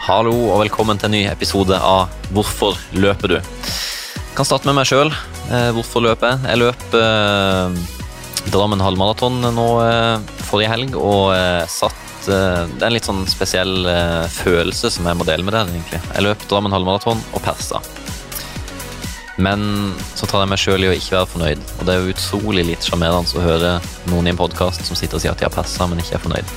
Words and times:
Hallo 0.00 0.32
og 0.50 0.62
velkommen 0.62 0.98
til 0.98 1.10
en 1.10 1.14
ny 1.14 1.20
episode 1.28 1.76
av 1.76 2.08
Hvorfor 2.34 2.78
løper 2.96 3.34
du? 3.34 3.36
Jeg 3.40 4.36
kan 4.38 4.46
starte 4.48 4.68
med 4.68 4.78
meg 4.78 4.88
sjøl. 4.88 5.10
Hvorfor 5.76 6.04
løper 6.04 6.32
jeg? 6.32 6.40
Jeg 6.48 6.60
løp 6.62 6.94
eh, 6.96 7.80
Drammen 8.50 8.80
halvmaraton 8.80 9.40
nå 9.52 9.66
eh, 9.84 10.30
forrige 10.48 10.70
helg 10.72 10.94
og 10.96 11.34
eh, 11.34 11.64
satt 11.68 12.28
eh, 12.30 12.62
Det 12.70 12.80
er 12.80 12.86
en 12.88 12.96
litt 12.96 13.08
sånn 13.08 13.24
spesiell 13.28 13.74
eh, 13.90 14.24
følelse 14.32 14.92
som 14.94 15.08
jeg 15.10 15.18
må 15.20 15.26
dele 15.28 15.44
med 15.44 15.56
dere. 15.56 15.68
egentlig. 15.74 16.00
Jeg 16.14 16.24
løp 16.26 16.46
Drammen 16.48 16.72
halvmaraton 16.74 17.20
og 17.34 17.44
persa. 17.44 17.82
Men 19.40 19.92
så 20.16 20.28
tar 20.28 20.44
jeg 20.44 20.52
meg 20.52 20.60
sjøl 20.60 20.84
i 20.84 20.90
å 20.90 20.96
ikke 20.96 21.16
være 21.18 21.30
fornøyd. 21.34 21.66
Og 21.78 21.84
det 21.88 21.92
er 21.94 22.00
jo 22.06 22.14
utrolig 22.14 22.64
litt 22.72 22.86
sjarmerende 22.88 23.40
å 23.40 23.44
høre 23.44 23.74
noen 24.12 24.28
i 24.28 24.32
en 24.32 24.40
podkast 24.40 24.84
som 24.88 24.96
sitter 24.98 25.18
og 25.20 25.24
sier 25.24 25.32
at 25.34 25.40
de 25.40 25.48
har 25.48 25.54
persa, 25.54 25.88
men 25.88 26.00
ikke 26.02 26.16
er 26.18 26.24
fornøyd. 26.24 26.56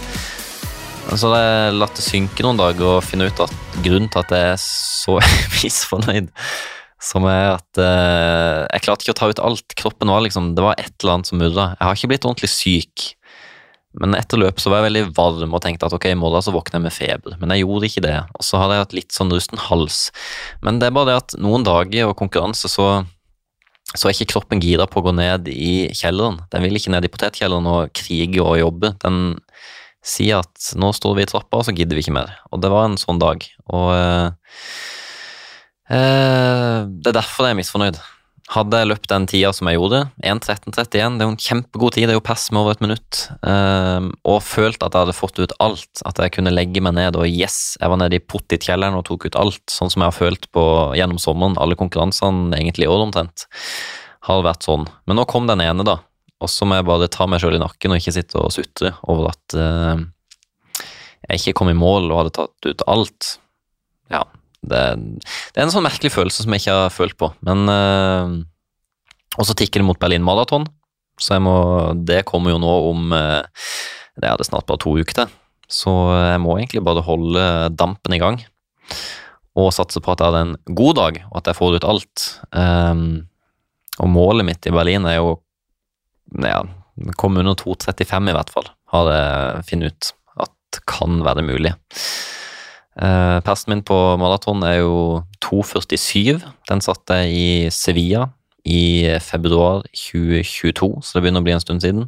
Så 1.12 1.30
har 1.30 1.42
jeg 1.44 1.74
latt 1.76 1.98
det 2.00 2.06
synke 2.06 2.46
noen 2.46 2.58
dager 2.58 2.98
og 2.98 3.04
finne 3.06 3.28
ut 3.28 3.42
at 3.44 3.54
grunnen 3.84 4.08
til 4.12 4.22
at 4.24 4.32
jeg 4.34 4.54
er 4.54 4.62
så 4.62 5.18
misfornøyd, 5.60 6.30
som 7.04 7.28
er 7.28 7.58
at 7.58 7.82
eh, 7.84 8.62
jeg 8.72 8.86
klarte 8.86 9.06
ikke 9.06 9.16
å 9.16 9.20
ta 9.20 9.30
ut 9.34 9.42
alt. 9.44 9.76
Kroppen 9.80 10.14
var 10.14 10.24
liksom 10.24 10.54
Det 10.56 10.64
var 10.64 10.80
et 10.80 10.96
eller 11.04 11.18
annet 11.18 11.30
som 11.30 11.42
murra. 11.42 11.74
Jeg 11.76 11.86
har 11.86 12.00
ikke 12.00 12.12
blitt 12.14 12.28
ordentlig 12.30 12.52
syk. 12.54 13.10
Men 14.02 14.16
etter 14.18 14.40
løpet 14.42 14.64
så 14.64 14.72
var 14.72 14.82
jeg 14.82 14.88
veldig 14.88 15.04
varm 15.14 15.54
og 15.54 15.62
tenkte 15.62 15.86
at 15.86 15.94
ok, 15.94 16.08
i 16.10 16.18
morgen 16.18 16.42
så 16.42 16.54
våkner 16.56 16.80
jeg 16.80 16.86
med 16.88 16.96
feber. 16.96 17.36
Men 17.42 17.54
jeg 17.54 17.66
gjorde 17.66 17.90
ikke 17.92 18.06
det. 18.08 18.16
Og 18.40 18.48
så 18.48 18.62
hadde 18.62 18.78
jeg 18.80 18.88
hatt 18.88 18.96
litt 18.98 19.14
sånn 19.14 19.34
rusten 19.36 19.62
hals. 19.68 20.08
Men 20.66 20.80
det 20.82 20.90
er 20.90 20.96
bare 20.96 21.12
det 21.12 21.20
at 21.20 21.36
noen 21.44 21.68
dager 21.68 22.10
og 22.10 22.18
konkurranse 22.24 22.72
så 22.72 23.04
så 23.94 24.08
er 24.08 24.16
ikke 24.16 24.32
kroppen 24.32 24.62
gira 24.64 24.88
på 24.90 25.02
å 25.02 25.06
gå 25.06 25.12
ned 25.14 25.50
i 25.52 25.92
kjelleren. 25.94 26.40
Den 26.50 26.64
vil 26.66 26.80
ikke 26.80 26.94
ned 26.94 27.06
i 27.06 27.12
potetkjelleren 27.14 27.68
og 27.70 27.92
krige 27.94 28.42
og 28.42 28.56
jobbe. 28.58 28.94
Den 29.04 29.36
sier 30.04 30.44
at 30.44 30.74
nå 30.80 30.92
står 30.96 31.18
vi 31.18 31.26
i 31.26 31.30
trappa, 31.32 31.62
og 31.62 31.68
så 31.68 31.76
gidder 31.76 31.98
vi 31.98 32.04
ikke 32.06 32.18
mer. 32.18 32.36
Og 32.52 32.62
det 32.64 32.72
var 32.74 32.90
en 32.90 33.00
sånn 33.00 33.22
dag. 33.22 33.46
Og 33.72 33.94
eh, 33.96 34.58
eh, 35.96 36.82
det 36.90 37.14
er 37.14 37.22
derfor 37.22 37.48
jeg 37.48 37.56
er 37.56 37.62
misfornøyd. 37.64 38.02
Hadde 38.52 38.82
jeg 38.82 38.90
løpt 38.90 39.08
den 39.08 39.26
tida 39.32 39.54
som 39.56 39.70
jeg 39.70 39.80
gjorde, 39.80 40.02
1.13,31, 40.20 40.84
det 40.92 41.00
er 41.00 41.30
jo 41.30 41.32
en 41.32 41.40
kjempegod 41.40 41.96
tid, 41.96 42.10
det 42.10 42.14
er 42.14 42.20
jo 42.20 42.26
pass 42.28 42.50
med 42.52 42.60
over 42.60 42.76
et 42.76 42.84
minutt, 42.84 43.22
eh, 43.48 44.10
og 44.30 44.44
følt 44.44 44.84
at 44.84 44.92
jeg 44.92 45.06
hadde 45.06 45.16
fått 45.16 45.40
ut 45.40 45.56
alt, 45.64 46.04
at 46.04 46.20
jeg 46.20 46.36
kunne 46.36 46.52
legge 46.52 46.84
meg 46.84 46.98
ned 47.00 47.18
og 47.18 47.24
yes, 47.30 47.78
jeg 47.80 47.90
var 47.90 48.02
nede 48.04 48.20
i 48.20 48.22
pottitkjelleren 48.22 49.00
og 49.00 49.08
tok 49.08 49.30
ut 49.30 49.40
alt, 49.40 49.64
sånn 49.72 49.90
som 49.94 50.04
jeg 50.04 50.12
har 50.12 50.18
følt 50.18 50.50
på 50.54 50.66
gjennom 51.00 51.22
sommeren, 51.24 51.56
alle 51.56 51.80
konkurransene 51.80 52.60
egentlig 52.60 52.90
i 52.90 52.92
år 52.92 53.08
omtrent, 53.08 53.48
har 54.28 54.44
vært 54.44 54.68
sånn. 54.68 54.86
Men 55.08 55.22
nå 55.22 55.26
kom 55.32 55.48
den 55.48 55.64
ene, 55.64 55.88
da, 55.88 56.02
og 56.44 56.52
så 56.52 56.68
må 56.68 56.78
jeg 56.78 56.88
bare 56.88 57.10
ta 57.12 57.28
meg 57.30 57.42
sjøl 57.42 57.58
i 57.58 57.62
nakken 57.62 57.94
og 57.94 58.02
ikke 58.02 58.16
sitte 58.16 58.40
og 58.42 58.52
sutre 58.54 58.94
over 59.12 59.32
at 59.32 59.56
uh, 59.56 60.04
jeg 61.30 61.40
ikke 61.40 61.58
kom 61.62 61.72
i 61.72 61.78
mål 61.78 62.10
og 62.12 62.20
hadde 62.20 62.36
tatt 62.36 62.68
ut 62.68 62.84
alt. 62.92 63.30
Ja, 64.12 64.26
det, 64.60 64.82
det, 65.00 65.56
er 65.56 65.66
en 65.66 65.74
sånn 65.74 65.88
merkelig 65.88 66.12
følelse 66.14 66.44
som 66.44 66.56
jeg 66.56 66.64
ikke 66.64 66.78
har 66.82 66.94
følt 66.94 67.18
på. 67.20 67.32
Men 67.48 67.64
uh, 67.72 68.36
Og 69.40 69.48
så 69.48 69.56
tikker 69.58 69.82
det 69.82 69.88
mot 69.88 70.00
Berlin 70.02 70.26
Marathon, 70.26 70.68
så 71.22 71.38
jeg 71.38 71.46
må, 71.46 71.56
det 72.04 72.26
kommer 72.28 72.54
jo 72.54 72.62
nå 72.62 72.74
om 72.90 73.16
uh, 73.16 73.42
Det 74.20 74.28
er 74.28 74.38
det 74.38 74.50
snart 74.50 74.68
bare 74.70 74.84
to 74.84 74.98
uker 75.00 75.24
til. 75.24 75.40
Så 75.72 75.92
jeg 76.20 76.42
må 76.44 76.58
egentlig 76.60 76.84
bare 76.86 77.06
holde 77.06 77.44
dampen 77.74 78.14
i 78.14 78.22
gang 78.22 78.42
og 79.58 79.74
satse 79.74 80.02
på 80.02 80.14
at 80.14 80.22
jeg 80.22 80.32
hadde 80.32 80.42
en 80.48 80.76
god 80.78 80.96
dag, 80.98 81.20
og 81.30 81.36
at 81.40 81.50
jeg 81.50 81.58
får 81.60 81.76
ut 81.78 81.86
alt. 81.86 82.24
Um, 82.58 83.04
og 84.02 84.10
målet 84.10 84.48
mitt 84.48 84.66
i 84.66 84.74
Berlin 84.74 85.06
er 85.06 85.20
jo 85.20 85.36
ja, 86.42 86.62
komme 87.20 87.44
under 87.44 87.58
2,35 87.60 88.30
i 88.30 88.36
hvert 88.38 88.54
fall, 88.54 88.70
har 88.94 89.12
jeg 89.14 89.66
funnet 89.70 89.94
ut 89.94 90.14
at 90.46 90.82
kan 90.90 91.22
være 91.26 91.46
mulig. 91.46 91.74
Eh, 92.94 93.40
persen 93.42 93.74
min 93.74 93.84
på 93.86 93.98
maraton 94.22 94.64
er 94.68 94.82
jo 94.84 95.24
2,47. 95.42 96.42
Den 96.70 96.84
satte 96.86 97.24
jeg 97.24 97.34
i 97.34 97.70
Sevilla 97.74 98.28
i 98.64 99.10
februar 99.20 99.84
2022, 99.92 100.92
så 101.04 101.18
det 101.18 101.24
begynner 101.26 101.44
å 101.44 101.48
bli 101.48 101.56
en 101.56 101.64
stund 101.64 101.84
siden. 101.84 102.06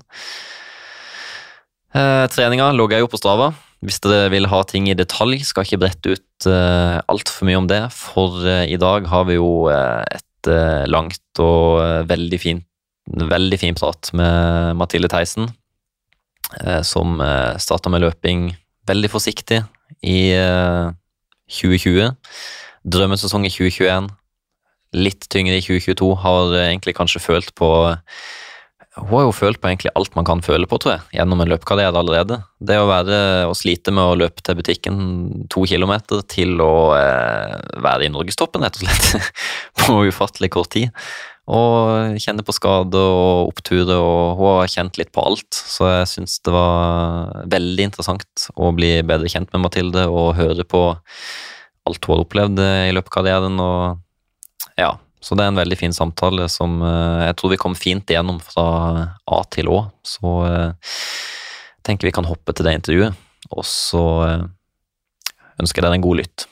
Eh, 1.95 2.25
treninga 2.31 2.71
logger 2.75 2.99
jeg 2.99 3.07
jo 3.07 3.11
på 3.11 3.21
Strava. 3.21 3.53
Hvis 3.85 3.99
dere 4.03 4.29
vil 4.33 4.47
ha 4.49 4.61
ting 4.65 4.87
i 4.89 4.97
detalj, 4.97 5.41
skal 5.45 5.65
ikke 5.65 5.81
brette 5.83 6.15
ut 6.15 6.47
uh, 6.49 7.01
altfor 7.11 7.45
mye 7.45 7.59
om 7.59 7.67
det, 7.69 7.81
for 7.93 8.39
uh, 8.41 8.63
i 8.65 8.79
dag 8.81 9.05
har 9.11 9.27
vi 9.27 9.35
jo 9.35 9.67
uh, 9.69 10.01
et 10.09 10.49
uh, 10.49 10.87
langt 10.89 11.41
og 11.43 12.07
veldig 12.09 12.39
fint 12.41 12.65
veldig 13.05 13.59
fin 13.61 13.77
prat 13.77 14.09
med 14.17 14.75
Mathilde 14.79 15.09
Theisen, 15.11 15.49
eh, 16.61 16.81
som 16.81 17.19
eh, 17.21 17.57
starta 17.61 17.91
med 17.93 18.03
løping 18.05 18.49
veldig 18.89 19.11
forsiktig 19.13 19.61
i 20.05 20.19
2020. 21.49 22.01
Eh, 22.05 22.11
Drømmesesong 22.85 23.47
i 23.47 23.53
2021. 23.53 24.09
Litt 24.95 25.29
tyngre 25.33 25.57
i 25.57 25.63
2022. 25.65 26.11
Har 26.21 26.57
egentlig 26.61 26.95
kanskje 26.97 27.23
følt 27.23 27.53
på 27.57 27.69
hun 28.95 29.11
har 29.11 29.25
jo 29.25 29.33
følt 29.35 29.59
på 29.59 29.67
egentlig 29.67 29.91
alt 29.99 30.13
man 30.15 30.27
kan 30.27 30.39
føle 30.45 30.67
på, 30.71 30.77
tror 30.79 30.93
jeg, 30.93 31.17
gjennom 31.17 31.41
en 31.43 31.49
løpekarriere 31.51 31.99
allerede. 31.99 32.37
Det 32.63 32.77
å 32.79 32.87
være 32.87 33.17
å 33.49 33.55
slite 33.57 33.91
med 33.91 34.07
å 34.07 34.15
løpe 34.15 34.43
til 34.45 34.55
butikken 34.55 34.99
to 35.51 35.65
kilometer 35.67 36.21
til 36.31 36.55
å 36.63 36.95
eh, 36.95 37.57
være 37.83 38.07
i 38.07 38.13
norgestoppen, 38.13 38.63
rett 38.63 38.79
og 38.79 38.85
slett, 38.85 39.33
på 39.81 39.97
ufattelig 40.07 40.53
kort 40.55 40.71
tid. 40.77 40.95
Og 41.45 42.17
kjenne 42.17 42.41
på 42.45 42.55
skade 42.55 42.97
og 42.97 43.51
oppturer, 43.51 43.99
og 43.99 44.39
hun 44.39 44.55
har 44.61 44.71
kjent 44.71 44.97
litt 44.97 45.11
på 45.13 45.21
alt. 45.21 45.53
Så 45.53 45.85
jeg 45.91 46.07
syns 46.09 46.39
det 46.45 46.53
var 46.55 47.45
veldig 47.51 47.89
interessant 47.91 48.47
å 48.57 48.71
bli 48.73 48.97
bedre 49.05 49.29
kjent 49.29 49.51
med 49.53 49.67
Mathilde 49.67 50.07
og 50.09 50.33
høre 50.39 50.65
på 50.65 50.87
alt 51.85 52.07
hun 52.07 52.15
har 52.15 52.23
opplevd 52.25 52.63
i 52.65 52.95
løpet 52.97 53.11
av 53.11 53.17
karrieren. 53.19 53.61
Og 53.61 54.73
ja, 54.81 54.95
så 55.25 55.37
det 55.37 55.45
er 55.45 55.53
en 55.53 55.61
veldig 55.61 55.77
fin 55.79 55.93
samtale 55.95 56.45
som 56.53 56.77
eh, 56.85 57.27
jeg 57.29 57.37
tror 57.39 57.53
vi 57.55 57.61
kom 57.61 57.77
fint 57.77 58.11
igjennom 58.11 58.37
fra 58.43 58.65
A 59.25 59.39
til 59.53 59.71
Å. 59.73 59.79
Så 60.05 60.33
jeg 60.45 60.67
eh, 60.69 60.99
tenker 61.85 62.09
vi 62.09 62.13
kan 62.17 62.29
hoppe 62.29 62.53
til 62.53 62.65
det 62.67 62.75
intervjuet, 62.79 63.17
og 63.49 63.65
så 63.69 64.05
eh, 64.27 64.45
ønsker 65.61 65.81
jeg 65.81 65.87
deg 65.87 65.97
en 65.97 66.05
god 66.05 66.21
lytt. 66.21 66.49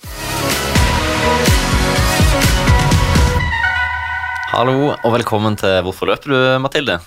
Hallo 4.54 4.92
og 4.94 5.14
velkommen 5.16 5.56
til 5.58 5.80
Hvorfor 5.82 6.06
løper 6.12 6.30
du, 6.30 6.36
Mathilde? 6.62 7.00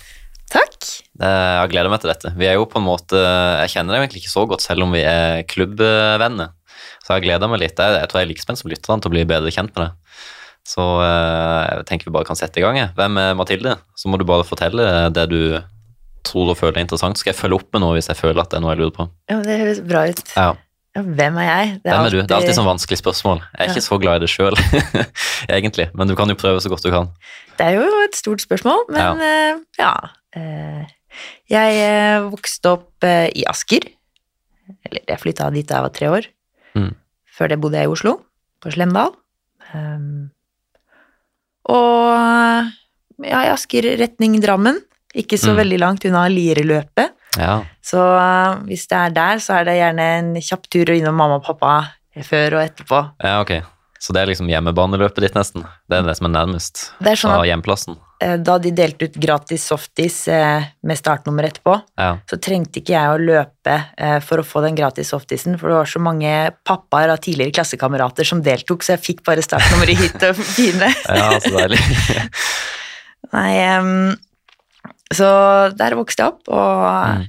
Takk. 0.50 0.74
Jeg 1.14 1.70
gleder 1.70 1.92
meg 1.92 2.00
til 2.02 2.10
dette. 2.10 2.32
Vi 2.34 2.48
er 2.50 2.56
jo 2.58 2.64
på 2.66 2.80
en 2.80 2.86
måte, 2.88 3.20
Jeg 3.62 3.70
kjenner 3.70 3.94
deg 3.94 4.02
egentlig 4.02 4.24
ikke 4.24 4.32
så 4.32 4.42
godt, 4.50 4.64
selv 4.64 4.82
om 4.82 4.90
vi 4.90 5.04
er 5.06 5.44
klubbvenner. 5.46 6.50
Så 7.06 7.14
jeg 7.14 7.28
gleder 7.28 7.46
meg 7.52 7.62
litt. 7.62 7.78
Jeg, 7.78 8.08
tror 8.10 8.18
jeg 8.18 8.26
er 8.26 8.32
like 8.32 8.42
spent 8.42 8.58
som 8.58 8.72
lytterne 8.72 8.98
til 8.98 9.12
å 9.12 9.14
bli 9.14 9.22
bedre 9.30 9.54
kjent 9.54 9.70
med 9.78 9.84
deg. 9.84 10.18
Så 10.66 10.88
eh, 11.04 11.62
jeg 11.70 11.86
tenker 11.86 12.10
vi 12.10 12.16
bare 12.18 12.26
kan 12.26 12.38
sette 12.40 12.58
i 12.58 12.66
gang. 12.66 12.80
Hvem 12.98 13.22
er 13.22 13.38
Mathilde? 13.38 13.76
Så 13.94 14.10
må 14.10 14.18
du 14.18 14.26
bare 14.26 14.46
fortelle 14.48 14.90
det 15.14 15.28
du 15.30 15.40
tror 16.26 16.50
og 16.50 16.58
føler 16.58 16.80
er 16.80 16.88
interessant. 16.88 17.22
Skal 17.22 17.30
jeg 17.30 17.38
følge 17.44 17.60
opp 17.60 17.70
med 17.70 17.86
noe 17.86 17.94
hvis 17.94 18.10
jeg 18.10 18.18
føler 18.18 18.42
at 18.42 18.50
det 18.50 18.58
er 18.58 18.66
noe 18.66 18.74
jeg 18.74 18.82
lurer 18.82 18.96
på? 18.98 19.06
Ja, 19.30 19.38
Det 19.46 19.60
høres 19.62 19.84
bra 19.86 20.08
ut. 20.10 20.24
Ja. 20.34 20.50
Ja, 20.96 21.02
hvem 21.04 21.36
er 21.42 21.44
jeg? 21.44 21.72
Det 21.84 21.90
er, 21.90 21.92
hvem 21.92 21.92
er 21.92 22.02
alltid... 22.06 22.16
du? 22.16 22.22
Det 22.22 22.32
er 22.32 22.38
alltid 22.38 22.56
sånn 22.56 22.68
vanskelig 22.70 22.96
spørsmål. 23.02 23.40
Jeg 23.44 23.58
er 23.60 23.68
ja. 23.68 23.72
ikke 23.74 23.84
så 23.84 23.98
glad 24.00 24.16
i 24.16 24.22
det 24.24 24.30
sjøl, 24.32 24.54
egentlig, 25.58 25.86
men 25.92 26.08
du 26.08 26.14
kan 26.16 26.32
jo 26.32 26.36
prøve 26.40 26.62
så 26.64 26.72
godt 26.72 26.86
du 26.86 26.92
kan. 26.94 27.10
Det 27.58 27.66
er 27.66 27.76
jo 27.76 27.90
et 28.06 28.16
stort 28.16 28.44
spørsmål, 28.44 28.86
men 28.94 29.20
ja. 29.20 29.34
Uh, 29.52 29.60
ja. 29.76 29.90
Uh, 30.32 31.20
jeg 31.52 31.82
uh, 31.84 32.30
vokste 32.32 32.72
opp 32.78 33.06
i 33.06 33.44
Asker. 33.48 33.90
Eller 34.88 35.04
jeg 35.04 35.20
flytta 35.20 35.50
dit 35.52 35.68
da 35.68 35.78
jeg 35.78 35.86
var 35.86 35.94
tre 35.98 36.08
år. 36.14 36.30
Mm. 36.78 36.90
Før 37.36 37.52
det 37.52 37.60
bodde 37.60 37.82
jeg 37.82 37.90
i 37.90 37.92
Oslo, 37.92 38.16
på 38.64 38.72
Slemdal. 38.72 39.12
Um, 39.76 40.30
og 41.68 42.08
ja, 43.20 43.44
i 43.44 43.52
Asker 43.52 43.92
retning 44.00 44.40
Drammen. 44.40 44.80
Ikke 45.16 45.36
så 45.40 45.52
mm. 45.52 45.60
veldig 45.60 45.82
langt 45.84 46.08
unna 46.08 46.24
Liereløpet. 46.32 47.12
Ja. 47.40 47.60
Så 47.84 48.00
uh, 48.00 48.58
hvis 48.68 48.86
det 48.90 48.98
er 48.98 49.14
der, 49.16 49.42
så 49.42 49.60
er 49.60 49.68
det 49.68 49.78
gjerne 49.78 50.10
en 50.18 50.34
kjapp 50.42 50.68
tur 50.72 50.92
innom 50.94 51.16
mamma 51.18 51.40
og 51.40 51.46
pappa 51.46 51.76
før 52.26 52.58
og 52.58 52.64
etterpå. 52.64 53.02
Ja, 53.22 53.40
ok. 53.44 53.58
Så 54.00 54.12
det 54.12 54.22
er 54.22 54.30
liksom 54.30 54.48
hjemmebaneløpet 54.50 55.24
ditt, 55.24 55.36
nesten? 55.36 55.64
Det 55.88 55.98
er 55.98 56.04
det 56.06 56.16
som 56.18 56.28
er 56.28 56.34
nærmest 56.34 56.90
det 57.00 57.14
er 57.14 57.20
sånn 57.20 57.32
fra 57.32 57.46
hjemplassen? 57.48 57.96
Uh, 58.22 58.36
da 58.40 58.56
de 58.62 58.72
delte 58.76 59.08
ut 59.08 59.16
gratis 59.20 59.66
softis 59.68 60.22
uh, 60.32 60.64
med 60.86 61.00
startnummer 61.00 61.48
etterpå, 61.48 61.74
ja. 62.00 62.14
så 62.28 62.38
trengte 62.40 62.80
ikke 62.80 62.94
jeg 62.94 63.12
å 63.12 63.20
løpe 63.20 63.76
for 64.24 64.40
å 64.40 64.46
få 64.46 64.62
den 64.64 64.76
gratis 64.78 65.10
softisen, 65.12 65.56
for 65.60 65.72
det 65.72 65.80
var 65.80 65.90
så 65.90 66.00
mange 66.00 66.32
pappaer 66.68 67.12
av 67.12 67.20
tidligere 67.24 67.56
klassekamerater 67.58 68.28
som 68.28 68.40
deltok, 68.44 68.84
så 68.86 68.94
jeg 68.94 69.04
fikk 69.04 69.24
bare 69.26 69.44
startnummeret 69.44 70.00
hit 70.00 70.28
og 70.28 70.38
fine. 70.38 70.92
ja, 71.18 71.28
så 71.42 71.52
deilig. 71.56 71.80
Nei, 73.34 73.50
um, 73.80 74.14
så 75.14 75.28
der 75.76 75.96
vokste 75.98 76.24
jeg 76.24 76.34
opp, 76.34 76.48
og 76.50 77.20
mm. 77.20 77.26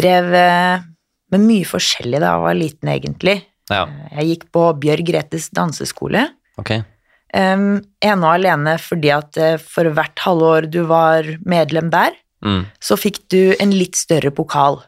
drev 0.00 0.34
eh, 0.36 0.86
med 1.32 1.46
mye 1.46 1.68
forskjellig 1.68 2.20
da 2.20 2.34
jeg 2.34 2.44
var 2.44 2.58
liten, 2.58 2.92
egentlig. 2.92 3.36
Ja. 3.70 3.84
Jeg 4.18 4.32
gikk 4.32 4.48
på 4.54 4.64
Bjørg 4.82 5.06
Gretes 5.08 5.48
danseskole. 5.54 6.26
Okay. 6.60 6.82
Um, 7.30 7.78
ene 8.02 8.26
og 8.26 8.32
alene 8.32 8.74
fordi 8.82 9.12
at 9.14 9.38
eh, 9.38 9.54
for 9.62 9.86
hvert 9.94 10.18
halvår 10.24 10.66
du 10.72 10.82
var 10.90 11.28
medlem 11.46 11.92
der, 11.92 12.16
mm. 12.44 12.64
så 12.82 12.98
fikk 12.98 13.22
du 13.30 13.54
en 13.62 13.74
litt 13.74 13.98
større 13.98 14.32
pokal. 14.34 14.80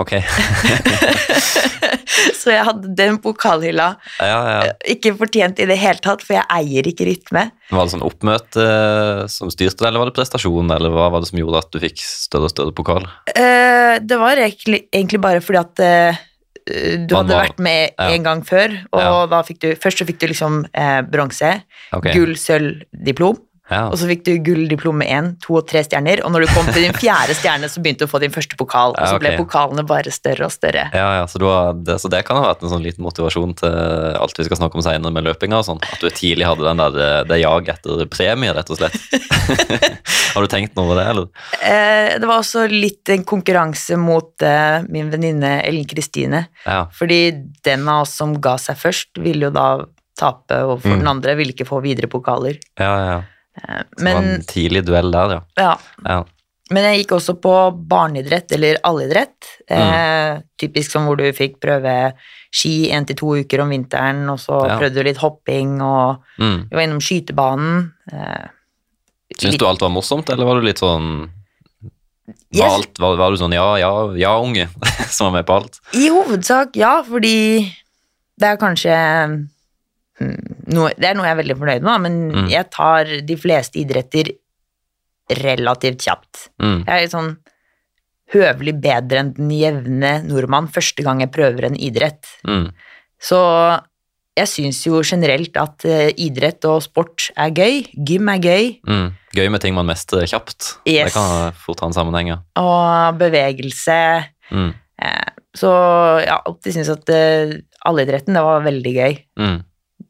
Ok. 0.00 0.16
så 2.40 2.50
jeg 2.50 2.66
hadde 2.66 2.90
den 2.98 3.18
pokalhylla. 3.22 3.88
Ja, 4.18 4.38
ja. 4.50 4.72
Ikke 4.90 5.14
fortjent 5.18 5.60
i 5.62 5.68
det 5.70 5.76
hele 5.78 6.02
tatt, 6.02 6.24
for 6.26 6.34
jeg 6.36 6.46
eier 6.50 6.88
ikke 6.90 7.06
rytme. 7.08 7.46
Var 7.70 7.86
det 7.86 7.94
sånn 7.94 8.04
oppmøte 8.06 8.64
eh, 8.64 9.22
som 9.30 9.52
styrte 9.54 9.84
det, 9.84 9.88
eller 9.90 10.02
var 10.02 10.10
det 10.10 10.16
prestasjon, 10.18 10.74
eller 10.74 10.94
hva 10.94 11.08
var 11.14 11.22
det 11.22 11.30
som 11.30 11.40
gjorde 11.40 11.62
at 11.62 11.70
du 11.70 11.80
fikk 11.84 12.02
større 12.02 12.50
og 12.50 12.54
større 12.54 12.74
pokal? 12.76 13.06
Eh, 13.34 13.96
det 14.02 14.18
var 14.20 14.42
egentlig, 14.42 15.22
bare 15.22 15.42
fordi 15.44 15.62
at 15.62 15.84
eh, 15.86 16.22
du 16.64 17.14
hadde 17.14 17.36
vært 17.36 17.62
med 17.62 17.92
ja. 17.92 18.10
en 18.10 18.26
gang 18.26 18.44
før, 18.46 18.74
og 18.96 19.02
Ja. 19.04 19.16
da 19.30 19.42
fikk 19.44 19.58
du 19.60 19.70
Først 19.76 20.00
så 20.00 20.06
fikk 20.08 20.22
du 20.22 20.30
liksom 20.30 20.62
eh, 20.72 21.00
bronse, 21.06 21.50
okay. 21.92 22.16
gull, 22.16 22.34
sølv, 22.40 22.82
diplom. 22.90 23.38
Ja. 23.70 23.86
Og 23.88 23.96
så 23.96 24.04
fikk 24.10 24.26
du 24.26 24.32
gulldiplom 24.44 24.98
med 25.00 25.08
én, 25.08 25.28
to 25.40 25.54
og 25.56 25.64
tre 25.70 25.80
stjerner. 25.86 26.20
Og 26.26 26.32
når 26.34 26.44
du 26.44 26.50
kom 26.52 26.66
til 26.68 26.84
din 26.84 26.92
fjerde 27.00 27.32
stjerne, 27.38 27.70
så 27.72 27.80
begynte 27.80 28.04
du 28.04 28.08
å 28.08 28.12
få 28.12 28.20
din 28.20 28.34
første 28.34 28.58
pokal. 28.60 28.92
Og 28.92 29.06
så 29.08 29.16
ble 29.22 29.30
okay. 29.32 29.40
pokalene 29.40 29.84
bare 29.88 30.12
større 30.12 30.44
og 30.50 30.52
større. 30.52 30.82
Ja, 30.92 31.06
ja, 31.20 31.24
så, 31.30 31.40
det, 31.86 31.96
så 32.02 32.10
det 32.12 32.20
kan 32.28 32.36
ha 32.42 32.50
vært 32.50 32.62
en 32.66 32.74
sånn 32.74 32.84
liten 32.84 33.06
motivasjon 33.06 33.54
til 33.62 33.72
alt 34.20 34.36
vi 34.38 34.44
skal 34.50 34.60
snakke 34.60 34.76
om 34.76 34.84
senere 34.84 35.14
med 35.16 35.24
løpinga 35.24 35.62
og 35.62 35.66
sånn. 35.70 35.80
At 35.80 36.04
du 36.04 36.10
tidlig 36.12 36.44
hadde 36.50 36.66
den 36.68 36.82
der, 36.84 36.92
det- 36.98 37.24
det 37.32 37.40
jaget 37.40 37.78
etter 37.80 38.04
premie, 38.12 38.52
rett 38.52 38.68
og 38.74 38.82
slett. 38.82 39.00
har 40.34 40.44
du 40.44 40.50
tenkt 40.52 40.76
noe 40.76 40.84
over 40.88 41.00
det, 41.00 41.06
eller? 41.14 41.28
Eh, 41.64 42.12
det 42.20 42.28
var 42.28 42.42
også 42.42 42.66
litt 42.70 43.08
en 43.14 43.24
konkurranse 43.28 43.96
mot 44.00 44.44
eh, 44.44 44.84
min 44.92 45.08
venninne 45.12 45.56
Ellen 45.64 45.88
Kristine. 45.88 46.44
Ja. 46.66 46.84
Fordi 46.94 47.20
den 47.64 47.88
av 47.88 48.04
oss 48.04 48.14
som 48.20 48.36
ga 48.44 48.56
seg 48.60 48.76
først, 48.80 49.14
ville 49.24 49.48
jo 49.48 49.54
da 49.54 49.68
tape 50.20 50.60
overfor 50.62 50.92
Mm. 50.94 50.98
den 51.00 51.08
andre, 51.10 51.34
ville 51.40 51.50
ikke 51.56 51.66
få 51.66 51.80
videre 51.82 52.06
pokaler. 52.12 52.60
Ja, 52.78 52.92
ja. 53.08 53.16
Eh, 53.18 53.30
Så 53.54 54.04
det 54.04 54.14
var 54.14 54.22
en 54.22 54.42
tidlig 54.50 54.84
duell 54.86 55.10
der, 55.14 55.34
ja. 55.36 55.42
ja, 55.56 55.74
ja. 56.04 56.24
men 56.74 56.82
jeg 56.88 57.04
gikk 57.04 57.12
også 57.18 57.36
på 57.40 57.52
barneidrett, 57.88 58.50
eller 58.56 58.80
allidrett. 58.82 59.50
Mm. 59.70 59.78
Eh, 59.84 60.40
typisk 60.58 60.90
som 60.90 61.06
hvor 61.06 61.16
du 61.20 61.24
fikk 61.32 61.60
prøve 61.62 61.92
ski 62.54 62.90
én 62.94 63.06
til 63.06 63.16
to 63.20 63.36
uker 63.44 63.62
om 63.62 63.70
vinteren, 63.70 64.24
og 64.30 64.38
så 64.42 64.58
Ja. 64.66 64.78
prøvde 64.80 64.94
du 64.94 65.02
litt 65.06 65.22
hopping, 65.22 65.80
og 65.82 66.18
Mm. 66.38 66.68
vi 66.70 66.74
var 66.76 66.82
innom 66.82 67.00
skytebanen. 67.00 67.92
Eh, 68.12 68.46
Syns 69.38 69.56
du 69.58 69.66
alt 69.66 69.80
var 69.80 69.90
morsomt, 69.90 70.28
eller 70.30 70.44
var 70.46 70.60
du 70.60 70.66
litt 70.66 70.78
sånn 70.78 71.30
var, 72.54 72.68
alt, 72.78 72.98
var, 72.98 73.16
var 73.16 73.30
du 73.30 73.36
sånn 73.36 73.52
ja, 73.52 73.76
ja, 73.78 73.90
ja, 74.16 74.34
unge, 74.40 74.68
som 75.10 75.26
var 75.32 75.40
med 75.40 75.46
på 75.46 75.56
alt? 75.60 75.80
I 75.92 76.08
hovedsak 76.08 76.76
ja, 76.76 77.02
fordi 77.06 77.72
det 78.40 78.48
er 78.48 78.56
kanskje 78.60 78.94
noe, 80.20 80.92
Det 80.96 81.08
er 81.10 81.14
noe 81.14 81.26
jeg 81.26 81.34
er 81.36 81.42
veldig 81.42 81.56
fornøyd 81.58 81.82
med, 81.82 82.00
men 82.04 82.14
Mm. 82.32 82.48
jeg 82.50 82.70
tar 82.70 83.04
de 83.26 83.36
fleste 83.36 83.80
idretter 83.80 84.30
relativt 85.30 86.02
kjapt. 86.04 86.48
Mm. 86.62 86.84
Jeg 86.86 87.04
er 87.04 87.08
sånn 87.12 87.36
høvelig 88.34 88.74
bedre 88.80 89.18
enn 89.22 89.32
den 89.36 89.50
jevne 89.50 90.12
nordmann 90.26 90.68
første 90.72 91.02
gang 91.04 91.20
jeg 91.20 91.32
prøver 91.34 91.64
en 91.68 91.76
idrett. 91.76 92.26
Mm. 92.46 92.70
Så 93.20 93.38
jeg 94.36 94.50
syns 94.50 94.80
jo 94.86 95.00
generelt 95.06 95.56
at 95.60 95.84
eh, 95.86 96.10
idrett 96.18 96.64
og 96.68 96.82
sport 96.82 97.28
er 97.38 97.50
gøy. 97.54 97.84
Gym 97.94 98.28
er 98.32 98.40
gøy. 98.42 98.64
Mm. 98.88 99.12
Gøy 99.36 99.50
med 99.50 99.62
ting 99.62 99.74
man 99.76 99.86
mestrer 99.86 100.26
kjapt. 100.30 100.74
Yes. 100.86 101.12
Det 101.12 101.14
kan 101.14 101.52
fort 101.66 101.80
ha 101.80 101.86
en 101.90 101.96
sammenheng, 101.96 102.32
ja. 102.34 102.38
Og 102.60 103.18
bevegelse. 103.20 104.00
Mm. 104.50 104.72
Eh, 105.02 105.30
Så 105.54 105.70
har 105.70 106.42
alltid 106.48 106.74
syntes 106.74 106.90
at 106.90 107.10
alle 107.14 107.62
allidretten, 107.86 108.34
det 108.34 108.42
var 108.42 108.64
veldig 108.64 108.92
gøy. 108.96 109.12
Mm. 109.38 109.60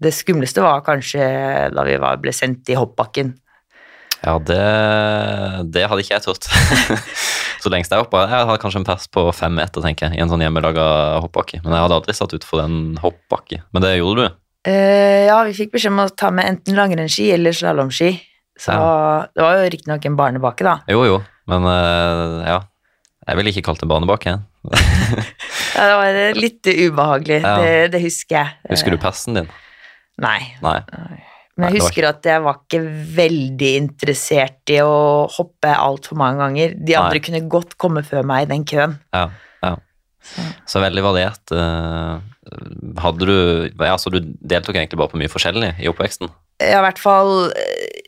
Det 0.04 0.12
skumleste 0.12 0.62
var 0.64 0.84
kanskje 0.86 1.24
da 1.72 1.84
vi 1.86 1.96
var, 2.02 2.20
ble 2.22 2.32
sendt 2.34 2.68
i 2.72 2.76
hoppbakken. 2.78 3.32
Ja, 4.24 4.38
det, 4.40 4.60
det 5.74 5.84
hadde 5.88 6.04
ikke 6.04 6.16
jeg 6.16 6.24
turt. 6.24 6.48
så 7.62 7.72
lengst 7.72 7.92
jeg 7.92 8.00
hoppa 8.00 8.22
Jeg 8.24 8.46
hadde 8.48 8.60
kanskje 8.62 8.80
en 8.80 8.86
pers 8.88 9.04
på 9.12 9.26
fem 9.36 9.52
meter, 9.56 9.84
tenker 9.84 10.08
jeg, 10.08 10.16
i 10.16 10.22
en 10.24 10.32
sånn 10.32 10.44
hjemmelaga 10.44 10.84
hoppbakke. 11.24 11.60
Men 11.64 11.76
jeg 11.76 11.84
hadde 11.84 11.98
aldri 11.98 12.16
satt 12.16 12.36
utfor 12.36 12.64
en 12.64 12.78
hoppbakke. 13.02 13.60
Men 13.76 13.84
det 13.84 13.96
gjorde 13.98 14.28
du. 14.28 14.38
Uh, 14.64 15.26
ja, 15.28 15.42
vi 15.44 15.56
fikk 15.58 15.74
beskjed 15.74 15.92
om 15.92 16.06
å 16.06 16.08
ta 16.16 16.30
med 16.32 16.48
enten 16.48 16.78
langrennsski 16.78 17.28
eller 17.34 17.52
slalåmski. 17.56 18.14
Så 18.60 18.72
det 19.34 19.42
var 19.42 19.58
jo 19.58 19.72
riktignok 19.74 20.04
en 20.08 20.16
barnebakke, 20.16 20.64
da. 20.64 20.78
Jo, 20.88 21.02
jo, 21.08 21.18
men 21.50 21.66
uh, 21.68 22.40
ja. 22.46 22.62
Jeg 23.24 23.38
ville 23.40 23.52
ikke 23.52 23.64
kalt 23.70 23.84
det 23.84 23.90
barnebakke. 23.92 24.38
Ja, 25.74 25.88
det 25.90 25.94
var 25.98 26.36
litt 26.38 26.68
ubehagelig, 26.70 27.40
Ja. 27.42 27.54
det, 27.58 27.70
det 27.96 28.00
husker 28.04 28.36
jeg. 28.36 28.52
Husker 28.70 28.94
du 28.94 28.98
persen 29.02 29.34
din? 29.40 29.48
Nei. 30.22 30.40
Nei. 30.62 30.78
Men 31.56 31.70
jeg 31.70 31.80
husker 31.82 32.08
at 32.08 32.26
jeg 32.26 32.42
var 32.42 32.56
ikke 32.64 32.80
veldig 33.14 33.68
interessert 33.78 34.70
i 34.74 34.80
å 34.82 35.26
hoppe 35.30 35.70
altfor 35.70 36.18
mange 36.18 36.40
ganger. 36.42 36.74
De 36.74 36.96
andre 36.98 37.20
Nei. 37.20 37.24
kunne 37.28 37.48
godt 37.48 37.76
komme 37.78 38.02
før 38.06 38.24
meg 38.26 38.46
i 38.46 38.50
den 38.50 38.64
køen. 38.66 38.96
Ja, 39.14 39.28
ja. 39.62 39.76
Så 40.66 40.80
veldig 40.82 41.02
variert. 41.04 41.52
eh, 41.52 42.18
Hadde 43.00 43.26
du 43.28 43.70
Ja, 43.84 43.94
så 43.96 44.10
du 44.12 44.18
deltok 44.20 44.74
egentlig 44.76 44.98
bare 44.98 45.08
på 45.12 45.18
mye 45.20 45.28
forskjellig 45.32 45.74
i 45.80 45.88
oppveksten? 45.90 46.30
Ja, 46.60 46.78
i 46.80 46.84
hvert 46.84 46.98
fall 47.00 47.50
eh, 47.52 48.02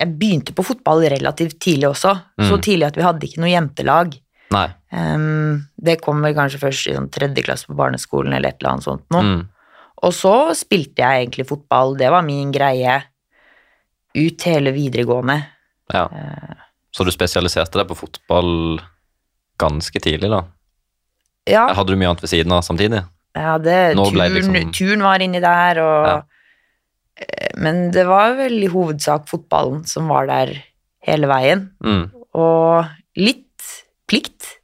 Jeg 0.00 0.12
begynte 0.18 0.54
på 0.56 0.64
fotball 0.66 1.04
relativt 1.12 1.58
tidlig 1.60 1.88
også. 1.90 2.14
Så 2.40 2.56
Mm. 2.56 2.62
tidlig 2.64 2.86
at 2.86 2.96
vi 2.96 3.02
hadde 3.02 3.26
ikke 3.26 3.40
noe 3.42 3.50
jentelag. 3.52 4.14
Nei. 4.50 4.68
Um, 4.92 5.66
det 5.76 6.00
kom 6.00 6.22
vel 6.22 6.32
kanskje 6.34 6.58
først 6.62 6.86
i 6.88 6.94
sånn 6.96 7.10
tredje 7.12 7.42
klasse 7.44 7.66
på 7.68 7.76
barneskolen 7.76 8.32
eller 8.32 8.48
et 8.48 8.56
eller 8.62 8.72
annet 8.72 8.84
sånt 8.86 9.04
noe. 9.12 9.22
Mm. 9.22 9.48
Og 10.02 10.12
så 10.14 10.54
spilte 10.54 11.02
jeg 11.02 11.24
egentlig 11.26 11.46
fotball, 11.48 11.96
det 11.98 12.10
var 12.14 12.22
min 12.22 12.52
greie 12.54 13.00
ut 14.18 14.42
hele 14.46 14.72
videregående. 14.76 15.40
Ja. 15.92 16.04
Eh, 16.12 16.54
Så 16.94 17.04
du 17.04 17.10
spesialiserte 17.12 17.78
deg 17.78 17.88
på 17.90 17.96
fotball 17.98 18.80
ganske 19.60 20.00
tidlig, 20.00 20.30
da? 20.32 20.44
Ja, 21.48 21.66
Hadde 21.74 21.92
du 21.94 21.96
mye 22.00 22.08
annet 22.12 22.22
ved 22.24 22.30
siden 22.30 22.52
av 22.52 22.62
samtidig? 22.62 23.02
Ja, 23.36 23.58
det, 23.58 23.94
det 23.96 24.30
liksom- 24.32 24.72
turen, 24.72 25.02
var 25.02 25.18
inni 25.20 25.40
der, 25.40 25.78
og 25.82 26.06
Ja. 26.06 26.22
eh, 27.16 27.48
Men 27.56 27.90
det 27.90 28.06
var 28.06 28.34
vel 28.36 28.62
i 28.64 28.68
hovedsak 28.68 29.26
fotballen 29.28 29.84
som 29.86 30.08
var 30.08 30.26
der 30.26 30.62
hele 31.02 31.26
veien. 31.26 31.70
Mm. 31.82 32.10
Og 32.34 32.86
litt 33.16 33.44
plikt, 34.06 34.58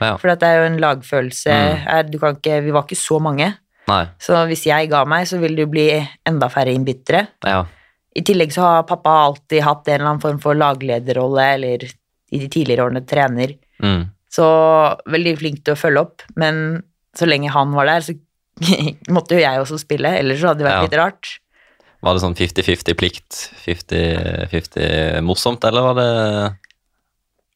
Ja. 0.00 0.16
for 0.16 0.34
det 0.34 0.42
er 0.42 0.56
jo 0.68 0.74
en 0.74 0.80
lagfølelse. 0.80 1.50
Mm. 1.52 1.76
her, 1.86 2.02
Du 2.04 2.18
kan 2.18 2.36
ikke, 2.36 2.62
vi 2.64 2.70
var 2.72 2.82
ikke 2.82 2.96
så 2.96 3.20
mange, 3.20 3.56
Nei. 3.88 4.04
så 4.22 4.44
hvis 4.46 4.66
jeg 4.68 4.88
ga 4.92 5.04
meg, 5.08 5.26
så 5.26 5.38
ville 5.42 5.56
det 5.64 5.70
bli 5.72 5.86
enda 6.28 6.48
færre 6.52 6.70
innbyttere. 6.74 7.24
Ja. 7.44 7.64
I 8.14 8.22
tillegg 8.22 8.52
så 8.54 8.62
har 8.62 8.82
pappa 8.86 9.10
alltid 9.26 9.62
hatt 9.64 9.88
en 9.88 9.94
eller 10.00 10.10
annen 10.12 10.20
form 10.22 10.38
for 10.42 10.54
laglederrolle, 10.54 11.46
eller 11.56 11.86
i 12.32 12.38
de 12.38 12.48
tidligere 12.48 12.84
årene 12.86 13.02
trener. 13.08 13.54
Mm. 13.82 14.04
Så 14.32 14.44
veldig 15.12 15.34
flink 15.40 15.62
til 15.64 15.74
å 15.74 15.80
følge 15.80 16.00
opp, 16.06 16.22
men 16.40 16.82
så 17.16 17.26
lenge 17.28 17.50
han 17.52 17.72
var 17.76 17.90
der, 17.90 18.04
så 18.06 18.14
måtte 19.16 19.34
jo 19.36 19.42
jeg 19.42 19.60
også 19.64 19.78
spille, 19.80 20.12
ellers 20.20 20.40
så 20.40 20.52
hadde 20.52 20.62
det 20.62 20.68
vært 20.70 20.78
Ja. 20.78 20.86
litt 20.86 21.00
rart. 21.00 21.32
Var 22.02 22.14
det 22.16 22.22
sånn 22.24 22.34
50-50 22.38 22.96
plikt, 22.98 23.36
50-50 23.66 25.20
morsomt, 25.26 25.64
eller 25.68 25.82
var 25.90 25.98
det 26.00 26.10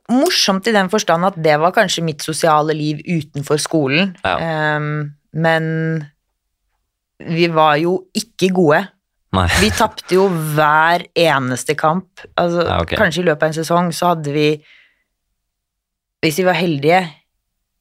Morsomt 0.06 0.68
i 0.71 0.75
den 0.75 0.87
forstand 0.87 1.26
at 1.26 1.35
det 1.42 1.56
var 1.59 1.73
kanskje 1.75 2.04
mitt 2.06 2.23
sosiale 2.23 2.75
liv 2.78 3.00
utenfor 3.11 3.59
skolen, 3.59 4.12
Ja. 4.23 4.76
Um, 4.78 5.14
men 5.35 6.06
vi 7.25 7.46
var 7.52 7.76
jo 7.80 7.99
ikke 8.16 8.50
gode. 8.54 8.82
Nei. 9.37 9.46
Vi 9.61 9.68
tapte 9.75 10.14
jo 10.16 10.28
hver 10.30 11.04
eneste 11.18 11.75
kamp. 11.76 12.23
Altså, 12.38 12.64
Ja, 12.66 12.80
okay. 12.82 12.96
Kanskje 12.99 13.23
i 13.23 13.26
løpet 13.26 13.42
av 13.42 13.49
en 13.52 13.56
sesong 13.58 13.92
så 13.92 14.12
hadde 14.14 14.32
vi, 14.32 14.49
hvis 16.25 16.38
vi 16.40 16.46
var 16.46 16.56
heldige, 16.58 17.02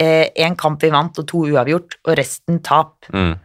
én 0.01 0.58
kamp 0.60 0.82
vi 0.84 0.89
vant 0.92 1.18
og 1.22 1.27
to 1.30 1.46
uavgjort, 1.48 2.00
og 2.04 2.18
resten 2.20 2.60
tap. 2.65 3.08
Mm. 3.13 3.38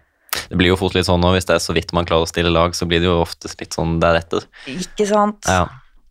Det 0.50 0.58
blir 0.58 0.72
jo 0.72 0.78
fort 0.78 0.94
litt 0.94 1.06
sånn 1.06 1.22
nå, 1.22 1.32
hvis 1.36 1.46
det 1.46 1.56
er 1.56 1.62
så 1.62 1.74
vidt 1.74 1.92
man 1.94 2.06
klarer 2.06 2.26
å 2.26 2.30
stille 2.30 2.50
lag, 2.54 2.74
så 2.74 2.86
blir 2.90 3.02
det 3.02 3.06
jo 3.10 3.20
oftest 3.22 3.60
litt 3.62 3.74
sånn 3.76 3.98
deretter. 4.02 4.46
Ikke 4.70 5.06
sant? 5.06 5.46
Ja. 5.46 5.68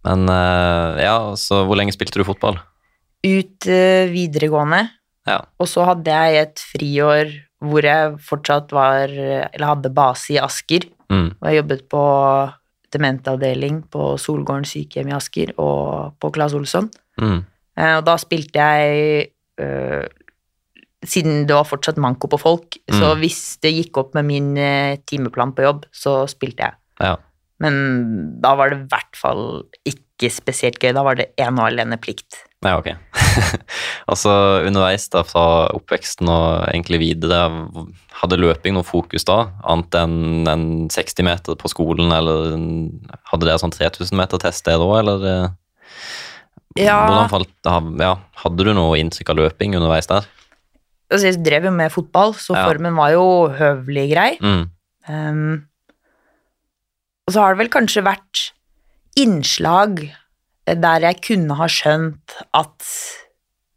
Men 0.08 0.24
eh, 0.32 1.04
ja, 1.04 1.18
så 1.40 1.66
hvor 1.68 1.76
lenge 1.80 1.92
spilte 1.96 2.20
du 2.22 2.28
fotball? 2.28 2.60
Ut 3.26 3.68
eh, 3.68 4.08
videregående, 4.12 4.86
Ja. 5.28 5.42
og 5.60 5.68
så 5.68 5.84
hadde 5.88 6.08
jeg 6.16 6.40
et 6.46 6.64
friår 6.72 7.34
hvor 7.62 7.84
jeg 7.84 8.16
fortsatt 8.24 8.72
var, 8.72 9.10
eller 9.12 9.66
hadde 9.74 9.94
base 9.94 10.34
i 10.36 10.40
Asker, 10.40 10.86
Mm. 11.10 11.32
og 11.42 11.48
jeg 11.50 11.58
jobbet 11.64 11.90
på 11.90 12.02
dementavdeling 12.94 13.82
på 13.92 14.14
Solgården 14.22 14.66
sykehjem 14.66 15.10
i 15.12 15.16
Asker 15.18 15.52
og 15.62 16.14
på 16.22 16.32
Claes 16.36 16.54
Olsson. 16.58 16.90
Mm. 17.20 17.44
Eh, 17.78 17.96
Og 17.98 18.06
da 18.06 18.16
spilte 18.18 18.60
jeg 18.60 19.28
øh, 19.60 20.06
Siden 21.06 21.46
det 21.48 21.56
var 21.56 21.64
fortsatt 21.64 21.96
manko 21.98 22.28
på 22.28 22.38
folk, 22.38 22.76
så 22.92 23.14
Mm. 23.16 23.20
hvis 23.22 23.58
det 23.64 23.72
gikk 23.74 23.98
opp 23.98 24.14
med 24.16 24.26
min 24.26 24.58
eh, 24.58 24.98
timeplan 25.08 25.54
på 25.56 25.64
jobb, 25.64 25.86
så 25.94 26.28
spilte 26.28 26.60
jeg. 26.60 26.74
Ja. 27.00 27.16
Men 27.62 28.42
da 28.42 28.54
var 28.56 28.70
det 28.70 28.80
i 28.82 28.88
hvert 28.92 29.16
fall 29.16 29.64
ikke 29.88 30.30
spesielt 30.30 30.78
gøy. 30.80 30.92
Da 30.94 31.02
var 31.04 31.16
det 31.16 31.30
ene 31.38 31.58
og 31.62 31.68
alene 31.72 31.96
plikt. 31.98 32.44
Ja, 32.66 32.74
ok. 32.76 32.90
altså 34.12 34.32
underveis 34.68 35.06
da, 35.14 35.22
fra 35.24 35.44
oppveksten 35.78 36.28
og 36.28 36.66
egentlig 36.68 37.00
videre, 37.00 37.46
hadde 38.20 38.40
løping 38.42 38.76
noe 38.76 38.84
fokus 38.84 39.24
da, 39.28 39.38
annet 39.64 39.96
enn 39.96 40.50
en 40.52 40.66
60 40.92 41.24
meter 41.24 41.56
på 41.60 41.72
skolen, 41.72 42.12
eller 42.12 42.52
hadde 43.32 43.48
dere 43.48 43.62
sånn 43.62 43.72
3000 43.72 44.20
meter 44.20 44.42
test 44.44 44.68
der 44.68 44.84
òg, 44.84 44.98
eller? 45.04 45.24
eh, 45.24 45.48
Ja. 46.84 46.98
Hvordan 47.08 47.32
falt, 47.32 47.56
ja, 48.04 48.12
hadde 48.44 48.68
du 48.68 48.74
noe 48.76 49.00
inntrykk 49.00 49.32
av 49.34 49.40
løping 49.44 49.80
underveis 49.80 50.08
der? 50.12 50.28
altså 51.10 51.26
jeg 51.26 51.40
drev 51.42 51.64
jo 51.66 51.72
med 51.74 51.90
fotball, 51.92 52.36
så 52.38 52.54
Ja. 52.54 52.68
formen 52.68 52.94
var 52.96 53.10
jo 53.16 53.24
høvelig 53.50 54.04
grei. 54.12 54.38
Mm. 54.38 54.70
Um, 55.10 55.64
og 57.26 57.34
så 57.34 57.42
har 57.42 57.56
det 57.56 57.64
vel 57.64 57.72
kanskje 57.74 58.04
vært 58.06 58.52
innslag 59.18 60.04
der 60.78 61.02
jeg 61.08 61.22
kunne 61.26 61.56
ha 61.58 61.68
skjønt 61.72 62.36
at 62.54 62.86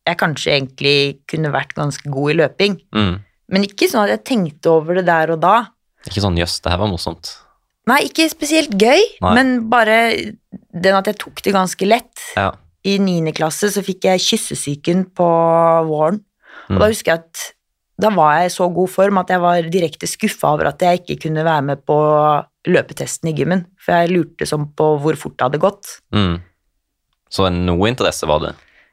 jeg 0.07 0.19
kanskje 0.19 0.53
egentlig 0.57 0.97
kunne 1.31 1.53
vært 1.55 1.75
ganske 1.79 2.11
god 2.11 2.31
i 2.33 2.39
løping. 2.41 2.81
Mm. 2.95 3.15
Men 3.53 3.63
ikke 3.69 3.89
sånn 3.91 4.05
at 4.05 4.11
jeg 4.17 4.25
tenkte 4.25 4.71
over 4.73 4.99
det 4.99 5.07
der 5.07 5.31
og 5.35 5.41
da. 5.45 5.55
Ikke 6.09 6.21
sånn 6.25 6.37
jøss, 6.41 6.61
det 6.65 6.73
her 6.73 6.81
var 6.83 6.91
morsomt. 6.91 7.37
Nei, 7.87 8.01
ikke 8.07 8.29
spesielt 8.31 8.75
gøy, 8.79 9.01
Nei. 9.23 9.35
men 9.35 9.69
bare 9.71 9.97
den 10.73 10.95
at 10.99 11.07
jeg 11.11 11.19
tok 11.19 11.43
det 11.43 11.55
ganske 11.55 11.87
lett. 11.87 12.21
Ja. 12.37 12.53
I 12.87 12.97
niende 12.99 13.33
klasse 13.35 13.71
så 13.71 13.83
fikk 13.83 14.07
jeg 14.11 14.23
kyssesyken 14.23 15.05
på 15.15 15.27
våren, 15.89 16.21
og 16.69 16.77
Mm. 16.77 16.79
da 16.79 16.87
husker 16.89 17.13
jeg 17.13 17.19
at 17.19 17.41
da 18.01 18.11
var 18.11 18.39
jeg 18.39 18.47
i 18.51 18.55
så 18.55 18.67
god 18.75 18.89
form 18.91 19.19
at 19.19 19.29
jeg 19.29 19.41
var 19.41 19.63
direkte 19.71 20.07
skuffa 20.07 20.53
over 20.55 20.67
at 20.71 20.79
jeg 20.81 21.01
ikke 21.03 21.23
kunne 21.29 21.45
være 21.45 21.63
med 21.63 21.85
på 21.87 21.97
løpetesten 22.67 23.29
i 23.31 23.35
gymmen, 23.37 23.67
for 23.79 23.93
jeg 23.95 24.11
lurte 24.15 24.47
sånn 24.49 24.69
på 24.75 24.99
hvor 25.03 25.17
fort 25.19 25.37
det 25.37 25.47
hadde 25.47 25.61
gått. 25.63 25.87
Mm. 26.15 26.41
Så 27.33 27.49
noe 27.53 27.89
interesse 27.89 28.29
var 28.29 28.43
det. 28.45 28.53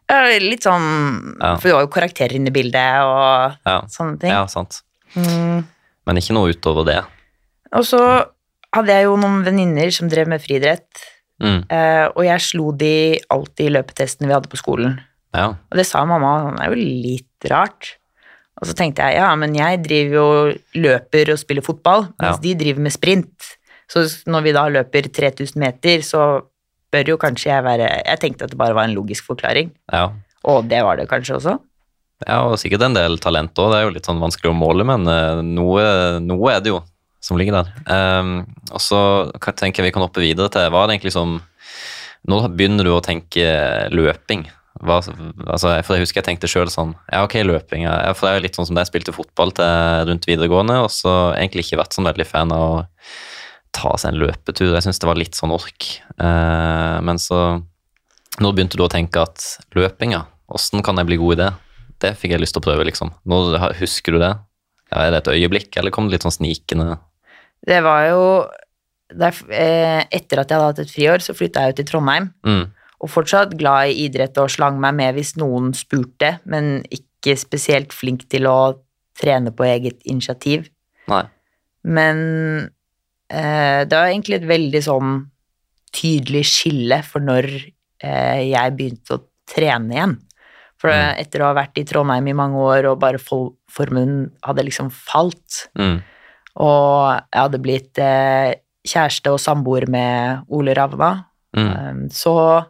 Ja, 0.09 0.23
Litt 0.41 0.63
sånn 0.65 1.35
Ja. 1.41 1.55
For 1.59 1.67
det 1.69 1.75
var 1.75 1.83
jo 1.85 1.91
karakterer 1.93 2.35
inne 2.39 2.49
i 2.49 2.55
bildet 2.55 3.03
og 3.03 3.57
Ja, 3.67 3.81
sånne 3.91 4.19
ting. 4.19 4.31
ja 4.31 4.45
sant. 4.47 4.81
Mm. 5.15 5.65
Men 6.07 6.17
ikke 6.21 6.33
noe 6.37 6.53
utover 6.53 6.85
det. 6.87 7.03
Og 7.75 7.83
så 7.85 7.99
hadde 8.73 8.87
jeg 8.95 9.05
jo 9.05 9.15
noen 9.17 9.43
venninner 9.45 9.91
som 9.93 10.09
drev 10.09 10.27
med 10.31 10.41
friidrett, 10.41 11.05
Mm. 11.41 11.63
eh, 11.71 12.07
og 12.15 12.23
jeg 12.25 12.39
slo 12.41 12.71
de 12.75 13.19
alltid 13.31 13.67
i 13.69 13.73
løpetestene 13.77 14.27
vi 14.27 14.33
hadde 14.33 14.49
på 14.49 14.57
skolen. 14.59 14.99
Ja. 15.33 15.49
Og 15.71 15.77
det 15.77 15.85
sa 15.85 16.03
mamma, 16.05 16.51
det 16.57 16.65
er 16.65 16.69
jo 16.73 16.75
litt 16.75 17.49
rart. 17.51 17.95
Og 18.61 18.67
så 18.67 18.73
tenkte 18.75 18.97
jeg, 19.07 19.15
ja, 19.21 19.33
men 19.35 19.53
jeg 19.55 19.81
driver 19.83 20.13
jo 20.17 20.57
løper 20.75 21.31
og 21.31 21.39
spiller 21.39 21.61
fotball, 21.63 22.09
mens 22.19 22.35
Ja. 22.35 22.41
de 22.41 22.55
driver 22.55 22.79
med 22.81 22.91
sprint. 22.91 23.55
Så 23.87 24.03
når 24.27 24.43
vi 24.43 24.51
da 24.51 24.67
løper 24.67 25.07
3000 25.09 25.55
meter, 25.55 25.99
så 26.03 26.43
bør 26.93 27.13
jo 27.13 27.17
kanskje 27.21 27.51
jeg 27.51 27.65
være 27.65 27.87
Jeg 28.05 28.21
tenkte 28.21 28.47
at 28.47 28.53
det 28.53 28.59
bare 28.59 28.75
var 28.77 28.89
en 28.89 28.95
logisk 28.97 29.27
forklaring, 29.29 29.73
ja. 29.93 30.09
og 30.43 30.69
det 30.69 30.83
var 30.85 30.99
det 30.99 31.09
kanskje 31.11 31.37
også. 31.39 31.57
Ja, 32.25 32.41
og 32.43 32.57
sikkert 32.59 32.83
en 32.83 32.97
del 32.97 33.15
talent 33.23 33.55
òg. 33.55 33.71
Det 33.71 33.77
er 33.79 33.85
jo 33.85 33.93
litt 33.95 34.07
sånn 34.09 34.19
vanskelig 34.19 34.51
å 34.51 34.57
måle, 34.57 34.83
men 34.87 35.07
eh, 35.07 35.41
noe, 35.45 35.83
noe 36.23 36.51
er 36.51 36.63
det 36.63 36.73
jo 36.73 36.81
som 37.23 37.39
ligger 37.39 37.59
der. 37.59 37.71
Um, 37.87 38.45
og 38.71 38.81
så 38.83 38.99
tenker 39.59 39.81
jeg 39.81 39.89
vi 39.89 39.95
kan 39.95 40.05
hoppe 40.05 40.23
videre 40.23 40.51
til 40.53 40.69
Hva 40.71 40.85
er 40.85 40.89
det 40.89 40.97
egentlig 40.97 41.15
som 41.15 41.39
Nå 42.29 42.37
begynner 42.51 42.87
du 42.87 42.93
å 42.93 43.03
tenke 43.03 43.43
løping? 43.95 44.45
Hva, 44.79 44.99
altså, 45.01 45.73
for 45.83 45.95
jeg 45.95 46.05
husker 46.05 46.21
jeg 46.21 46.27
tenkte 46.29 46.49
sjøl 46.51 46.71
sånn 46.71 46.93
Ja, 47.11 47.23
ok, 47.25 47.39
løping. 47.47 47.85
Ja, 47.87 48.13
for 48.15 48.27
det 48.27 48.31
er 48.31 48.39
jo 48.39 48.45
litt 48.47 48.59
sånn 48.59 48.69
som 48.69 48.77
da 48.77 48.85
jeg 48.85 48.91
spilte 48.91 49.15
fotball 49.15 49.51
til 49.55 50.05
rundt 50.07 50.27
videregående, 50.27 50.77
og 50.85 50.91
så 50.93 51.15
egentlig 51.33 51.65
ikke 51.65 51.81
vært 51.81 51.95
sånn 51.95 52.07
veldig 52.07 52.27
fan 52.27 52.53
av 52.55 52.85
ta 53.75 53.93
seg 53.97 54.13
en 54.13 54.21
løpetur. 54.23 54.73
Jeg 54.73 54.85
syns 54.85 54.99
det 55.01 55.07
var 55.09 55.19
litt 55.19 55.37
sånn 55.37 55.53
ork. 55.55 55.87
Eh, 56.19 56.97
men 57.05 57.19
så 57.21 57.61
Når 58.39 58.53
begynte 58.55 58.77
du 58.79 58.83
å 58.85 58.91
tenke 58.91 59.19
at 59.19 59.43
løping, 59.75 60.13
ja, 60.15 60.21
åssen 60.47 60.83
kan 60.85 60.95
jeg 60.95 61.07
bli 61.09 61.17
god 61.19 61.33
i 61.33 61.39
det? 61.41 61.49
Det 61.99 62.11
fikk 62.15 62.31
jeg 62.31 62.39
lyst 62.39 62.53
til 62.55 62.61
å 62.61 62.67
prøve, 62.69 62.85
liksom. 62.87 63.09
Når, 63.27 63.57
husker 63.81 64.15
du 64.15 64.19
det? 64.21 64.29
Ja, 64.93 65.01
er 65.03 65.11
det 65.11 65.17
et 65.25 65.31
øyeblikk, 65.33 65.75
eller 65.77 65.91
kom 65.91 66.07
det 66.07 66.15
litt 66.15 66.23
sånn 66.23 66.37
snikende? 66.37 66.95
Det 67.67 67.81
var 67.83 68.05
jo 68.07 68.21
der, 69.11 69.35
eh, 69.51 70.05
Etter 70.15 70.39
at 70.39 70.47
jeg 70.53 70.55
hadde 70.55 70.69
hatt 70.69 70.79
et 70.85 70.93
friår, 70.93 71.19
så 71.25 71.35
flytta 71.35 71.65
jeg 71.65 71.73
jo 71.73 71.77
til 71.81 71.89
Trondheim. 71.91 72.29
Mm, 72.47 72.69
Og 73.01 73.09
fortsatt 73.11 73.57
glad 73.57 73.89
i 73.91 74.05
idrett 74.07 74.37
og 74.37 74.49
slang 74.51 74.79
meg 74.79 74.95
med 74.95 75.15
hvis 75.15 75.35
noen 75.39 75.73
spurte, 75.75 76.39
men 76.45 76.83
ikke 76.91 77.35
spesielt 77.39 77.91
flink 77.91 78.25
til 78.29 78.47
å 78.47 78.77
trene 79.19 79.51
på 79.51 79.67
eget 79.67 79.99
initiativ. 80.05 80.69
nei. 81.07 81.25
Men 81.83 82.69
det 83.85 83.93
var 83.93 84.09
egentlig 84.09 84.39
et 84.39 84.47
veldig 84.49 84.81
sånn 84.85 85.11
tydelig 85.95 86.45
skille 86.49 87.01
for 87.05 87.23
når 87.25 87.47
eh, 88.03 88.41
jeg 88.51 88.75
begynte 88.77 89.17
å 89.17 89.23
trene 89.49 89.95
igjen. 89.95 90.17
For 90.79 90.89
Mm. 90.93 91.19
etter 91.19 91.41
å 91.43 91.49
ha 91.49 91.53
vært 91.57 91.77
i 91.77 91.83
Trondheim 91.83 92.27
i 92.31 92.33
mange 92.33 92.55
år 92.55 92.85
og 92.87 92.99
bare 93.01 93.19
formuen 93.19 94.31
hadde 94.45 94.63
liksom 94.63 94.89
falt, 94.89 95.67
Mm, 95.75 96.01
og 96.55 97.19
jeg 97.33 97.41
hadde 97.41 97.59
blitt 97.61 97.99
eh, 97.99 98.53
kjæreste 98.87 99.33
og 99.33 99.39
samboer 99.43 99.89
med 99.91 100.45
Ole 100.49 100.73
Ravna, 100.73 101.25
mm, 101.55 101.67
eh, 101.67 102.07
så 102.15 102.65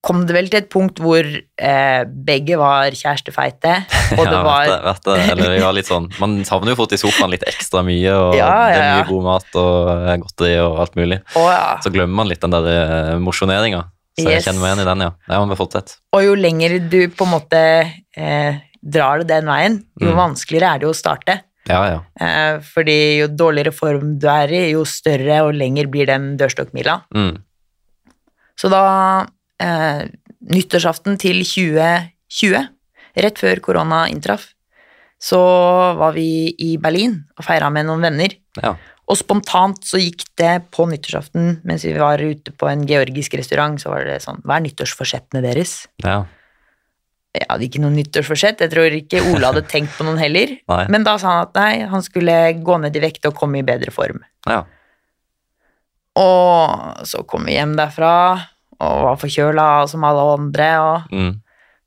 kom 0.00 0.22
det 0.26 0.32
vel 0.32 0.48
til 0.48 0.62
et 0.62 0.68
punkt 0.72 1.00
hvor 1.02 1.26
eh, 1.26 2.02
begge 2.08 2.56
var 2.60 2.94
kjærestefeite, 2.96 3.72
og 4.18 4.22
det 4.24 4.32
ja, 4.36 4.42
var 4.46 4.64
vet 4.64 4.72
det, 4.72 4.80
vet 4.88 5.04
det. 5.10 5.16
Eller 5.34 5.54
ja, 5.58 5.70
litt 5.76 5.90
sånn 5.90 6.06
Man 6.20 6.38
savner 6.48 6.72
jo 6.72 6.78
fort 6.80 6.94
i 6.96 7.00
sofaen 7.00 7.30
litt 7.34 7.44
ekstra 7.48 7.82
mye, 7.86 8.14
og 8.16 8.36
Ja, 8.38 8.48
ja, 8.48 8.70
det 8.72 8.80
er 8.84 8.94
mye 9.02 9.08
god 9.10 9.26
mat 9.28 9.58
og 9.60 9.90
eh, 10.08 10.16
godteri 10.24 10.54
og 10.64 10.78
alt 10.86 10.96
mulig. 11.00 11.20
Oh, 11.36 11.50
ja. 11.52 11.76
Så 11.84 11.92
glemmer 11.92 12.22
man 12.22 12.30
litt 12.32 12.40
den 12.44 12.54
der 12.56 12.70
eh, 12.72 13.18
mosjoneringa. 13.20 13.84
Så 14.20 14.26
jeg 14.28 14.42
kjenner 14.44 14.60
meg 14.60 14.72
igjen 14.72 14.82
i 14.82 14.88
den, 14.88 15.02
ja. 15.06 15.10
Ja, 15.30 15.38
men 15.44 15.56
fortsett. 15.56 15.94
Og 16.16 16.24
jo 16.24 16.32
lenger 16.36 16.74
du 16.92 16.98
på 17.16 17.24
en 17.28 17.32
måte 17.36 17.60
eh, 18.16 18.58
drar 18.80 19.20
det 19.22 19.28
den 19.30 19.48
veien, 19.48 19.78
jo 20.00 20.10
Mm. 20.10 20.18
vanskeligere 20.18 20.74
er 20.74 20.82
det 20.82 20.88
å 20.88 20.96
starte. 20.96 21.36
Ja, 21.68 21.82
ja. 21.86 21.98
Eh, 22.20 22.56
fordi 22.64 22.96
jo 23.20 23.28
dårligere 23.28 23.72
form 23.76 24.16
du 24.20 24.26
er 24.32 24.50
i, 24.56 24.62
jo 24.72 24.82
større 24.88 25.42
og 25.46 25.52
lenger 25.54 25.86
blir 25.92 26.08
den 26.08 26.32
dørstokkmila. 26.40 27.02
Mm, 27.14 27.36
Så 28.60 28.68
da 28.72 28.80
eh, 29.60 30.06
Nyttårsaften 30.50 31.18
til 31.20 31.42
2020, 31.44 32.62
rett 33.20 33.38
før 33.42 33.60
korona 33.60 34.06
inntraff, 34.08 34.46
så 35.20 35.38
var 36.00 36.14
vi 36.16 36.48
i 36.64 36.70
Berlin 36.80 37.18
og 37.36 37.44
feira 37.44 37.68
med 37.72 37.86
noen 37.90 38.08
venner. 38.08 38.34
ja. 38.62 38.76
Og 39.10 39.16
spontant 39.18 39.80
så 39.82 39.98
gikk 39.98 40.22
det 40.38 40.70
på 40.70 40.84
nyttårsaften, 40.86 41.56
mens 41.66 41.82
vi 41.82 41.96
var 41.98 42.20
ute 42.22 42.52
på 42.54 42.68
en 42.70 42.84
georgisk 42.86 43.32
restaurant, 43.34 43.74
så 43.82 43.90
var 43.90 44.04
det 44.06 44.20
sånn 44.22 44.38
Hva 44.46 44.60
er 44.60 44.62
nyttårsforsettene 44.68 45.42
deres? 45.42 45.86
ja. 46.04 46.20
Jeg 47.34 47.46
hadde 47.46 47.62
ikke 47.66 47.80
noe 47.82 47.94
nyttårsforsett, 47.94 48.62
jeg 48.64 48.70
tror 48.72 48.94
ikke 48.94 49.20
Ole 49.30 49.46
hadde 49.46 49.60
tenkt 49.72 49.92
på 49.98 50.02
noen 50.06 50.18
heller. 50.18 50.56
Men 50.90 51.04
da 51.06 51.12
sa 51.18 51.28
han 51.30 51.44
at 51.48 51.58
nei, 51.58 51.84
han 51.90 52.02
skulle 52.02 52.36
gå 52.58 52.78
ned 52.82 52.96
i 52.98 53.02
vekt 53.04 53.26
og 53.28 53.36
komme 53.38 53.60
i 53.60 53.66
bedre 53.66 53.90
form. 53.94 54.22
ja. 54.48 54.64
Og 56.18 57.06
så 57.06 57.22
kom 57.30 57.44
vi 57.46 57.54
hjem 57.54 57.76
derfra 57.78 58.12
og 58.80 59.02
var 59.06 59.16
forkjøla 59.20 59.66
som 59.90 60.04
alle 60.08 60.26
andre, 60.38 60.68
og 60.80 61.12
Mm, 61.12 61.34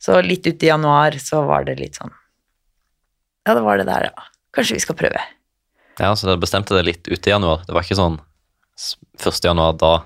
så 0.03 0.19
litt 0.25 0.45
uti 0.47 0.67
i 0.67 0.69
januar 0.69 1.11
så 1.19 1.45
var 1.47 1.63
det 1.65 1.79
litt 1.79 1.95
sånn 1.95 2.11
Ja, 3.47 3.53
det 3.55 3.63
var 3.63 3.77
det 3.77 3.85
der, 3.87 4.05
ja. 4.11 4.23
Kanskje 4.55 4.73
vi 4.77 4.79
skal 4.79 4.95
prøve. 4.95 5.19
ja, 5.99 6.13
så 6.15 6.27
dere 6.27 6.39
bestemte 6.39 6.75
det 6.77 6.85
litt 6.85 7.07
uti 7.07 7.29
i 7.29 7.33
januar. 7.33 7.63
Det 7.67 7.73
var 7.75 7.81
ikke 7.83 7.97
sånn 7.99 8.19
s- 8.77 8.95
1. 9.19 9.43
januar 9.45 9.73
da. 9.77 10.03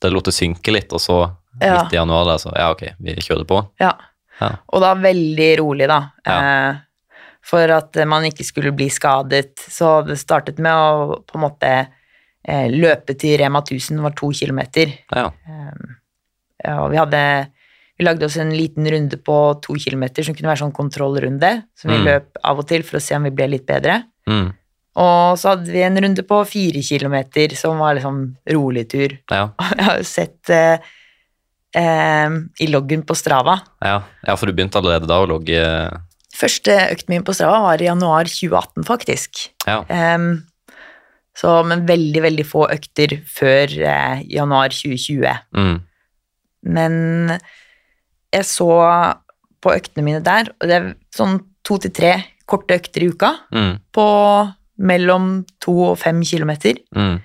Det 0.00 0.10
lot 0.12 0.24
det 0.24 0.34
synke 0.34 0.72
litt, 0.72 0.92
og 0.92 0.98
så 1.00 1.36
Ja. 1.60 1.82
midt 1.84 1.92
i 1.92 1.96
januar 1.96 2.24
da, 2.24 2.36
så 2.38 2.52
ja, 2.56 2.70
ok, 2.72 2.82
vi 3.00 3.14
kjører 3.14 3.44
på. 3.46 3.68
Ja. 3.80 3.92
Ja. 4.40 4.56
Og 4.72 4.80
da 4.80 4.94
veldig 4.94 5.58
rolig, 5.60 5.86
da. 5.88 6.10
Ja. 6.26 6.38
Eh, 6.70 6.76
for 7.42 7.70
at 7.70 7.94
man 8.06 8.24
ikke 8.24 8.44
skulle 8.44 8.72
bli 8.74 8.88
skadet. 8.88 9.56
Så 9.56 10.04
det 10.06 10.16
startet 10.18 10.58
med 10.58 10.72
å 10.72 11.22
på 11.26 11.34
en 11.36 11.40
måte 11.50 11.88
eh, 12.44 12.68
løpe 12.68 13.16
til 13.18 13.38
Rema 13.38 13.60
1000, 13.62 14.00
var 14.02 14.10
to 14.10 14.32
kilometer. 14.32 14.98
Ja, 15.12 15.30
Ja, 15.46 15.70
og 16.64 16.90
vi 16.92 16.96
hadde 17.00 17.22
Vi 17.98 18.04
lagde 18.06 18.24
oss 18.24 18.36
en 18.40 18.50
liten 18.56 18.86
runde 18.90 19.16
på 19.20 19.34
to 19.62 19.74
kilometer 19.78 20.24
som 20.24 20.34
kunne 20.34 20.48
være 20.48 20.62
sånn 20.62 20.72
kontrollrunde, 20.74 21.50
som 21.76 21.90
vi 21.92 21.98
Mm. 21.98 22.04
løp 22.08 22.38
av 22.42 22.58
og 22.58 22.66
til 22.66 22.82
for 22.82 22.96
å 22.96 23.02
se 23.02 23.14
om 23.14 23.22
vi 23.22 23.30
ble 23.30 23.46
litt 23.52 23.66
bedre. 23.66 24.04
mm, 24.26 24.48
Og 24.96 25.36
så 25.38 25.50
hadde 25.52 25.70
vi 25.70 25.82
en 25.82 25.96
runde 25.96 26.22
på 26.26 26.38
fire 26.48 26.82
kilometer 26.82 27.54
som 27.54 27.78
var 27.78 27.94
liksom 27.94 28.34
rolig 28.48 28.88
tur. 28.90 29.18
ja, 29.30 29.50
Jeg 29.76 29.84
har 29.84 29.98
jo 29.98 30.04
sett 30.08 30.50
eh, 30.50 30.78
eh, 31.76 32.30
i 32.60 32.66
loggen 32.72 33.02
på 33.06 33.14
Strava 33.16 33.58
ja. 33.84 34.02
ja, 34.26 34.34
for 34.36 34.46
du 34.46 34.52
begynte 34.56 34.80
allerede 34.80 35.06
da 35.06 35.20
å 35.22 35.28
logge 35.28 35.60
Første 36.34 36.72
økten 36.90 37.10
min 37.12 37.22
på 37.26 37.34
Strava 37.36 37.60
var 37.60 37.80
i 37.82 37.84
januar 37.90 38.24
2018, 38.24 38.84
faktisk. 38.88 39.50
Ja, 39.68 39.82
Um, 40.16 40.44
så, 41.36 41.62
men 41.64 41.84
veldig, 41.86 42.22
veldig 42.24 42.44
få 42.48 42.66
økter 42.72 43.18
før 43.28 43.68
eh, 43.84 44.22
januar 44.32 44.72
2020. 44.72 45.28
mm, 45.54 45.76
Men 46.62 47.34
jeg 48.32 48.48
så 48.48 48.70
på 49.62 49.74
øktene 49.74 50.06
mine 50.06 50.22
der, 50.24 50.50
og 50.58 50.68
det 50.68 50.78
er 50.78 50.88
sånn 51.14 51.40
to 51.66 51.78
til 51.82 51.94
tre 51.94 52.14
korte 52.48 52.76
økter 52.80 53.04
i 53.04 53.10
uka 53.12 53.30
mm, 53.54 53.74
på 53.94 54.06
mellom 54.82 55.44
to 55.62 55.76
og 55.92 56.00
fem 56.02 56.22
kilometer. 56.26 56.80
mm. 56.96 57.20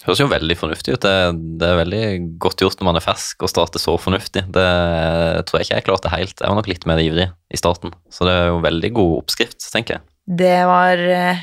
Høres 0.00 0.20
jo 0.22 0.30
veldig 0.30 0.54
fornuftig 0.56 0.94
ut. 0.94 1.02
Det, 1.04 1.40
det 1.60 1.66
er 1.68 1.80
veldig 1.82 2.04
godt 2.40 2.62
gjort 2.64 2.78
når 2.80 2.86
man 2.88 2.96
er 2.96 3.04
fersk 3.04 3.44
og 3.44 3.50
starter 3.52 3.82
så 3.82 3.98
fornuftig. 4.00 4.46
Det 4.48 4.68
tror 5.44 5.60
jeg 5.60 5.66
ikke 5.66 5.76
jeg 5.76 5.84
klarte 5.90 6.12
helt. 6.14 6.32
Jeg 6.40 6.48
var 6.48 6.56
nok 6.56 6.70
litt 6.70 6.86
mer 6.88 7.02
ivrig 7.04 7.26
i 7.28 7.60
starten. 7.60 7.92
Så 8.08 8.24
det 8.24 8.32
er 8.32 8.48
jo 8.48 8.62
veldig 8.64 8.90
god 8.96 9.18
oppskrift, 9.18 9.60
tenker 9.74 9.98
jeg. 9.98 10.06
Det 10.40 10.56
var 10.70 11.04
eh, 11.04 11.42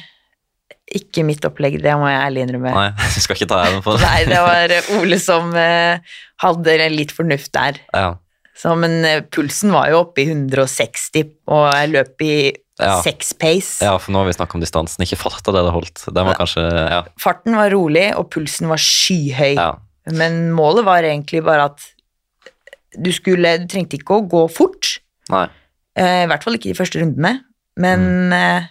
ikke 0.95 1.23
mitt 1.27 1.43
opplegg, 1.47 1.79
det 1.83 1.95
må 1.99 2.07
jeg 2.07 2.19
ærlig 2.21 2.45
innrømme. 2.45 2.71
Nei, 2.75 2.91
jeg 3.15 3.25
skal 3.25 3.37
ikke 3.37 3.49
ta 3.51 3.63
æren 3.65 3.83
for 3.85 3.99
det. 3.99 4.07
Nei, 4.07 4.21
det 4.29 4.39
var 4.45 4.75
Ole 5.01 5.19
som 5.21 5.51
eh, 5.59 6.15
hadde 6.43 6.77
litt 6.93 7.11
fornuft 7.15 7.51
der. 7.57 7.81
Ja, 7.91 8.13
Så, 8.57 8.75
men 8.79 9.03
eh, 9.05 9.25
pulsen 9.33 9.73
var 9.75 9.91
jo 9.91 10.05
oppe 10.05 10.23
i 10.23 10.29
160, 10.31 11.33
og 11.51 11.65
jeg 11.67 11.91
løp 11.91 12.23
i 12.25 12.37
ja. 12.79 12.95
seks 13.03 13.33
pace. 13.37 13.81
Ja, 13.83 13.97
for 13.99 14.13
nå 14.13 14.23
har 14.23 14.29
vi 14.29 14.37
snakket 14.37 14.59
om 14.59 14.63
distansen, 14.63 15.03
ikke 15.03 15.19
farta 15.19 15.53
det 15.55 15.65
holdt. 15.75 16.05
Den 16.07 16.29
var 16.29 16.39
kanskje, 16.39 16.63
ja. 16.63 17.03
Farten 17.21 17.57
var 17.59 17.73
rolig, 17.73 18.07
og 18.17 18.29
pulsen 18.33 18.71
var 18.71 18.81
skyhøy. 18.81 19.57
Ja. 19.57 19.73
Men 20.15 20.53
målet 20.55 20.87
var 20.87 21.03
egentlig 21.03 21.43
bare 21.43 21.67
at 21.73 21.83
du 22.97 23.09
skulle 23.11 23.57
Du 23.59 23.65
trengte 23.69 23.97
ikke 23.99 24.15
å 24.15 24.23
gå 24.25 24.45
fort. 24.49 24.95
Nei. 25.29 25.43
Eh, 25.99 26.23
I 26.23 26.29
hvert 26.31 26.45
fall 26.45 26.55
ikke 26.55 26.71
de 26.71 26.77
første 26.77 27.01
rundene. 27.01 27.33
Men 27.77 28.31
mm. 28.31 28.69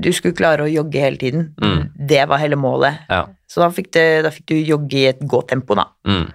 Eh, 0.00 0.06
du 0.06 0.10
skulle 0.16 0.38
klare 0.38 0.64
å 0.64 0.70
jogge 0.70 1.04
hele 1.04 1.20
tiden. 1.20 1.50
Mm. 1.60 1.84
Det 2.10 2.24
var 2.30 2.42
hele 2.42 2.58
målet. 2.60 3.04
Ja. 3.10 3.26
Så 3.50 3.62
da 3.62 3.70
fikk, 3.74 3.92
det, 3.96 4.06
da 4.26 4.32
fikk, 4.34 4.48
du 4.50 4.56
jogge 4.58 4.98
i 4.98 5.08
et 5.12 5.22
gåtempo, 5.28 5.76
da. 5.78 5.88
Mm. 6.08 6.26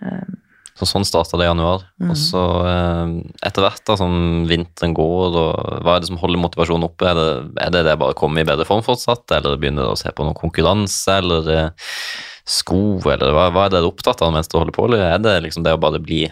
Um, 0.00 0.36
så 0.76 0.84
sånn 0.84 1.06
starta 1.08 1.38
det 1.40 1.46
i 1.46 1.48
januar. 1.48 1.86
Mm. 2.02 2.10
Og 2.12 2.18
så 2.20 2.42
eh, 2.68 3.12
etter 3.48 3.64
hvert 3.64 3.84
da, 3.88 3.96
som 3.96 4.44
vinteren 4.48 4.92
går, 4.96 5.38
og 5.40 5.82
hva 5.86 5.96
er 5.96 6.02
det 6.04 6.10
som 6.10 6.20
holder 6.20 6.42
motivasjonen 6.42 6.84
oppe? 6.90 7.08
Er 7.08 7.16
det, 7.16 7.28
er 7.64 7.72
det, 7.72 7.84
det 7.88 7.98
bare 8.02 8.12
å 8.12 8.18
komme 8.18 8.42
i 8.42 8.48
bedre 8.48 8.66
form 8.68 8.84
fortsatt, 8.84 9.24
eller 9.38 9.56
begynner 9.60 9.88
du 9.88 9.94
å 9.94 10.00
se 10.00 10.12
på 10.12 10.26
noen 10.26 10.36
konkurranse, 10.36 11.16
eller 11.16 11.70
sko, 12.46 12.98
eller 13.10 13.32
hva, 13.34 13.48
hva, 13.54 13.64
er 13.66 13.72
det 13.72 13.80
du 13.80 13.88
er 13.88 13.92
opptatt 13.94 14.20
av 14.22 14.34
mens 14.34 14.52
du 14.52 14.58
holder 14.58 14.76
på, 14.76 14.84
eller 14.86 15.06
er 15.08 15.22
det 15.22 15.38
liksom 15.46 15.64
det 15.66 15.74
å 15.74 15.80
bare 15.80 16.02
bli 16.02 16.26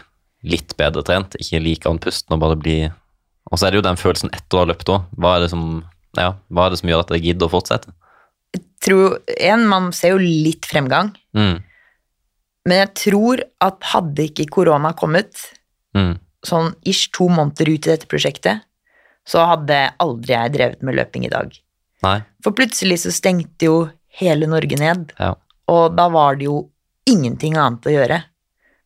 litt 0.45 0.77
bedre 0.79 1.03
trent, 1.07 1.39
ikke 1.41 1.63
like 1.65 1.89
andpusten 1.89 2.37
og 2.37 2.43
bare 2.43 2.61
bli 2.61 2.77
Og 3.49 3.59
så 3.59 3.67
er 3.67 3.73
det 3.73 3.81
jo 3.81 3.85
den 3.89 4.01
følelsen 4.01 4.33
etter 4.33 4.57
å 4.57 4.63
ha 4.63 4.69
løpt 4.71 4.89
òg. 4.89 5.09
Hva, 5.21 5.35
er 5.37 5.45
det 5.45 5.51
som, 5.53 5.83
ja, 6.21 6.35
hva 6.49 6.67
er 6.67 6.75
det 6.75 6.81
som 6.81 6.91
gjør 6.91 7.05
at 7.05 7.13
dere 7.13 7.23
gidder 7.25 7.49
å 7.49 7.53
fortsette? 7.53 7.95
Jeg 8.55 8.63
tror, 8.85 9.17
en, 9.35 9.65
Man 9.71 9.91
ser 9.97 10.15
jo 10.15 10.21
litt 10.23 10.69
fremgang. 10.69 11.13
Mm. 11.37 11.63
Men 12.65 12.81
jeg 12.81 12.93
tror 13.01 13.43
at 13.65 13.91
hadde 13.93 14.29
ikke 14.29 14.47
korona 14.53 14.95
kommet, 14.97 15.37
mm. 15.97 16.15
sånn 16.47 16.73
ish 16.89 17.11
to 17.13 17.29
måneder 17.33 17.73
ut 17.75 17.89
i 17.89 17.93
dette 17.93 18.09
prosjektet, 18.09 18.65
så 19.29 19.45
hadde 19.49 19.79
aldri 20.01 20.35
jeg 20.37 20.55
drevet 20.55 20.85
med 20.85 20.97
løping 20.99 21.27
i 21.29 21.33
dag. 21.33 21.53
Nei. 22.05 22.19
For 22.45 22.57
plutselig 22.57 23.03
så 23.05 23.13
stengte 23.15 23.69
jo 23.69 23.77
hele 24.21 24.49
Norge 24.49 24.79
ned, 24.81 25.13
ja. 25.19 25.33
og 25.73 25.97
da 25.97 26.09
var 26.13 26.39
det 26.39 26.49
jo 26.49 26.67
ingenting 27.09 27.57
annet 27.61 27.89
å 27.89 27.93
gjøre. 27.93 28.21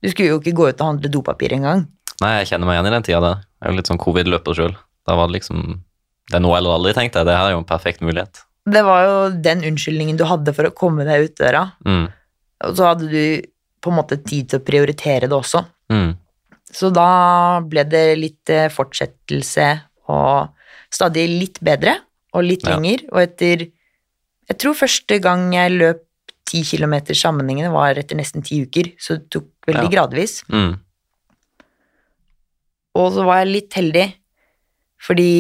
Du 0.02 0.10
skulle 0.10 0.30
jo 0.32 0.38
ikke 0.40 0.54
gå 0.56 0.68
ut 0.70 0.80
og 0.80 0.92
handle 0.92 1.10
dopapir 1.12 1.54
engang. 1.54 1.84
Nei, 2.22 2.38
jeg 2.40 2.52
kjenner 2.52 2.70
meg 2.70 2.78
igjen 2.78 2.90
i 2.90 2.94
den 2.94 3.06
tida 3.06 3.20
der. 3.22 3.42
Jeg 3.58 3.66
er 3.66 3.72
jo 3.72 3.78
litt 3.78 3.90
sånn 3.90 4.02
covid-løper 4.02 4.58
sjøl. 4.58 4.74
Da 5.06 5.16
var 5.18 5.30
det 5.30 5.38
liksom 5.38 5.60
Det 6.28 6.36
er 6.36 6.44
nå 6.44 6.52
eller 6.56 6.76
aldri, 6.76 6.94
tenkte 6.96 7.22
jeg. 7.22 7.28
Det 7.28 7.36
her 7.36 7.48
er 7.48 7.56
jo 7.56 7.62
en 7.62 7.68
perfekt 7.68 8.04
mulighet. 8.04 8.42
Det 8.68 8.82
var 8.84 9.04
jo 9.06 9.18
den 9.44 9.64
unnskyldningen 9.70 10.18
du 10.20 10.26
hadde 10.28 10.52
for 10.56 10.68
å 10.68 10.74
komme 10.76 11.06
deg 11.08 11.28
ut 11.28 11.36
døra. 11.40 11.64
Mm. 11.88 12.06
Og 12.68 12.74
så 12.76 12.90
hadde 12.90 13.08
du 13.08 13.22
på 13.80 13.92
en 13.92 13.98
måte 14.00 14.18
tid 14.20 14.50
til 14.50 14.60
å 14.60 14.66
prioritere 14.66 15.30
det 15.30 15.36
også. 15.36 15.62
Mm. 15.92 16.10
Så 16.68 16.90
da 16.92 17.08
ble 17.64 17.84
det 17.88 18.04
litt 18.20 18.52
eh, 18.52 18.68
fortsettelse 18.72 19.68
og 20.12 20.50
stadig 20.92 21.24
litt 21.30 21.62
bedre 21.64 21.94
og 22.36 22.44
litt 22.44 22.66
ja. 22.66 22.74
lenger. 22.74 23.06
Og 23.14 23.22
etter 23.24 23.68
Jeg 24.48 24.56
tror 24.62 24.76
første 24.76 25.18
gang 25.20 25.50
jeg 25.52 25.76
løp 25.76 26.04
ti 26.48 26.62
kilometer 26.64 27.16
sammenhengende, 27.16 27.72
var 27.72 27.98
etter 28.00 28.16
nesten 28.16 28.44
ti 28.44 28.62
uker. 28.64 28.94
Så 29.00 29.18
det 29.18 29.28
tok 29.34 29.48
veldig 29.68 29.88
ja. 29.88 29.92
gradvis. 29.92 30.40
Mm. 30.48 30.78
Og 32.98 33.12
så 33.14 33.24
var 33.28 33.42
jeg 33.42 33.52
litt 33.52 33.76
heldig, 33.76 34.06
fordi 35.04 35.32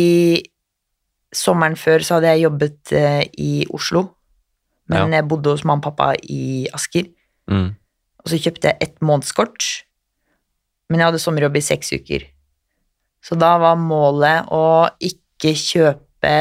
sommeren 1.38 1.76
før 1.78 2.04
så 2.04 2.18
hadde 2.18 2.32
jeg 2.34 2.46
jobbet 2.46 2.94
eh, 2.96 3.24
i 3.38 3.52
Oslo, 3.74 4.04
men 4.88 5.12
ja. 5.12 5.18
jeg 5.18 5.28
bodde 5.30 5.52
hos 5.52 5.64
mamma 5.68 5.82
og 5.82 5.90
pappa 5.90 6.12
i 6.22 6.66
Asker. 6.74 7.10
Mm. 7.50 7.70
Og 8.24 8.32
så 8.32 8.40
kjøpte 8.40 8.70
jeg 8.70 8.80
ett 8.84 8.96
månedskort, 9.04 9.66
men 10.88 11.00
jeg 11.00 11.10
hadde 11.10 11.22
sommerjobb 11.22 11.58
i 11.60 11.64
seks 11.64 11.92
uker. 11.96 12.24
Så 13.24 13.36
da 13.38 13.54
var 13.60 13.78
målet 13.80 14.48
å 14.54 14.88
ikke 15.02 15.52
kjøpe 15.58 16.34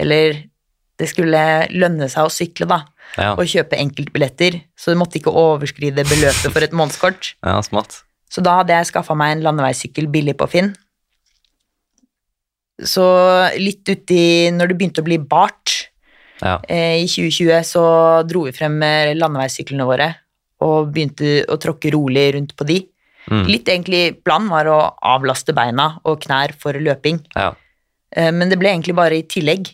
Eller 0.00 0.36
det 1.00 1.08
skulle 1.08 1.40
lønne 1.72 2.06
seg 2.12 2.28
å 2.28 2.32
sykle, 2.32 2.66
da. 2.68 2.78
Ja. 3.16 3.32
Og 3.34 3.48
kjøpe 3.48 3.76
enkeltbilletter, 3.80 4.58
så 4.78 4.92
du 4.92 5.00
måtte 5.00 5.18
ikke 5.18 5.32
overskride 5.32 6.04
beløpet 6.08 6.52
for 6.52 6.64
et 6.64 6.76
månedskort. 6.76 7.34
Ja, 7.46 7.58
smart. 7.64 8.02
Så 8.30 8.44
da 8.44 8.60
hadde 8.60 8.76
jeg 8.76 8.88
skaffa 8.92 9.16
meg 9.18 9.34
en 9.34 9.44
landeveissykkel 9.44 10.08
billig 10.12 10.36
på 10.40 10.48
Finn. 10.52 10.70
Så 12.86 13.04
litt 13.60 13.84
uti 13.88 14.48
Når 14.54 14.70
det 14.70 14.76
begynte 14.78 15.02
å 15.02 15.06
bli 15.06 15.18
bart 15.20 15.74
ja. 16.40 16.56
eh, 16.64 17.02
i 17.02 17.08
2020, 17.08 17.50
så 17.68 17.84
dro 18.28 18.46
vi 18.46 18.54
frem 18.56 18.78
landeveissyklene 19.16 19.88
våre 19.88 20.12
og 20.64 20.90
begynte 20.92 21.40
å 21.48 21.56
tråkke 21.60 21.92
rolig 21.94 22.26
rundt 22.36 22.54
på 22.56 22.66
de. 22.68 22.82
Mm. 23.30 23.44
Litt 23.48 23.68
egentlig 23.68 24.02
planen 24.24 24.48
var 24.52 24.68
å 24.68 24.78
avlaste 25.12 25.54
beina 25.56 25.94
og 26.08 26.22
knær 26.24 26.52
for 26.60 26.76
løping, 26.76 27.20
ja. 27.36 27.52
Eh, 28.16 28.32
men 28.34 28.50
det 28.50 28.58
ble 28.58 28.72
egentlig 28.72 28.96
bare 28.98 29.20
i 29.20 29.26
tillegg. 29.28 29.70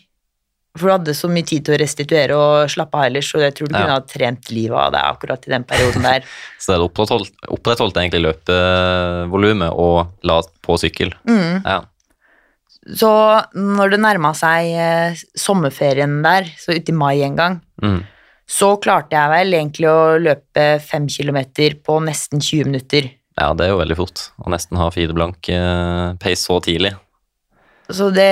For 0.77 0.85
du 0.85 0.93
hadde 0.93 1.13
så 1.17 1.29
mye 1.31 1.45
tid 1.47 1.65
til 1.65 1.73
å 1.73 1.79
restituere 1.81 2.35
og 2.37 2.69
slappe 2.69 2.99
av 2.99 3.07
ellers, 3.07 3.31
og 3.33 3.41
jeg 3.41 3.55
tror 3.57 3.69
du 3.69 3.73
ja. 3.73 3.81
kunne 3.81 3.95
ha 3.95 4.03
trent 4.05 4.51
livet 4.53 4.77
av 4.77 4.91
deg 4.93 5.07
akkurat 5.09 5.47
i 5.47 5.53
den 5.55 5.65
perioden 5.65 6.05
der. 6.05 6.27
så 6.61 6.75
dere 6.75 6.85
opprettholdt, 6.85 7.33
opprettholdt 7.55 7.97
egentlig 7.97 8.21
løpevolumet 8.27 9.73
og 9.73 10.27
la 10.29 10.37
på 10.67 10.77
sykkel? 10.83 11.15
Mm. 11.25 11.63
Ja. 11.65 11.79
Så 12.87 13.09
når 13.57 13.91
det 13.91 13.99
nærma 13.99 14.31
seg 14.37 14.69
eh, 14.79 15.23
sommerferien 15.35 16.21
der, 16.23 16.47
så 16.59 16.77
ute 16.77 16.93
i 16.93 16.95
mai 16.95 17.17
en 17.25 17.35
gang, 17.39 17.59
mm 17.83 17.99
så 18.47 18.71
klarte 18.79 19.15
jeg 19.15 19.31
vel 19.31 19.55
egentlig 19.59 19.89
å 19.91 20.17
løpe 20.23 20.67
fem 20.83 21.07
kilometer 21.11 21.75
på 21.83 21.99
nesten 22.03 22.39
20 22.39 22.69
minutter. 22.69 23.09
Ja, 23.37 23.51
det 23.53 23.67
er 23.67 23.73
jo 23.73 23.81
veldig 23.81 23.97
fort 23.99 24.23
å 24.39 24.51
nesten 24.53 24.79
ha 24.79 24.87
fire 24.93 25.13
blank 25.15 25.49
eh, 25.51 26.15
pace 26.21 26.47
så 26.47 26.57
tidlig. 26.63 26.93
Så 27.91 28.09
det 28.15 28.31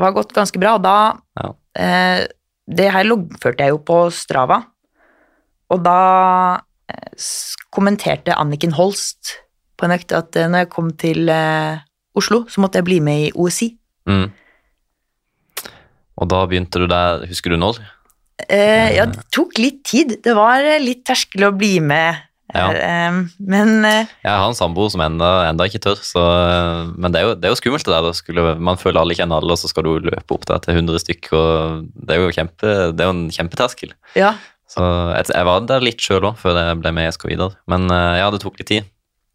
var 0.00 0.16
gått 0.16 0.32
ganske 0.36 0.58
bra, 0.60 0.74
og 0.78 0.84
da 0.84 0.96
ja. 1.38 1.52
eh, 1.80 2.24
Det 2.64 2.88
her 2.90 3.06
loggførte 3.06 3.66
jeg 3.66 3.76
jo 3.76 3.82
på 3.84 3.98
Strava, 4.12 4.62
og 5.70 5.84
da 5.84 6.00
eh, 6.88 7.28
kommenterte 7.72 8.34
Anniken 8.34 8.74
Holst 8.76 9.36
på 9.76 9.86
en 9.86 9.94
økt 9.94 10.16
at 10.16 10.40
eh, 10.40 10.48
når 10.48 10.64
jeg 10.64 10.72
kom 10.72 10.90
til 10.96 11.28
eh, 11.28 11.84
Oslo, 12.14 12.44
så 12.50 12.62
måtte 12.62 12.80
jeg 12.80 12.86
bli 12.86 13.00
med 13.02 13.28
i 13.28 13.32
OSI. 13.34 13.72
Mm. 14.10 14.28
Og 16.14 16.30
da 16.30 16.44
begynte 16.46 16.82
du 16.82 16.86
der, 16.90 17.24
husker 17.26 17.54
du 17.54 17.58
når? 17.58 17.80
Eh, 18.46 18.94
ja, 18.96 19.06
det 19.10 19.26
tok 19.34 19.58
litt 19.58 19.82
tid. 19.86 20.18
Det 20.22 20.34
var 20.36 20.62
litt 20.82 21.02
terskel 21.06 21.48
å 21.48 21.54
bli 21.54 21.78
med. 21.82 22.22
Ja. 22.54 22.68
Uh, 22.70 23.24
men 23.42 23.82
Jeg 23.82 24.30
har 24.30 24.44
en 24.46 24.54
samboer 24.54 24.92
som 24.92 25.02
enda, 25.02 25.48
enda, 25.48 25.66
ikke 25.66 25.80
tør, 25.82 25.98
så, 26.06 26.22
men 26.94 27.10
det 27.10 27.18
er, 27.18 27.26
jo, 27.26 27.32
det 27.40 27.48
er 27.48 27.54
jo 27.54 27.58
skummelt 27.58 27.88
det 27.88 27.94
der. 27.96 28.10
Skulle, 28.14 28.46
man 28.62 28.78
føler 28.78 29.00
alle 29.02 29.16
kjenner 29.18 29.42
alle, 29.42 29.56
og 29.56 29.58
så 29.58 29.70
skal 29.70 29.86
du 29.86 30.10
løpe 30.10 30.36
opp 30.36 30.46
der 30.50 30.62
til 30.62 30.78
100 30.78 31.02
stykker. 31.02 31.84
Det 31.94 32.14
er 32.14 32.22
jo 32.22 32.34
kjempe, 32.36 32.74
det 32.94 33.02
er 33.02 33.10
jo 33.10 33.16
en 33.16 33.28
kjempeterskel. 33.34 33.94
Ja. 34.18 34.36
Så 34.70 34.82
jeg, 34.84 35.30
jeg, 35.34 35.46
var 35.46 35.66
der 35.66 35.82
litt 35.84 36.02
sjøl 36.02 36.30
òg, 36.30 36.38
før 36.40 36.58
jeg 36.62 36.78
ble 36.82 36.94
med 36.94 37.08
i 37.08 37.14
SK 37.14 37.26
Vidar. 37.32 37.58
Men 37.70 37.90
ja, 37.90 38.30
det 38.30 38.42
tok 38.44 38.60
litt 38.60 38.70
tid. 38.70 38.90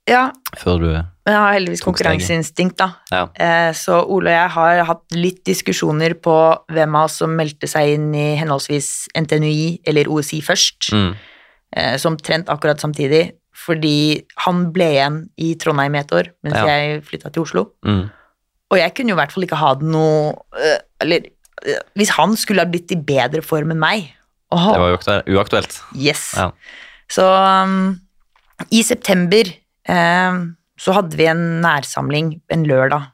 Ja. 0.09 0.29
Før 0.57 0.81
du 0.81 0.89
Jeg 0.89 1.35
har 1.35 1.53
heldigvis 1.53 1.83
konkurranseinstinkt, 1.85 2.79
da. 2.81 2.87
Ja. 3.13 3.23
Eh, 3.37 3.71
så 3.77 3.99
Ole 4.01 4.31
og 4.31 4.33
jeg 4.33 4.53
har 4.55 4.83
hatt 4.89 5.17
litt 5.17 5.43
diskusjoner 5.45 6.15
på 6.17 6.35
hvem 6.73 6.95
av 6.97 7.09
oss 7.09 7.19
som 7.21 7.35
meldte 7.37 7.69
seg 7.69 7.93
inn 7.97 8.07
i 8.17 8.31
henholdsvis 8.39 9.11
NTNUI 9.19 9.83
eller 9.89 10.09
OSI 10.09 10.41
først, 10.45 10.89
mm. 10.95 11.11
eh, 11.77 11.95
som 12.01 12.17
trent 12.17 12.49
akkurat 12.49 12.81
samtidig, 12.81 13.27
fordi 13.53 14.23
han 14.45 14.69
ble 14.73 14.87
igjen 14.95 15.19
i 15.37 15.51
Trondheim 15.61 15.97
i 15.99 16.01
et 16.01 16.15
år 16.15 16.31
mens 16.47 16.57
ja. 16.57 16.65
jeg 16.73 17.03
flytta 17.05 17.29
til 17.35 17.45
Oslo. 17.45 17.67
Mm. 17.85 18.07
Og 18.69 18.81
jeg 18.81 18.95
kunne 18.97 19.13
jo 19.13 19.17
i 19.17 19.21
hvert 19.21 19.35
fall 19.35 19.45
ikke 19.45 19.59
ha 19.59 19.73
det 19.79 19.87
noe 19.89 20.33
øh, 20.53 20.77
Eller 21.01 21.29
hvis 21.97 22.11
han 22.15 22.35
skulle 22.39 22.63
ha 22.63 22.69
blitt 22.69 22.93
i 22.93 22.99
bedre 23.01 23.41
form 23.43 23.73
enn 23.73 23.81
meg 23.81 24.05
oh, 24.53 24.69
Det 24.69 24.79
var 24.79 24.93
jo 24.93 25.39
uaktuelt. 25.39 25.79
Yes. 25.97 26.29
Ja. 26.37 26.51
Så 27.09 27.25
um, 27.25 27.97
i 28.71 28.83
september 28.85 29.49
så 29.87 30.95
hadde 30.95 31.17
vi 31.19 31.27
en 31.29 31.61
nærsamling 31.63 32.33
en 32.51 32.65
lørdag. 32.67 33.09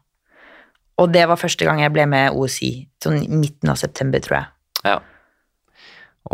Og 1.01 1.11
det 1.11 1.25
var 1.27 1.39
første 1.39 1.67
gang 1.67 1.81
jeg 1.83 1.93
ble 1.95 2.05
med 2.07 2.35
OSI, 2.35 2.71
sånn 3.03 3.25
midten 3.41 3.71
av 3.71 3.79
september, 3.81 4.21
tror 4.23 4.37
jeg. 4.37 4.51
Ja. 4.85 4.99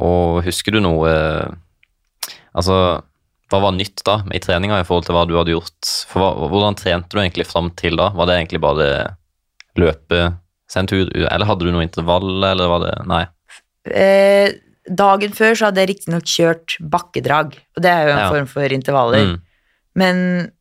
Og 0.01 0.41
husker 0.45 0.75
du 0.75 0.81
noe 0.83 1.11
Altså, 2.51 2.75
hva 3.47 3.59
var 3.63 3.71
nytt 3.75 4.01
da 4.03 4.17
i 4.35 4.39
treninga 4.43 4.81
i 4.81 4.85
forhold 4.87 5.05
til 5.07 5.15
hva 5.15 5.23
du 5.23 5.37
hadde 5.37 5.53
gjort? 5.53 5.91
For 6.09 6.19
hva, 6.19 6.49
Hvordan 6.51 6.75
trente 6.75 7.15
du 7.15 7.21
egentlig 7.21 7.45
fram 7.47 7.69
til 7.79 7.95
da? 7.99 8.09
Var 8.15 8.27
det 8.27 8.35
egentlig 8.35 8.59
bare 8.63 8.87
løpe 9.79 10.19
sende 10.71 10.91
tur, 10.91 11.11
eller 11.15 11.47
hadde 11.47 11.67
du 11.67 11.71
noe 11.71 11.85
intervall, 11.85 12.27
eller 12.43 12.67
var 12.71 12.83
det 12.83 12.91
Nei. 13.07 13.21
Eh, 13.87 14.51
dagen 14.87 15.31
før 15.35 15.55
så 15.55 15.69
hadde 15.69 15.83
jeg 15.83 15.91
riktignok 15.93 16.27
kjørt 16.27 16.75
bakkedrag, 16.91 17.55
og 17.55 17.83
det 17.83 17.91
er 17.91 18.03
jo 18.03 18.11
en 18.11 18.21
ja. 18.21 18.27
form 18.35 18.51
for 18.51 18.75
intervaller. 18.79 19.31
Mm 19.31 19.39
men 19.99 20.51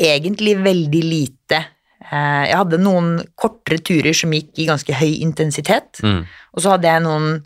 egentlig 0.00 0.56
veldig 0.62 1.02
lite. 1.04 1.60
Eh, 2.04 2.42
jeg 2.50 2.56
hadde 2.58 2.80
noen 2.82 3.12
kortere 3.38 3.80
turer 3.84 4.16
som 4.16 4.32
gikk 4.34 4.58
i 4.60 4.68
ganske 4.68 4.96
høy 4.98 5.20
intensitet, 5.24 6.02
mm. 6.04 6.24
og 6.54 6.64
så 6.64 6.74
hadde 6.74 6.90
jeg 6.90 7.04
noen 7.04 7.38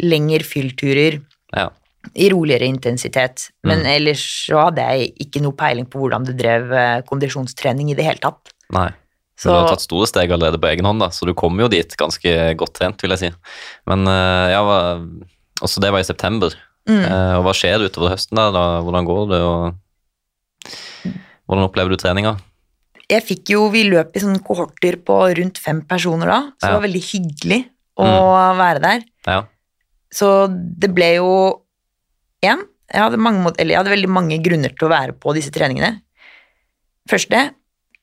lengre 0.00 0.46
fyllturer 0.46 1.18
ja. 1.56 1.66
I 2.14 2.30
roligere 2.32 2.68
intensitet. 2.70 3.50
Men 3.66 3.82
mm. 3.82 3.90
ellers 3.92 4.22
så 4.46 4.64
hadde 4.68 4.86
jeg 4.86 5.12
ikke 5.26 5.42
noe 5.44 5.56
peiling 5.58 5.88
på 5.90 6.00
hvordan 6.00 6.24
du 6.26 6.32
drev 6.38 6.72
eh, 6.72 7.02
kondisjonstrening 7.08 7.92
i 7.92 7.98
det 7.98 8.06
hele 8.06 8.22
tatt. 8.22 8.54
Nei. 8.74 8.88
Så, 9.40 9.48
du 9.48 9.56
har 9.56 9.70
tatt 9.72 9.84
store 9.84 10.04
steg 10.08 10.32
allerede 10.34 10.60
på 10.60 10.68
egen 10.68 10.84
hånd, 10.84 11.00
da, 11.00 11.08
så 11.16 11.24
du 11.24 11.32
kommer 11.36 11.64
jo 11.64 11.70
dit 11.72 11.94
ganske 11.96 12.32
godt 12.60 12.74
trent, 12.76 13.00
vil 13.00 13.14
jeg 13.14 13.22
si. 13.22 13.30
Men 13.88 14.04
uh, 14.04 14.52
ja, 14.52 14.60
også 15.64 15.80
det 15.80 15.94
var 15.94 16.04
i 16.04 16.08
september. 16.08 16.52
Mm. 16.84 17.06
Og 17.38 17.46
hva 17.46 17.54
skjer 17.56 17.86
utover 17.86 18.12
høsten? 18.12 18.36
da 18.36 18.64
hvordan 18.84 19.08
går 19.08 19.22
det, 19.30 19.38
og 19.40 19.78
hvordan 21.46 21.66
opplever 21.66 21.92
du 21.92 22.00
treninga? 22.00 22.36
Jeg 23.10 23.26
fikk 23.26 23.50
jo, 23.56 23.64
Vi 23.74 23.82
løp 23.88 24.14
i 24.14 24.22
sånne 24.22 24.42
kohorter 24.46 25.00
på 25.02 25.16
rundt 25.38 25.58
fem 25.58 25.80
personer 25.88 26.30
da, 26.30 26.40
så 26.54 26.66
ja. 26.66 26.68
det 26.68 26.76
var 26.76 26.86
veldig 26.86 27.02
hyggelig 27.08 27.60
å 28.00 28.06
mm. 28.06 28.60
være 28.60 28.82
der. 28.84 29.06
Ja. 29.26 29.40
Så 30.14 30.28
det 30.50 30.90
ble 30.94 31.14
jo 31.18 31.32
én 32.46 32.62
jeg 32.90 33.04
hadde, 33.04 33.20
mange, 33.22 33.52
jeg 33.54 33.76
hadde 33.78 33.92
veldig 33.92 34.10
mange 34.10 34.36
grunner 34.42 34.72
til 34.74 34.88
å 34.88 34.90
være 34.90 35.14
på 35.22 35.30
disse 35.36 35.52
treningene. 35.54 36.00
Første, 37.10 37.42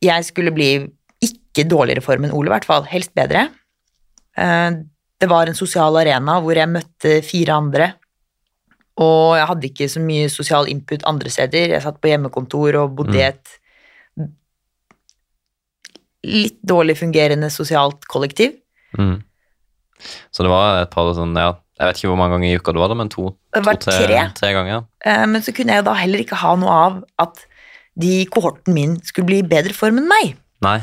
jeg 0.04 0.28
skulle 0.28 0.54
bli 0.56 0.70
ikke 1.24 1.66
dårligere 1.68 2.04
form 2.06 2.28
enn 2.28 2.36
Ole, 2.36 2.48
i 2.48 2.54
hvert 2.54 2.68
fall. 2.68 2.86
Helst 2.88 3.12
bedre. 3.18 3.50
Eh, 4.40 4.78
det 5.20 5.28
var 5.28 5.50
en 5.50 5.58
sosial 5.58 5.98
arena 6.00 6.38
hvor 6.44 6.56
jeg 6.56 6.72
møtte 6.72 7.18
fire 7.26 7.58
andre. 7.60 7.90
Og 9.04 9.38
jeg 9.38 9.48
hadde 9.52 9.70
ikke 9.70 9.88
så 9.94 10.02
mye 10.02 10.30
sosial 10.34 10.70
input 10.72 11.06
andre 11.10 11.30
steder. 11.30 11.76
Jeg 11.76 11.84
satt 11.86 12.00
på 12.02 12.10
hjemmekontor 12.10 12.80
og 12.82 12.96
bodde 12.98 13.18
i 13.20 13.22
mm. 13.22 13.28
et 13.30 13.58
litt 16.28 16.58
dårlig 16.66 16.98
fungerende 17.00 17.50
sosialt 17.54 18.08
kollektiv. 18.10 18.58
Mm. 18.98 19.22
Så 20.34 20.46
det 20.46 20.52
var 20.52 20.82
et 20.82 20.92
par 20.94 21.10
sånn, 21.18 21.38
ja, 21.38 21.54
jeg 21.78 21.90
vet 21.90 22.00
ikke 22.00 22.12
hvor 22.12 22.20
mange 22.20 22.38
ganger 22.38 22.50
i 22.50 22.58
uka 22.58 22.74
det 22.74 22.82
var, 22.82 22.94
men 22.98 23.10
to, 23.14 23.32
det 23.54 23.64
var 23.66 23.80
to 23.82 23.94
tre, 23.94 24.20
tre. 24.38 24.52
ganger. 24.56 24.86
Uh, 25.06 25.26
men 25.30 25.46
så 25.46 25.54
kunne 25.56 25.78
jeg 25.78 25.86
da 25.86 25.94
heller 25.98 26.24
ikke 26.24 26.42
ha 26.42 26.54
noe 26.60 26.78
av 26.88 27.00
at 27.22 27.44
de 27.98 28.14
i 28.22 28.30
kohorten 28.30 28.76
min 28.78 28.98
skulle 29.06 29.30
bli 29.30 29.42
i 29.42 29.50
bedre 29.50 29.74
form 29.78 30.02
enn 30.02 30.10
meg. 30.10 30.36
Nei. 30.66 30.80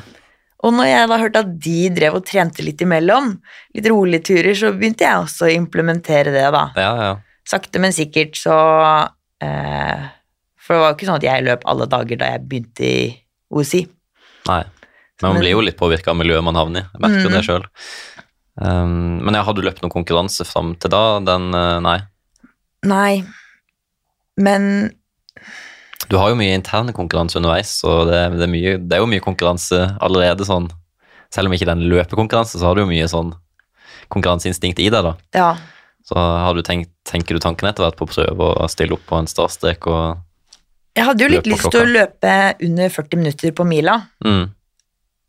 Og 0.65 0.73
når 0.73 0.89
jeg 0.89 1.09
da 1.11 1.19
hørte 1.21 1.43
at 1.45 1.53
de 1.67 1.79
drev 1.95 2.19
og 2.19 2.25
trente 2.27 2.65
litt 2.65 2.81
imellom, 2.83 3.35
litt 3.77 3.89
rolige 3.91 4.25
turer, 4.31 4.55
så 4.57 4.73
begynte 4.73 5.05
jeg 5.05 5.27
også 5.27 5.49
å 5.49 5.53
implementere 5.53 6.33
det, 6.35 6.47
da. 6.55 6.65
Ja, 6.79 6.93
ja. 7.03 7.15
Sakte, 7.49 7.81
men 7.83 7.93
sikkert 7.93 8.39
så 8.41 8.57
eh, 9.45 10.07
For 10.57 10.75
det 10.75 10.81
var 10.81 10.93
jo 10.93 10.97
ikke 10.97 11.09
sånn 11.11 11.21
at 11.21 11.27
jeg 11.27 11.45
løp 11.45 11.67
alle 11.69 11.89
dager 11.93 12.21
da 12.21 12.31
jeg 12.33 12.47
begynte 12.49 12.89
i 12.89 13.05
OSI. 13.55 13.85
Nei, 14.49 14.63
men 15.21 15.29
man 15.29 15.41
blir 15.43 15.55
jo 15.55 15.63
litt 15.65 15.79
påvirka 15.79 16.13
av 16.13 16.19
miljøet 16.19 16.45
man 16.45 16.59
havner 16.59 16.85
i. 16.85 16.89
Jeg 16.95 17.05
merker 17.05 17.29
mm. 17.29 17.35
det 17.37 17.45
sjøl. 17.47 17.67
Um, 18.55 19.21
men 19.25 19.37
jeg 19.37 19.47
hadde 19.49 19.61
du 19.61 19.67
løpt 19.67 19.83
noen 19.83 19.93
konkurranse 19.93 20.47
fram 20.47 20.75
til 20.81 20.93
da? 20.95 21.03
Den 21.27 21.49
uh, 21.57 21.81
nei? 21.83 21.99
Nei, 22.87 23.25
men 24.37 24.93
Du 26.11 26.19
har 26.21 26.31
jo 26.31 26.39
mye 26.39 26.55
interne 26.55 26.95
konkurranse 26.95 27.39
underveis, 27.41 27.77
og 27.87 28.11
det, 28.11 28.21
det, 28.37 28.45
er 28.47 28.53
mye, 28.53 28.75
det, 28.79 28.97
er 28.97 29.03
jo 29.03 29.11
mye 29.11 29.25
konkurranse 29.25 29.81
allerede 30.05 30.47
sånn 30.47 30.69
Selv 31.33 31.49
om 31.49 31.57
ikke 31.57 31.69
den 31.71 31.87
løpekonkurranse, 31.91 32.61
så 32.61 32.69
har 32.69 32.77
du 32.77 32.85
jo 32.85 32.91
mye 32.91 33.09
sånn 33.11 33.33
konkurranseinstinkt 34.13 34.83
i 34.85 34.91
deg, 34.93 35.07
da. 35.07 35.15
Ja. 35.35 35.49
Så 36.05 36.17
har 36.21 36.57
du 36.57 36.61
tenkt, 36.65 36.93
tenker 37.09 37.37
du 37.37 37.41
tanken 37.41 37.71
etter 37.71 37.87
hvert 37.87 37.97
på 37.97 38.05
å 38.05 38.13
prøve 38.13 38.49
å 38.61 38.69
stille 38.69 38.97
opp 38.97 39.07
på 39.09 39.17
en 39.17 39.31
startstrek 39.31 39.89
og 39.89 40.21
Jeg 40.95 41.09
hadde 41.09 41.25
jo 41.25 41.31
litt 41.33 41.49
lyst 41.49 41.71
til 41.73 41.81
å 41.81 41.95
løpe 41.95 42.35
under 42.63 42.93
40 42.93 43.23
minutter 43.23 43.55
på 43.57 43.65
mila. 43.67 43.97
Mm. 44.25 44.45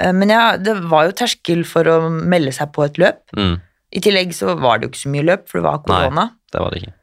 Eh, 0.02 0.12
men 0.14 0.34
ja, 0.34 0.44
det 0.62 0.76
var 0.92 1.08
jo 1.08 1.16
terskel 1.16 1.64
for 1.68 1.88
å 1.90 1.98
melde 2.12 2.54
seg 2.56 2.74
på 2.76 2.86
et 2.86 3.00
løp. 3.02 3.24
Mm. 3.38 3.56
I 3.96 4.04
tillegg 4.04 4.36
så 4.36 4.58
var 4.60 4.78
det 4.78 4.88
jo 4.88 4.94
ikke 4.94 5.04
så 5.06 5.14
mye 5.14 5.28
løp, 5.30 5.48
for 5.50 5.62
det 5.62 5.68
var 5.70 5.84
korona. 5.86 6.28
Nei, 6.28 6.52
det 6.52 6.62
var 6.62 6.74
det 6.74 6.82
ikke. 6.84 6.96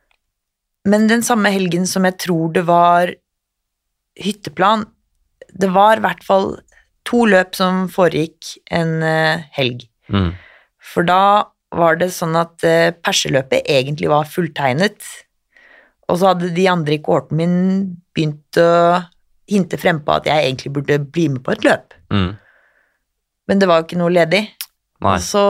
Men 0.93 1.07
den 1.09 1.23
samme 1.25 1.53
helgen 1.55 1.87
som 1.89 2.07
jeg 2.09 2.19
tror 2.25 2.53
det 2.57 2.65
var 2.69 3.15
hytteplan, 4.19 4.85
det 5.53 5.71
var 5.73 5.99
i 5.99 6.05
hvert 6.05 6.25
fall 6.27 6.49
to 7.09 7.25
løp 7.31 7.57
som 7.57 7.87
foregikk 7.91 8.57
en 8.75 8.99
uh, 9.03 9.43
helg. 9.57 9.87
Mm. 10.13 10.33
For 10.93 11.07
da 11.07 11.52
var 11.73 11.97
det 12.01 12.11
sånn 12.13 12.37
at 12.37 12.65
uh, 12.67 12.93
perseløpet 13.05 13.69
egentlig 13.71 14.11
var 14.13 14.29
fulltegnet, 14.29 15.01
og 16.11 16.21
så 16.21 16.33
hadde 16.33 16.53
de 16.53 16.69
andre 16.69 16.99
i 16.99 17.03
kohorten 17.05 17.39
min 17.39 17.57
begynt 18.13 18.59
å 18.61 19.01
hinte 19.49 19.79
frempå 19.81 20.15
at 20.15 20.29
jeg 20.29 20.47
egentlig 20.47 20.73
burde 20.75 20.99
bli 21.03 21.29
med 21.33 21.45
på 21.45 21.55
et 21.55 21.67
løp. 21.67 21.97
Mm 22.13 22.33
men 23.53 23.61
det 23.61 23.69
var 23.69 23.81
jo 23.81 23.89
ikke 23.89 24.01
noe 24.01 24.13
ledig. 24.13 24.47
Nei. 25.03 25.17
Og 25.17 25.25
så 25.25 25.45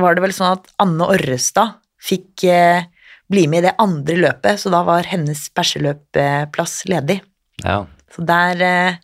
var 0.00 0.16
det 0.16 0.24
vel 0.24 0.34
sånn 0.34 0.58
at 0.58 0.68
Anne 0.82 1.08
Orrestad 1.14 1.78
fikk 2.04 2.44
eh, 2.50 2.86
bli 3.32 3.46
med 3.48 3.62
i 3.62 3.68
det 3.68 3.76
andre 3.80 4.16
løpet, 4.26 4.60
så 4.60 4.72
da 4.72 4.82
var 4.86 5.08
hennes 5.08 5.46
perseløpplass 5.56 6.82
ledig. 6.90 7.20
Ja. 7.62 7.84
Så 8.12 8.24
der 8.28 8.64
eh, 8.64 8.98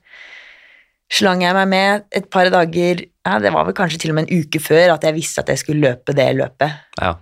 slang 1.11 1.43
jeg 1.45 1.57
meg 1.57 1.69
med 1.71 2.05
et 2.15 2.29
par 2.31 2.51
dager 2.53 3.03
ja, 3.03 3.39
Det 3.43 3.51
var 3.53 3.67
vel 3.69 3.77
kanskje 3.77 3.99
til 4.01 4.13
og 4.13 4.17
med 4.17 4.29
en 4.29 4.41
uke 4.41 4.61
før 4.63 4.95
at 4.95 5.05
jeg 5.05 5.17
visste 5.17 5.43
at 5.43 5.51
jeg 5.53 5.61
skulle 5.61 5.83
løpe 5.85 6.15
det 6.17 6.29
løpet. 6.39 6.79
Ja. 7.01 7.17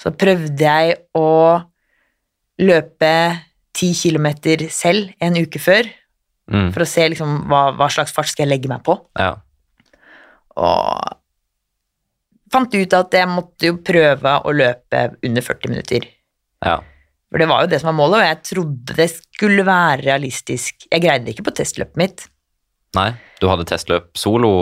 Så 0.00 0.14
prøvde 0.16 0.62
jeg 0.62 0.96
å 1.14 1.60
løpe 2.64 3.10
ti 3.74 3.90
kilometer 3.98 4.68
selv 4.72 5.12
en 5.22 5.36
uke 5.36 5.60
før, 5.60 5.88
mm. 6.50 6.70
for 6.74 6.84
å 6.84 6.88
se 6.88 7.04
liksom 7.10 7.44
hva, 7.50 7.66
hva, 7.76 7.90
slags 7.92 8.14
fart 8.14 8.30
skal 8.30 8.46
jeg 8.46 8.54
legge 8.54 8.70
meg 8.70 8.84
på. 8.86 8.96
Ja. 9.18 9.34
Og 10.54 11.14
fant 12.54 12.74
ut 12.74 12.98
at 12.98 13.16
jeg 13.18 13.30
måtte 13.30 13.70
jo 13.70 13.80
prøve 13.84 14.36
å 14.46 14.54
løpe 14.54 15.06
under 15.26 15.44
40 15.44 15.74
minutter. 15.74 16.06
Ja. 16.64 16.78
For 17.28 17.42
det 17.42 17.50
var 17.50 17.64
jo 17.64 17.72
det 17.72 17.80
som 17.82 17.90
var 17.90 17.98
målet, 17.98 18.20
og 18.20 18.28
jeg 18.28 18.42
trodde 18.48 18.96
det 19.00 19.10
skulle 19.16 19.66
være 19.66 20.04
realistisk. 20.06 20.86
Jeg 20.86 21.02
greide 21.02 21.26
det 21.26 21.34
ikke 21.34 21.48
på 21.50 21.58
testløpet 21.58 21.98
mitt. 22.00 22.28
Nei, 22.98 23.10
du 23.40 23.48
hadde 23.50 23.66
testløp 23.68 24.12
solo? 24.18 24.52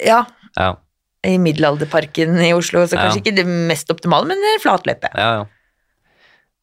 Ja. 0.00 0.22
ja. 0.56 0.70
I 1.26 1.36
Middelalderparken 1.42 2.38
i 2.44 2.52
Oslo, 2.56 2.84
så 2.86 2.98
kanskje 2.98 3.20
ja. 3.20 3.24
ikke 3.24 3.36
det 3.40 3.46
mest 3.46 3.90
optimale, 3.92 4.28
men 4.30 4.60
flatløpet. 4.62 5.14
Ja, 5.16 5.30
ja. 5.40 5.46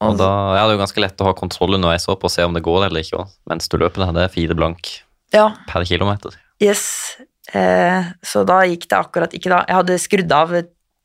Og 0.03 0.17
da 0.19 0.29
ja, 0.57 0.63
det 0.65 0.73
er 0.73 0.75
jo 0.75 0.81
ganske 0.81 0.99
lett 1.03 1.21
å 1.23 1.29
ha 1.29 1.35
kontroll 1.37 1.77
underveis 1.77 2.09
opp 2.11 2.25
og 2.27 2.31
se 2.33 2.43
om 2.43 2.55
det 2.55 2.63
går 2.65 2.89
eller 2.89 3.05
ikke, 3.05 3.23
mens 3.47 3.69
du 3.71 3.77
løper 3.79 4.03
der, 4.03 4.15
Det 4.17 4.25
er 4.25 4.33
fire 4.33 4.57
blank 4.57 4.89
ja. 5.31 5.45
per 5.69 5.85
kilometer. 5.87 6.35
Yes. 6.63 6.83
Eh, 7.53 8.11
så 8.23 8.43
da 8.47 8.61
gikk 8.67 8.89
det 8.89 8.99
akkurat 8.99 9.35
ikke 9.35 9.51
da. 9.53 9.61
Jeg 9.69 9.79
hadde 9.79 9.99
skrudd 10.01 10.35
av 10.35 10.53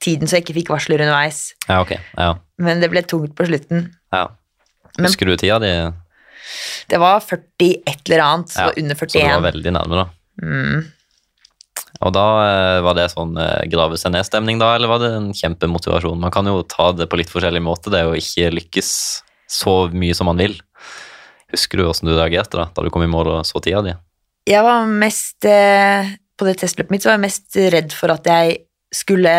tiden 0.02 0.30
så 0.30 0.38
jeg 0.38 0.46
ikke 0.46 0.58
fikk 0.60 0.74
varsler 0.74 1.02
underveis. 1.04 1.52
Ja, 1.66 1.80
ok. 1.82 1.94
Ja. 2.16 2.32
Men 2.62 2.82
det 2.82 2.90
ble 2.92 3.02
tungt 3.06 3.34
på 3.38 3.46
slutten. 3.48 3.88
Ja. 4.14 4.28
Husker 4.98 5.30
du 5.30 5.36
tida 5.38 5.60
di? 5.62 5.72
Det 6.90 7.00
var 7.02 7.20
40 7.24 7.72
et 7.86 8.04
eller 8.08 8.24
annet, 8.24 8.54
så 8.54 8.68
ja, 8.68 8.76
under 8.82 8.98
41. 8.98 9.12
Så 9.12 9.24
du 9.24 9.34
var 9.34 9.44
veldig 9.48 9.74
nærme, 9.76 10.04
da. 10.04 10.06
Mm. 10.44 10.86
Og 11.98 12.14
da 12.14 12.26
eh, 12.44 12.80
var 12.86 12.94
det 12.98 13.08
sånn 13.10 13.34
eh, 13.42 13.64
grave 13.72 13.98
seg 13.98 14.14
ned-stemning, 14.14 14.60
da, 14.62 14.74
eller 14.76 14.90
var 14.90 15.02
det 15.02 15.10
en 15.16 15.32
kjempemotivasjon? 15.34 16.20
Man 16.22 16.34
kan 16.34 16.46
jo 16.46 16.60
ta 16.68 16.92
det 16.94 17.08
på 17.10 17.18
litt 17.18 17.32
forskjellig 17.32 17.62
måte, 17.64 17.92
det 17.94 18.04
å 18.06 18.14
ikke 18.18 18.52
lykkes 18.54 18.90
så 19.50 19.74
mye 19.90 20.14
som 20.14 20.30
man 20.30 20.38
vil. 20.38 20.54
Husker 21.54 21.80
du 21.80 21.88
åssen 21.88 22.10
du 22.10 22.14
reagerte 22.14 22.60
da, 22.60 22.68
da 22.74 22.84
du 22.84 22.92
kom 22.94 23.02
i 23.02 23.10
mål 23.10 23.32
og 23.38 23.48
så 23.48 23.60
tida 23.64 23.82
di? 23.86 23.96
Jeg 24.48 24.64
var 24.64 24.86
mest 24.88 25.44
eh, 25.48 26.14
på 26.38 26.46
det 26.46 26.58
testløpet 26.60 26.94
mitt 26.94 27.04
så 27.04 27.10
var 27.10 27.18
jeg 27.18 27.26
mest 27.26 27.58
redd 27.74 27.96
for 27.96 28.14
at 28.14 28.28
jeg 28.30 28.60
skulle 28.94 29.32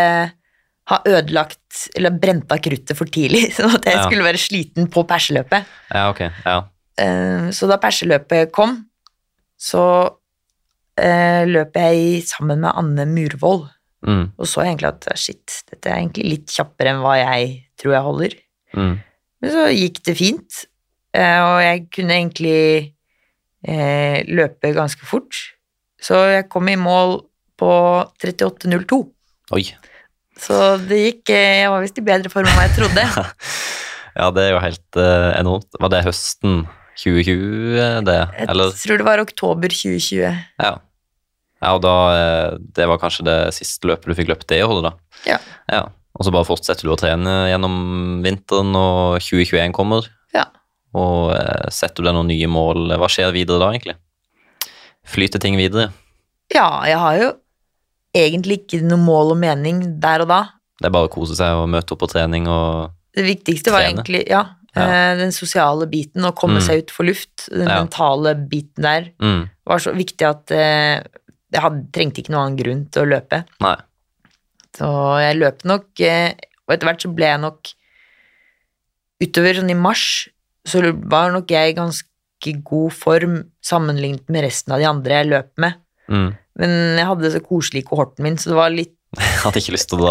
ha 0.89 0.98
ødelagt 1.06 1.86
eller 1.95 2.17
brent 2.17 2.52
av 2.52 2.62
kruttet 2.65 2.98
for 2.98 3.10
tidlig, 3.10 3.48
sånn 3.58 3.72
at 3.78 3.88
jeg 3.88 4.00
ja. 4.02 4.04
skulle 4.10 4.26
være 4.26 4.41
sliten 4.41 4.89
på 4.91 5.06
perseløpet. 5.10 5.69
Ja, 5.93 6.10
ok, 6.12 6.26
ja. 6.43 6.60
Eh, 6.99 7.49
så 7.55 7.69
da 7.69 7.79
perseløpet 7.81 8.53
kom, 8.55 8.77
så 9.59 9.83
uh, 10.07 11.43
løp 11.47 11.75
jeg 11.75 12.21
sammen 12.27 12.62
med 12.63 12.71
Anne 12.79 13.05
Murvold. 13.09 13.65
Mm. 14.07 14.29
Og 14.39 14.47
så 14.47 14.63
egentlig 14.63 14.88
at 14.88 15.09
shit, 15.19 15.57
dette 15.67 15.89
er 15.89 15.99
egentlig 15.99 16.29
litt 16.29 16.53
kjappere 16.53 16.93
enn 16.93 17.01
hva 17.03 17.17
jeg 17.19 17.49
tror 17.79 17.95
jeg 17.97 18.05
holder. 18.05 18.35
Mm. 18.79 18.93
Men 19.39 19.51
så 19.51 19.65
gikk 19.73 19.99
det 20.07 20.15
fint, 20.19 20.62
uh, 21.17 21.39
og 21.43 21.57
jeg 21.65 21.85
kunne 21.97 22.21
egentlig 22.21 22.59
løpe 24.31 24.69
ganske 24.71 25.03
fort. 25.03 25.35
Så 25.99 26.15
jeg 26.31 26.47
kom 26.47 26.69
i 26.71 26.77
mål 26.79 27.17
på 27.59 27.71
38,02. 28.23 28.99
Oi. 29.57 29.63
Så 30.39 30.55
det 30.88 30.99
gikk 31.01 31.31
eh, 31.35 31.62
Jeg 31.63 31.71
var 31.73 31.83
visst 31.83 31.99
i 31.99 32.05
bedre 32.05 32.31
form 32.31 32.47
enn 32.47 32.57
hva 32.57 32.67
jeg 32.67 32.75
trodde. 32.77 33.05
ja, 34.19 34.29
det 34.35 34.45
er 34.45 34.53
jo 34.53 34.62
helt 34.63 34.99
eh, 35.01 35.31
enormt. 35.39 35.79
Var 35.81 35.93
det 35.93 36.05
høsten 36.07 36.62
2020, 36.99 38.05
det? 38.07 38.19
Eller? 38.45 38.73
Jeg 38.73 38.83
tror 38.83 39.01
det 39.01 39.07
var 39.07 39.23
oktober 39.23 39.71
2020. 39.71 40.19
Ja. 40.59 40.73
ja 41.63 41.71
og 41.75 41.81
da 41.85 41.95
eh, 42.15 42.57
Det 42.75 42.88
var 42.91 42.99
kanskje 43.01 43.25
det 43.27 43.38
siste 43.55 43.88
løpet 43.89 44.12
du 44.12 44.17
fikk 44.17 44.31
løpt 44.33 44.49
det 44.51 44.62
året, 44.65 44.89
da? 44.89 44.93
Ja. 45.29 45.39
ja. 45.71 45.85
Og 46.19 46.27
så 46.27 46.33
bare 46.35 46.47
fortsetter 46.47 46.88
du 46.88 46.93
å 46.93 46.99
trene 46.99 47.35
gjennom 47.51 47.75
vinteren, 48.25 48.75
og 48.75 49.21
2021 49.23 49.75
kommer. 49.75 50.09
Ja. 50.35 50.49
Og 50.97 51.31
setter 51.71 52.03
du 52.03 52.09
deg 52.09 52.17
noen 52.17 52.31
nye 52.31 52.49
mål? 52.51 52.91
Hva 52.99 53.07
skjer 53.12 53.31
videre 53.35 53.62
da, 53.62 53.69
egentlig? 53.71 53.95
Flyter 55.09 55.41
ting 55.41 55.55
videre? 55.59 55.89
Ja, 56.53 56.67
jeg 56.89 56.97
har 56.99 57.19
jo 57.19 57.29
egentlig 58.15 58.63
ikke 58.63 58.81
noe 58.85 59.01
mål 59.01 59.35
og 59.35 59.39
mening 59.41 59.83
der 60.01 60.25
og 60.25 60.31
da. 60.31 60.39
Det 60.79 60.88
er 60.89 60.95
bare 60.95 61.09
å 61.09 61.13
kose 61.13 61.35
seg 61.38 61.59
og 61.59 61.69
møte 61.71 61.93
opp 61.93 62.03
på 62.03 62.09
trening 62.12 62.47
og 62.49 62.95
Det 63.15 63.25
viktigste 63.25 63.73
var 63.73 63.83
trene. 63.83 63.99
egentlig 63.99 64.23
Ja. 64.29 64.45
Ja. 64.79 64.87
Eh, 65.13 65.17
Den 65.19 65.31
sosiale 65.35 65.85
biten, 65.91 66.23
å 66.25 66.33
komme 66.35 66.59
Mm. 66.59 66.65
seg 66.67 66.83
ut 66.83 66.91
for 66.91 67.03
luft, 67.05 67.47
den 67.51 67.67
Ja. 67.67 67.83
mentale 67.83 68.35
biten 68.49 68.81
der, 68.83 69.09
Mm. 69.21 69.49
var 69.67 69.77
så 69.79 69.93
viktig 69.95 70.25
at 70.29 70.51
eh, 70.51 71.03
jeg 71.51 71.61
hadde, 71.61 71.91
trengte 71.91 72.21
ikke 72.23 72.29
noen 72.31 72.45
annen 72.53 72.57
grunn 72.63 72.85
til 72.91 73.03
å 73.03 73.09
løpe. 73.09 73.43
Nei. 73.61 73.75
Så 74.77 74.87
jeg 75.19 75.37
løp 75.41 75.63
nok, 75.65 75.85
eh, 75.99 76.33
og 76.67 76.73
etter 76.75 76.87
hvert 76.87 77.01
så 77.01 77.13
ble 77.15 77.25
jeg 77.25 77.39
nok 77.41 77.73
Utover 79.21 79.53
sånn 79.57 79.69
i 79.69 79.75
mars 79.75 80.29
så 80.67 80.79
var 81.11 81.31
nok 81.33 81.49
jeg 81.51 81.73
i 81.73 81.77
ganske 81.77 82.53
god 82.63 82.93
form 82.95 83.33
sammenlignet 83.65 84.29
med 84.31 84.45
resten 84.45 84.71
av 84.71 84.79
de 84.79 84.85
andre 84.87 85.17
jeg 85.17 85.27
løp 85.33 85.49
med. 85.57 85.73
Mm. 86.09 86.29
Men 86.55 86.69
jeg 86.97 87.05
hadde 87.09 87.21
det 87.25 87.33
så 87.33 87.41
koselig 87.43 87.83
i 87.83 87.87
kohorten 87.89 88.23
min, 88.23 88.37
så 88.39 88.53
det 88.53 88.55
var 88.55 88.69
litt 88.71 88.93
Jeg 89.17 89.41
hadde 89.43 89.59
ikke 89.59 89.73
lyst 89.75 89.89
til 89.89 89.99
å 89.99 90.05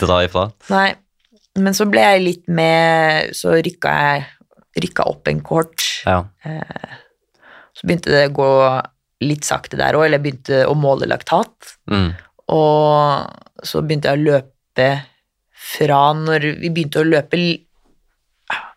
dra 0.00 0.18
ifra. 0.26 0.48
nei. 0.70 0.94
Men 1.60 1.76
så 1.76 1.84
ble 1.90 2.00
jeg 2.00 2.22
litt 2.22 2.46
med 2.48 3.34
Så 3.36 3.58
rykka 3.60 3.90
jeg 3.92 4.22
rykka 4.82 5.04
opp 5.04 5.28
en 5.28 5.42
kort. 5.44 5.84
Ja. 6.08 6.22
Så 7.76 7.84
begynte 7.84 8.12
det 8.12 8.30
å 8.30 8.36
gå 8.38 8.52
litt 9.22 9.44
sakte 9.44 9.76
der 9.76 9.98
òg, 9.98 10.06
eller 10.06 10.16
jeg 10.16 10.24
begynte 10.24 10.60
å 10.64 10.72
måle 10.78 11.08
laktat. 11.10 11.74
Mm. 11.92 12.08
Og 12.56 13.66
så 13.68 13.82
begynte 13.84 14.08
jeg 14.08 14.20
å 14.20 14.30
løpe 14.30 14.88
fra 15.62 16.00
når 16.16 16.48
vi 16.62 16.72
begynte 16.72 17.02
å 17.02 17.06
løpe 17.06 17.38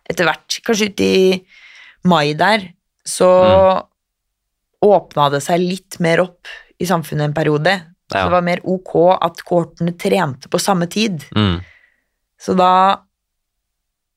etter 0.06 0.28
hvert, 0.28 0.58
kanskje 0.66 0.90
ut 0.92 1.02
i 1.02 1.16
mai 2.06 2.36
der, 2.38 2.68
så 3.06 3.30
åpna 4.86 5.30
det 5.32 5.42
seg 5.42 5.64
litt 5.64 5.98
mer 6.04 6.22
opp 6.22 6.52
i 6.78 6.86
samfunnet 6.86 7.30
en 7.30 7.36
periode. 7.36 7.74
Så 8.06 8.20
det 8.20 8.34
var 8.36 8.44
mer 8.46 8.62
ok 8.62 8.92
at 9.16 9.40
kohortene 9.42 9.96
trente 9.98 10.50
på 10.52 10.60
samme 10.62 10.86
tid. 10.90 11.24
Mm. 11.34 11.58
Så 12.40 12.54
da 12.58 12.70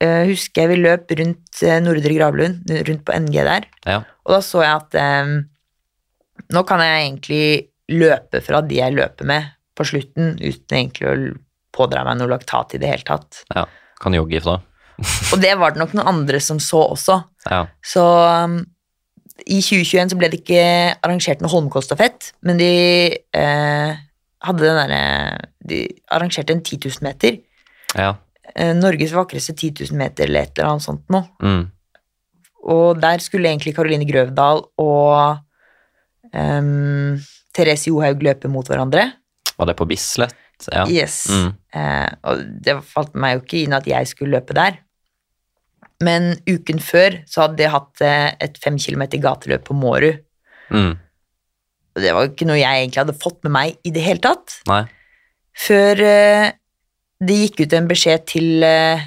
eh, 0.04 0.26
husker 0.30 0.64
jeg 0.66 0.72
vi 0.74 0.80
løp 0.84 1.12
rundt 1.20 1.62
eh, 1.66 1.80
Nordre 1.84 2.14
Gravlund, 2.16 2.72
rundt 2.88 3.06
på 3.08 3.16
NG 3.20 3.38
der, 3.48 3.68
Ja. 3.88 4.02
og 4.26 4.36
da 4.36 4.40
så 4.46 4.64
jeg 4.64 4.76
at 4.76 4.96
eh, 5.00 5.36
nå 6.56 6.64
kan 6.68 6.84
jeg 6.84 7.04
egentlig 7.06 7.44
løpe 7.90 8.42
fra 8.46 8.62
de 8.62 8.80
jeg 8.80 8.96
løper 8.96 9.26
med 9.26 9.52
på 9.76 9.86
slutten, 9.88 10.36
uten 10.40 10.76
egentlig 10.78 11.08
å 11.10 11.16
pådra 11.76 12.04
meg 12.08 12.20
noe 12.20 12.30
laktat 12.32 12.76
i 12.76 12.82
det 12.82 12.90
hele 12.92 13.08
tatt. 13.08 13.44
ja. 13.56 13.66
Kan 14.00 14.14
jogge 14.16 14.38
ifra. 14.40 14.54
Og 15.34 15.42
det 15.44 15.50
var 15.60 15.74
det 15.74 15.80
nok 15.82 15.92
noen 15.98 16.08
andre 16.08 16.40
som 16.40 16.56
så 16.64 16.86
også. 16.94 17.18
Ja. 17.52 17.66
Så 17.84 18.00
um, 18.00 18.54
i 19.44 19.58
2021 19.60 20.14
så 20.14 20.18
ble 20.20 20.30
det 20.32 20.40
ikke 20.40 20.62
arrangert 21.04 21.42
noe 21.44 21.52
Holmenkollstafett, 21.52 22.30
men 22.48 22.62
de 22.62 22.70
eh, 23.36 24.00
hadde 24.48 24.64
den 24.64 24.80
derre 24.80 25.02
De 25.68 25.82
arrangerte 26.16 26.56
en 26.56 26.64
10 26.64 26.80
000 26.88 27.04
meter. 27.04 27.42
Ja. 27.98 28.14
Eh, 28.56 28.74
Norges 28.78 29.14
vakreste 29.16 29.56
10 29.56 29.90
000 29.90 30.00
meter 30.00 30.28
eller 30.28 30.48
et 30.48 30.58
eller 30.58 30.74
annet 30.74 30.86
sånt 30.86 31.06
noe. 31.14 31.30
Mm. 31.42 31.64
Og 32.70 33.00
der 33.02 33.24
skulle 33.24 33.50
egentlig 33.50 33.74
Karoline 33.78 34.08
Grøvdal 34.08 34.66
og 34.84 35.40
um, 36.34 37.16
Therese 37.56 37.90
Johaug 37.90 38.22
løpe 38.26 38.52
mot 38.52 38.68
hverandre. 38.68 39.08
Var 39.56 39.70
det 39.70 39.78
på 39.80 39.88
Bislett? 39.90 40.36
Ja. 40.68 40.84
Yes. 40.92 41.24
Mm. 41.32 41.54
Uh, 41.72 42.10
og 42.28 42.44
det 42.66 42.76
falt 42.90 43.16
meg 43.16 43.38
jo 43.38 43.44
ikke 43.46 43.62
inn 43.64 43.78
at 43.78 43.88
jeg 43.88 44.10
skulle 44.12 44.36
løpe 44.36 44.58
der. 44.58 44.82
Men 46.04 46.34
uken 46.48 46.80
før 46.84 47.20
så 47.28 47.46
hadde 47.46 47.66
jeg 47.66 47.74
hatt 47.74 48.04
eh, 48.08 48.30
et 48.46 48.56
fem 48.64 48.78
kilometer 48.80 49.20
gateløp 49.20 49.66
på 49.68 49.76
Mårud. 49.76 50.22
Mm. 50.72 50.94
Og 51.96 52.04
det 52.04 52.14
var 52.16 52.24
jo 52.24 52.32
ikke 52.32 52.48
noe 52.48 52.60
jeg 52.60 52.86
egentlig 52.86 53.02
hadde 53.02 53.18
fått 53.20 53.42
med 53.44 53.54
meg 53.56 53.76
i 53.84 53.92
det 53.92 54.04
hele 54.06 54.24
tatt. 54.24 54.62
Nei. 54.70 54.86
Før 55.60 56.04
eh, 56.06 56.46
det 57.20 57.36
gikk 57.44 57.66
ut 57.66 57.74
en 57.76 57.90
beskjed 57.90 58.24
til 58.32 58.64
eh, 58.64 59.04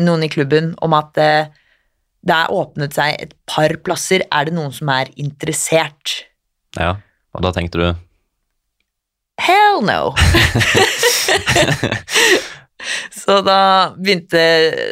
noen 0.00 0.24
i 0.24 0.32
klubben 0.32 0.72
om 0.84 0.96
at 0.96 1.20
eh, 1.20 1.52
det 2.24 2.34
er 2.34 2.54
åpnet 2.56 2.96
seg 2.96 3.18
et 3.20 3.34
par 3.48 3.72
plasser. 3.84 4.24
Er 4.32 4.48
det 4.48 4.56
noen 4.56 4.72
som 4.72 4.88
er 4.92 5.12
interessert? 5.20 6.24
Ja. 6.78 6.96
Og 7.36 7.44
da 7.44 7.52
tenkte 7.54 7.80
du 7.80 7.86
Hell 9.44 9.82
no! 9.84 10.14
så 13.24 13.40
da 13.44 13.58
begynte 13.96 14.40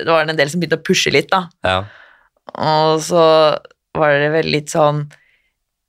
Det 0.02 0.10
var 0.10 0.26
en 0.26 0.38
del 0.38 0.50
som 0.50 0.62
begynte 0.62 0.80
å 0.80 0.84
pushe 0.84 1.12
litt, 1.14 1.30
da. 1.32 1.46
Ja. 1.64 1.78
Og 2.58 3.02
så 3.06 3.24
var 3.96 4.16
det 4.18 4.30
vel 4.34 4.50
litt 4.52 4.72
sånn 4.72 5.04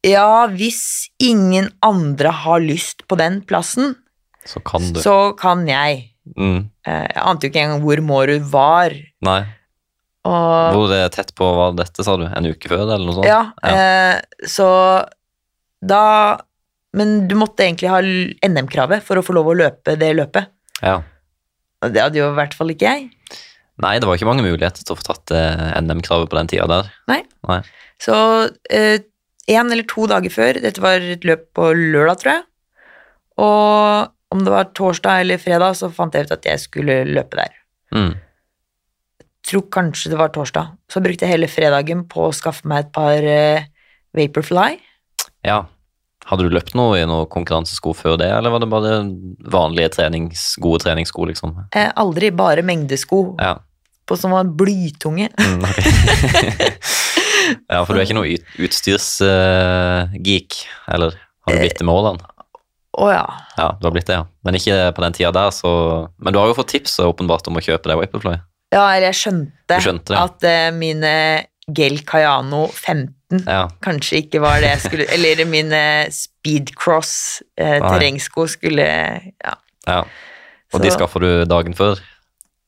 Ja, 0.06 0.46
hvis 0.52 1.10
ingen 1.24 1.72
andre 1.86 2.34
har 2.44 2.64
lyst 2.64 3.06
på 3.08 3.18
den 3.20 3.42
plassen, 3.48 3.96
Så 4.46 4.60
kan 4.66 4.86
du. 4.94 5.00
så 5.02 5.18
kan 5.40 5.66
jeg. 5.70 6.10
Mm. 6.38 6.70
Eh, 6.88 7.04
Jeg 7.14 7.22
ante 7.24 7.48
jo 7.48 7.52
ikke 7.52 7.62
engang 7.64 7.84
hvor 7.84 8.02
Mårud 8.04 8.46
var. 8.52 8.96
Nei. 9.24 9.42
Og 10.24 10.76
Hvor 10.78 10.88
det 10.92 11.02
tett 11.18 11.34
på 11.36 11.48
var 11.56 11.74
dette, 11.76 12.04
sa 12.04 12.16
du? 12.16 12.24
En 12.30 12.46
uke 12.48 12.70
før, 12.72 12.86
eller 12.88 13.04
noe 13.04 13.18
sånt? 13.18 13.28
ja, 13.28 13.42
eh, 13.68 14.22
så 14.48 14.68
da 15.84 16.38
Men 16.96 17.28
du 17.28 17.34
måtte 17.36 17.66
egentlig 17.66 17.90
ha 17.92 18.00
NM-kravet 18.48 19.02
for 19.04 19.18
å 19.20 19.24
få 19.26 19.34
lov 19.36 19.50
å 19.52 19.56
løpe 19.58 19.98
det 20.00 20.14
løpet. 20.16 20.48
ja. 20.82 21.02
Og 21.84 21.92
det 21.92 22.00
hadde 22.00 22.16
jo 22.22 22.30
i 22.32 22.36
hvert 22.38 22.54
fall 22.56 22.70
ikke 22.72 22.88
jeg. 22.88 23.10
Nei, 23.84 23.98
det 24.00 24.08
var 24.08 24.16
ikke 24.16 24.30
mange 24.30 24.46
muligheter 24.46 24.86
til 24.86 24.94
å 24.94 25.00
få 25.02 25.04
tatt 25.10 25.34
eh, 25.36 25.74
NM-kravet 25.82 26.30
på 26.32 26.38
den 26.38 26.48
tida 26.48 26.68
der. 26.72 26.92
Nei. 27.12 27.18
Nei. 27.50 27.58
Så 28.00 28.16
én 28.72 29.68
eller 29.74 29.84
to 29.92 30.06
dager 30.08 30.32
før, 30.32 30.62
dette 30.64 30.80
var 30.80 31.04
et 31.04 31.26
løp 31.28 31.50
på 31.58 31.74
lørdag, 31.76 32.22
tror 32.22 32.32
jeg, 32.38 32.44
og 33.44 34.13
om 34.34 34.42
det 34.44 34.52
var 34.54 34.72
torsdag 34.76 35.22
eller 35.24 35.38
fredag, 35.42 35.76
så 35.80 35.90
fant 35.94 36.14
jeg 36.18 36.26
ut 36.28 36.34
at 36.36 36.46
jeg 36.50 36.60
skulle 36.62 36.96
løpe 37.10 37.38
der. 37.40 37.54
Mm. 37.94 38.14
Tror 39.44 39.66
kanskje 39.76 40.10
det 40.14 40.18
var 40.20 40.32
torsdag. 40.34 40.74
Så 40.92 41.02
brukte 41.04 41.26
jeg 41.28 41.34
hele 41.36 41.50
fredagen 41.52 42.06
på 42.10 42.28
å 42.30 42.34
skaffe 42.36 42.66
meg 42.70 42.86
et 42.88 42.92
par 42.96 43.20
eh, 43.28 43.66
Vaporfly. 44.16 44.78
Ja. 45.44 45.60
Hadde 46.30 46.46
du 46.48 46.54
løpt 46.56 46.72
noe 46.80 46.96
i 47.02 47.04
noen 47.10 47.28
konkurransesko 47.28 47.92
før 48.00 48.16
det, 48.22 48.30
eller 48.32 48.54
var 48.54 48.62
det 48.64 48.70
bare 48.72 48.92
vanlige 49.52 49.90
trenings, 49.98 50.54
gode 50.64 50.80
treningssko, 50.86 51.26
liksom? 51.34 51.50
Eh, 51.76 51.90
aldri 52.00 52.30
bare 52.32 52.64
mengdesko 52.64 53.20
Ja. 53.44 53.58
på 54.08 54.16
som 54.20 54.32
var 54.36 54.48
blytunge. 54.48 55.28
Mm, 55.44 55.64
ok. 55.68 55.80
ja, 57.74 57.82
for 57.84 57.92
du 57.92 58.00
er 58.00 58.06
ikke 58.08 58.16
noe 58.16 58.32
ut 58.38 58.44
utstyrsgeek, 58.64 60.62
eller 60.96 61.12
har 61.44 61.52
du 61.52 61.60
blitt 61.60 61.76
det 61.82 61.84
med 61.88 61.96
årene? 62.00 62.24
Å 62.94 63.08
ja. 63.10 63.24
Ja, 63.58 63.68
du 63.80 63.88
har 63.88 63.94
blitt 63.96 64.06
det, 64.10 64.20
ja. 64.20 64.26
Men 64.46 64.58
ikke 64.60 64.76
på 64.94 65.02
den 65.02 65.16
tida 65.18 65.32
der, 65.34 65.50
så 65.56 65.72
Men 66.22 66.34
du 66.36 66.40
har 66.40 66.52
jo 66.52 66.58
fått 66.58 66.70
tips 66.76 67.00
åpenbart 67.02 67.48
om 67.50 67.58
å 67.58 67.64
kjøpe 67.66 67.90
deg 67.90 67.98
Vaporfly. 67.98 68.36
Ja, 68.74 68.84
eller 68.96 69.08
jeg 69.12 69.18
skjønte, 69.22 69.80
skjønte 69.82 70.14
det? 70.14 70.22
at 70.22 70.46
uh, 70.46 70.76
mine 70.78 71.14
Gel 71.74 72.00
Cayano 72.06 72.68
15 72.70 73.48
Ja. 73.50 73.64
kanskje 73.82 74.20
ikke 74.24 74.42
var 74.44 74.60
det 74.62 74.68
jeg 74.76 74.82
skulle 74.84 75.06
Eller 75.16 75.40
mine 75.50 75.80
Speedcross 76.14 77.42
eh, 77.58 77.80
terrengsko 77.82 78.46
skulle 78.52 78.84
ja, 78.86 79.54
ja. 79.88 80.02
Og 80.74 80.84
de 80.84 80.92
skaffer 80.94 81.24
du 81.24 81.30
dagen 81.50 81.74
før? 81.78 82.02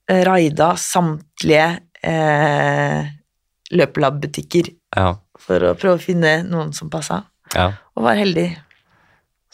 raida 0.10 0.72
samtlige 0.78 1.68
eh, 2.06 3.08
løpelabbutikker 3.74 4.70
Ja. 4.96 5.16
for 5.42 5.66
å 5.70 5.74
prøve 5.78 5.98
å 5.98 6.02
finne 6.02 6.38
noen 6.48 6.72
som 6.78 6.90
passa, 6.94 7.24
ja. 7.56 7.72
og 7.98 8.06
var 8.06 8.16
heldig. 8.20 8.48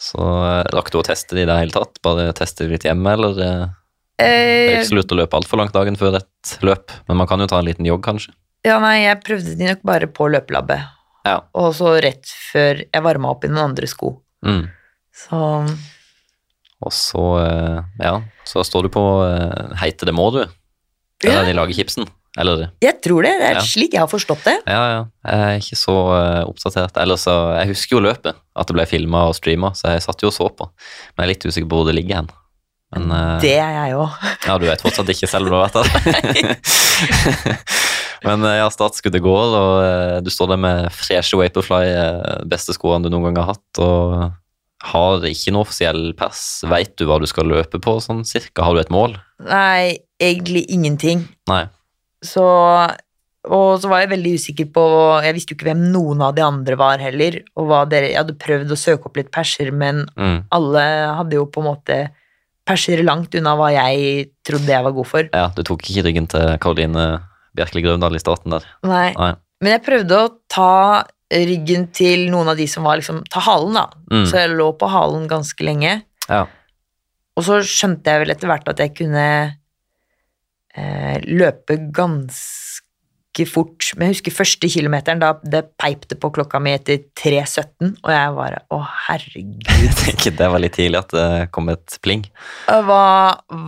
Så 0.02 0.18
eh, 0.18 0.64
rakk 0.74 0.90
du 0.90 0.98
å 0.98 1.04
teste 1.06 1.36
de 1.38 1.44
i 1.44 1.48
det 1.48 1.54
hele 1.60 1.74
tatt? 1.74 2.00
Bare 2.02 2.32
teste 2.34 2.66
litt 2.70 2.82
hjemme, 2.88 3.12
eller? 3.14 3.38
eh, 3.38 3.66
Det 4.18 4.26
er 4.26 4.72
Eh, 4.72 4.80
ikke 4.80 4.88
så 4.90 4.96
lurt 4.98 5.12
å 5.14 5.18
løpe 5.18 5.38
altfor 5.38 5.58
langt 5.62 5.72
dagen 5.74 5.96
før 5.98 6.16
et 6.18 6.56
løp, 6.62 6.90
men 7.08 7.16
man 7.20 7.26
kan 7.30 7.40
jo 7.42 7.46
ta 7.50 7.58
en 7.62 7.66
liten 7.66 7.86
jogg, 7.86 8.02
kanskje. 8.04 8.34
ja, 8.64 8.76
nei, 8.82 9.02
jeg 9.04 9.22
prøvde 9.24 9.56
de 9.58 9.66
nok 9.72 9.80
bare 9.82 10.06
på 10.06 10.28
løpelabbet, 10.30 10.84
Ja. 11.26 11.40
og 11.54 11.72
så 11.74 11.96
rett 12.02 12.26
før 12.52 12.82
jeg 12.84 13.02
varma 13.02 13.30
opp 13.30 13.44
i 13.44 13.48
noen 13.48 13.70
andre 13.70 13.86
sko. 13.90 14.20
Mm. 14.44 14.68
Så 15.14 15.40
Og 16.82 16.90
så, 16.92 17.24
eh, 17.46 17.82
ja, 18.02 18.14
så 18.44 18.62
står 18.66 18.82
du 18.84 18.88
på 18.90 19.02
Heite 19.78 20.04
det 20.06 20.14
må 20.14 20.32
du? 20.32 20.44
Det 21.22 21.30
er 21.30 21.42
Ja. 21.42 21.44
de 21.44 21.52
lager 21.54 21.74
chipsen? 21.74 22.08
Eller? 22.40 22.70
jeg 22.80 22.94
tror 23.04 23.22
det. 23.26 23.32
Det 23.42 23.48
er 23.50 23.54
Ja. 23.58 23.60
slik 23.60 23.92
jeg 23.92 24.00
har 24.00 24.08
forstått 24.08 24.44
det. 24.46 24.54
Ja, 24.66 24.82
ja. 24.88 25.00
Jeg 25.28 25.40
er 25.48 25.58
ikke 25.60 25.76
så 25.76 25.96
eh, 26.16 26.44
oppdatert. 26.48 26.96
Eller 27.02 27.16
så, 27.20 27.34
jeg 27.60 27.68
husker 27.74 27.96
jo 27.98 28.04
løpet, 28.06 28.34
at 28.56 28.66
det 28.70 28.76
ble 28.78 28.86
filma 28.88 29.26
og 29.28 29.34
streama, 29.36 29.74
så 29.76 29.92
jeg 29.92 30.02
satt 30.06 30.22
jo 30.24 30.30
og 30.30 30.36
så 30.36 30.48
på. 30.48 30.68
Men 31.12 31.24
jeg 31.24 31.28
er 31.28 31.32
litt 31.34 31.44
usikker 31.50 31.68
på 31.68 31.76
hvor 31.82 31.90
det 31.90 31.96
ligger 31.98 32.22
hen. 32.22 32.30
Men 32.96 33.10
eh, 33.12 33.40
Det 33.44 33.52
er 33.60 33.72
jeg 33.76 33.98
òg. 34.00 34.16
ja, 34.48 34.56
du 34.58 34.64
vet 34.68 34.80
fortsatt 34.84 35.12
ikke 35.12 35.28
selv 35.28 35.48
om 35.48 35.52
du 35.52 35.58
har 35.60 35.68
vært 35.68 35.76
der. 35.82 35.88
Men 38.24 38.44
eh, 38.46 38.58
ja, 38.60 38.68
startskuddet 38.70 39.22
går, 39.24 39.56
og 39.58 40.24
du 40.24 40.30
står 40.32 40.52
der 40.54 40.60
med 40.64 40.88
freshe 40.94 41.36
Waperfly, 41.36 41.90
beste 42.48 42.72
skoene 42.76 43.04
du 43.04 43.10
noen 43.12 43.28
gang 43.32 43.42
har 43.42 43.52
hatt, 43.56 43.82
og 43.82 44.30
har 44.92 45.24
ikke 45.28 45.52
noe 45.54 45.66
offisiell 45.66 46.12
pass. 46.18 46.62
Veit 46.70 46.94
du 46.98 47.04
hva 47.10 47.20
du 47.22 47.26
skal 47.30 47.46
løpe 47.50 47.78
på, 47.82 47.96
sånn 48.02 48.24
cirka? 48.26 48.64
Har 48.66 48.74
du 48.74 48.80
et 48.82 48.90
mål? 48.94 49.16
Nei, 49.46 49.98
egentlig 50.22 50.64
ingenting. 50.74 51.26
Nei. 51.50 51.64
Så 52.22 52.44
Og 53.50 53.80
så 53.82 53.88
var 53.90 54.04
jeg 54.04 54.12
veldig 54.12 54.32
usikker 54.38 54.68
på 54.70 54.82
Jeg 55.24 55.34
visste 55.34 55.50
jo 55.50 55.56
ikke 55.58 55.66
hvem 55.72 55.80
noen 55.90 56.20
av 56.22 56.34
de 56.36 56.42
andre 56.46 56.76
var 56.78 56.98
heller. 57.02 57.40
Og 57.58 57.66
hva 57.66 57.80
dere 57.90 58.12
Jeg 58.12 58.20
hadde 58.20 58.36
prøvd 58.38 58.70
å 58.70 58.78
søke 58.78 59.06
opp 59.10 59.16
litt 59.18 59.32
perser, 59.34 59.72
men 59.72 60.04
Mm. 60.16 60.44
alle 60.52 60.84
hadde 61.18 61.32
jo 61.34 61.46
på 61.46 61.58
en 61.60 61.66
måte 61.74 61.96
perser 62.64 63.02
langt 63.02 63.34
unna 63.34 63.56
hva 63.58 63.72
jeg 63.74 64.30
trodde 64.46 64.70
jeg 64.70 64.84
var 64.84 64.92
god 64.94 65.06
for. 65.06 65.28
Ja, 65.34 65.48
du 65.48 65.62
tok 65.66 65.82
ikke 65.82 66.04
ryggen 66.06 66.28
til 66.30 66.56
Karoline 66.62 67.22
Bjerkeli 67.56 67.82
Grøvdal 67.82 68.14
i 68.14 68.22
starten 68.22 68.50
der. 68.54 68.62
Nei. 68.84 69.12
Nei. 69.18 69.34
Men 69.60 69.72
jeg 69.72 69.84
prøvde 69.88 70.20
å 70.22 70.30
ta 70.48 71.02
ryggen 71.32 71.88
til 71.92 72.28
noen 72.30 72.48
av 72.52 72.56
de 72.56 72.66
som 72.68 72.84
var 72.84 72.98
liksom 73.00 73.24
Ta 73.28 73.40
halen, 73.40 73.74
da. 73.74 73.88
Mm. 74.10 74.26
Så 74.26 74.38
jeg 74.38 74.50
lå 74.54 74.70
på 74.78 74.88
halen 74.88 75.26
ganske 75.26 75.64
lenge. 75.66 76.02
Ja. 76.28 76.46
Og 77.36 77.42
så 77.42 77.58
skjønte 77.64 78.04
jeg 78.06 78.20
vel 78.22 78.30
etter 78.30 78.46
hvert 78.46 78.68
at 78.68 78.78
jeg 78.78 78.94
kunne 78.94 79.56
løpe 81.28 81.76
ganske 81.92 83.46
fort. 83.48 83.90
Men 83.96 84.08
jeg 84.10 84.16
husker 84.18 84.34
første 84.36 84.68
kilometeren, 84.72 85.20
da 85.22 85.32
det 85.44 85.62
peip 85.80 86.06
det 86.10 86.18
på 86.20 86.30
klokka 86.36 86.60
mi 86.62 86.74
etter 86.76 87.00
3.17, 87.18 87.94
og 88.04 88.10
jeg 88.12 88.34
bare 88.38 88.62
Å, 88.72 88.80
herregud. 89.08 89.66
Jeg 89.82 89.94
tenker 90.04 90.34
det 90.38 90.48
var 90.52 90.60
litt 90.62 90.76
tidlig 90.78 91.00
at 91.00 91.12
det 91.16 91.28
kom 91.54 91.68
et 91.72 91.98
pling. 92.04 92.24
Hva, 92.68 93.02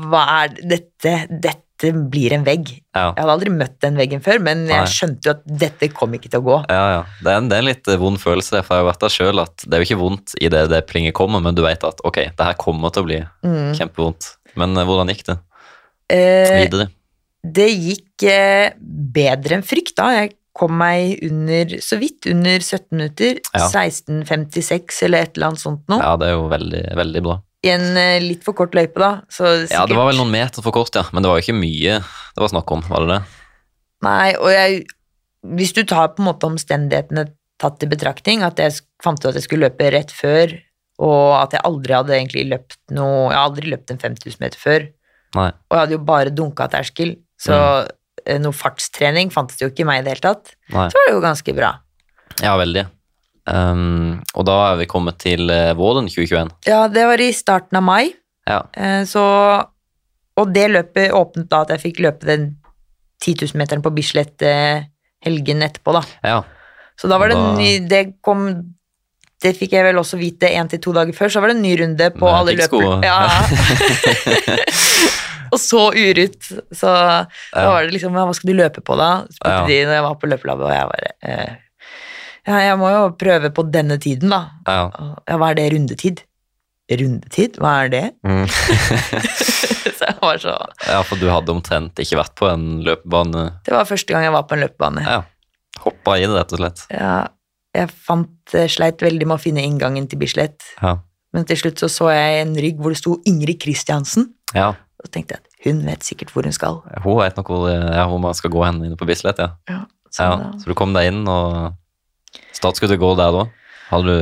hva 0.08 0.24
er 0.42 0.56
dette? 0.64 1.14
Dette 1.30 1.90
blir 2.08 2.32
en 2.36 2.44
vegg. 2.46 2.68
Ja. 2.94 3.10
Jeg 3.10 3.24
hadde 3.24 3.32
aldri 3.34 3.50
møtt 3.52 3.74
den 3.82 3.96
veggen 3.98 4.22
før, 4.24 4.38
men 4.40 4.62
Nei. 4.68 4.76
jeg 4.78 4.92
skjønte 4.94 5.26
jo 5.28 5.32
at 5.34 5.42
dette 5.64 5.88
kom 5.92 6.12
ikke 6.16 6.30
til 6.32 6.40
å 6.40 6.46
gå. 6.46 6.58
Ja, 6.70 6.84
ja. 6.94 7.00
Det 7.24 7.32
er 7.32 7.40
en, 7.40 7.48
det 7.50 7.56
er 7.58 7.64
en 7.64 7.68
litt 7.68 7.90
eh, 7.90 7.98
vond 8.00 8.20
følelse, 8.22 8.60
for 8.64 8.76
jeg 8.78 8.84
har 8.84 8.88
vært 8.92 9.02
der 9.04 9.12
sjøl 9.16 9.42
at 9.42 9.64
det 9.66 9.74
er 9.76 9.82
jo 9.82 9.88
ikke 9.90 10.00
vondt 10.04 10.36
i 10.40 10.48
det 10.54 10.62
det 10.72 10.84
plinget 10.88 11.16
kommer, 11.18 11.42
men 11.44 11.56
du 11.58 11.64
vet 11.66 11.84
at 11.84 12.00
ok, 12.06 12.20
det 12.38 12.46
her 12.52 12.56
kommer 12.60 12.94
til 12.94 13.04
å 13.04 13.08
bli 13.10 13.18
Mm. 13.44 13.74
kjempevondt. 13.80 14.30
Men 14.60 14.76
eh, 14.80 14.86
hvordan 14.88 15.10
gikk 15.12 15.24
det 15.32 15.38
Eh, 16.12 16.86
det 17.44 17.68
gikk 17.72 18.24
eh, 18.28 18.72
bedre 18.78 19.58
enn 19.58 19.66
frykt 19.66 19.96
da. 20.00 20.10
Jeg 20.16 20.34
kom 20.54 20.76
meg 20.78 21.18
under, 21.26 21.76
så 21.82 21.98
vidt 22.00 22.28
under 22.30 22.60
17 22.62 22.84
minutter. 22.94 23.40
Ja. 23.52 23.66
16.56 23.68 25.02
eller 25.08 25.26
et 25.26 25.34
eller 25.36 25.52
annet 25.52 25.64
sånt 25.64 25.82
noe. 25.90 26.00
Ja, 26.02 26.14
det 26.20 26.30
er 26.30 26.36
jo 26.38 26.46
veldig, 26.52 26.84
veldig 27.00 27.24
bra. 27.26 27.38
I 27.64 27.72
en 27.72 27.86
eh, 27.96 28.18
litt 28.22 28.44
for 28.44 28.56
kort 28.56 28.76
løype, 28.76 29.00
da. 29.00 29.12
Så 29.32 29.48
sikkert, 29.64 29.78
Ja, 29.78 29.86
det 29.88 29.96
var 29.98 30.10
vel 30.10 30.20
noen 30.20 30.34
meter 30.34 30.64
for 30.64 30.76
kort, 30.76 30.94
ja, 30.96 31.06
men 31.12 31.24
det 31.24 31.32
var 31.32 31.40
jo 31.40 31.46
ikke 31.46 31.58
mye 31.58 32.02
det 32.34 32.42
var 32.42 32.50
snakk 32.50 32.74
om, 32.74 32.82
var 32.90 33.04
det 33.04 33.14
det? 33.14 33.22
Nei, 34.04 34.34
og 34.36 34.50
jeg 34.52 34.84
Hvis 35.44 35.74
du 35.76 35.82
tar 35.84 36.14
på 36.14 36.22
en 36.22 36.30
måte 36.30 36.48
omstendighetene 36.48 37.26
tatt 37.60 37.82
i 37.84 37.88
betraktning, 37.88 38.42
at 38.42 38.58
jeg 38.58 38.80
fant 39.04 39.20
ut 39.20 39.28
at 39.28 39.36
jeg 39.38 39.44
skulle 39.46 39.68
løpe 39.68 39.90
rett 39.92 40.12
før, 40.12 40.54
og 41.04 41.26
at 41.36 41.54
jeg 41.54 41.64
aldri 41.68 41.94
hadde 41.94 42.14
egentlig 42.16 42.44
løpt 42.48 42.78
noe 42.94 43.28
Jeg 43.28 43.36
har 43.36 43.48
aldri 43.48 43.70
løpt 43.72 43.92
en 43.92 44.00
5000 44.00 44.40
meter 44.40 44.60
før, 44.60 44.86
Nei. 45.34 45.50
og 45.50 45.76
jeg 45.76 45.82
hadde 45.82 45.96
jo 45.96 46.02
bare 46.06 46.32
dunka 46.34 46.66
terskel, 46.70 47.16
så 47.40 47.56
mm. 47.82 48.42
noe 48.44 48.56
fartstrening 48.56 49.32
fantes 49.34 49.60
jo 49.62 49.70
ikke 49.70 49.82
i 49.82 49.88
meg 49.88 50.02
i 50.02 50.04
det 50.06 50.14
hele 50.14 50.26
tatt. 50.28 50.54
Nei. 50.74 50.88
Så 50.92 51.00
var 51.00 51.08
det 51.08 51.14
jo 51.16 51.24
ganske 51.24 51.56
bra. 51.56 51.72
Ja, 52.42 52.54
veldig. 52.58 52.86
Um, 53.44 54.22
og 54.32 54.46
da 54.48 54.56
er 54.70 54.78
vi 54.80 54.86
kommet 54.88 55.18
til 55.20 55.50
eh, 55.52 55.74
våren 55.76 56.06
2021. 56.08 56.52
Ja, 56.64 56.86
det 56.88 57.04
var 57.10 57.20
i 57.20 57.28
starten 57.36 57.76
av 57.76 57.84
mai, 57.84 58.14
Ja. 58.48 58.62
eh, 58.72 59.04
så 59.04 59.24
Og 60.36 60.50
det 60.52 60.64
løpet 60.70 61.12
åpnet 61.14 61.48
da 61.48 61.60
at 61.62 61.70
jeg 61.70 61.80
fikk 61.80 62.00
løpe 62.02 62.26
den 62.26 62.56
10 63.22 63.44
000-meteren 63.44 63.82
på 63.84 63.92
Bislett 63.94 64.42
eh, 64.42 64.88
helgen 65.22 65.62
etterpå, 65.62 65.92
da. 65.92 66.02
ja. 66.24 66.40
Så 66.96 67.08
da 67.08 67.18
var 67.18 67.28
det 67.28 67.36
en 67.36 67.56
ny 67.58 67.88
Det 67.90 68.22
kom 68.22 68.44
Det 69.42 69.54
fikk 69.58 69.72
jeg 69.74 69.84
vel 69.84 69.98
også 69.98 70.16
vite 70.16 70.46
én 70.46 70.68
til 70.70 70.80
to 70.80 70.92
dager 70.94 71.12
før, 71.12 71.28
så 71.28 71.40
var 71.40 71.52
det 71.52 71.56
en 71.58 71.62
ny 71.62 71.74
runde 71.76 72.10
på 72.16 72.28
alle 72.32 72.54
løper. 72.56 73.04
Ja. 73.04 73.18
og 75.54 75.58
så 75.60 75.80
urytt 75.94 76.48
Så 76.74 76.90
da 76.90 77.64
var 77.70 77.84
det 77.86 77.92
liksom 77.94 78.14
Hva 78.16 78.24
skal 78.34 78.50
du 78.50 78.56
løpe 78.58 78.82
på, 78.84 78.96
da? 78.98 79.10
spurte 79.30 79.54
Ja. 79.60 79.66
de 79.68 79.80
når 79.86 79.98
jeg 79.98 80.04
var 80.08 80.14
på 80.22 80.30
løpelabbet, 80.32 80.66
og 80.66 80.74
jeg 80.74 80.88
bare 80.90 81.12
eh, 81.22 81.52
Ja, 82.48 82.58
jeg 82.66 82.78
må 82.80 82.90
jo 82.92 83.02
prøve 83.20 83.50
på 83.56 83.62
denne 83.72 83.96
tiden, 84.02 84.32
da. 84.34 84.40
ja. 84.68 84.88
Ja, 85.28 85.36
hva 85.40 85.50
er 85.52 85.60
det? 85.60 85.68
Rundetid? 85.72 86.24
Rundetid? 86.92 87.54
Hva 87.62 87.70
er 87.84 87.88
det? 87.94 88.02
Mm. 88.28 88.42
så 89.96 90.08
jeg 90.10 90.18
var 90.20 90.40
så 90.42 90.52
ja, 90.88 90.98
for 91.08 91.16
du 91.20 91.30
hadde 91.32 91.54
omtrent 91.54 92.02
ikke 92.02 92.18
vært 92.20 92.34
på 92.36 92.50
en 92.50 92.66
løpebane. 92.84 93.46
Det 93.64 93.72
var 93.72 93.88
første 93.88 94.12
gang 94.12 94.26
jeg 94.26 94.34
var 94.34 94.44
på 94.50 94.58
en 94.58 94.64
løpebane. 94.66 95.04
Ja. 95.06 95.22
Hoppa 95.86 96.18
i 96.20 96.26
det, 96.26 96.34
rett 96.36 96.52
og 96.52 96.60
slett. 96.60 96.84
Ja, 96.92 97.14
jeg 97.74 97.88
fant 98.06 98.52
eh, 98.54 98.68
Sleit 98.70 99.00
veldig 99.02 99.26
med 99.26 99.38
å 99.38 99.42
finne 99.42 99.64
inngangen 99.64 100.04
til 100.12 100.20
Bislett. 100.20 100.60
Ja. 100.82 100.98
Men 101.34 101.46
til 101.48 101.58
slutt 101.58 101.82
så, 101.82 101.90
så 101.90 102.10
jeg 102.14 102.44
en 102.44 102.54
rygg 102.62 102.80
hvor 102.80 102.94
det 102.94 103.00
sto 103.02 103.18
Ingrid 103.28 103.60
Kristiansen. 103.64 104.32
ja. 104.54 104.72
Og 105.02 105.08
så 105.08 105.16
tenkte 105.16 105.34
jeg 105.34 105.42
at 105.42 105.64
hun 105.66 105.80
vet 105.84 106.06
sikkert 106.06 106.30
hvor 106.32 106.46
hun 106.46 106.54
skal. 106.54 106.78
Hun 107.02 107.18
vet 107.18 107.36
nok 107.36 107.48
hvor, 107.50 107.64
ja, 107.68 108.04
hvor 108.08 108.20
man 108.22 108.36
skal 108.38 108.52
gå 108.54 108.62
hen 108.62 108.78
inne 108.86 108.96
på 108.96 109.08
Bislett, 109.08 109.40
ja. 109.42 109.50
Ja, 109.68 109.80
så 110.08 110.28
ja. 110.30 110.36
Så 110.62 110.70
du 110.70 110.76
kom 110.78 110.94
deg 110.94 111.10
inn, 111.10 111.26
og 111.28 111.74
startskuddet 112.56 113.00
går 113.02 113.18
der 113.18 113.34
da. 113.34 113.42
Har 113.90 114.06
du, 114.06 114.14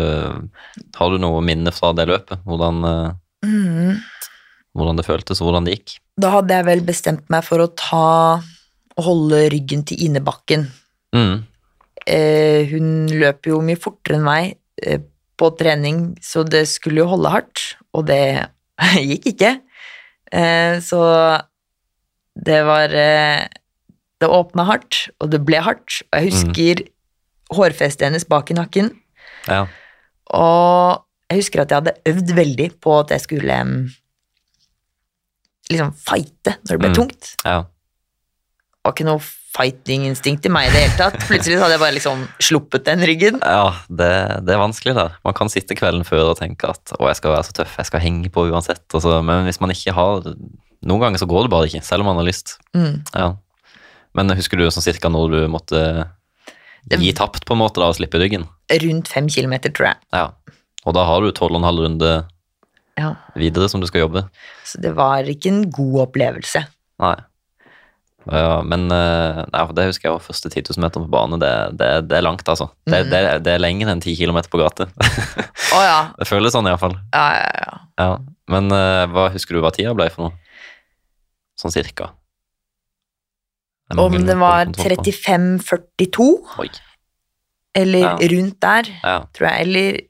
har 0.96 1.12
du 1.12 1.20
noe 1.22 1.44
minne 1.44 1.70
fra 1.76 1.92
det 1.94 2.08
løpet? 2.10 2.40
Hvordan, 2.48 2.80
mm, 3.46 4.00
hvordan 4.74 4.98
det 4.98 5.06
føltes, 5.06 5.44
og 5.44 5.50
hvordan 5.52 5.68
det 5.68 5.76
gikk? 5.76 6.00
da 6.20 6.32
hadde 6.36 6.58
jeg 6.58 6.68
vel 6.68 6.82
bestemt 6.86 7.30
meg 7.32 7.44
for 7.46 7.62
å 7.62 7.70
ta 7.78 8.08
og 8.92 9.06
holde 9.06 9.46
ryggen 9.54 9.84
til 9.88 10.02
innebakken. 10.04 10.66
Mm. 11.16 11.44
Eh, 12.04 12.68
hun 12.72 12.90
løper 13.08 13.54
jo 13.54 13.62
mye 13.64 13.80
fortere 13.80 14.18
enn 14.18 14.26
meg 14.26 14.50
eh, 14.82 15.00
på 15.42 15.50
trening, 15.58 16.12
så 16.22 16.44
det 16.46 16.62
skulle 16.70 17.02
jo 17.02 17.10
holde 17.10 17.32
hardt, 17.34 17.64
og 17.92 18.06
det 18.08 18.22
gikk 19.10 19.26
ikke. 19.34 19.52
Eh, 20.32 20.78
så 20.80 21.02
det 22.38 22.62
var 22.64 22.94
eh, 22.96 23.42
Det 24.22 24.30
åpna 24.30 24.64
hardt, 24.68 25.08
og 25.20 25.32
det 25.34 25.40
ble 25.44 25.58
hardt. 25.66 25.98
Og 26.12 26.14
jeg 26.22 26.30
husker 26.30 26.82
hårfestet 27.52 28.06
hennes 28.06 28.24
bak 28.30 28.52
i 28.54 28.54
nakken. 28.54 28.92
Ja. 29.50 29.64
Og 30.30 31.02
jeg 31.28 31.40
husker 31.42 31.64
at 31.64 31.72
jeg 31.74 31.80
hadde 31.82 31.96
øvd 32.12 32.30
veldig 32.38 32.68
på 32.80 32.94
at 33.00 33.10
jeg 33.16 33.24
skulle 33.26 33.56
liksom 35.72 35.92
fighte 36.06 36.54
når 36.62 36.70
det 36.76 36.78
ble 36.84 36.88
Mm. 36.92 36.94
tungt. 37.00 37.32
ja. 37.44 37.58
Det 37.62 38.84
var 38.88 38.92
ikke 38.94 39.04
noe 39.10 39.20
fighting-instinkt 39.52 40.46
i 40.48 40.52
meg 40.52 40.70
i 40.70 40.72
det 40.72 40.82
hele 40.86 40.96
tatt. 40.96 41.18
Plutselig 41.28 41.58
hadde 41.60 41.74
jeg 41.76 41.82
bare 41.82 41.96
liksom 41.96 42.22
sluppet 42.40 42.86
den 42.88 43.04
ryggen. 43.08 43.38
Ja, 43.44 43.74
det, 43.92 44.08
det 44.46 44.54
er 44.54 44.62
vanskelig 44.62 44.94
der. 44.96 45.16
Man 45.26 45.36
kan 45.36 45.50
sitte 45.52 45.76
kvelden 45.78 46.06
før 46.08 46.30
og 46.32 46.38
tenke 46.40 46.70
at 46.72 46.94
å, 46.96 47.04
jeg 47.10 47.18
skal 47.20 47.34
være 47.34 47.46
så 47.50 47.56
tøff, 47.60 47.74
jeg 47.80 47.90
skal 47.90 48.02
henge 48.04 48.30
på 48.32 48.46
uansett. 48.48 48.84
Altså, 48.96 49.18
men 49.26 49.44
hvis 49.48 49.60
man 49.62 49.74
ikke 49.74 49.94
har 49.96 50.28
Noen 50.82 50.98
ganger 50.98 51.20
så 51.22 51.28
går 51.30 51.44
det 51.46 51.50
bare 51.52 51.66
ikke, 51.68 51.80
selv 51.86 52.02
om 52.02 52.08
man 52.10 52.16
har 52.18 52.26
lyst. 52.26 52.56
Mm. 52.74 53.04
Ja. 53.14 53.28
Men 54.18 54.32
husker 54.34 54.58
du 54.58 54.64
sånn 54.74 54.82
cirka 54.82 55.06
når 55.14 55.28
du 55.30 55.36
måtte 55.52 55.82
gi 56.90 57.12
tapt 57.14 57.44
på 57.46 57.54
en 57.54 57.60
måte 57.60 57.78
da, 57.78 57.86
og 57.92 57.94
slippe 58.00 58.18
ryggen? 58.18 58.48
Rundt 58.82 59.06
fem 59.12 59.28
kilometer, 59.30 59.70
tror 59.70 59.92
jeg. 59.92 60.00
Ja. 60.10 60.24
Og 60.82 60.96
da 60.96 61.04
har 61.06 61.22
du 61.22 61.30
tolv 61.30 61.54
og 61.54 61.60
en 61.60 61.68
halv 61.68 61.84
runde 61.86 62.10
Ja. 62.98 63.12
videre 63.38 63.68
som 63.70 63.78
du 63.80 63.86
skal 63.86 64.02
jobbe. 64.08 64.24
Så 64.66 64.80
det 64.82 64.90
var 64.98 65.22
ikke 65.30 65.52
en 65.52 65.62
god 65.70 66.08
opplevelse. 66.08 66.64
Nei. 66.98 67.14
Ja, 68.30 68.62
men 68.62 68.84
eh, 68.94 69.40
nei, 69.50 69.62
det 69.74 69.86
husker 69.88 70.08
jeg 70.08 70.12
var 70.14 70.22
første 70.22 70.50
10 70.52 70.62
000 70.76 70.82
meter 70.84 71.02
på 71.02 71.10
bane. 71.10 71.38
Det, 71.42 71.50
det, 71.80 71.88
det 72.08 72.16
er 72.20 72.22
langt, 72.22 72.46
altså. 72.48 72.68
Det, 72.86 73.00
Mhm. 73.02 73.10
det, 73.10 73.20
det 73.48 73.52
er 73.56 73.58
lenger 73.64 73.88
enn 73.90 74.00
10 74.04 74.14
km 74.20 74.38
på 74.52 74.60
gate. 74.62 74.86
oh, 75.74 75.82
ja. 75.82 75.96
det 76.20 76.28
føles 76.30 76.54
sånn 76.54 76.68
iallfall. 76.70 76.94
Ja, 77.14 77.26
ja, 77.40 77.50
ja. 77.66 77.78
Ja. 77.98 78.10
Men 78.52 78.70
eh, 78.70 79.06
hva 79.10 79.28
husker 79.34 79.54
du 79.56 79.60
hva 79.64 79.72
tida 79.74 79.94
ble 79.94 80.06
for 80.14 80.28
noe? 80.28 80.38
Sånn 81.58 81.74
cirka. 81.74 82.10
Om 83.92 84.14
det 84.24 84.36
var 84.40 84.64
kontroll 84.70 84.96
på. 84.96 85.10
35-42, 85.10 86.70
eller 87.74 87.98
Ja. 88.06 88.14
rundt 88.16 88.60
der, 88.60 88.88
Ja. 89.02 89.18
tror 89.34 89.48
jeg. 89.50 89.60
Eller 89.66 90.00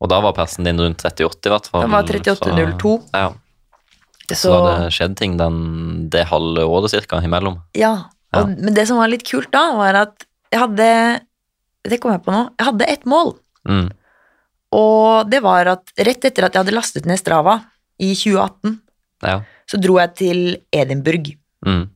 Og 0.00 0.08
da 0.12 0.20
var 0.20 0.32
persen 0.36 0.62
din 0.64 0.76
rundt 0.78 1.00
38, 1.02 1.46
i 1.46 1.48
hvert 1.50 1.66
fall. 1.72 1.80
Den 1.80 1.90
var 1.90 2.02
38,02. 2.04 2.98
Så, 3.00 3.10
ja. 3.14 3.32
Så 4.34 4.50
så 4.50 4.58
det 4.66 4.92
skjedd 4.96 5.16
ting 5.16 5.36
den, 5.38 6.08
det 6.10 6.26
halve 6.26 6.64
året 6.66 6.90
cirka 6.90 7.20
imellom. 7.22 7.60
Ja. 7.74 8.08
Og, 8.34 8.48
Men 8.58 8.74
det 8.74 8.88
som 8.88 8.98
var 8.98 9.08
litt 9.08 9.22
kult 9.24 9.52
da, 9.52 9.76
var 9.76 9.94
at 9.94 10.26
jeg 10.50 10.60
hadde 10.60 11.20
Det 11.86 12.00
kom 12.02 12.10
jeg 12.12 12.22
på 12.24 12.32
nå. 12.34 12.50
Jeg 12.58 12.66
hadde 12.66 12.88
ett 12.90 13.04
mål, 13.06 13.36
Mm. 13.66 13.90
og 14.72 15.30
det 15.30 15.40
var 15.42 15.66
at 15.66 15.90
rett 15.98 16.24
etter 16.24 16.44
at 16.46 16.54
jeg 16.54 16.62
hadde 16.64 16.74
lastet 16.74 17.06
ned 17.06 17.18
Strava 17.18 17.64
i 17.98 18.14
2018, 18.14 18.80
Ja. 19.22 19.40
så 19.66 19.76
så 19.76 19.80
dro 19.82 19.98
jeg 19.98 20.14
til 20.14 20.56
Edinburgh. 20.72 21.34
Mm. 21.64 21.88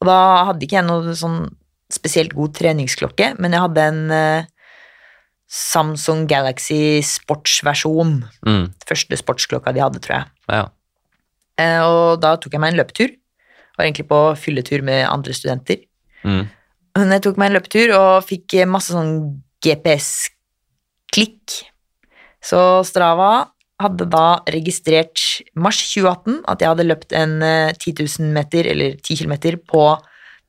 Og 0.00 0.06
da 0.06 0.44
hadde 0.46 0.62
ikke 0.66 0.76
jeg 0.76 0.84
noe 0.84 1.14
sånn 1.16 1.54
spesielt 1.92 2.34
god 2.34 2.52
treningsklokke, 2.54 3.38
men 3.38 3.52
jeg 3.52 3.60
hadde 3.60 3.78
en 3.78 4.10
uh, 4.10 4.44
Samsung 5.48 6.26
Galaxy 6.26 7.00
sportsversjon. 7.06 8.24
Mm. 8.44 8.72
Første 8.88 9.16
sportsklokka 9.16 9.72
de 9.72 9.80
hadde, 9.84 10.00
tror 10.02 10.18
jeg. 10.18 10.26
Ja. 10.50 10.64
Eh, 11.60 11.80
og 11.82 12.20
da 12.22 12.34
tok 12.40 12.56
jeg 12.56 12.62
meg 12.62 12.74
en 12.74 12.80
løpetur. 12.82 13.14
Var 13.76 13.88
egentlig 13.88 14.08
på 14.10 14.20
fylletur 14.40 14.84
med 14.86 15.04
andre 15.08 15.36
studenter. 15.36 15.82
Mm. 16.24 16.46
Men 16.96 17.12
jeg 17.16 17.26
tok 17.26 17.40
meg 17.40 17.50
en 17.50 17.58
løpetur 17.58 17.92
og 17.96 18.24
fikk 18.28 18.56
eh, 18.60 18.68
masse 18.68 18.94
sånn 18.94 19.42
GPS-klikk. 19.64 21.60
Så 22.44 22.60
Strava 22.88 23.48
hadde 23.82 24.06
da 24.08 24.40
registrert 24.48 25.20
mars 25.58 25.82
2018 25.90 26.38
at 26.48 26.62
jeg 26.62 26.70
hadde 26.72 26.86
løpt 26.86 27.16
en 27.16 27.40
eh, 27.44 27.72
10 27.76 27.96
000 28.00 28.36
meter, 28.36 28.68
eller 28.72 28.96
10 29.02 29.24
km, 29.24 29.58
på 29.68 29.88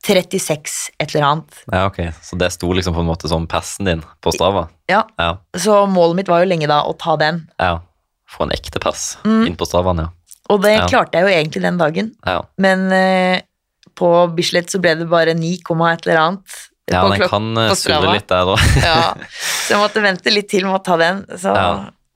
36 0.06 0.76
et 1.02 1.10
eller 1.10 1.26
annet. 1.26 1.58
ja, 1.72 1.86
ok. 1.88 1.98
Så 2.22 2.38
det 2.38 2.52
sto 2.54 2.70
liksom 2.72 2.94
på 2.94 3.02
en 3.02 3.10
måte 3.10 3.28
som 3.28 3.48
passen 3.50 3.88
din 3.88 4.04
på 4.22 4.32
Strava? 4.32 4.68
Ja, 4.88 5.04
Ja. 5.18 5.32
Så 5.58 5.86
målet 5.90 6.16
mitt 6.16 6.30
var 6.30 6.44
jo 6.44 6.48
lenge 6.48 6.70
da 6.70 6.84
å 6.86 6.94
ta 6.96 7.16
den. 7.20 7.48
ja. 7.58 7.80
få 8.28 8.44
en 8.44 8.52
ekte 8.52 8.78
pass 8.80 9.16
mm. 9.24 9.46
inn 9.48 9.56
på 9.56 9.64
Stravaen, 9.64 10.04
ja. 10.04 10.12
Og 10.48 10.62
det 10.64 10.74
ja. 10.74 10.86
klarte 10.88 11.18
jeg 11.20 11.26
jo 11.26 11.36
egentlig 11.36 11.62
den 11.64 11.78
dagen, 11.80 12.10
ja. 12.24 12.40
men 12.60 12.86
uh, 12.88 13.36
på 13.98 14.10
Bislett 14.36 14.72
så 14.72 14.80
ble 14.82 14.94
det 15.00 15.08
bare 15.10 15.34
9, 15.36 15.54
et 15.58 16.06
eller 16.08 16.22
annet. 16.22 16.60
Ja, 16.88 17.02
den 17.04 17.24
kan 17.28 17.50
uh, 17.52 17.68
litt 18.14 18.30
der 18.30 18.48
òg. 18.54 18.62
ja, 18.80 19.12
så 19.66 19.74
jeg 19.74 19.82
måtte 19.82 20.04
vente 20.04 20.32
litt 20.32 20.48
til 20.48 20.64
med 20.64 20.78
å 20.78 20.84
ta 20.84 20.96
den. 21.00 21.26
Så 21.36 21.52
ja. 21.52 21.68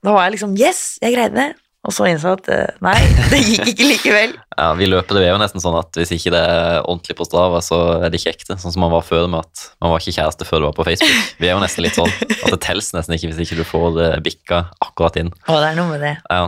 da 0.05 0.15
var 0.15 0.27
jeg 0.27 0.39
liksom 0.39 0.57
Yes, 0.57 0.97
jeg 1.03 1.17
greide 1.17 1.37
det! 1.37 1.51
Og 1.83 1.91
så 1.91 2.07
innså 2.07 2.31
jeg 2.31 2.39
at 2.39 2.49
uh, 2.55 2.77
nei, 2.87 2.95
det 3.33 3.41
gikk 3.43 3.73
ikke 3.73 3.89
likevel. 3.89 4.35
ja, 4.55 4.69
vi 4.79 4.87
løper 4.87 5.19
det 5.19 5.25
er 5.27 5.33
jo 5.33 5.43
nesten 5.43 5.63
sånn 5.65 5.77
at 5.81 5.99
hvis 5.99 6.15
ikke 6.15 6.31
det 6.31 6.41
er 6.47 6.79
ordentlig 6.87 7.19
på 7.19 7.27
Strava, 7.27 7.59
så 7.65 7.81
er 7.99 8.07
det 8.07 8.23
ikke 8.23 8.37
ekte. 8.37 8.57
Sånn 8.63 8.73
som 8.73 8.85
man 8.87 8.95
var 8.95 9.05
før 9.05 9.27
med 9.27 9.43
at 9.43 9.67
man 9.83 9.93
var 9.93 10.01
ikke 10.01 10.15
kjæreste 10.21 10.47
før 10.49 10.63
du 10.63 10.69
var 10.71 10.79
på 10.79 10.87
Facebook. 10.87 11.37
Vi 11.43 11.51
er 11.51 11.57
jo 11.57 11.63
nesten 11.65 11.85
litt 11.85 11.99
sånn 11.99 12.09
at 12.09 12.49
det 12.55 12.63
telles 12.63 12.93
nesten 12.95 13.19
ikke 13.19 13.33
hvis 13.33 13.45
ikke 13.45 13.61
du 13.61 13.67
får 13.67 13.89
det 13.99 14.11
bikka 14.25 14.65
akkurat 14.87 15.19
inn. 15.21 15.35
Å, 15.43 15.59
det 15.59 15.73
er 15.73 15.81
noe 15.83 15.91
med 15.91 16.07
det. 16.07 16.17
Ja. 16.31 16.45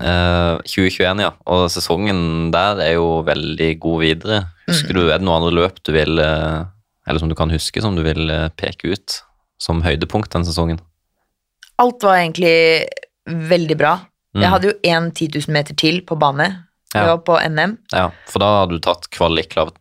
2021, 0.00 1.22
ja. 1.24 1.30
Og 1.50 1.66
sesongen 1.72 2.50
der 2.54 2.82
er 2.84 2.92
jo 2.96 3.22
veldig 3.26 3.70
god 3.82 4.02
videre. 4.02 4.42
Husker 4.66 4.92
mm. 4.92 4.98
du, 4.98 5.02
Er 5.08 5.20
det 5.20 5.26
noen 5.26 5.40
andre 5.40 5.54
løp 5.54 5.80
du 5.86 5.92
vil 5.94 6.18
Eller 6.18 7.22
som 7.22 7.30
du 7.30 7.36
kan 7.38 7.52
huske, 7.54 7.80
som 7.80 7.96
du 7.96 8.02
vil 8.04 8.28
peke 8.58 8.92
ut 8.92 9.20
som 9.62 9.80
høydepunkt 9.86 10.32
den 10.34 10.44
sesongen? 10.44 10.82
Alt 11.80 12.04
var 12.04 12.18
egentlig 12.18 12.84
veldig 13.26 13.76
bra. 13.78 13.94
Mm. 14.36 14.42
Jeg 14.42 14.52
hadde 14.52 14.68
jo 14.68 14.76
én 14.84 15.10
10 15.12 15.28
000 15.46 15.54
meter 15.56 15.76
til 15.78 16.02
på 16.04 16.18
bane. 16.20 16.50
Ja. 16.94 17.04
var 17.10 17.18
på 17.26 17.36
NM. 17.50 17.76
Ja, 17.92 18.06
For 18.30 18.40
da 18.40 18.48
hadde 18.62 18.76
du 18.78 18.80
tatt 18.84 19.08
kvalikkrav, 19.12 19.72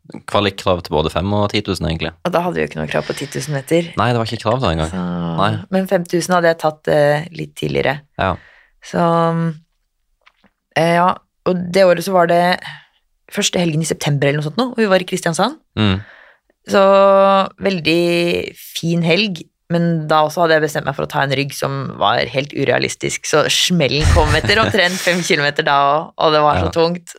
til 0.83 0.95
både 0.95 1.11
5 1.13 1.35
og 1.37 1.45
10 1.53 1.61
000, 1.67 1.87
egentlig. 1.87 2.11
Og 2.27 2.33
da 2.33 2.41
hadde 2.43 2.57
vi 2.57 2.63
jo 2.63 2.69
ikke 2.69 2.79
noe 2.81 2.91
krav 2.91 3.05
på 3.07 3.15
10 3.15 3.29
000 3.45 3.55
meter. 3.55 3.91
Nei, 3.99 4.09
det 4.11 4.19
var 4.19 4.31
ikke 4.31 4.41
krav 4.43 4.63
da 4.63 4.71
engang. 4.73 4.91
Så... 4.91 5.51
Men 5.75 5.87
5000 5.91 6.35
hadde 6.35 6.51
jeg 6.51 6.59
tatt 6.65 6.91
uh, 6.91 7.29
litt 7.37 7.53
tidligere. 7.61 7.99
Ja. 8.19 8.33
Så 8.85 9.05
Eh, 9.05 9.64
ja, 10.75 11.09
og 11.45 11.63
det 11.73 11.85
året 11.87 12.05
så 12.05 12.13
var 12.15 12.29
det 12.31 12.43
første 13.31 13.59
helgen 13.61 13.83
i 13.83 13.87
september 13.87 14.27
eller 14.27 14.41
noe 14.41 14.47
sånt 14.47 14.59
nå, 14.59 14.69
og 14.73 14.79
vi 14.79 14.89
var 14.91 15.01
i 15.01 15.07
Kristiansand. 15.07 15.57
Mm. 15.79 15.99
Så 16.69 16.81
veldig 17.61 18.01
fin 18.57 19.05
helg, 19.05 19.43
men 19.73 20.05
da 20.09 20.23
også 20.25 20.43
hadde 20.43 20.57
jeg 20.57 20.65
bestemt 20.65 20.87
meg 20.87 20.97
for 20.97 21.05
å 21.05 21.11
ta 21.11 21.23
en 21.25 21.35
rygg 21.37 21.53
som 21.57 21.77
var 22.01 22.21
helt 22.31 22.53
urealistisk, 22.53 23.27
så 23.29 23.45
smellen 23.51 24.05
kom 24.13 24.33
etter 24.37 24.61
omtrent 24.61 24.97
fem 25.01 25.21
kilometer 25.25 25.65
da 25.65 25.77
òg, 25.85 26.11
og 26.17 26.35
det 26.35 26.43
var 26.45 26.61
så 26.61 26.67
ja. 26.69 26.73
tungt. 26.75 27.15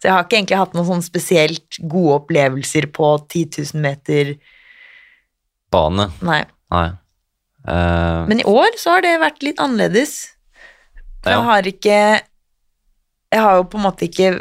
Så 0.00 0.08
jeg 0.08 0.16
har 0.16 0.24
ikke 0.24 0.38
egentlig 0.38 0.62
hatt 0.62 0.74
noen 0.76 0.88
sånn 0.88 1.04
spesielt 1.04 1.76
gode 1.82 2.22
opplevelser 2.22 2.88
på 2.94 3.12
10 3.28 3.60
000 3.74 3.84
meter 3.84 4.34
Bane? 5.70 6.08
Nei. 6.24 6.40
Nei. 6.72 6.88
Uh... 7.68 8.24
Men 8.30 8.40
i 8.40 8.46
år 8.48 8.78
så 8.80 8.96
har 8.96 9.04
det 9.04 9.18
vært 9.22 9.44
litt 9.44 9.60
annerledes. 9.62 10.14
For 11.20 11.30
ja. 11.30 11.36
jeg 11.36 11.48
har 11.50 11.68
ikke 11.68 11.98
jeg 13.30 13.42
har 13.44 13.58
jo 13.60 13.68
på 13.70 13.78
en 13.78 13.86
måte 13.86 14.08
ikke 14.08 14.32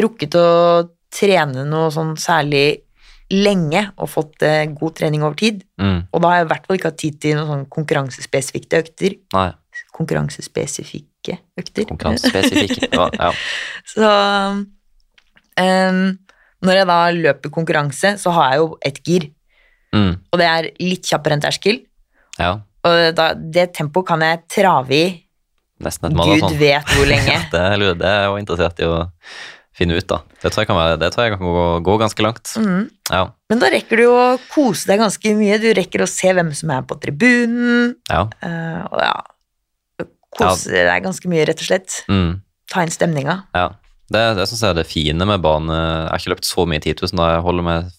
rukket 0.00 0.36
å 0.38 0.48
trene 1.12 1.66
noe 1.68 1.90
sånn 1.94 2.14
særlig 2.20 2.82
lenge 3.30 3.82
og 4.00 4.10
fått 4.10 4.42
eh, 4.46 4.66
god 4.74 4.96
trening 4.98 5.22
over 5.22 5.38
tid. 5.38 5.62
Mm. 5.80 6.06
Og 6.10 6.22
da 6.22 6.30
har 6.30 6.40
jeg 6.40 6.46
i 6.46 6.50
hvert 6.50 6.66
fall 6.66 6.78
ikke 6.78 6.90
hatt 6.90 7.00
tid 7.02 7.18
til 7.22 7.36
noen 7.38 7.50
sånn 7.50 7.66
konkurransespesifikke 7.76 8.80
økter. 8.82 9.16
Nei. 9.36 9.50
Konkurransespesifikke 9.94 11.36
økter. 11.60 11.86
Konkurransespesifikke, 11.92 12.90
ja. 12.96 13.06
ja. 13.20 13.30
Så 13.92 14.08
um, 15.60 16.02
når 16.66 16.80
jeg 16.80 16.88
da 16.90 16.98
løper 17.16 17.54
konkurranse, 17.54 18.16
så 18.20 18.34
har 18.36 18.50
jeg 18.52 18.64
jo 18.64 18.72
ett 18.90 19.00
gir. 19.06 19.30
Mm. 19.94 20.12
Og 20.30 20.40
det 20.40 20.48
er 20.48 20.70
litt 20.82 21.06
kjappere 21.08 21.38
enn 21.38 21.44
terskel. 21.44 21.80
Ja. 22.40 22.56
Og 22.86 23.00
da, 23.16 23.32
det 23.36 23.70
tempoet 23.76 24.08
kan 24.10 24.24
jeg 24.24 24.44
trave 24.50 24.96
i 24.96 25.08
Nesten 25.80 26.10
et 26.10 26.18
maraton. 26.18 26.52
Gud 26.52 26.60
vet 26.60 26.92
hvor 26.96 27.08
lenge. 27.08 27.38
det, 27.54 27.64
det 28.00 28.10
er 28.10 28.22
jeg 28.24 28.28
jo 28.28 28.38
interessert 28.40 28.82
i 28.82 28.88
å 28.88 29.00
finne 29.80 29.96
ut, 29.96 30.06
da. 30.10 30.20
Det 30.42 30.52
tror 30.52 30.64
jeg 30.64 30.68
kan, 30.68 30.78
være, 30.78 31.00
det 31.00 31.10
tror 31.14 31.26
jeg 31.26 31.36
kan 31.38 31.52
gå, 31.56 31.66
gå 31.86 31.96
ganske 32.02 32.24
langt. 32.24 32.52
Mm. 32.60 32.86
Ja. 33.08 33.22
Men 33.50 33.62
da 33.62 33.70
rekker 33.72 34.02
du 34.02 34.06
å 34.10 34.24
kose 34.50 34.90
deg 34.90 35.00
ganske 35.00 35.34
mye. 35.38 35.60
Du 35.62 35.70
rekker 35.76 36.04
å 36.04 36.10
se 36.10 36.34
hvem 36.36 36.52
som 36.56 36.72
er 36.74 36.84
på 36.88 36.98
tribunen. 37.00 37.94
Ja. 38.10 38.26
Uh, 38.44 38.82
og 38.90 39.04
ja 39.04 39.14
Kose 40.30 40.70
ja. 40.70 40.86
deg 40.86 41.02
ganske 41.02 41.26
mye, 41.30 41.42
rett 41.48 41.58
og 41.58 41.66
slett. 41.66 42.02
Mm. 42.06 42.36
Ta 42.70 42.84
inn 42.86 42.92
stemninga. 42.94 43.40
Ja. 43.56 43.72
Det, 44.10 44.20
det 44.38 44.46
syns 44.50 44.62
jeg 44.62 44.74
er 44.74 44.78
det 44.78 44.86
fine 44.90 45.26
med 45.26 45.42
bane. 45.42 45.74
Jeg 45.74 46.06
har 46.10 46.22
ikke 46.22 46.32
løpt 46.34 46.46
så 46.46 46.66
mye 46.70 46.82
10 46.82 46.94
000, 47.02 47.16
da 47.18 47.26
jeg 47.32 47.42
holder 47.46 47.66
meg 47.66 47.90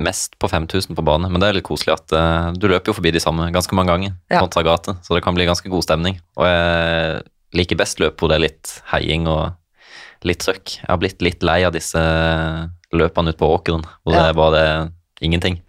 mest 0.00 0.36
på 0.40 0.48
5000 0.48 0.96
på 0.96 1.04
bane, 1.04 1.28
men 1.30 1.42
det 1.42 1.48
er 1.48 1.58
litt 1.58 1.66
koselig 1.66 1.96
at 1.96 2.14
uh, 2.14 2.50
du 2.56 2.68
løper 2.70 2.92
jo 2.92 2.96
forbi 2.96 3.12
de 3.14 3.22
samme 3.22 3.48
ganske 3.54 3.74
mange 3.76 3.92
ganger 3.92 4.14
ja. 4.32 4.44
gate, 4.46 4.96
så 5.04 5.16
det 5.16 5.24
kan 5.24 5.36
bli 5.36 5.48
ganske 5.48 5.68
god 5.72 5.86
stemning. 5.86 6.20
Og 6.38 6.46
jeg 6.46 7.24
liker 7.58 7.80
best 7.80 8.00
løp 8.02 8.20
hvor 8.20 8.30
det 8.30 8.38
er 8.38 8.46
litt 8.46 8.76
heiing 8.92 9.26
og 9.30 9.56
litt 10.26 10.42
trøkk. 10.44 10.76
Jeg 10.82 10.88
har 10.88 11.00
blitt 11.00 11.24
litt 11.24 11.44
lei 11.46 11.62
av 11.66 11.74
disse 11.74 12.00
løpene 12.90 13.32
ute 13.32 13.40
på 13.40 13.50
åkeren 13.56 13.84
hvor 14.04 14.14
ja. 14.14 14.22
det 14.22 14.30
er 14.30 14.38
bare 14.38 14.64
ingenting. 15.24 15.60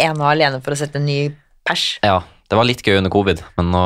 Ene 0.00 0.20
og 0.20 0.32
alene 0.32 0.60
for 0.64 0.74
å 0.74 0.80
sette 0.80 1.00
en 1.00 1.08
ny 1.08 1.22
pers. 1.66 1.98
Ja, 2.04 2.22
det 2.50 2.58
var 2.58 2.66
litt 2.66 2.82
gøy 2.82 2.98
under 2.98 3.12
covid, 3.12 3.44
men 3.58 3.70
nå, 3.70 3.84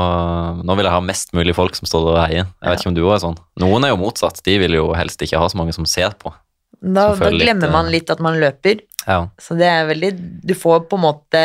nå, 0.65 0.77
vil 0.79 0.89
jeg 0.89 0.95
ha 0.95 1.03
mest 1.05 1.35
mulig 1.37 1.53
folk 1.57 1.77
som 1.77 1.89
står 1.91 2.07
og 2.15 2.21
heier. 2.23 2.47
Jeg 2.49 2.71
vet 2.71 2.81
ikke 2.81 2.93
om 2.93 2.97
du 2.97 3.03
også 3.03 3.17
er 3.17 3.25
sånn. 3.27 3.39
Noen 3.61 3.85
er 3.85 3.93
jo 3.93 4.01
motsatt, 4.01 4.41
de 4.47 4.57
vil 4.63 4.79
jo 4.79 4.87
helst 4.97 5.21
ikke 5.25 5.41
ha 5.43 5.51
så 5.53 5.61
mange 5.61 5.75
som 5.77 5.89
ser 5.89 6.17
på. 6.21 6.33
Da, 6.81 7.11
da 7.17 7.31
glemmer 7.33 7.69
litt, 7.69 7.75
man 7.75 7.91
litt 7.93 8.13
at 8.13 8.23
man 8.25 8.39
løper. 8.41 8.81
Ja. 9.07 9.19
Så 9.41 9.57
det 9.59 9.67
er 9.69 9.89
veldig 9.89 10.11
Du 10.49 10.55
får 10.57 10.87
på 10.89 10.97
en 10.97 11.05
måte 11.05 11.43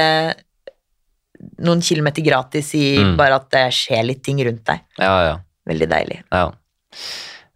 noen 1.64 1.82
kilometer 1.84 2.24
gratis 2.24 2.74
i 2.76 3.00
mm. 3.00 3.16
bare 3.20 3.40
at 3.40 3.50
det 3.54 3.66
skjer 3.76 4.06
litt 4.08 4.24
ting 4.26 4.42
rundt 4.44 4.66
deg. 4.68 4.84
Ja, 5.00 5.16
ja. 5.24 5.36
Veldig 5.70 5.88
deilig. 5.92 6.22
Ja. 6.34 6.50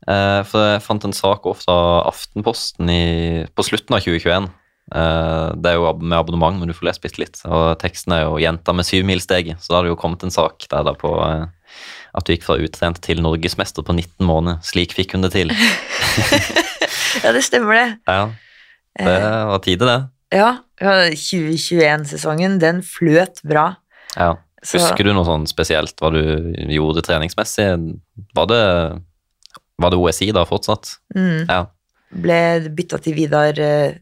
Eh, 0.07 0.41
for 0.47 0.67
jeg 0.73 0.83
fant 0.83 1.07
en 1.07 1.15
sak 1.15 1.47
ofte 1.49 1.71
av 1.71 2.07
Aftenposten 2.11 2.91
i, 2.91 3.03
på 3.55 3.65
slutten 3.65 3.95
av 3.97 4.03
2021. 4.05 4.47
Eh, 4.93 5.47
det 5.63 5.71
er 5.71 5.79
jo 5.79 5.91
med 5.99 6.17
abonnement, 6.17 6.59
men 6.59 6.69
du 6.69 6.75
får 6.75 6.89
lest 6.91 7.03
bitte 7.03 7.21
litt. 7.23 7.41
Og 7.47 7.73
teksten 7.81 8.15
er 8.15 8.25
jo 8.25 8.39
'Jenta 8.39 8.75
med 8.75 8.87
syvmilssteget', 8.87 9.63
så 9.63 9.73
da 9.73 9.75
har 9.77 9.83
det 9.87 9.93
jo 9.95 9.99
kommet 9.99 10.23
en 10.23 10.31
sak 10.31 10.67
der 10.69 10.83
da 10.83 10.93
på 10.93 11.11
eh, 11.23 11.47
at 12.13 12.25
du 12.25 12.33
gikk 12.33 12.45
fra 12.45 12.59
utrent 12.61 13.01
til 13.01 13.23
norgesmester 13.23 13.83
på 13.83 13.95
19 13.95 14.27
måneder. 14.27 14.61
Slik 14.61 14.93
fikk 14.93 15.15
hun 15.15 15.25
det 15.25 15.33
til. 15.33 15.49
ja, 17.23 17.31
det 17.31 17.43
stemmer 17.43 17.73
det. 17.73 17.87
Ja. 18.07 18.29
Det 18.99 19.13
var 19.23 19.45
var 19.49 19.63
til 19.65 19.79
det. 19.81 19.99
Ja. 20.33 20.49
2021-sesongen, 20.81 22.59
den 22.61 22.81
fløt 22.85 23.41
bra. 23.47 23.75
Ja. 24.17 24.35
Husker 24.63 25.03
du 25.03 25.11
noe 25.11 25.27
sånn 25.27 25.45
spesielt 25.49 25.99
hva 25.99 26.11
du 26.13 26.21
gjorde 26.71 27.03
treningsmessig? 27.03 27.67
Var 28.35 28.47
det, 28.51 28.63
var 29.81 29.93
det 29.93 29.99
OSI 29.99 30.29
da 30.35 30.45
fortsatt? 30.47 30.95
Mm. 31.15 31.49
Ja. 31.49 31.65
Ble 32.23 32.39
bytta 32.75 32.99
til 33.03 33.17
Vidar 33.17 33.57
uh, 33.59 33.95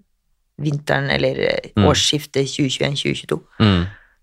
vinteren, 0.61 1.09
eller 1.13 1.39
uh, 1.47 1.71
mm. 1.79 1.87
årsskiftet 1.89 2.51
2021-2022. 2.51 3.39
Mm. 3.63 3.81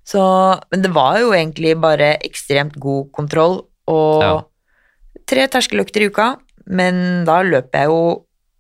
Så 0.09 0.23
Men 0.71 0.85
det 0.85 0.93
var 0.95 1.19
jo 1.21 1.35
egentlig 1.37 1.75
bare 1.81 2.15
ekstremt 2.25 2.79
god 2.81 3.11
kontroll 3.13 3.59
og 3.91 4.23
ja. 4.25 4.37
tre 5.29 5.49
terskeløkter 5.53 6.07
i 6.07 6.09
uka. 6.13 6.31
Men 6.69 7.27
da 7.29 7.41
løper 7.45 7.83
jeg 7.83 7.91
jo 7.91 8.01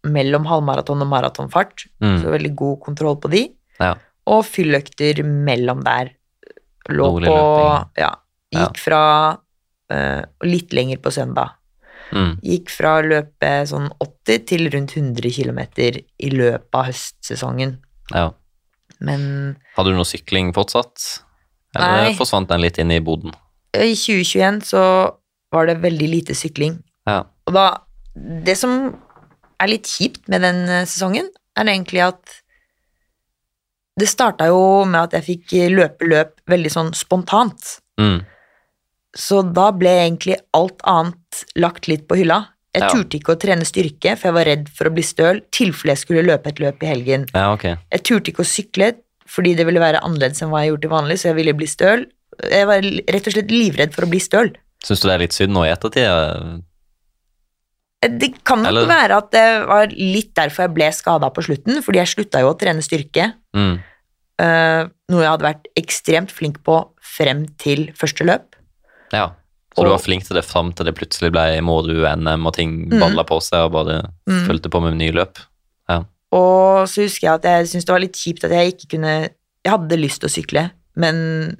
mellom 0.06 0.46
halvmaraton 0.48 1.02
og 1.04 1.10
maratonfart, 1.10 1.86
mm. 2.02 2.20
så 2.22 2.32
veldig 2.34 2.54
god 2.58 2.78
kontroll 2.84 3.18
på 3.22 3.30
de. 3.32 3.42
Ja. 3.80 3.94
Og 4.28 4.44
fylløkter 4.46 5.22
mellom 5.26 5.82
der. 5.86 6.14
Lå 6.88 7.12
på 7.24 7.36
Ja. 7.98 8.14
Gikk 8.48 8.78
ja. 8.78 8.80
fra 8.80 9.02
uh, 9.92 10.22
litt 10.46 10.72
lenger 10.72 11.00
på 11.04 11.12
søndag. 11.12 11.58
Mm. 12.16 12.38
Gikk 12.40 12.70
fra 12.72 12.94
å 12.96 13.04
løpe 13.04 13.50
sånn 13.68 13.90
80 14.00 14.44
til 14.48 14.70
rundt 14.72 14.94
100 14.96 15.32
km 15.34 15.60
i 15.84 16.30
løpet 16.32 16.78
av 16.78 16.88
høstsesongen. 16.88 17.74
Ja. 18.14 18.30
Men 19.04 19.58
Hadde 19.76 19.92
du 19.92 19.98
noe 19.98 20.08
sykling 20.08 20.54
fortsatt? 20.56 21.24
Eller 21.76 22.08
nei. 22.08 22.14
forsvant 22.18 22.48
den 22.50 22.64
litt 22.64 22.80
inn 22.80 22.94
i 22.94 23.02
boden? 23.04 23.34
I 23.76 23.92
2021 23.92 24.62
så 24.70 24.82
var 25.52 25.68
det 25.68 25.78
veldig 25.84 26.08
lite 26.08 26.36
sykling. 26.36 26.80
Ja. 27.08 27.22
Og 27.48 27.54
da 27.56 27.66
Det 28.18 28.56
som 28.58 28.96
er 29.58 29.72
litt 29.72 29.88
kjipt 29.90 30.28
med 30.30 30.44
den 30.46 30.64
eh, 30.68 30.86
sesongen, 30.88 31.30
er 31.58 31.68
egentlig 31.68 32.04
at 32.06 32.38
det 33.98 34.06
starta 34.06 34.46
jo 34.46 34.84
med 34.86 35.08
at 35.08 35.16
jeg 35.18 35.26
fikk 35.26 35.54
løpe 35.74 36.06
løp 36.06 36.36
veldig 36.50 36.70
sånn 36.70 36.92
spontant. 36.94 37.78
Mm. 37.98 38.20
Så 39.18 39.42
da 39.42 39.72
ble 39.74 39.90
egentlig 40.04 40.36
alt 40.54 40.84
annet 40.86 41.42
lagt 41.58 41.88
litt 41.90 42.06
på 42.06 42.20
hylla. 42.20 42.44
Jeg 42.76 42.84
ja. 42.84 42.92
turte 42.92 43.18
ikke 43.18 43.34
å 43.34 43.40
trene 43.40 43.66
styrke, 43.66 44.14
for 44.14 44.28
jeg 44.28 44.36
var 44.36 44.46
redd 44.46 44.68
for 44.76 44.90
å 44.90 44.94
bli 44.94 45.02
støl, 45.02 45.40
tilfelle 45.54 45.96
jeg 45.96 46.02
skulle 46.04 46.26
løpe 46.28 46.52
et 46.52 46.62
løp 46.62 46.84
i 46.84 46.90
helgen. 46.92 47.26
Ja, 47.32 47.48
okay. 47.56 47.78
Jeg 47.90 48.04
turte 48.06 48.30
ikke 48.30 48.44
å 48.44 48.48
sykle, 48.48 48.92
fordi 49.28 49.56
det 49.58 49.66
ville 49.66 49.82
være 49.82 50.04
annerledes 50.04 50.44
enn 50.44 50.52
hva 50.52 50.62
jeg 50.62 50.74
gjorde 50.74 50.86
til 50.86 50.94
vanlig, 50.94 51.18
så 51.18 51.30
jeg 51.30 51.38
ville 51.40 51.56
bli 51.58 51.68
støl. 51.70 52.06
Jeg 52.38 52.68
var 52.70 52.86
rett 52.86 53.30
og 53.30 53.34
slett 53.34 53.50
livredd 53.50 53.96
for 53.96 54.06
å 54.06 54.12
bli 54.12 54.22
støl. 54.22 54.52
Syns 54.86 55.02
du 55.02 55.08
det 55.08 55.16
er 55.16 55.24
litt 55.24 55.34
synd 55.34 55.56
nå 55.56 55.64
i 55.66 55.72
ettertid? 55.72 56.62
Det 57.98 58.30
kan 58.46 58.60
nok 58.62 58.70
Eller... 58.70 58.86
være 58.86 59.16
at 59.18 59.30
det 59.34 59.46
var 59.66 59.94
litt 59.96 60.30
derfor 60.38 60.68
jeg 60.68 60.74
ble 60.76 60.90
skada 60.94 61.30
på 61.34 61.42
slutten, 61.48 61.80
fordi 61.82 61.98
jeg 61.98 62.12
slutta 62.12 62.42
jo 62.44 62.52
å 62.52 62.58
trene 62.58 62.84
styrke. 62.84 63.32
Mm. 63.56 63.80
Uh, 64.38 64.86
noe 65.10 65.24
jeg 65.24 65.32
hadde 65.32 65.48
vært 65.48 65.66
ekstremt 65.80 66.30
flink 66.30 66.60
på 66.66 66.78
frem 67.02 67.42
til 67.58 67.88
første 67.98 68.26
løp. 68.28 68.54
Ja, 69.10 69.32
Så 69.74 69.86
du 69.86 69.90
var 69.90 70.02
flink 70.02 70.26
til 70.28 70.38
det 70.38 70.44
fram 70.46 70.70
til 70.76 70.86
det 70.86 70.94
plutselig 70.98 71.32
ble 71.34 71.58
Mårud 71.64 72.04
NM 72.20 72.46
og 72.46 72.54
ting 72.54 72.76
mm. 72.86 72.98
balla 73.02 73.24
på 73.26 73.40
seg 73.42 73.66
og 73.66 73.74
bare 73.74 74.00
mm. 74.28 74.44
fulgte 74.46 74.70
på 74.70 74.82
med 74.84 74.98
nye 75.00 75.16
løp? 75.16 75.42
Ja. 75.90 76.02
Og 76.38 76.86
så 76.92 77.06
husker 77.06 77.26
jeg 77.26 77.40
at 77.40 77.50
jeg 77.50 77.70
syntes 77.72 77.88
det 77.88 77.96
var 77.96 78.04
litt 78.04 78.20
kjipt 78.20 78.46
at 78.46 78.54
jeg 78.54 78.74
ikke 78.74 78.90
kunne 78.94 79.14
Jeg 79.24 79.72
hadde 79.72 79.98
lyst 79.98 80.20
til 80.22 80.28
å 80.28 80.32
sykle, 80.32 80.64
men 81.02 81.16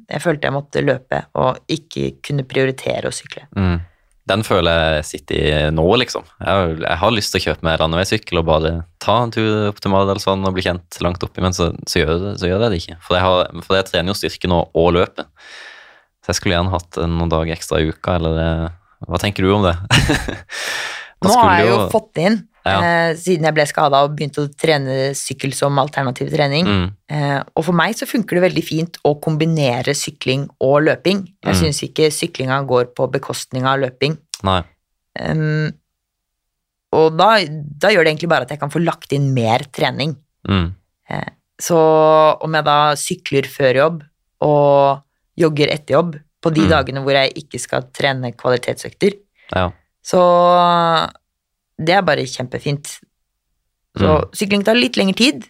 jeg 0.07 0.23
følte 0.23 0.47
jeg 0.47 0.55
måtte 0.55 0.85
løpe 0.85 1.23
og 1.41 1.59
ikke 1.73 2.13
kunne 2.25 2.47
prioritere 2.47 3.11
å 3.11 3.15
sykle. 3.15 3.49
Mm. 3.59 3.81
Den 4.29 4.45
føler 4.45 4.99
jeg 4.99 5.07
sitter 5.09 5.39
i 5.39 5.53
nå, 5.75 5.85
liksom. 6.03 6.27
Jeg, 6.43 6.75
jeg 6.83 7.01
har 7.01 7.15
lyst 7.15 7.33
til 7.33 7.41
å 7.41 7.45
kjøpe 7.47 7.67
meg 7.67 7.79
landeveissykkel 7.81 8.41
og 8.43 8.49
bare 8.49 8.73
ta 9.03 9.21
en 9.25 9.33
tur 9.35 9.71
opp 9.71 9.81
til 9.83 9.95
Maridalsvann 9.95 10.45
og 10.49 10.57
bli 10.57 10.67
kjent 10.67 10.99
langt 11.05 11.25
oppi, 11.25 11.43
men 11.45 11.57
så, 11.57 11.71
så, 11.89 12.03
gjør, 12.03 12.29
så, 12.35 12.51
gjør, 12.51 12.67
jeg 12.67 12.75
det 12.75 12.83
ikke. 12.83 12.99
For 13.07 13.19
jeg, 13.19 13.25
har, 13.25 13.65
for 13.65 13.79
jeg 13.79 13.89
trener 13.89 14.13
jo 14.13 14.19
styrke 14.19 14.51
nå 14.51 14.61
og 14.69 14.93
løpet. 14.99 15.31
Så 16.25 16.33
jeg 16.35 16.41
skulle 16.41 16.59
gjerne 16.59 16.75
hatt 16.75 17.01
noen 17.09 17.33
dager 17.33 17.55
ekstra 17.55 17.81
i 17.81 17.89
uka, 17.89 18.19
eller 18.19 18.43
eh, 18.43 18.69
Hva 19.09 19.21
tenker 19.23 19.47
du 19.47 19.55
om 19.55 19.65
det? 19.65 19.77
Nå 21.25 21.35
har 21.35 21.55
jeg 21.59 21.71
jo 21.71 21.79
fått 21.91 22.21
inn, 22.23 22.43
ja. 22.69 22.79
eh, 22.85 23.17
siden 23.19 23.49
jeg 23.49 23.57
ble 23.57 23.67
skada 23.69 24.03
og 24.05 24.15
begynte 24.19 24.45
å 24.45 24.51
trene 24.53 24.97
sykkel 25.17 25.55
som 25.57 25.79
alternativ 25.81 26.31
trening. 26.33 26.69
Mm. 26.69 26.87
Eh, 27.15 27.41
og 27.55 27.67
for 27.67 27.77
meg 27.77 27.97
så 27.99 28.09
funker 28.09 28.39
det 28.39 28.47
veldig 28.49 28.65
fint 28.67 29.01
å 29.09 29.15
kombinere 29.23 29.95
sykling 29.97 30.47
og 30.65 30.83
løping. 30.89 31.25
Jeg 31.45 31.57
mm. 31.57 31.61
syns 31.63 31.83
ikke 31.87 32.11
syklinga 32.15 32.61
går 32.69 32.93
på 32.99 33.09
bekostning 33.15 33.69
av 33.69 33.81
løping. 33.85 34.19
Nei. 34.47 34.61
Um, 35.19 35.71
og 36.95 37.17
da, 37.19 37.33
da, 37.49 37.91
gjør 37.93 38.07
det 38.07 38.13
egentlig 38.13 38.31
bare 38.31 38.47
at 38.47 38.55
jeg 38.55 38.61
kan 38.63 38.73
få 38.73 38.81
lagt 38.85 39.13
inn 39.17 39.33
mer 39.37 39.67
trening. 39.75 40.15
Mm. 40.49 40.71
Eh, 41.13 41.29
så 41.61 41.79
om 42.45 42.55
jeg 42.55 42.67
da 42.69 42.79
sykler 42.99 43.49
før 43.51 43.83
jobb 43.83 44.01
og 44.47 45.05
jogger 45.39 45.73
etter 45.75 45.99
jobb 45.99 46.17
på 46.39 46.53
de 46.55 46.65
mm. 46.65 46.71
dagene 46.71 47.03
hvor 47.05 47.19
jeg 47.19 47.35
ikke 47.43 47.61
skal 47.61 47.89
trene 47.95 48.33
kvalitetsøkter. 48.37 49.19
Ja. 49.53 49.69
Så 50.05 50.21
det 51.79 51.95
er 51.95 52.05
bare 52.07 52.27
kjempefint. 52.29 52.99
Så 53.99 54.07
mm. 54.07 54.29
sykling 54.37 54.67
tar 54.67 54.79
litt 54.79 54.99
lengre 54.99 55.19
tid. 55.19 55.49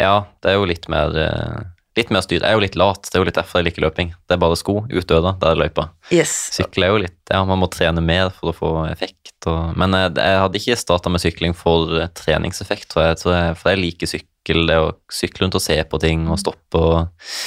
Ja, 0.00 0.24
det 0.42 0.52
er 0.52 0.58
jo 0.58 0.66
litt 0.68 0.88
mer 0.90 1.14
eh, 1.18 1.62
litt 1.98 2.12
mer 2.14 2.24
styr. 2.24 2.40
Jeg 2.40 2.48
er 2.48 2.56
jo 2.56 2.64
litt 2.64 2.78
lat, 2.80 3.04
det 3.04 3.18
er 3.18 3.22
jo 3.22 3.28
litt 3.28 3.38
derfor 3.38 3.60
jeg 3.60 3.68
liker 3.68 3.84
løping. 3.84 4.12
Det 4.26 4.36
er 4.36 4.40
bare 4.40 4.56
sko 4.58 4.78
ut 4.88 5.08
døra, 5.08 5.34
der 5.40 5.52
er 5.52 5.60
løypa. 5.60 5.88
Yes. 6.14 6.32
Sykle 6.56 6.88
er 6.88 6.94
jo 6.94 7.02
litt 7.04 7.32
Ja, 7.32 7.42
man 7.48 7.60
må 7.60 7.68
trene 7.72 8.04
mer 8.04 8.32
for 8.34 8.52
å 8.52 8.56
få 8.56 8.72
effekt. 8.88 9.34
Og, 9.50 9.76
men 9.78 9.94
jeg, 9.98 10.14
jeg, 10.16 10.40
hadde 10.44 10.60
ikke 10.60 10.78
starta 10.80 11.12
med 11.12 11.22
sykling 11.22 11.56
for 11.56 12.06
treningseffekt, 12.18 12.88
tror 12.92 13.10
jeg, 13.10 13.20
tror 13.20 13.36
jeg, 13.36 13.58
for 13.60 13.72
jeg 13.72 13.82
liker 13.82 14.12
sykkel. 14.14 14.64
Det 14.68 14.80
å 14.80 14.90
sykle 15.12 15.44
rundt 15.44 15.60
og 15.60 15.64
se 15.64 15.78
på 15.86 16.02
ting 16.02 16.26
og 16.30 16.40
stoppe 16.42 16.82
og 16.82 17.38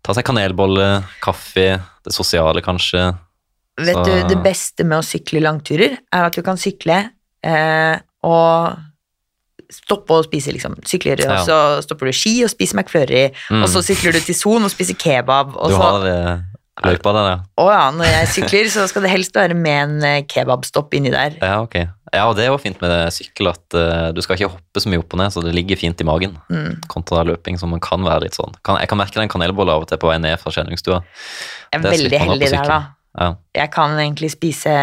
Ta 0.00 0.14
seg 0.16 0.24
kanelbolle, 0.24 1.02
kaffe, 1.20 1.74
det 1.76 2.12
sosiale 2.16 2.62
kanskje. 2.64 3.02
Vet 3.76 3.98
Så... 3.98 4.04
du, 4.06 4.14
det 4.30 4.38
beste 4.40 4.86
med 4.88 5.02
å 5.02 5.04
sykle 5.04 5.42
langturer 5.44 5.98
er 6.00 6.24
at 6.24 6.36
du 6.36 6.40
kan 6.46 6.56
sykle 6.56 7.02
eh, 7.46 7.96
og 8.26 8.78
stoppe 9.70 10.18
å 10.18 10.26
spise, 10.26 10.52
liksom. 10.54 10.76
Sykler, 10.86 11.20
ja. 11.22 11.38
og 11.38 11.46
så 11.46 11.58
stopper 11.86 12.10
du 12.10 12.16
ski 12.16 12.40
og 12.44 12.50
spiser 12.52 12.78
McFlurry, 12.78 13.28
mm. 13.50 13.62
og 13.62 13.68
så 13.70 13.82
sykler 13.86 14.16
du 14.16 14.22
til 14.24 14.36
Son 14.36 14.66
og 14.66 14.72
spiser 14.72 14.98
kebab. 14.98 15.54
Og 15.56 15.70
du 15.70 15.76
så... 15.76 15.82
har 15.84 16.06
eh, 16.10 16.42
løypa 16.88 17.14
der, 17.14 17.28
ja? 17.30 17.38
Å 17.60 17.66
ja, 17.70 17.84
når 17.94 18.10
jeg 18.10 18.28
sykler, 18.34 18.70
så 18.72 18.86
skal 18.90 19.06
det 19.06 19.12
helst 19.12 19.36
være 19.36 19.56
med 19.58 19.80
en 19.84 20.06
eh, 20.06 20.20
kebabstopp 20.30 20.94
inni 20.98 21.12
der. 21.14 21.38
Ja, 21.38 21.60
ok. 21.62 21.78
Ja, 22.10 22.24
og 22.26 22.34
det 22.34 22.46
er 22.46 22.50
jo 22.50 22.58
fint 22.58 22.80
med 22.82 23.12
sykkel 23.14 23.52
at 23.52 23.76
uh, 23.76 24.08
du 24.10 24.18
skal 24.24 24.34
ikke 24.34 24.50
hoppe 24.50 24.82
så 24.82 24.90
mye 24.90 24.98
opp 24.98 25.12
og 25.14 25.20
ned, 25.20 25.30
så 25.30 25.44
det 25.44 25.52
ligger 25.54 25.78
fint 25.78 26.00
i 26.02 26.06
magen. 26.08 26.34
Mm. 26.50 26.80
Kontra 26.90 27.22
løping, 27.28 27.60
som 27.60 27.76
kan 27.84 28.02
være 28.02 28.24
litt 28.24 28.38
sånn. 28.38 28.56
Kan, 28.66 28.80
jeg 28.82 28.90
kan 28.90 28.98
merke 28.98 29.20
den 29.20 29.30
kanelbolla 29.30 29.76
av 29.78 29.84
og 29.84 29.92
til 29.92 30.00
på 30.02 30.10
vei 30.10 30.16
ned 30.18 30.34
fra 30.42 30.50
skjenningsstua. 30.56 31.04
Jeg 31.70 31.78
er 31.78 31.86
veldig 31.86 32.22
heldig 32.24 32.50
der, 32.50 32.66
da. 32.66 32.80
Ja. 33.20 33.30
Jeg 33.58 33.70
kan 33.74 33.94
egentlig 33.98 34.32
spise 34.34 34.74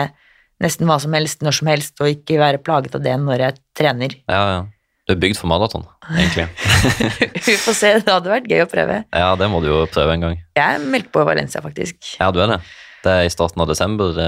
nesten 0.63 0.89
hva 0.89 0.97
som 1.01 1.13
helst 1.17 1.45
når 1.45 1.59
som 1.59 1.69
helst, 1.71 1.95
og 2.01 2.09
ikke 2.11 2.39
være 2.41 2.61
plaget 2.63 2.97
av 2.97 3.05
det 3.05 3.13
når 3.21 3.45
jeg 3.45 3.57
trener. 3.77 4.17
Ja, 4.25 4.41
ja. 4.55 4.65
Du 5.07 5.13
er 5.13 5.19
bygd 5.21 5.37
for 5.39 5.47
maraton, 5.47 5.85
egentlig. 6.11 6.49
Vi 7.47 7.53
får 7.63 7.75
se, 7.77 7.91
det 8.03 8.11
hadde 8.11 8.27
vært 8.27 8.49
gøy 8.51 8.65
å 8.65 8.67
prøve. 8.67 8.97
Ja, 9.15 9.29
det 9.39 9.47
må 9.47 9.61
du 9.63 9.69
jo 9.69 9.85
prøve 9.87 10.17
en 10.17 10.25
gang. 10.25 10.41
Jeg 10.57 10.79
er 10.81 10.83
meldt 10.83 11.13
på 11.15 11.23
Valencia, 11.23 11.61
faktisk. 11.63 11.95
Ja, 12.17 12.27
du 12.35 12.41
er 12.43 12.57
det? 12.57 12.57
Det 13.05 13.13
er 13.13 13.23
i 13.23 13.31
starten 13.31 13.63
av 13.63 13.69
desember? 13.71 14.11
Det... 14.17 14.27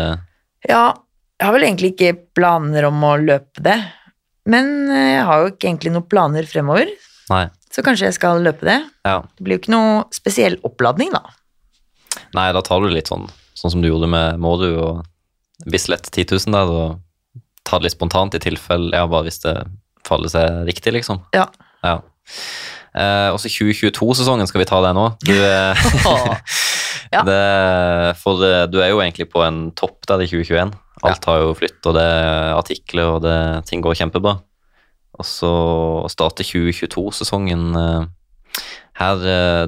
Ja, 0.70 0.86
jeg 1.36 1.50
har 1.50 1.56
vel 1.58 1.68
egentlig 1.68 1.92
ikke 1.98 2.14
planer 2.38 2.88
om 2.88 3.04
å 3.04 3.18
løpe 3.20 3.66
det. 3.66 3.76
Men 4.50 4.72
eh, 4.88 5.18
jeg 5.18 5.28
har 5.28 5.44
jo 5.44 5.52
ikke 5.52 5.68
egentlig 5.68 5.94
noen 5.98 6.08
planer 6.16 6.48
fremover. 6.48 6.96
Nei. 7.34 7.44
Så 7.70 7.84
kanskje 7.86 8.08
jeg 8.08 8.16
skal 8.16 8.40
løpe 8.46 8.66
det. 8.70 8.80
Ja. 9.04 9.20
Det 9.36 9.46
blir 9.46 9.58
jo 9.58 9.64
ikke 9.66 9.76
noe 9.76 10.02
spesiell 10.16 10.56
oppladning, 10.64 11.12
da. 11.12 11.26
Nei, 12.40 12.50
da 12.56 12.64
tar 12.66 12.80
du 12.80 12.88
litt 12.92 13.12
sånn, 13.12 13.28
sånn 13.58 13.76
som 13.76 13.84
du 13.84 13.90
gjorde 13.92 14.10
med 14.10 14.40
Mårud 14.42 14.80
og 14.80 15.04
Bislett 15.68 16.08
10 16.12 16.30
000 16.48 16.56
der, 16.56 16.72
og 16.72 17.42
ta 17.68 17.80
det 17.80 17.90
litt 17.90 17.98
spontant 17.98 18.36
i 18.38 18.42
tilfelle, 18.44 18.94
ja, 18.96 19.08
bare 19.10 19.28
hvis 19.28 19.42
det 19.44 19.56
faller 20.08 20.32
seg 20.32 20.64
riktig, 20.70 20.94
liksom. 20.96 21.22
Ja. 21.36 21.48
ja. 21.84 22.00
Eh, 22.98 23.30
også 23.36 23.52
2022-sesongen 23.52 24.50
skal 24.50 24.64
vi 24.64 24.70
ta 24.70 24.80
det 24.86 24.94
nå. 24.98 25.06
Du, 25.26 25.36
eh, 25.36 25.84
ja. 27.16 27.24
det, 27.28 27.42
for 28.22 28.44
eh, 28.46 28.66
du 28.72 28.80
er 28.82 28.94
jo 28.94 29.02
egentlig 29.04 29.30
på 29.32 29.44
en 29.46 29.68
topp 29.78 30.08
der 30.10 30.26
i 30.26 30.30
2021. 30.30 30.74
Alt 31.08 31.28
har 31.30 31.44
jo 31.44 31.56
flytt, 31.56 31.80
og 31.88 31.96
det 31.96 32.04
er 32.04 32.56
artikler, 32.58 33.12
og 33.16 33.22
det, 33.24 33.36
ting 33.70 33.84
går 33.84 33.96
kjempebra. 34.02 34.40
Og 35.20 35.28
så 35.28 35.52
starter 36.12 36.48
2022-sesongen 36.48 37.70
eh, 37.76 38.08
her 39.00 39.22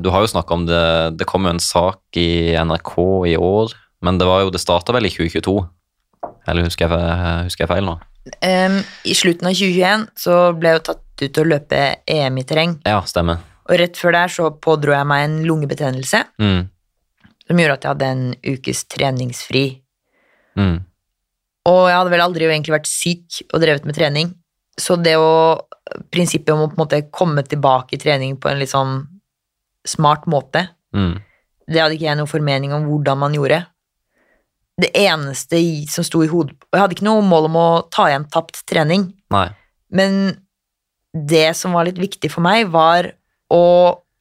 Du 0.04 0.10
har 0.12 0.26
jo 0.26 0.32
snakka 0.32 0.56
om 0.58 0.66
det, 0.68 0.84
det 1.16 1.28
kom 1.30 1.46
jo 1.48 1.54
en 1.54 1.62
sak 1.64 2.18
i 2.20 2.52
NRK 2.60 2.96
i 3.32 3.38
år, 3.40 3.72
men 4.04 4.18
det 4.20 4.28
var 4.28 4.44
jo, 4.44 4.50
det 4.52 4.60
starta 4.60 4.92
vel 4.96 5.08
i 5.08 5.14
2022? 5.14 5.54
Eller 6.50 6.66
husker 6.66 6.90
jeg, 6.90 7.46
husker 7.48 7.66
jeg 7.66 7.72
feil 7.72 7.88
nå? 7.88 7.98
Um, 8.46 8.82
I 9.06 9.16
slutten 9.18 9.50
av 9.50 9.56
2021 9.58 10.06
så 10.20 10.36
ble 10.58 10.72
jeg 10.72 10.80
jo 10.80 10.84
tatt 10.92 11.24
ut 11.24 11.30
til 11.30 11.42
å 11.44 11.50
løpe 11.50 11.80
EM 12.10 12.38
i 12.38 12.46
terreng. 12.48 12.76
Ja, 12.86 13.02
stemmer. 13.10 13.42
Og 13.70 13.78
rett 13.82 13.98
før 13.98 14.16
der 14.16 14.32
så 14.34 14.50
pådro 14.62 14.94
jeg 14.94 15.08
meg 15.10 15.26
en 15.26 15.40
lungebetennelse 15.48 16.24
mm. 16.42 16.62
som 17.48 17.62
gjorde 17.62 17.78
at 17.78 17.86
jeg 17.86 17.94
hadde 17.94 18.12
en 18.14 18.24
ukes 18.54 18.84
treningsfri. 18.92 19.66
Mm. 20.60 20.78
Og 21.70 21.82
jeg 21.88 21.98
hadde 21.98 22.14
vel 22.14 22.24
aldri 22.26 22.48
egentlig 22.50 22.76
vært 22.76 22.90
syk 22.90 23.42
og 23.52 23.62
drevet 23.64 23.86
med 23.88 23.98
trening. 23.98 24.34
Så 24.80 24.98
det 25.02 25.18
å 25.20 25.34
Prinsippet 26.14 26.54
om 26.54 26.62
å 26.64 26.68
på 26.70 26.78
en 26.78 26.80
måte 26.80 27.00
komme 27.12 27.42
tilbake 27.44 27.98
i 27.98 28.00
trening 28.00 28.38
på 28.40 28.48
en 28.48 28.60
litt 28.62 28.72
sånn 28.72 29.02
smart 29.84 30.24
måte, 30.30 30.62
mm. 30.96 31.18
det 31.68 31.82
hadde 31.82 31.98
ikke 31.98 32.06
jeg 32.06 32.20
noen 32.20 32.30
formening 32.32 32.72
om 32.76 32.86
hvordan 32.88 33.20
man 33.20 33.36
gjorde. 33.36 33.58
Det 34.82 34.90
eneste 34.98 35.60
som 35.92 36.06
sto 36.08 36.24
i 36.26 36.30
hodet 36.32 36.56
Og 36.58 36.78
jeg 36.78 36.82
hadde 36.82 36.96
ikke 36.96 37.06
noe 37.06 37.26
mål 37.26 37.50
om 37.50 37.58
å 37.60 37.68
ta 37.94 38.08
igjen 38.10 38.26
tapt 38.34 38.64
trening. 38.70 39.10
Nei. 39.34 39.50
Men 39.94 40.16
det 41.12 41.52
som 41.60 41.76
var 41.76 41.86
litt 41.86 42.00
viktig 42.00 42.32
for 42.32 42.44
meg, 42.46 42.70
var 42.72 43.12
å 43.52 43.64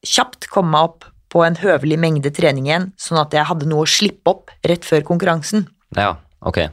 kjapt 0.03 0.49
komme 0.51 0.75
meg 0.75 0.89
opp 0.89 1.07
på 1.31 1.45
en 1.45 1.55
høvelig 1.55 1.95
mengde 2.01 2.33
trening 2.35 2.67
igjen, 2.67 2.89
sånn 2.99 3.21
at 3.21 3.31
jeg 3.35 3.47
hadde 3.47 3.69
noe 3.71 3.85
å 3.85 3.89
slippe 3.89 4.33
opp 4.33 4.51
rett 4.67 4.83
før 4.83 5.05
konkurransen. 5.07 5.63
Ja, 5.95 6.17
ok. 6.43 6.65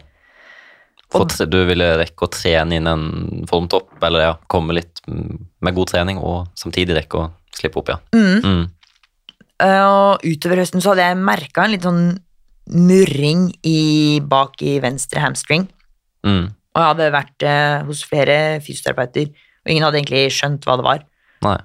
For 1.09 1.47
du 1.49 1.61
ville 1.71 1.93
rekke 2.03 2.27
å 2.27 2.33
trene 2.33 2.77
inn 2.77 2.89
en 2.91 3.05
formtopp, 3.49 3.95
eller 4.05 4.27
ja, 4.27 4.33
komme 4.51 4.77
litt 4.77 5.01
med 5.07 5.77
god 5.77 5.93
trening, 5.95 6.19
og 6.21 6.51
samtidig 6.59 6.99
rekke 6.99 7.23
å 7.23 7.29
slippe 7.55 7.81
opp, 7.81 7.95
ja. 7.95 8.01
Mm. 8.13 8.43
Mm. 8.43 8.67
Uh, 9.59 10.15
utover 10.23 10.61
høsten 10.61 10.83
så 10.83 10.93
hadde 10.93 11.07
jeg 11.09 11.23
merka 11.23 11.65
en 11.65 11.73
litt 11.73 11.87
sånn 11.87 12.03
murring 12.73 13.49
i, 13.67 14.21
bak 14.25 14.63
i 14.63 14.79
venstre 14.83 15.23
hamstring. 15.23 15.67
Mm. 16.27 16.49
Og 16.49 16.81
jeg 16.83 16.91
hadde 16.93 17.11
vært 17.15 17.47
eh, 17.49 17.81
hos 17.89 18.05
flere 18.07 18.39
fysioterapeuter, 18.65 19.33
og 19.33 19.73
ingen 19.73 19.87
hadde 19.87 20.01
egentlig 20.01 20.25
skjønt 20.37 20.69
hva 20.69 20.79
det 20.79 20.87
var. 20.87 21.05
Nei. 21.47 21.59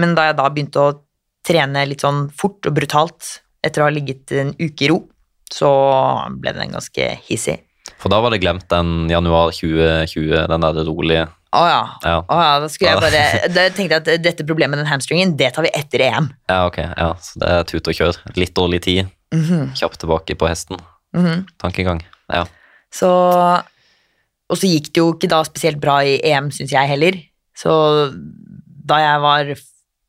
Men 0.00 0.14
da 0.16 0.28
jeg 0.28 0.38
da 0.38 0.50
begynte 0.50 0.82
å 0.84 0.98
trene 1.46 1.86
litt 1.88 2.04
sånn 2.04 2.28
fort 2.36 2.66
og 2.68 2.76
brutalt 2.76 3.40
etter 3.64 3.82
å 3.82 3.88
ha 3.88 3.92
ligget 3.92 4.32
en 4.40 4.54
uke 4.60 4.86
i 4.86 4.92
ro, 4.92 5.02
så 5.50 5.70
ble 6.40 6.54
den 6.56 6.76
ganske 6.76 7.10
hissig. 7.26 7.58
For 8.00 8.12
da 8.12 8.20
var 8.22 8.32
det 8.32 8.40
glemt 8.42 8.68
den 8.70 9.10
januar 9.10 9.52
2020, 9.56 10.46
den 10.48 10.64
der 10.64 10.82
rolige 10.86 11.26
å 11.50 11.62
ja. 11.66 11.78
ja. 12.06 12.18
Å 12.22 12.36
ja. 12.38 12.50
Da 12.62 12.68
skulle 12.70 12.92
jeg 12.92 13.02
bare 13.02 13.22
Da 13.56 13.64
tenkte 13.74 13.96
jeg 13.96 14.02
at 14.04 14.10
dette 14.22 14.46
problemet 14.46 14.76
med 14.76 14.84
den 14.84 14.90
hamstringen, 14.90 15.34
det 15.38 15.50
tar 15.56 15.66
vi 15.66 15.72
etter 15.74 16.04
EM. 16.06 16.28
Ja, 16.50 16.60
ok. 16.68 16.78
Ja, 16.84 17.08
Så 17.18 17.42
det 17.42 17.48
er 17.56 17.66
tut 17.66 17.90
og 17.90 17.96
kjør. 17.96 18.20
Litt 18.38 18.54
dårlig 18.54 18.84
tid. 18.86 19.10
Mm 19.34 19.42
-hmm. 19.42 19.74
Kjapt 19.74 20.00
tilbake 20.00 20.34
på 20.34 20.48
hesten. 20.48 20.76
Mm 21.14 21.26
-hmm. 21.26 21.44
Tankegang. 21.58 22.02
Ja. 22.28 22.46
Så 22.92 23.08
Og 24.50 24.58
så 24.58 24.66
gikk 24.66 24.94
det 24.94 24.96
jo 24.96 25.12
ikke 25.14 25.28
da 25.28 25.44
spesielt 25.44 25.80
bra 25.80 26.02
i 26.02 26.20
EM, 26.24 26.50
syns 26.50 26.72
jeg 26.72 26.88
heller. 26.88 27.12
Så 27.54 27.70
da 28.88 28.96
jeg 28.96 29.20
var 29.20 29.44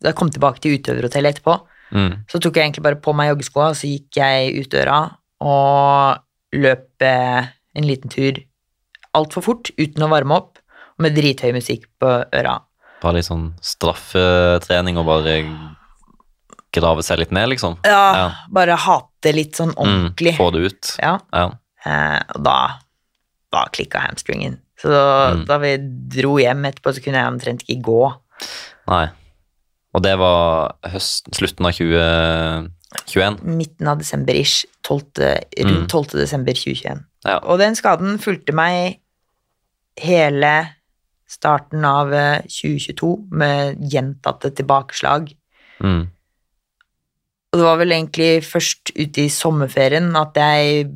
Da 0.02 0.08
jeg 0.08 0.16
kom 0.16 0.30
tilbake 0.32 0.60
til 0.60 0.80
utøverhotellet 0.80 1.30
etterpå, 1.30 1.68
mm. 1.92 2.14
så 2.28 2.40
tok 2.40 2.56
jeg 2.56 2.64
egentlig 2.64 2.84
bare 2.84 2.96
på 2.96 3.14
meg 3.14 3.30
joggeskoa, 3.30 3.70
og 3.70 3.76
så 3.76 3.88
gikk 3.88 4.18
jeg 4.18 4.60
ut 4.60 4.72
døra 4.72 5.16
og 5.40 6.18
løp 6.54 7.02
en 7.02 7.84
liten 7.84 8.10
tur 8.10 8.34
altfor 9.18 9.46
fort 9.46 9.72
uten 9.80 10.06
å 10.06 10.10
varme 10.12 10.38
opp, 10.38 10.60
og 10.98 11.06
med 11.06 11.16
drithøy 11.18 11.52
musikk 11.56 11.88
på 12.02 12.10
øra. 12.24 12.60
Bare 13.02 13.18
litt 13.18 13.28
sånn 13.28 13.52
straffetrening 13.66 15.00
og 15.02 15.08
bare 15.10 15.38
grave 16.74 17.04
seg 17.04 17.20
litt 17.20 17.32
ned, 17.32 17.50
liksom. 17.50 17.78
Ja, 17.86 18.14
Ja. 18.16 18.28
bare 18.50 18.76
hate 18.76 19.34
litt 19.36 19.54
sånn 19.60 19.74
ordentlig. 19.76 20.34
Mm, 20.36 20.38
få 20.38 20.52
det 20.54 20.62
ut. 20.72 20.96
Ja, 21.00 21.18
Ja. 21.34 21.52
eh, 21.86 22.20
og 22.36 22.44
da, 22.44 22.58
da 23.52 23.66
klikka 23.72 24.00
hamstringen. 24.00 24.60
Så 24.82 24.90
Mm. 24.90 25.46
da 25.46 25.58
vi 25.60 25.78
dro 25.78 26.38
hjem 26.38 26.64
etterpå, 26.66 26.94
så 26.94 27.04
kunne 27.04 27.18
jeg 27.22 27.28
omtrent 27.34 27.64
ikke 27.68 27.82
gå. 27.84 28.14
Nei. 28.88 29.10
Og 29.94 30.02
det 30.04 30.18
var 30.18 30.76
høsten, 30.86 31.34
slutten 31.34 31.66
av 31.66 31.74
2021. 31.74 33.44
Midten 33.44 33.88
av 33.88 34.00
desember-ish. 34.00 34.66
12. 34.84 35.04
Mm. 35.60 35.88
desember 36.12 36.54
2021. 36.54 37.06
Ja. 37.26 37.40
Og 37.44 37.60
den 37.60 37.76
skaden 37.76 38.18
fulgte 38.20 38.54
meg 38.54 39.00
hele 39.98 40.70
starten 41.30 41.86
av 41.86 42.12
eh, 42.14 42.42
2022 42.48 43.28
med 43.32 43.78
gjentatte 43.92 44.52
tilbakeslag. 44.56 45.32
Mm. 45.82 46.10
Og 47.52 47.60
det 47.60 47.66
var 47.68 47.78
vel 47.82 47.92
egentlig 47.92 48.44
først 48.48 48.94
ute 48.96 49.26
i 49.26 49.30
sommerferien 49.30 50.12
at 50.16 50.38
jeg 50.40 50.92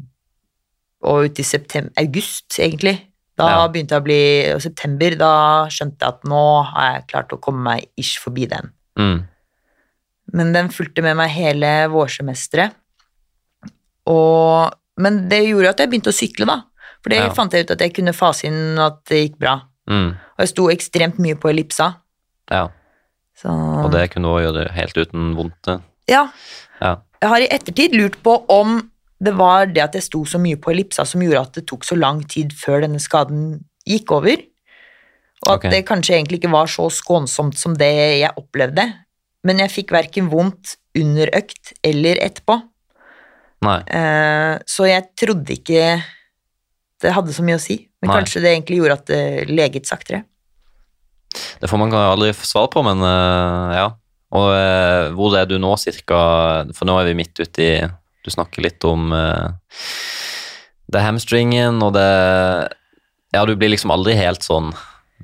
Og 1.05 1.27
ute 1.27 1.41
i 1.43 1.45
september, 1.45 1.91
august, 2.01 2.47
egentlig. 2.57 2.95
Da 3.37 3.49
Ja. 3.49 3.67
begynte 3.67 3.91
jeg 3.93 4.01
å 4.01 4.03
bli 4.03 4.53
og 4.55 4.61
September, 4.63 5.15
da 5.15 5.67
skjønte 5.69 5.99
jeg 6.01 6.07
at 6.07 6.23
nå 6.23 6.63
har 6.65 6.93
jeg 6.93 7.07
klart 7.11 7.29
å 7.35 7.39
komme 7.39 7.61
meg 7.61 7.85
ish 7.95 8.17
forbi 8.17 8.47
den. 8.49 8.71
Mm. 8.97 9.27
Men 10.33 10.53
den 10.53 10.69
fulgte 10.69 11.03
med 11.03 11.15
meg 11.17 11.29
hele 11.29 11.87
vårsemesteret. 11.89 12.73
Og 14.07 14.73
Men 14.97 15.27
det 15.27 15.41
gjorde 15.43 15.69
at 15.69 15.77
jeg 15.77 15.89
begynte 15.91 16.07
å 16.07 16.15
sykle, 16.15 16.45
da. 16.47 16.61
For 17.03 17.09
det 17.09 17.17
Ja. 17.19 17.29
fant 17.33 17.51
jeg 17.51 17.65
ut 17.65 17.71
at 17.71 17.79
jeg 17.79 17.93
kunne 17.93 18.13
fase 18.13 18.45
inn 18.45 18.79
at 18.79 19.03
det 19.05 19.29
gikk 19.29 19.37
bra. 19.37 19.61
Mm. 19.89 20.11
Og 20.15 20.39
jeg 20.39 20.47
sto 20.47 20.69
ekstremt 20.69 21.19
mye 21.19 21.35
på 21.35 21.49
ellipsa. 21.51 21.97
Ja. 22.49 22.69
Så 23.37 23.49
Og 23.49 23.91
det 23.91 24.09
kunne 24.11 24.23
du 24.23 24.29
også 24.29 24.53
gjøre 24.53 24.71
helt 24.71 24.95
uten 24.95 25.35
vondt. 25.35 25.81
Ja. 26.11 26.27
Ja. 26.81 26.97
Jeg 27.21 27.31
har 27.31 27.43
i 27.43 27.51
ettertid 27.53 27.95
lurt 27.97 28.17
på 28.23 28.37
om 28.51 28.77
det 29.25 29.31
var 29.39 29.69
det 29.71 29.81
at 29.81 29.95
jeg 29.97 30.05
sto 30.09 30.25
så 30.27 30.39
mye 30.41 30.59
på 30.61 30.73
ellipsa 30.73 31.05
som 31.07 31.23
gjorde 31.23 31.45
at 31.47 31.57
det 31.57 31.65
tok 31.69 31.87
så 31.87 31.97
lang 31.97 32.19
tid 32.29 32.53
før 32.57 32.83
denne 32.83 32.99
skaden 33.01 33.63
gikk 33.87 34.11
over. 34.17 34.43
Og 35.45 35.49
at 35.53 35.59
okay. 35.59 35.71
det 35.71 35.85
kanskje 35.87 36.17
egentlig 36.17 36.41
ikke 36.41 36.53
var 36.53 36.69
så 36.71 36.87
skånsomt 36.91 37.57
som 37.59 37.75
det 37.77 37.91
jeg 38.21 38.33
opplevde. 38.37 38.87
Men 39.45 39.61
jeg 39.61 39.73
fikk 39.73 39.93
verken 39.95 40.29
vondt 40.31 40.75
under 40.97 41.31
økt 41.37 41.73
eller 41.85 42.19
etterpå. 42.23 42.59
Nei. 43.65 43.79
Eh, 43.87 44.53
Så 44.69 44.87
jeg 44.89 45.09
trodde 45.17 45.55
ikke 45.55 45.97
det 47.03 47.11
hadde 47.13 47.33
så 47.35 47.43
mye 47.45 47.59
å 47.59 47.61
si. 47.61 47.77
Men 48.01 48.11
Nei. 48.11 48.17
kanskje 48.19 48.41
det 48.43 48.53
egentlig 48.53 48.79
gjorde 48.79 48.97
at 48.99 49.09
det 49.11 49.51
leget 49.51 49.89
saktere. 49.89 50.23
Det 51.59 51.69
får 51.69 51.81
man 51.81 51.93
aldri 51.93 52.31
svar 52.33 52.69
på, 52.71 52.81
men 52.85 53.03
eh, 53.03 53.75
ja. 53.79 53.87
Og 54.35 54.49
eh, 54.51 55.11
hvor 55.15 55.35
er 55.39 55.47
du 55.49 55.57
nå, 55.61 55.73
cirka? 55.79 56.17
For 56.75 56.87
nå 56.89 56.97
er 56.99 57.09
vi 57.11 57.19
midt 57.21 57.39
uti 57.39 57.69
Du 58.25 58.31
snakker 58.33 58.65
litt 58.65 58.83
om 58.87 59.13
eh, 59.15 59.47
det 60.85 61.01
er 61.01 61.07
hamstringen, 61.07 61.81
og 61.83 61.95
det 61.97 62.09
Ja, 63.33 63.45
du 63.45 63.55
blir 63.57 63.71
liksom 63.73 63.93
aldri 63.95 64.15
helt 64.19 64.45
sånn 64.45 64.71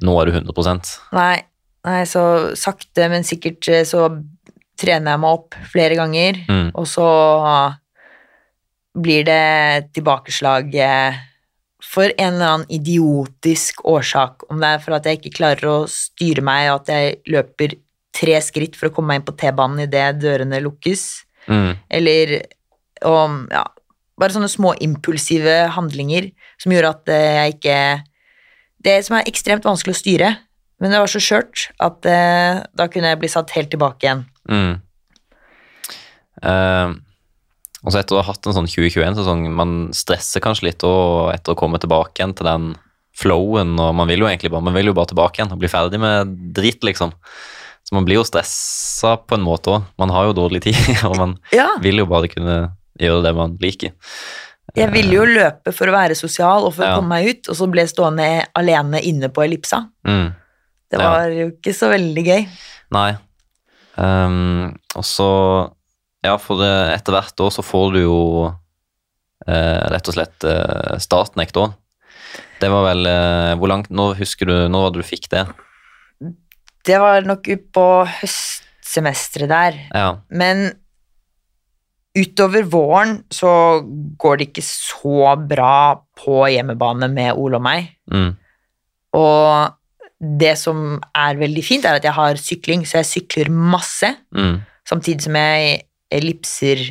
Nå 0.01 0.18
er 0.22 0.30
du 0.30 0.39
100% 0.39 0.93
Nei, 1.18 1.36
nei, 1.88 2.01
så 2.09 2.24
sakte, 2.57 3.09
men 3.12 3.28
sikkert 3.28 3.70
eh, 3.70 3.86
så 3.88 4.09
trener 4.82 5.14
jeg 5.14 5.22
meg 5.22 5.36
opp 5.38 5.57
flere 5.70 5.97
ganger. 5.99 6.39
mm. 6.49 6.72
Og 6.80 6.88
så 6.89 7.07
blir 8.97 9.28
det 9.28 9.91
tilbakeslag 9.95 10.74
eh, 10.74 11.20
for 11.86 12.09
en 12.18 12.34
eller 12.34 12.47
annen 12.47 12.74
idiotisk 12.74 13.84
årsak. 13.86 14.47
Om 14.49 14.57
det 14.62 14.72
er 14.74 14.82
for 14.82 14.97
at 14.97 15.05
jeg 15.05 15.20
ikke 15.20 15.36
klarer 15.38 15.70
å 15.70 15.78
styre 15.91 16.43
meg, 16.45 16.72
og 16.72 16.82
at 16.82 16.91
jeg 16.95 17.20
løper 17.30 17.78
tre 18.16 18.38
skritt 18.43 18.78
for 18.78 18.89
å 18.89 18.93
komme 18.95 19.14
meg 19.14 19.22
inn 19.22 19.28
på 19.28 19.36
T-banen 19.39 19.86
idet 19.86 20.20
dørene 20.22 20.62
lukkes. 20.64 21.05
Mm. 21.47 21.72
Eller 21.89 22.36
og, 23.07 23.47
Ja, 23.53 23.66
bare 24.22 24.36
sånne 24.36 24.51
små 24.51 24.76
impulsive 24.84 25.72
handlinger 25.76 26.30
som 26.62 26.74
gjorde 26.74 26.93
at 26.93 27.12
eh, 27.14 27.38
jeg 27.39 27.55
ikke 27.55 27.78
Det 28.82 28.95
som 29.05 29.18
er 29.18 29.30
ekstremt 29.30 29.66
vanskelig 29.66 29.93
å 29.93 29.99
styre, 29.99 30.30
men 30.82 30.93
det 30.93 30.99
var 31.01 31.09
så 31.09 31.22
skjørt 31.22 31.68
at 31.82 32.05
eh, 32.09 32.62
da 32.74 32.88
kunne 32.89 33.12
jeg 33.12 33.20
bli 33.22 33.30
satt 33.30 33.53
helt 33.53 33.70
tilbake 33.70 34.07
igjen. 34.07 34.24
Mm. 34.49 34.72
Eh, 36.41 36.93
og 37.82 37.93
så 37.93 37.99
etter 38.01 38.18
å 38.18 38.24
ha 38.24 38.30
hatt 38.30 38.49
en 38.49 38.55
sånn 38.57 38.70
2021-sesong, 38.70 39.45
man 39.53 39.76
stresser 39.93 40.41
kanskje 40.41 40.72
litt 40.72 40.86
og 40.86 41.30
etter 41.34 41.53
å 41.53 41.59
komme 41.59 41.82
tilbake 41.82 42.18
igjen 42.18 42.34
til 42.38 42.49
den 42.49 42.72
flowen, 43.18 43.76
og 43.82 43.93
man 43.97 44.09
vil 44.09 44.24
jo 44.24 44.30
egentlig 44.30 44.51
bare, 44.53 44.66
man 44.66 44.78
vil 44.78 44.89
jo 44.89 44.97
bare 44.97 45.12
tilbake 45.12 45.39
igjen 45.41 45.53
og 45.53 45.62
bli 45.62 45.70
ferdig 45.70 46.01
med 46.01 46.36
dritt, 46.57 46.82
liksom. 46.88 47.14
Så 47.92 47.98
man 47.98 48.06
blir 48.08 48.16
jo 48.22 48.24
stressa 48.24 49.18
på 49.28 49.36
en 49.36 49.44
måte 49.44 49.68
òg. 49.74 49.84
Man 50.00 50.14
har 50.16 50.30
jo 50.30 50.36
dårlig 50.38 50.62
tid, 50.64 50.78
og 51.10 51.18
man 51.20 51.34
Ja, 51.52 51.68
vil 51.84 52.00
jo 52.00 52.06
bare 52.08 52.30
kunne 52.32 52.56
gjøre 53.02 53.24
det 53.26 53.34
man 53.36 53.58
liker. 53.60 53.92
jeg 54.78 54.88
ville 54.94 55.12
jo 55.18 55.26
løpe 55.28 55.74
for 55.76 55.92
å 55.92 55.96
være 55.98 56.16
sosial 56.16 56.64
og 56.64 56.74
for 56.78 56.86
Ja. 56.86 56.94
å 56.94 57.02
komme 57.02 57.10
meg 57.18 57.28
ut, 57.28 57.50
og 57.52 57.56
så 57.60 57.68
ble 57.68 57.82
jeg 57.84 57.92
stående 57.92 58.46
alene 58.56 59.02
inne 59.04 59.28
på 59.28 59.44
ellipsa. 59.44 59.82
Mm. 60.08 60.30
Det 60.92 61.00
Ja. 61.02 61.10
var 61.10 61.28
jo 61.36 61.50
ikke 61.52 61.74
så 61.76 61.89
veldig 61.92 62.24
gøy. 62.26 62.48
Nei. 62.92 63.18
Um, 63.98 64.78
og 64.96 65.04
så 65.04 65.28
Ja, 66.24 66.38
for 66.38 66.56
det, 66.62 66.72
etter 66.96 67.12
hvert 67.18 67.36
år 67.44 67.50
så 67.52 67.64
får 67.66 67.94
du 67.94 68.00
jo 68.06 68.18
eh, 69.48 69.82
rett 69.92 70.08
og 70.08 70.14
slett 70.16 70.44
eh, 70.48 70.98
startnekt 71.02 71.58
òg. 71.58 71.74
Det 72.62 72.70
var 72.72 72.86
vel 72.86 73.06
eh, 73.10 73.56
Hvor 73.58 73.68
langt 73.72 73.89
Nå 73.89 74.12
husker 74.16 74.46
du 74.46 74.54
Når 74.70 74.84
var 74.86 74.92
det 74.94 75.02
du 75.02 75.08
fikk 75.08 75.26
det? 75.34 75.48
Det 76.88 76.98
var 77.02 77.22
nok 77.28 77.48
på 77.74 77.86
høstsemesteret 78.10 79.50
der. 79.52 79.78
Ja. 79.94 80.08
Men 80.30 80.72
utover 82.18 82.66
våren 82.68 83.20
så 83.32 83.52
går 84.20 84.40
det 84.42 84.48
ikke 84.50 84.66
så 84.66 85.36
bra 85.48 85.76
på 86.20 86.42
hjemmebane 86.52 87.08
med 87.14 87.38
Ole 87.40 87.60
og 87.60 87.64
meg. 87.64 87.92
Mm. 88.12 88.34
Og 89.16 89.78
det 90.42 90.56
som 90.60 91.00
er 91.18 91.40
veldig 91.40 91.64
fint, 91.66 91.86
er 91.88 91.98
at 91.98 92.06
jeg 92.06 92.14
har 92.14 92.38
sykling, 92.42 92.84
så 92.86 93.00
jeg 93.02 93.10
sykler 93.14 93.50
masse, 93.50 94.12
Mm. 94.36 94.62
samtidig 94.86 95.22
som 95.24 95.36
jeg 95.36 95.82
ellipser 96.12 96.84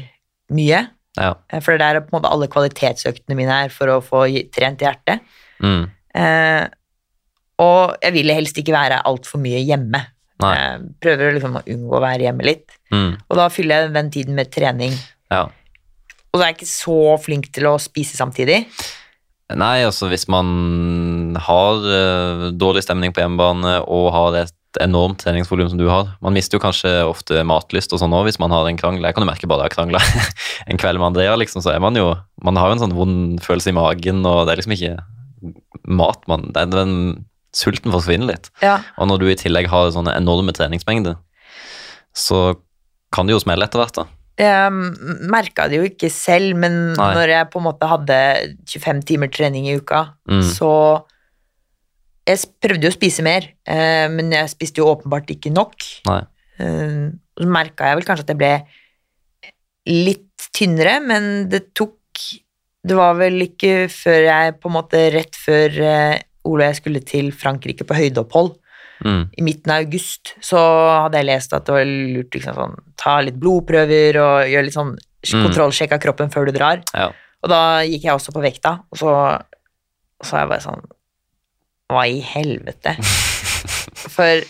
mye. 0.51 0.88
Ja. 1.18 1.34
For 1.61 1.76
det 1.76 1.82
er 1.86 2.01
på 2.01 2.11
en 2.16 2.20
måte 2.22 2.30
alle 2.32 2.49
kvalitetsøktene 2.49 3.36
mine 3.36 3.51
her 3.53 3.68
for 3.68 3.86
å 3.86 4.01
få 4.03 4.24
trent 4.51 4.78
hjertet. 4.80 5.20
Mm. 5.62 5.91
Eh, 6.14 6.68
og 7.61 7.96
jeg 8.00 8.16
vil 8.16 8.32
helst 8.34 8.58
ikke 8.61 8.74
være 8.74 9.02
altfor 9.08 9.42
mye 9.42 9.61
hjemme. 9.62 10.02
Nei. 10.40 10.52
Jeg 10.56 10.84
prøver 11.04 11.34
liksom 11.36 11.58
å 11.61 11.64
unngå 11.68 11.98
å 11.98 12.02
være 12.02 12.28
hjemme 12.28 12.46
litt. 12.46 12.78
Mm. 12.94 13.18
Og 13.28 13.36
da 13.38 13.48
fyller 13.52 13.84
jeg 13.84 13.96
den 13.96 14.12
tiden 14.14 14.38
med 14.38 14.52
trening. 14.54 14.94
Ja. 15.32 15.48
Og 16.30 16.38
så 16.38 16.44
er 16.44 16.52
jeg 16.52 16.61
ikke 16.61 16.70
så 16.70 17.00
flink 17.20 17.50
til 17.54 17.68
å 17.68 17.74
spise 17.82 18.16
samtidig. 18.16 18.62
Nei, 19.50 19.80
altså 19.82 20.06
hvis 20.11 20.28
man 20.30 21.36
har 21.42 21.82
uh, 21.82 22.48
dårlig 22.54 22.84
stemning 22.86 23.14
på 23.14 23.22
hjemmebane 23.22 23.80
og 23.82 24.11
har 24.14 24.38
et 24.44 24.56
enormt 24.78 25.18
treningsvolum 25.18 25.66
som 25.66 25.80
du 25.80 25.88
har 25.90 26.12
Man 26.22 26.36
mister 26.36 26.54
jo 26.54 26.62
kanskje 26.62 26.92
ofte 27.02 27.40
matlyst 27.42 27.90
og 27.90 27.98
sånn 27.98 28.12
òg 28.14 28.28
hvis 28.28 28.38
man 28.38 28.52
har 28.54 28.68
en 28.68 28.78
krangel. 28.78 29.02
Jeg 29.02 29.16
kan 29.16 29.26
jo 29.26 29.30
merke 29.32 29.48
bare 29.50 29.66
jeg 29.66 29.72
har 29.72 29.74
krangla 29.74 30.02
en 30.70 30.78
kveld 30.78 31.02
med 31.02 31.08
Andrea, 31.11 31.34
liksom, 31.40 31.64
så 31.64 31.74
er 31.74 31.82
man 31.82 31.98
jo 31.98 32.12
Man 32.44 32.61
har 32.61 32.70
jo 32.70 32.78
en 32.78 32.84
sånn 32.84 32.94
vond 32.94 33.42
følelse 33.42 33.72
i 33.72 33.76
magen, 33.76 34.22
og 34.22 34.44
det 34.46 34.54
er 34.54 34.62
liksom 34.62 34.76
ikke 34.78 34.94
mat 35.90 36.26
man 36.28 36.50
det 36.52 36.62
er 36.62 36.70
den 36.70 36.94
Sulten 37.53 37.90
forsvinner 37.90 38.30
litt. 38.34 38.51
Ja. 38.62 38.76
Og 38.98 39.09
når 39.11 39.18
du 39.22 39.26
i 39.30 39.34
tillegg 39.38 39.66
har 39.72 39.90
sånne 39.90 40.14
enorme 40.16 40.53
treningsmengder, 40.55 41.16
så 42.14 42.55
kan 43.12 43.26
det 43.26 43.34
jo 43.34 43.40
smelle 43.42 43.66
etter 43.66 43.80
hvert, 43.82 43.96
da. 43.96 44.07
Jeg 44.40 44.72
merka 45.28 45.66
det 45.68 45.76
jo 45.80 45.88
ikke 45.88 46.09
selv, 46.14 46.55
men 46.57 46.94
Nei. 46.96 47.09
når 47.14 47.28
jeg 47.34 47.48
på 47.53 47.59
en 47.61 47.66
måte 47.66 47.88
hadde 47.90 48.18
25 48.70 49.03
timer 49.11 49.28
trening 49.34 49.66
i 49.68 49.76
uka, 49.76 50.14
Mm. 50.28 50.42
så 50.42 51.05
Jeg 52.26 52.38
prøvde 52.62 52.84
jo 52.84 52.90
å 52.92 52.94
spise 52.94 53.22
mer, 53.24 53.42
eh, 53.66 54.07
men 54.09 54.30
jeg 54.30 54.46
spiste 54.53 54.78
jo 54.78 54.86
åpenbart 54.94 55.26
ikke 55.32 55.51
nok. 55.53 55.74
Nei. 56.07 56.20
Eh, 56.61 57.11
Så 57.40 57.46
merka 57.48 57.88
jeg 57.88 57.96
vel 57.96 58.05
kanskje 58.05 58.22
at 58.22 58.28
jeg 58.28 58.38
ble 58.38 58.66
litt 59.86 60.48
tynnere, 60.55 61.01
men 61.05 61.48
det 61.48 61.72
tok 61.74 61.96
Det 62.86 62.96
var 62.96 63.14
vel 63.18 63.42
ikke 63.44 63.88
før 63.92 64.22
jeg 64.24 64.55
på 64.61 64.68
en 64.70 64.72
måte 64.72 65.01
rett 65.12 65.36
før 65.36 65.74
eh, 65.84 66.22
Ole 66.45 66.64
og 66.64 66.68
jeg 66.74 66.76
skulle 66.82 67.01
til 67.05 67.30
Frankrike 67.32 67.84
på 67.84 67.95
høydeopphold, 67.95 68.57
Mm. 69.01 69.30
i 69.38 69.41
midten 69.43 69.70
av 69.72 69.78
august, 69.86 70.34
så 70.45 70.59
hadde 71.05 71.16
jeg 71.16 71.24
lest 71.24 71.55
at 71.55 71.64
det 71.64 71.72
var 71.72 71.84
lurt 71.88 72.30
liksom 72.36 72.55
sånn, 72.55 72.74
ta 72.99 73.14
litt 73.24 73.38
blodprøver 73.41 74.18
og 74.20 74.45
gjøre 74.51 74.64
litt 74.66 74.74
sånn 74.74 74.91
Mm. 75.24 75.45
kontrollsjekk 75.47 75.93
av 75.93 76.01
kroppen 76.01 76.28
før 76.30 76.45
du 76.47 76.53
drar. 76.53 76.82
Ja. 76.95 77.07
Og 77.43 77.49
da 77.49 77.80
gikk 77.80 78.03
jeg 78.05 78.12
også 78.12 78.32
på 78.34 78.43
vekta, 78.45 78.82
og 78.93 78.99
så, 78.99 79.09
og 79.41 80.26
så 80.26 80.36
er 80.36 80.41
jeg 80.41 80.49
bare 80.51 80.61
sånn 80.61 80.84
Hva 81.91 82.05
i 82.07 82.20
helvete? 82.20 82.93
For 84.14 84.43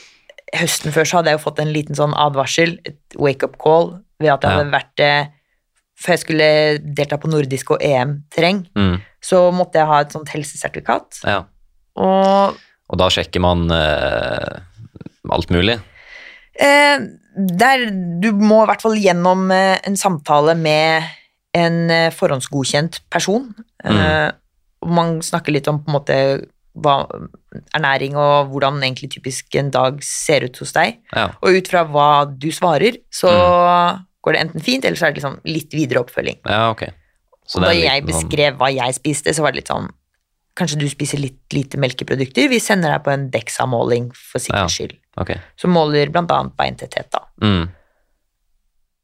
høsten 0.52 0.92
før 0.92 1.06
så 1.06 1.16
hadde 1.20 1.30
jeg 1.30 1.38
jo 1.38 1.44
fått 1.50 1.60
en 1.62 1.72
liten 1.72 1.94
sånn 1.94 2.12
advarsel, 2.12 2.78
et 2.84 2.98
wake-up 3.16 3.56
call, 3.62 4.00
ved 4.18 4.30
at 4.34 4.42
jeg 4.42 4.50
Ja. 4.50 4.56
hadde 4.58 4.72
vært 4.74 5.00
eh, 5.00 5.26
Før 6.00 6.12
jeg 6.16 6.18
skulle 6.24 6.78
delta 6.96 7.18
på 7.18 7.28
nordisk 7.30 7.70
og 7.70 7.82
EM-terreng, 7.82 8.66
Mm. 8.74 9.00
så 9.22 9.52
måtte 9.52 9.74
jeg 9.78 9.86
ha 9.86 10.00
et 10.00 10.10
sånt 10.12 10.28
helsesertifikat. 10.28 11.20
ja. 11.24 11.44
Og 11.98 12.58
Og 12.90 12.98
da 12.98 13.06
sjekker 13.12 13.42
man 13.42 13.70
eh, 13.70 14.60
alt 15.30 15.50
mulig. 15.54 15.78
Eh, 16.60 16.98
der, 17.36 17.86
du 18.20 18.32
må 18.36 18.64
i 18.64 18.68
hvert 18.68 18.82
fall 18.84 18.98
gjennom 19.00 19.50
eh, 19.54 19.78
en 19.86 19.96
samtale 19.98 20.56
med 20.58 21.06
en 21.56 21.82
eh, 21.90 22.08
forhåndsgodkjent 22.14 23.02
person. 23.10 23.52
Mm. 23.80 24.36
man 24.92 25.22
snakker 25.24 25.54
litt 25.54 25.68
om 25.70 25.78
på 25.80 25.88
en 25.88 25.94
måte 25.94 26.16
hva, 26.84 26.98
ernæring 27.72 28.12
og 28.20 28.50
hvordan 28.52 28.82
egentlig 28.82 29.08
typisk 29.14 29.56
en 29.56 29.70
dag 29.72 30.02
ser 30.04 30.44
ut 30.44 30.58
hos 30.60 30.74
deg. 30.76 30.98
Ja. 31.14 31.30
Og 31.40 31.56
ut 31.56 31.70
fra 31.70 31.86
hva 31.88 32.26
du 32.28 32.50
svarer, 32.52 32.98
så 33.08 33.30
mm. 33.32 34.02
går 34.20 34.36
det 34.36 34.42
enten 34.44 34.66
fint, 34.66 34.84
eller 34.84 35.00
så 35.00 35.08
er 35.08 35.14
det 35.14 35.22
liksom 35.22 35.38
litt 35.48 35.72
videre 35.76 36.04
oppfølging. 36.04 36.42
Ja, 36.44 36.66
ok. 36.74 36.84
og 37.56 37.64
da 37.64 37.72
jeg 37.72 38.04
sånn 38.04 38.10
beskrev 38.12 38.60
hva 38.60 38.68
jeg 38.74 38.98
spiste, 39.00 39.32
så 39.32 39.46
var 39.46 39.54
det 39.54 39.62
litt 39.62 39.72
sånn 39.72 39.88
Kanskje 40.60 40.78
du 40.82 40.86
spiser 40.92 41.20
litt 41.22 41.56
lite 41.56 41.80
melkeprodukter. 41.80 42.50
Vi 42.52 42.60
sender 42.60 42.92
deg 42.92 43.04
på 43.06 43.12
en 43.14 43.28
DEXA-måling 43.32 44.10
for 44.12 44.42
sikkerhets 44.42 44.76
skyld. 44.76 44.96
Ja, 44.96 45.22
okay. 45.24 45.40
Som 45.60 45.72
måler 45.72 46.12
bl.a. 46.12 46.40
beintetthet. 46.58 47.08
Da. 47.14 47.24
Mm. 47.40 47.70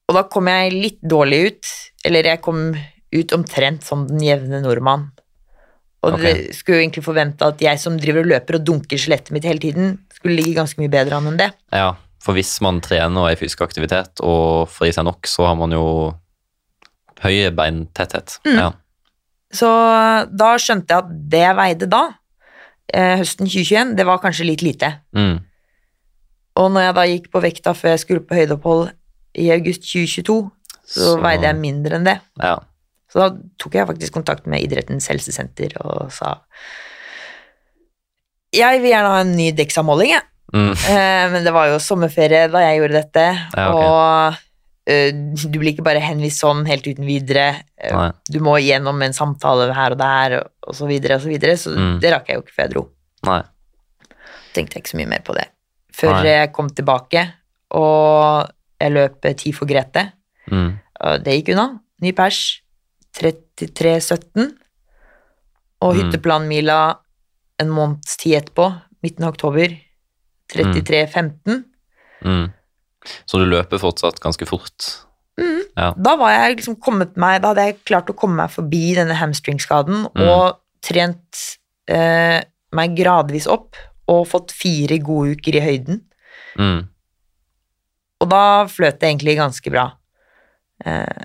Og 0.06 0.18
da 0.18 0.26
kom 0.30 0.50
jeg 0.52 0.74
litt 0.74 1.00
dårlig 1.00 1.40
ut. 1.48 1.72
Eller 2.06 2.28
jeg 2.28 2.42
kom 2.44 2.68
ut 3.16 3.36
omtrent 3.36 3.86
som 3.86 4.04
den 4.10 4.20
jevne 4.24 4.60
nordmann. 4.62 5.08
Og 6.04 6.14
okay. 6.14 6.44
det 6.44 6.56
skulle 6.58 6.78
jo 6.78 6.84
egentlig 6.84 7.04
forvente 7.06 7.48
at 7.48 7.62
jeg 7.62 7.80
som 7.82 7.96
driver 7.98 8.22
og 8.22 8.30
løper 8.34 8.58
og 8.58 8.66
dunker 8.68 9.00
skjelettet 9.00 9.32
mitt 9.34 9.46
hele 9.48 9.62
tiden, 9.62 9.96
skulle 10.14 10.36
ligge 10.38 10.54
ganske 10.58 10.78
mye 10.78 10.92
bedre 10.92 11.18
an 11.18 11.30
enn 11.32 11.40
det. 11.40 11.48
Ja, 11.74 11.94
for 12.22 12.36
hvis 12.36 12.52
man 12.62 12.78
trener 12.84 13.24
og 13.24 13.30
er 13.30 13.36
i 13.36 13.40
fysisk 13.40 13.64
aktivitet 13.66 14.22
og 14.24 14.68
får 14.70 14.90
i 14.90 14.94
seg 14.98 15.06
nok, 15.08 15.26
så 15.30 15.48
har 15.48 15.56
man 15.58 15.74
jo 15.74 15.86
høy 17.24 17.48
beintetthet. 17.56 18.36
Mm. 18.46 18.58
Ja. 18.60 18.68
Så 19.56 19.68
da 20.28 20.52
skjønte 20.60 20.92
jeg 20.92 21.04
at 21.04 21.18
det 21.32 21.42
jeg 21.42 21.58
veide 21.58 21.88
da, 21.90 22.02
eh, 22.92 23.16
høsten 23.22 23.48
2021, 23.48 23.96
det 23.98 24.06
var 24.08 24.22
kanskje 24.22 24.48
litt 24.48 24.64
lite. 24.64 24.92
Mm. 25.16 25.40
Og 26.56 26.70
når 26.72 26.86
jeg 26.86 26.96
da 26.96 27.08
gikk 27.10 27.26
på 27.32 27.42
vekta 27.44 27.74
før 27.76 27.94
jeg 27.94 28.04
skulle 28.04 28.24
på 28.24 28.38
høydeopphold 28.38 28.88
i 29.42 29.50
august 29.52 29.84
2022, 29.84 30.38
så, 30.86 31.02
så, 31.02 31.16
veide 31.20 31.48
jeg 31.48 31.60
mindre 31.60 31.98
enn 31.98 32.06
det. 32.06 32.16
Ja. 32.40 32.56
Så 33.12 33.22
da 33.22 33.28
tok 33.60 33.76
jeg 33.76 33.88
faktisk 33.88 34.16
kontakt 34.16 34.48
med 34.50 34.64
Idrettens 34.64 35.06
helsesenter 35.10 35.76
og 35.78 36.10
sa 36.14 36.40
Jeg 38.54 38.80
vil 38.82 38.90
gjerne 38.90 39.12
ha 39.12 39.20
en 39.22 39.36
ny 39.36 39.50
Dexa-måling, 39.56 40.14
jeg. 40.16 40.26
Mm. 40.54 40.72
Eh, 40.72 41.24
men 41.32 41.44
det 41.44 41.52
var 41.54 41.70
jo 41.72 41.82
sommerferie 41.82 42.46
da 42.52 42.62
jeg 42.62 42.80
gjorde 42.80 43.00
dette, 43.00 43.24
ja, 43.34 43.66
okay. 43.66 43.88
og 43.90 44.45
du 44.86 45.58
blir 45.58 45.72
ikke 45.72 45.84
bare 45.86 46.02
henvist 46.02 46.42
sånn 46.44 46.62
helt 46.68 46.86
uten 46.86 47.06
videre. 47.08 47.46
Eh, 47.74 47.94
Nei. 47.94 48.10
Du 48.30 48.38
må 48.44 48.54
gjennom 48.62 49.00
en 49.02 49.16
samtale 49.16 49.68
her 49.74 49.96
og 49.96 50.00
der, 50.00 50.36
og 50.62 50.76
så 50.78 50.86
videre 50.86 51.18
og 51.18 51.24
så 51.24 51.32
videre. 51.32 51.56
Så 51.58 51.74
mm. 51.74 51.96
det 52.02 52.12
rakk 52.14 52.30
jeg 52.30 52.38
jo 52.38 52.44
ikke 52.44 52.54
før 52.54 52.64
jeg 52.64 52.74
dro. 52.74 52.84
Nei. 53.26 53.40
Tenkte 54.54 54.78
jeg 54.78 54.84
ikke 54.84 54.92
så 54.94 55.00
mye 55.00 55.10
mer 55.10 55.24
på 55.26 55.34
det. 55.36 55.48
Før 55.96 56.14
Nei. 56.14 56.28
jeg 56.28 56.52
kom 56.54 56.70
tilbake, 56.70 57.24
og 57.76 58.52
jeg 58.78 58.94
løp 58.94 59.26
ti 59.40 59.52
for 59.56 59.68
Grete. 59.68 60.06
Mm. 60.52 60.70
Det 61.24 61.34
gikk 61.40 61.50
unna. 61.56 61.66
Ny 62.04 62.12
pers. 62.16 62.44
33,17. 63.16 64.52
Og 65.82 65.92
mm. 65.92 65.98
hytteplanmila 65.98 66.78
en 67.62 67.72
måneds 67.72 68.18
tid 68.20 68.36
etterpå, 68.40 68.68
midten 69.04 69.24
av 69.24 69.34
oktober, 69.34 69.72
33,15. 70.52 71.62
Mm. 72.26 72.46
Så 73.28 73.40
du 73.40 73.46
løper 73.48 73.80
fortsatt 73.82 74.20
ganske 74.22 74.48
fort? 74.48 74.88
Mm. 75.40 75.62
Ja. 75.76 75.90
Da 75.96 76.14
var 76.16 76.32
jeg 76.32 76.54
liksom 76.56 76.78
kommet 76.80 77.18
meg 77.20 77.42
Da 77.42 77.50
hadde 77.50 77.66
jeg 77.66 77.74
klart 77.84 78.08
å 78.08 78.14
komme 78.16 78.38
meg 78.40 78.54
forbi 78.54 78.94
denne 78.96 79.18
hamstringskaden 79.18 80.06
mm. 80.06 80.22
og 80.24 80.56
trent 80.86 81.42
eh, 81.92 82.40
meg 82.76 82.96
gradvis 82.96 83.48
opp 83.50 83.76
og 84.10 84.26
fått 84.30 84.54
fire 84.54 84.96
gode 85.02 85.34
uker 85.36 85.58
i 85.58 85.64
høyden. 85.64 86.02
Mm. 86.56 86.84
Og 88.22 88.28
da 88.30 88.42
fløt 88.70 89.00
det 89.00 89.10
egentlig 89.10 89.36
ganske 89.38 89.72
bra. 89.72 89.88
Eh, 90.86 91.24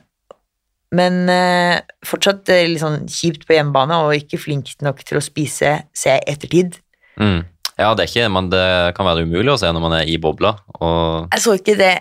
men 0.97 1.21
eh, 1.31 1.79
fortsatt 2.03 2.49
eh, 2.51 2.65
litt 2.67 2.83
sånn 2.83 3.05
kjipt 3.11 3.45
på 3.47 3.55
hjemmebane 3.55 4.01
og 4.03 4.15
ikke 4.17 4.41
flink 4.41 4.73
nok 4.83 5.05
til 5.07 5.21
å 5.21 5.23
spise, 5.23 5.75
se 5.95 6.17
ettertid. 6.27 6.79
Mm. 7.21 7.45
Ja, 7.79 7.91
det, 7.95 8.05
er 8.05 8.09
ikke, 8.09 8.31
men 8.33 8.49
det 8.51 8.65
kan 8.97 9.07
være 9.07 9.25
umulig 9.27 9.53
å 9.53 9.59
se 9.61 9.69
når 9.71 9.83
man 9.83 9.97
er 9.99 10.09
i 10.09 10.17
bobla. 10.21 10.55
Og... 10.79 11.29
Jeg 11.31 11.43
så 11.43 11.57
ikke 11.59 11.77
det. 11.79 11.93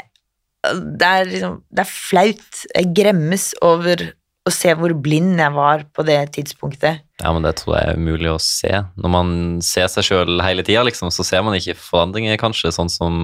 Det 0.71 1.07
er, 1.07 1.29
liksom, 1.29 1.61
det 1.73 1.85
er 1.85 1.93
flaut. 1.93 2.65
Jeg 2.75 2.91
gremmes 2.97 3.51
over 3.65 4.11
å 4.49 4.53
se 4.53 4.73
hvor 4.77 4.93
blind 5.05 5.41
jeg 5.41 5.53
var 5.55 5.85
på 5.95 6.05
det 6.09 6.19
tidspunktet. 6.37 7.05
Ja, 7.21 7.33
men 7.37 7.45
det 7.45 7.55
tror 7.61 7.77
jeg 7.77 7.91
er 7.91 8.01
umulig 8.01 8.31
å 8.33 8.41
se. 8.43 8.73
Når 9.01 9.13
man 9.13 9.33
ser 9.65 9.89
seg 9.93 10.07
sjøl 10.09 10.41
hele 10.45 10.65
tida, 10.67 10.85
liksom, 10.89 11.13
så 11.13 11.27
ser 11.27 11.45
man 11.47 11.57
ikke 11.59 11.77
forandringer, 11.79 12.41
kanskje, 12.41 12.73
sånn 12.75 12.93
som 12.93 13.17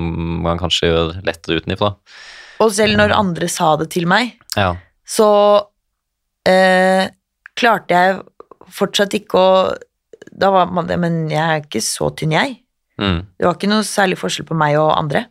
man 0.44 0.60
kanskje 0.60 0.90
gjør 0.90 1.14
lettere 1.26 1.62
utenifra. 1.62 1.94
Og 2.64 2.72
selv 2.76 2.96
når 3.00 3.16
andre 3.16 3.48
sa 3.52 3.74
det 3.80 3.90
til 3.92 4.06
meg, 4.08 4.36
ja. 4.56 4.74
så 5.08 5.28
eh, 6.48 7.08
klarte 7.56 8.00
jeg 8.00 8.20
fortsatt 8.76 9.16
ikke 9.16 9.40
å 9.40 9.50
da 10.36 10.52
var 10.52 10.72
man 10.74 10.88
det, 10.88 10.98
men 11.00 11.26
jeg 11.32 11.42
er 11.42 11.64
ikke 11.64 11.82
så 11.84 12.10
tynn, 12.16 12.34
jeg. 12.36 12.58
Mm. 13.00 13.20
Det 13.36 13.46
var 13.46 13.56
ikke 13.56 13.70
noe 13.70 13.84
særlig 13.86 14.18
forskjell 14.20 14.48
på 14.48 14.56
meg 14.58 14.78
og 14.80 14.92
andre. 14.96 15.26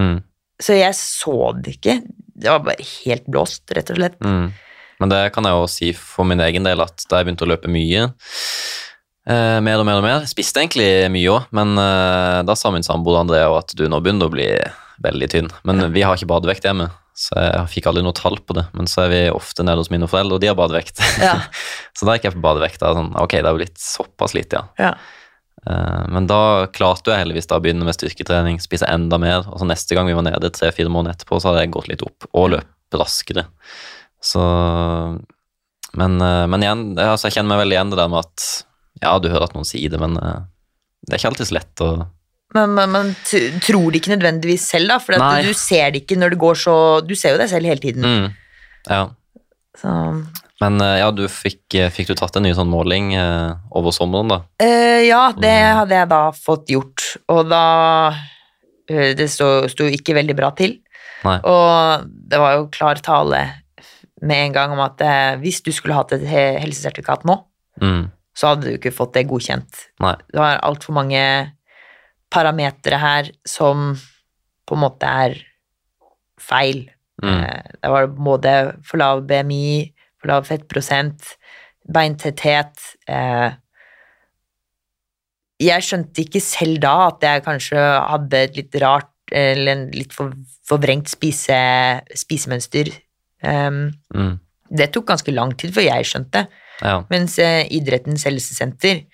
Mm. 0.00 0.18
Så 0.62 0.76
jeg 0.78 0.96
så 0.98 1.36
det 1.58 1.76
ikke. 1.78 1.98
Det 2.42 2.50
var 2.50 2.62
bare 2.64 2.84
helt 3.04 3.26
blåst, 3.30 3.64
rett 3.76 3.92
og 3.92 3.98
slett. 4.00 4.18
Mm. 4.24 4.52
Men 5.02 5.10
det 5.10 5.22
kan 5.34 5.46
jeg 5.48 5.58
jo 5.58 5.68
si 5.70 5.90
for 5.98 6.28
min 6.28 6.42
egen 6.44 6.66
del, 6.66 6.82
at 6.84 7.04
da 7.10 7.20
jeg 7.20 7.28
begynte 7.28 7.46
å 7.46 7.50
løpe 7.50 7.70
mye, 7.72 8.06
eh, 9.26 9.58
mer 9.64 9.82
og 9.82 9.88
mer 9.88 9.98
og 9.98 10.06
mer 10.06 10.28
Spiste 10.30 10.62
egentlig 10.62 10.88
mye 11.12 11.32
òg, 11.32 11.50
men 11.56 11.74
eh, 11.82 12.40
da 12.46 12.56
sa 12.58 12.70
min 12.74 12.86
samboer 12.86 13.22
Andrea 13.24 13.50
at 13.58 13.74
du 13.78 13.88
nå 13.90 13.98
begynner 14.04 14.30
å 14.30 14.34
bli 14.34 14.48
veldig 15.02 15.28
tynn. 15.32 15.50
Men 15.66 15.88
vi 15.94 16.04
har 16.06 16.14
ikke 16.14 16.30
badevekt 16.30 16.68
hjemme, 16.68 16.88
så 17.12 17.36
jeg 17.36 17.68
fikk 17.74 17.88
aldri 17.90 18.02
noe 18.06 18.16
tall 18.16 18.38
på 18.40 18.56
det. 18.56 18.64
Men 18.76 18.88
så 18.88 19.04
er 19.04 19.10
vi 19.12 19.22
ofte 19.32 19.64
nede 19.66 19.82
hos 19.82 19.90
mine 19.92 20.08
foreldre, 20.08 20.38
og 20.38 20.42
de 20.42 20.48
har 20.48 20.56
badevekt. 20.58 21.02
Ja. 21.20 21.34
så 21.96 22.08
da 22.08 22.16
gikk 22.16 22.30
jeg 22.30 22.36
på 22.38 22.44
badevekta. 22.44 22.92
Sånn, 22.96 23.10
ok, 23.20 23.36
det 23.38 23.44
er 23.44 23.52
jo 23.52 23.64
litt 23.64 23.82
såpass 23.82 24.36
lite, 24.36 24.62
ja. 24.62 24.88
ja. 24.88 24.94
Uh, 25.62 26.08
men 26.10 26.26
da 26.26 26.66
klarte 26.74 27.12
jeg 27.12 27.22
heldigvis 27.22 27.46
da 27.46 27.60
å 27.60 27.62
begynne 27.62 27.86
med 27.86 27.94
styrketrening, 27.94 28.58
spise 28.64 28.88
enda 28.90 29.20
mer. 29.22 29.44
Og 29.52 29.60
så 29.60 29.68
neste 29.68 29.98
gang 29.98 30.08
vi 30.08 30.16
var 30.16 30.26
nede 30.26 30.50
tre-fire 30.54 30.90
måneder 30.90 31.18
etterpå, 31.18 31.38
så 31.38 31.52
hadde 31.52 31.66
jeg 31.66 31.74
gått 31.76 31.92
litt 31.92 32.06
opp 32.06 32.26
og 32.32 32.50
løpt 32.56 32.98
raskere. 32.98 33.46
Så 34.22 34.42
Men, 35.92 36.16
uh, 36.24 36.46
men 36.48 36.64
igjen, 36.64 36.82
altså, 36.96 37.28
jeg 37.28 37.36
kjenner 37.36 37.52
meg 37.52 37.66
veldig 37.66 37.76
igjen 37.76 37.92
det 37.92 38.00
der 38.00 38.10
med 38.10 38.24
at 38.24 38.48
Ja, 39.02 39.18
du 39.20 39.28
hører 39.28 39.50
at 39.50 39.54
noen 39.56 39.68
sier 39.68 39.92
det, 39.92 40.00
men 40.00 40.16
uh, 40.16 40.48
det 41.04 41.14
er 41.14 41.20
ikke 41.20 41.32
alltid 41.34 41.50
så 41.50 41.56
lett 41.58 41.82
å 41.84 41.90
men 42.52 42.92
man 42.92 43.10
tror 43.24 43.90
det 43.90 44.02
ikke 44.02 44.14
nødvendigvis 44.14 44.68
selv, 44.74 44.92
da, 44.92 45.00
for 45.00 45.16
du 45.16 45.52
ser 45.56 45.94
det 45.94 46.04
ikke 46.04 46.18
når 46.20 46.34
det 46.34 46.40
går 46.42 46.58
så 46.60 46.76
Du 47.06 47.14
ser 47.16 47.34
jo 47.34 47.40
deg 47.40 47.50
selv 47.52 47.70
hele 47.70 47.82
tiden. 47.82 48.04
Mm. 48.04 48.26
Ja. 48.90 49.04
Så. 49.78 49.92
Men 50.62 50.78
eh, 50.84 50.98
ja, 51.00 51.08
du 51.14 51.24
fikk, 51.32 51.62
eh, 51.78 51.90
fikk, 51.92 52.12
du 52.12 52.18
tatt 52.18 52.36
en 52.38 52.46
ny 52.46 52.52
sånn 52.56 52.70
måling 52.70 53.14
eh, 53.18 53.54
over 53.78 53.94
sommeren, 53.94 54.30
da? 54.30 54.38
Eh, 54.62 55.08
ja, 55.08 55.24
det 55.34 55.50
mm. 55.50 55.78
hadde 55.80 55.98
jeg 55.98 56.10
da 56.12 56.20
fått 56.36 56.72
gjort, 56.74 57.08
og 57.32 57.42
da 57.50 57.64
eh, 58.90 59.12
Det 59.18 59.28
sto 59.32 59.88
ikke 59.88 60.16
veldig 60.18 60.36
bra 60.38 60.52
til. 60.58 60.78
Nei. 61.26 61.38
Og 61.46 62.06
det 62.06 62.40
var 62.42 62.56
jo 62.58 62.70
klar 62.74 63.00
tale 63.02 63.42
med 64.22 64.48
en 64.48 64.54
gang 64.54 64.74
om 64.74 64.82
at 64.84 65.02
eh, 65.02 65.34
hvis 65.42 65.62
du 65.66 65.72
skulle 65.74 65.96
hatt 65.98 66.14
et 66.14 66.24
helsesertifikat 66.26 67.26
nå, 67.26 67.40
mm. 67.82 68.04
så 68.38 68.52
hadde 68.52 68.68
du 68.68 68.78
ikke 68.78 68.94
fått 68.94 69.16
det 69.16 69.26
godkjent. 69.30 69.86
Nei. 70.04 70.14
Det 70.30 70.42
var 70.42 70.62
altfor 70.62 70.94
mange 70.98 71.22
parametere 72.32 72.98
her 73.00 73.30
som 73.48 73.92
på 74.66 74.76
en 74.76 74.84
måte 74.84 75.08
er 75.08 75.36
feil. 76.40 76.86
Mm. 77.22 77.42
Eh, 77.42 77.72
det 77.82 77.90
var 77.92 78.08
både 78.12 78.54
for 78.86 79.02
lav 79.02 79.24
BMI, 79.28 79.92
for 80.20 80.32
lav 80.32 80.46
fettprosent, 80.48 81.34
beintetthet 81.92 82.78
eh, 83.10 83.58
Jeg 85.62 85.84
skjønte 85.86 86.24
ikke 86.24 86.40
selv 86.42 86.80
da 86.82 86.94
at 87.08 87.24
jeg 87.26 87.42
kanskje 87.46 87.78
hadde 87.78 88.38
et 88.46 88.56
litt 88.58 88.78
rart 88.82 89.10
eller 89.32 89.72
en 89.72 89.84
litt 89.94 90.14
for, 90.14 90.32
forvrengt 90.66 91.10
spise, 91.12 91.58
spisemønster. 92.18 92.90
Um, 93.46 93.84
mm. 94.14 94.34
Det 94.72 94.88
tok 94.92 95.06
ganske 95.12 95.34
lang 95.34 95.54
tid 95.58 95.74
før 95.74 95.86
jeg 95.86 96.08
skjønte. 96.08 96.42
Ja. 96.82 96.96
Mens 97.12 97.38
eh, 97.38 97.62
Idrettens 97.78 98.26
helsesenter 98.26 99.04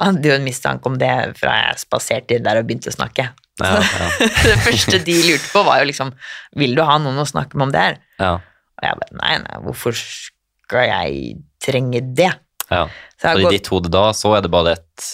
hadde 0.00 0.30
jo 0.30 0.34
en 0.36 0.46
mistanke 0.46 0.90
om 0.90 0.98
det 1.00 1.12
fra 1.38 1.54
jeg 1.58 1.80
spaserte 1.84 2.36
inn 2.36 2.46
der 2.46 2.60
og 2.60 2.68
begynte 2.68 2.92
å 2.92 2.96
snakke. 2.96 3.30
Ja, 3.60 3.72
ja. 3.76 4.10
det 4.46 4.58
første 4.64 5.00
de 5.04 5.16
lurte 5.26 5.50
på, 5.52 5.62
var 5.66 5.82
jo 5.82 5.88
liksom 5.90 6.14
Vil 6.56 6.72
du 6.78 6.80
ha 6.86 6.94
noen 7.02 7.18
å 7.20 7.26
snakke 7.28 7.58
med 7.58 7.66
om 7.66 7.74
det 7.74 7.82
her? 7.82 7.98
Ja. 8.22 8.30
Og 8.80 8.86
jeg 8.86 9.00
bare 9.02 9.18
nei, 9.18 9.34
nei, 9.42 9.58
hvorfor 9.66 9.96
skal 10.00 10.86
jeg 10.88 11.34
trenge 11.60 12.00
det? 12.16 12.30
Ja. 12.70 12.86
Så, 13.18 13.34
så 13.34 13.34
i 13.42 13.50
ditt 13.52 13.68
hode 13.72 13.90
da 13.92 14.06
så 14.16 14.32
er 14.38 14.46
det 14.46 14.52
bare 14.52 14.78
et 14.78 15.10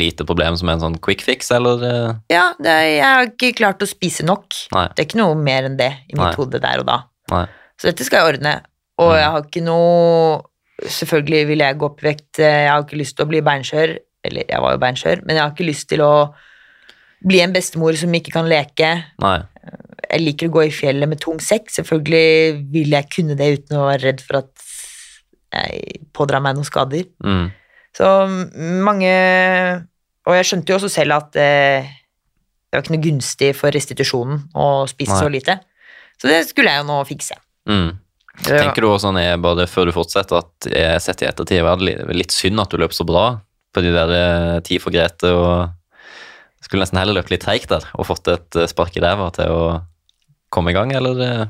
lite 0.00 0.24
problem 0.26 0.56
som 0.56 0.70
er 0.70 0.78
en 0.78 0.84
sånn 0.86 0.96
quick 1.04 1.22
fix, 1.22 1.50
eller? 1.54 1.82
Eh? 1.84 2.14
Ja, 2.32 2.46
det, 2.58 2.72
jeg 2.88 3.04
har 3.04 3.28
ikke 3.28 3.52
klart 3.58 3.84
å 3.84 3.88
spise 3.88 4.24
nok. 4.26 4.56
Nei. 4.74 4.86
Det 4.94 5.04
er 5.04 5.08
ikke 5.10 5.20
noe 5.20 5.36
mer 5.38 5.68
enn 5.68 5.76
det 5.78 5.90
i 6.08 6.16
mitt 6.16 6.24
nei. 6.24 6.36
hode 6.38 6.60
der 6.62 6.80
og 6.80 6.88
da. 6.88 6.98
Nei. 7.34 7.44
Så 7.76 7.90
dette 7.90 8.06
skal 8.06 8.22
jeg 8.22 8.36
ordne. 8.36 8.54
Og 9.02 9.12
mm. 9.12 9.18
jeg 9.18 9.30
har 9.34 9.46
ikke 9.48 9.64
noe 9.66 10.42
Selvfølgelig 10.74 11.46
vil 11.46 11.62
jeg 11.62 11.76
gå 11.78 11.86
opp 11.86 12.00
i 12.02 12.06
vekt, 12.08 12.40
jeg 12.42 12.64
har 12.66 12.80
ikke 12.82 12.96
lyst 12.98 13.14
til 13.14 13.22
å 13.24 13.30
bli 13.30 13.38
beinskjør, 13.46 13.92
eller 14.24 14.48
jeg 14.48 14.64
var 14.64 14.74
jo 14.74 14.82
beinskjør, 14.82 15.22
men 15.24 15.36
jeg 15.36 15.44
har 15.44 15.54
ikke 15.54 15.68
lyst 15.68 15.88
til 15.90 16.02
å 16.04 16.12
bli 17.24 17.40
en 17.44 17.54
bestemor 17.54 17.96
som 17.98 18.12
ikke 18.16 18.34
kan 18.34 18.48
leke. 18.50 18.90
Nei. 19.22 19.38
jeg 20.04 20.22
liker 20.22 20.50
å 20.50 20.54
gå 20.58 20.66
i 20.66 20.74
fjellet 20.74 21.10
med 21.10 21.20
tung 21.22 21.40
sekk. 21.42 21.70
Selvfølgelig 21.72 22.64
vil 22.74 22.94
jeg 22.94 23.10
kunne 23.12 23.36
det 23.38 23.50
uten 23.58 23.80
å 23.80 23.88
være 23.88 24.04
redd 24.10 24.24
for 24.24 24.42
at 24.42 24.52
jeg 25.54 26.00
pådrar 26.16 26.42
meg 26.44 26.56
noen 26.56 26.68
skader. 26.68 27.06
Mm. 27.24 27.48
Så 27.94 28.08
mange 28.82 29.10
Og 30.24 30.32
jeg 30.34 30.46
skjønte 30.48 30.72
jo 30.72 30.78
også 30.80 30.88
selv 30.90 31.14
at 31.18 31.36
eh, 31.38 31.84
det 31.84 32.78
var 32.78 32.82
ikke 32.82 32.94
noe 32.94 33.04
gunstig 33.04 33.50
for 33.54 33.74
restitusjonen 33.76 34.40
å 34.56 34.86
spise 34.90 35.12
Nei. 35.12 35.20
så 35.20 35.28
lite. 35.30 35.56
Så 36.18 36.30
det 36.30 36.40
skulle 36.48 36.72
jeg 36.72 36.80
jo 36.80 36.86
nå 36.88 36.96
fikse. 37.06 37.36
Mm. 37.70 37.92
Tenker 38.42 38.82
du 38.82 38.88
også 38.88 39.10
sånn, 39.10 39.20
bare 39.44 39.66
før 39.70 39.86
du 39.86 39.94
fortsetter, 39.94 40.40
at 40.40 40.68
jeg 40.72 41.02
sett 41.04 41.22
i 41.22 41.28
ettertid 41.28 41.62
var 41.62 41.78
det 41.78 42.16
litt 42.16 42.34
synd 42.34 42.58
at 42.64 42.72
du 42.72 42.80
løp 42.80 42.96
så 42.96 43.06
bra 43.06 43.26
på 43.74 43.82
de 43.84 43.92
der 43.94 44.12
eh, 44.14 44.60
ti 44.66 44.78
for 44.82 44.94
Grete, 44.94 45.32
og 45.34 46.64
skulle 46.64 46.84
nesten 46.84 47.00
heller 47.00 47.18
løpt 47.18 47.32
litt 47.32 47.44
treigt 47.44 47.72
der 47.72 47.84
og 47.98 48.08
fått 48.08 48.30
et 48.32 48.60
eh, 48.60 48.70
spark 48.70 48.96
i 48.96 49.02
ræva 49.04 49.30
til 49.36 49.50
å 49.52 49.64
komme 50.54 50.72
i 50.72 50.76
gang, 50.76 50.94
eller 50.94 51.20
eh, 51.24 51.44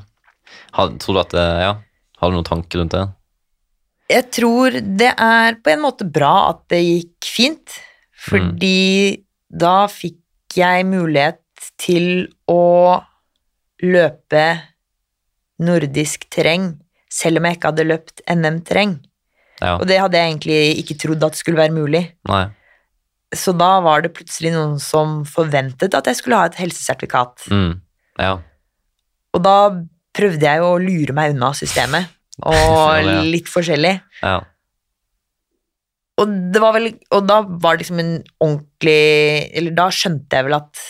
tror 0.73 1.17
du 1.17 1.21
at 1.21 1.35
ja, 1.35 1.71
har 2.19 2.31
du 2.31 2.35
noen 2.35 2.47
tanker 2.47 2.81
rundt 2.81 2.95
det? 2.95 3.05
Jeg 4.11 4.29
tror 4.37 4.75
det 5.01 5.11
er 5.11 5.57
på 5.65 5.71
en 5.73 5.81
måte 5.81 6.05
bra 6.05 6.51
at 6.51 6.65
det 6.69 6.81
gikk 6.83 7.29
fint, 7.29 7.77
fordi 8.27 9.23
da 9.49 9.85
fikk 9.89 10.57
jeg 10.57 10.85
mulighet 10.87 11.41
til 11.81 12.27
å 12.49 13.01
løpe 13.83 14.45
nordisk 15.61 16.27
terreng, 16.33 16.75
selv 17.11 17.39
om 17.39 17.47
jeg 17.47 17.57
ikke 17.57 17.71
hadde 17.71 17.87
løpt 17.87 18.23
NM-terreng. 18.29 18.97
Ja, 19.61 19.77
Og 19.79 19.85
det 19.87 19.99
hadde 20.01 20.19
jeg 20.19 20.31
egentlig 20.33 20.59
ikke 20.81 20.97
trodd 20.99 21.23
at 21.23 21.37
skulle 21.39 21.57
være 21.61 21.71
mulig. 21.71 22.01
nei, 22.27 22.45
Så 23.35 23.53
da 23.57 23.79
var 23.81 24.01
det 24.03 24.13
plutselig 24.13 24.51
noen 24.53 24.79
som 24.79 25.23
forventet 25.25 25.95
at 25.95 26.05
jeg 26.07 26.15
skulle 26.19 26.35
ha 26.39 26.45
et 26.49 26.55
helsesertifikat. 26.59 27.47
mm. 27.51 27.79
ja, 28.19 28.33
Og 29.33 29.43
da 29.43 29.55
prøvde 30.15 30.43
jeg 30.43 30.61
å 30.63 30.75
lure 30.79 31.13
meg 31.15 31.33
unna 31.35 31.53
systemet, 31.55 32.07
og 32.43 33.07
litt 33.31 33.47
forskjellig. 33.47 34.01
ja, 34.21 34.41
Og, 36.17 36.29
det 36.53 36.61
var 36.63 36.75
vel, 36.77 36.93
og 37.11 37.25
da 37.27 37.41
var 37.43 37.75
det 37.75 37.83
liksom 37.85 37.99
en 37.99 38.13
ordentlig 38.39 39.51
Eller 39.55 39.73
da 39.75 39.89
skjønte 39.91 40.37
jeg 40.37 40.47
vel 40.47 40.55
at 40.61 40.83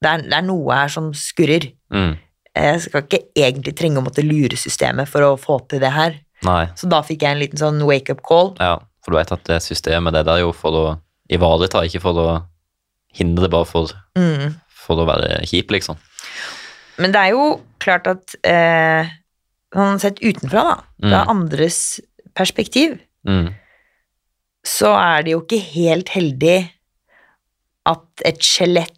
det 0.00 0.08
er, 0.08 0.22
det 0.24 0.36
er 0.38 0.44
noe 0.46 0.72
her 0.72 0.88
som 0.88 1.10
skurrer. 1.12 1.66
mm. 1.92 2.12
Jeg 2.56 2.80
skal 2.82 3.02
ikke 3.04 3.18
egentlig 3.38 3.74
trenge 3.78 4.00
å 4.00 4.02
måtte 4.02 4.24
lure 4.26 4.56
systemet 4.58 5.06
for 5.08 5.22
å 5.22 5.34
få 5.38 5.58
til 5.70 5.78
det 5.82 5.90
her. 5.94 6.16
Nei, 6.46 6.66
Så 6.76 6.88
da 6.88 7.02
fikk 7.02 7.22
jeg 7.22 7.30
en 7.36 7.38
liten 7.42 7.58
sånn 7.58 7.82
wake-up 7.86 8.22
call. 8.26 8.54
ja, 8.60 8.76
for 9.04 9.12
du 9.12 9.16
vet 9.18 9.32
at 9.32 9.44
det 9.44 9.60
systemet, 9.62 10.12
det 10.12 10.24
der 10.26 10.36
er 10.38 10.40
jo 10.46 10.52
for 10.52 10.72
å 10.72 11.00
ivareta, 11.30 11.84
ikke 11.86 12.00
for 12.00 12.14
å 12.14 12.28
hindre, 13.14 13.48
bare 13.50 13.66
for, 13.66 13.88
Mm. 14.16 14.54
for 14.68 14.96
å 14.96 15.06
være 15.06 15.42
kjip, 15.46 15.70
liksom. 15.70 15.96
Men 16.98 17.12
det 17.12 17.20
er 17.20 17.30
jo 17.30 17.60
klart 17.80 18.06
at 18.06 18.34
eh, 18.44 19.08
sånn 19.74 20.00
sett 20.00 20.20
utenfra, 20.20 20.62
da, 20.62 20.76
fra 21.08 21.24
Mm. 21.24 21.28
andres 21.28 22.00
perspektiv, 22.34 22.98
Mm. 23.26 23.54
så 24.64 24.94
er 24.96 25.22
det 25.22 25.32
jo 25.32 25.40
ikke 25.42 25.60
helt 25.74 26.08
heldig 26.08 26.70
at 27.86 28.04
et 28.24 28.38
skjelett 28.38 28.96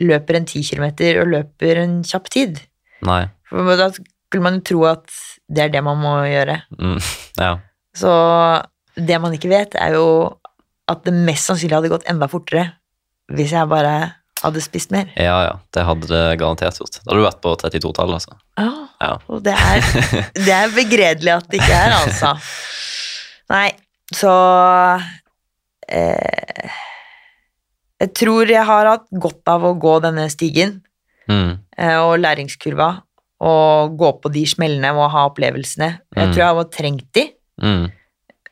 løper 0.00 0.36
en 0.36 0.44
10 0.46 0.62
kilometer 0.62 1.20
og 1.22 1.28
løper 1.28 1.76
en 1.82 2.02
kjapp 2.02 2.28
tid. 2.30 2.60
Nei, 3.02 3.28
For 3.48 3.76
da 3.76 3.90
skulle 4.34 4.42
man 4.50 4.58
jo 4.58 4.64
tro 4.66 4.82
at 4.90 5.06
det 5.48 5.62
er 5.68 5.72
det 5.74 5.82
man 5.86 5.98
må 6.02 6.16
gjøre. 6.26 6.58
mm. 6.78 6.98
ja, 7.38 7.52
Så 7.94 8.10
det 8.96 9.20
man 9.22 9.32
ikke 9.36 9.48
vet, 9.52 9.74
er 9.78 9.94
jo 9.94 10.06
at 10.90 11.04
det 11.06 11.14
mest 11.14 11.46
sannsynlig 11.48 11.76
hadde 11.78 11.90
gått 11.94 12.08
enda 12.10 12.26
fortere 12.28 12.72
hvis 13.32 13.54
jeg 13.54 13.68
bare 13.70 13.92
hadde 14.44 14.60
spist 14.60 14.90
mer. 14.92 15.06
ja, 15.16 15.36
ja, 15.46 15.52
det 15.72 15.84
hadde 15.88 16.08
det 16.10 16.22
garantert 16.42 16.76
gjort. 16.76 16.98
Da 17.00 17.06
hadde 17.12 17.22
du 17.22 17.24
vært 17.24 17.40
på 17.44 17.54
32-tallet, 17.62 18.18
altså. 18.18 18.36
Ja, 18.60 18.72
Ja. 19.04 19.14
og 19.28 19.40
det 19.46 19.54
er, 19.56 19.80
det 20.36 20.52
er 20.52 20.74
begredelig 20.74 21.32
at 21.38 21.48
det 21.50 21.60
ikke 21.62 21.78
er, 21.78 21.94
altså. 22.02 22.34
Nei, 23.52 23.70
så 24.14 24.32
eh, 25.88 26.70
Jeg 28.00 28.12
tror 28.16 28.50
jeg 28.52 28.64
har 28.68 28.88
hatt 28.90 29.06
godt 29.12 29.48
av 29.54 29.64
å 29.70 29.74
gå 29.80 29.98
denne 30.04 30.28
stigen 30.32 30.80
Mm. 31.24 31.54
eh, 31.80 31.96
og 32.04 32.18
læringskurva 32.20 32.90
og 33.40 33.96
gå 33.98 34.12
på 34.22 34.30
de 34.32 34.44
smellene 34.46 34.92
og 34.94 35.10
ha 35.10 35.26
opplevelsene. 35.28 35.98
Jeg 36.14 36.28
Mm. 36.28 36.32
tror 36.32 36.42
jeg 36.44 36.54
har 36.54 36.64
trengt 36.64 37.12
de, 37.12 37.24
Mm. 37.60 37.90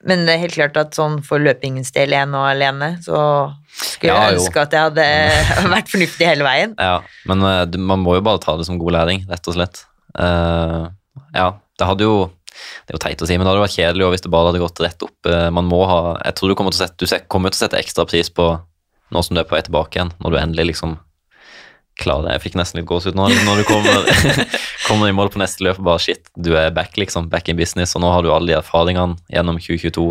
men 0.05 0.27
det 0.27 0.35
er 0.35 0.39
helt 0.43 0.55
klart 0.55 0.77
at 0.77 0.91
sånn 0.95 1.23
for 1.25 1.39
løpingens 1.39 1.93
del 1.93 2.11
igjen 2.11 2.35
og 2.35 2.47
alene, 2.51 2.99
så 3.03 3.55
skulle 3.73 4.13
Ja, 4.13 4.31
jeg 4.31 4.39
ønske 4.39 4.61
at 4.61 4.71
jeg 4.71 4.81
hadde 4.81 5.07
vært 5.77 5.89
fornuftig 5.89 6.27
hele 6.27 6.45
veien. 6.45 6.75
Ja, 6.79 7.01
men 7.27 7.43
eh, 7.43 7.67
man 7.79 8.01
må 8.03 8.15
jo 8.15 8.21
bare 8.21 8.39
ta 8.43 8.57
det 8.57 8.67
som 8.67 8.79
god 8.79 8.93
læring, 8.93 9.27
rett 9.31 9.47
og 9.49 9.55
slett. 9.55 9.85
Uh, 10.19 10.91
ja, 11.35 11.53
det 11.79 11.87
hadde 11.87 12.01
jo 12.05 12.31
Det 12.53 12.93
er 12.93 12.99
jo 12.99 12.99
teit 13.09 13.23
å 13.23 13.27
si, 13.27 13.33
men 13.39 13.47
det 13.47 13.55
hadde 13.55 13.63
vært 13.65 13.79
kjedelig 13.79 14.11
hvis 14.13 14.23
det 14.27 14.31
bare 14.31 14.51
hadde 14.53 14.61
gått 14.61 14.81
rett 14.85 15.03
opp. 15.03 15.17
Eh, 15.27 15.49
man 15.51 15.65
må 15.65 15.87
ha 15.89 16.19
Jeg 16.23 16.35
tror 16.37 16.49
du 16.49 16.55
kommer 16.55 16.71
til 16.71 16.83
å 16.85 16.87
sette, 16.87 16.99
du 17.01 17.07
kommer 17.33 17.49
til 17.51 17.57
å 17.57 17.63
sette 17.65 17.79
ekstra 17.81 18.05
pris 18.07 18.29
på 18.29 18.61
nå 19.11 19.23
som 19.25 19.35
du 19.35 19.41
er 19.41 19.45
på 19.49 19.57
vei 19.57 19.63
tilbake 19.63 19.97
igjen, 19.97 20.13
når 20.21 20.31
du 20.31 20.37
endelig 20.39 20.67
liksom 20.77 20.99
klarer 22.01 22.25
det. 22.29 22.33
Jeg 22.39 22.43
fikk 22.47 22.55
nesten 22.61 22.81
litt 22.81 22.89
gåsehud 22.89 23.15
nå 23.19 23.27
når 23.45 23.61
du 23.61 23.65
kommer, 23.69 24.07
kommer 24.89 25.09
i 25.11 25.13
mål 25.17 25.29
på 25.35 25.39
neste 25.43 25.65
løp 25.67 25.79
bare 25.85 26.01
shit, 26.01 26.31
du 26.37 26.55
er 26.57 26.71
back, 26.75 26.97
liksom. 26.97 27.29
Back 27.31 27.49
in 27.53 27.57
business, 27.57 27.95
og 27.97 28.03
nå 28.03 28.13
har 28.13 28.23
du 28.25 28.31
alle 28.33 28.49
de 28.53 28.57
erfaringene 28.59 29.19
gjennom 29.31 29.59
2022, 29.61 30.09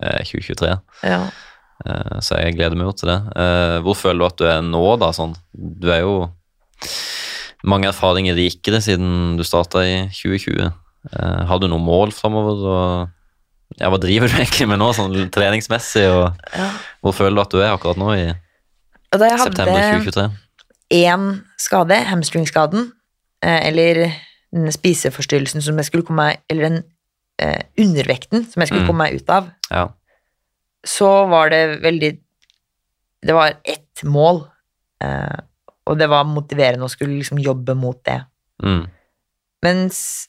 eh, 0.00 0.22
2023. 0.24 0.72
Ja. 1.04 1.20
Eh, 1.84 2.18
Så 2.24 2.40
jeg 2.40 2.56
gleder 2.56 2.74
meg 2.76 2.88
jo 2.88 2.92
til 2.98 3.08
det. 3.12 3.18
Eh, 3.36 3.76
Hvor 3.84 3.94
føler 3.94 4.18
du 4.18 4.26
at 4.26 4.36
du 4.40 4.44
er 4.50 4.62
nå, 4.66 4.84
da? 4.98 5.12
Sånn, 5.14 5.36
du 5.54 5.90
er 5.92 6.00
jo 6.02 6.16
mange 7.68 7.88
erfaringer 7.90 8.36
rikere 8.38 8.80
siden 8.82 9.36
du 9.38 9.44
starta 9.46 9.82
i 9.86 9.94
2020. 10.14 10.72
Eh, 11.12 11.44
Har 11.46 11.58
du 11.62 11.68
noen 11.68 11.84
mål 11.84 12.10
framover? 12.14 13.08
Ja, 13.78 13.90
hva 13.92 13.98
driver 14.00 14.26
du 14.30 14.34
egentlig 14.40 14.66
med 14.70 14.78
nå, 14.80 14.90
sånn 14.96 15.14
treningsmessig? 15.30 16.06
Og 16.08 16.34
Ja. 16.56 16.70
hvor 17.04 17.12
føler 17.14 17.34
du 17.36 17.40
at 17.42 17.50
du 17.50 17.58
er 17.60 17.72
akkurat 17.76 17.98
nå 18.00 18.10
i 18.16 18.26
september 19.12 19.76
hadde 19.78 20.04
2023? 20.04 20.30
Én 20.90 21.42
skade, 21.58 21.96
hamstringskaden, 22.08 22.92
eh, 23.42 23.66
eller 23.68 24.12
den 24.52 24.72
spiseforstyrrelsen 24.72 25.62
som 25.62 25.76
jeg 25.76 25.84
skulle 25.90 26.06
komme 26.08 26.24
meg 26.24 26.38
Eller 26.48 26.68
den 26.70 26.78
eh, 27.38 27.62
undervekten 27.78 28.46
som 28.50 28.60
jeg 28.60 28.68
skulle 28.68 28.82
Mm. 28.82 28.88
komme 28.88 29.04
meg 29.04 29.14
ut 29.20 29.28
av, 29.30 29.50
Ja. 29.70 29.88
så 30.84 31.28
var 31.28 31.50
det 31.50 31.80
veldig 31.82 32.18
Det 33.22 33.34
var 33.34 33.54
ett 33.64 34.02
mål, 34.04 34.48
eh, 35.02 35.36
og 35.86 35.98
det 35.98 36.08
var 36.08 36.24
motiverende 36.24 36.84
å 36.86 36.88
skulle 36.90 37.18
liksom 37.18 37.38
jobbe 37.42 37.74
mot 37.76 38.02
det. 38.04 38.24
Mm. 38.62 38.88
Mens 39.62 40.28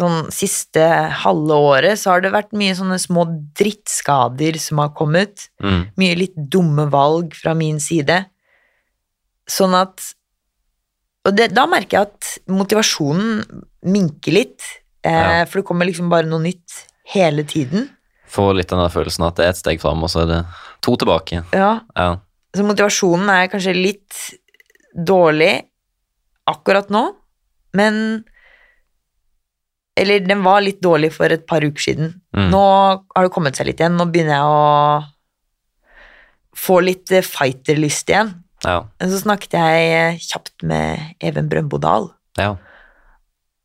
sånn 0.00 0.28
siste 0.34 0.82
halve 1.22 1.54
året 1.54 1.98
så 2.00 2.10
har 2.10 2.20
det 2.24 2.32
vært 2.32 2.50
mye 2.52 2.74
sånne 2.74 2.98
små 2.98 3.24
drittskader 3.54 4.58
som 4.58 4.78
har 4.82 4.90
kommet. 4.90 5.48
Mm. 5.62 5.84
Mye 5.96 6.16
litt 6.18 6.34
dumme 6.50 6.88
valg 6.90 7.32
fra 7.38 7.54
min 7.54 7.78
side. 7.78 8.24
Sånn 9.50 9.74
at 9.76 10.14
Og 11.26 11.32
det, 11.36 11.54
da 11.56 11.64
merker 11.64 11.96
jeg 11.96 12.08
at 12.10 12.26
motivasjonen 12.52 13.38
minker 13.88 14.32
litt, 14.34 14.60
eh, 15.02 15.10
Ja. 15.40 15.44
for 15.46 15.60
det 15.62 15.66
kommer 15.66 15.86
liksom 15.88 16.10
bare 16.10 16.26
noe 16.28 16.42
nytt 16.42 16.82
hele 17.14 17.44
tiden. 17.48 17.88
Får 18.28 18.54
litt 18.58 18.72
av 18.74 18.82
den 18.82 18.90
følelsen 18.92 19.24
at 19.26 19.36
det 19.36 19.46
er 19.46 19.48
et 19.54 19.56
steg 19.56 19.80
fram, 19.80 20.02
og 20.04 20.10
så 20.10 20.22
er 20.24 20.26
det 20.26 20.46
to 20.82 20.96
tilbake. 20.96 21.44
Ja, 21.54 21.80
Ja. 21.96 22.18
Så 22.54 22.62
motivasjonen 22.62 23.28
er 23.30 23.48
kanskje 23.48 23.72
litt 23.74 24.34
dårlig 24.94 25.64
akkurat 26.46 26.90
nå, 26.90 27.14
men 27.72 28.24
Eller 29.96 30.18
den 30.20 30.42
var 30.42 30.60
litt 30.60 30.80
dårlig 30.82 31.12
for 31.12 31.26
et 31.26 31.46
par 31.46 31.60
uker 31.60 31.78
siden. 31.80 32.20
Mm. 32.34 32.50
Nå 32.50 32.60
har 33.14 33.22
det 33.22 33.32
kommet 33.32 33.54
seg 33.54 33.66
litt 33.66 33.78
igjen. 33.78 33.96
Nå 33.96 34.10
begynner 34.10 34.34
jeg 34.34 34.42
å 34.42 35.06
få 36.54 36.80
litt 36.82 37.12
eh, 37.12 37.22
fighterlyst 37.22 38.10
igjen. 38.10 38.43
Ja. 38.64 38.84
Så 39.00 39.20
snakket 39.22 39.52
jeg 39.58 39.90
eh, 39.92 40.18
kjapt 40.18 40.62
med 40.62 41.14
Even 41.20 41.48
Brøndbodal. 41.48 42.10
ja. 42.38 42.56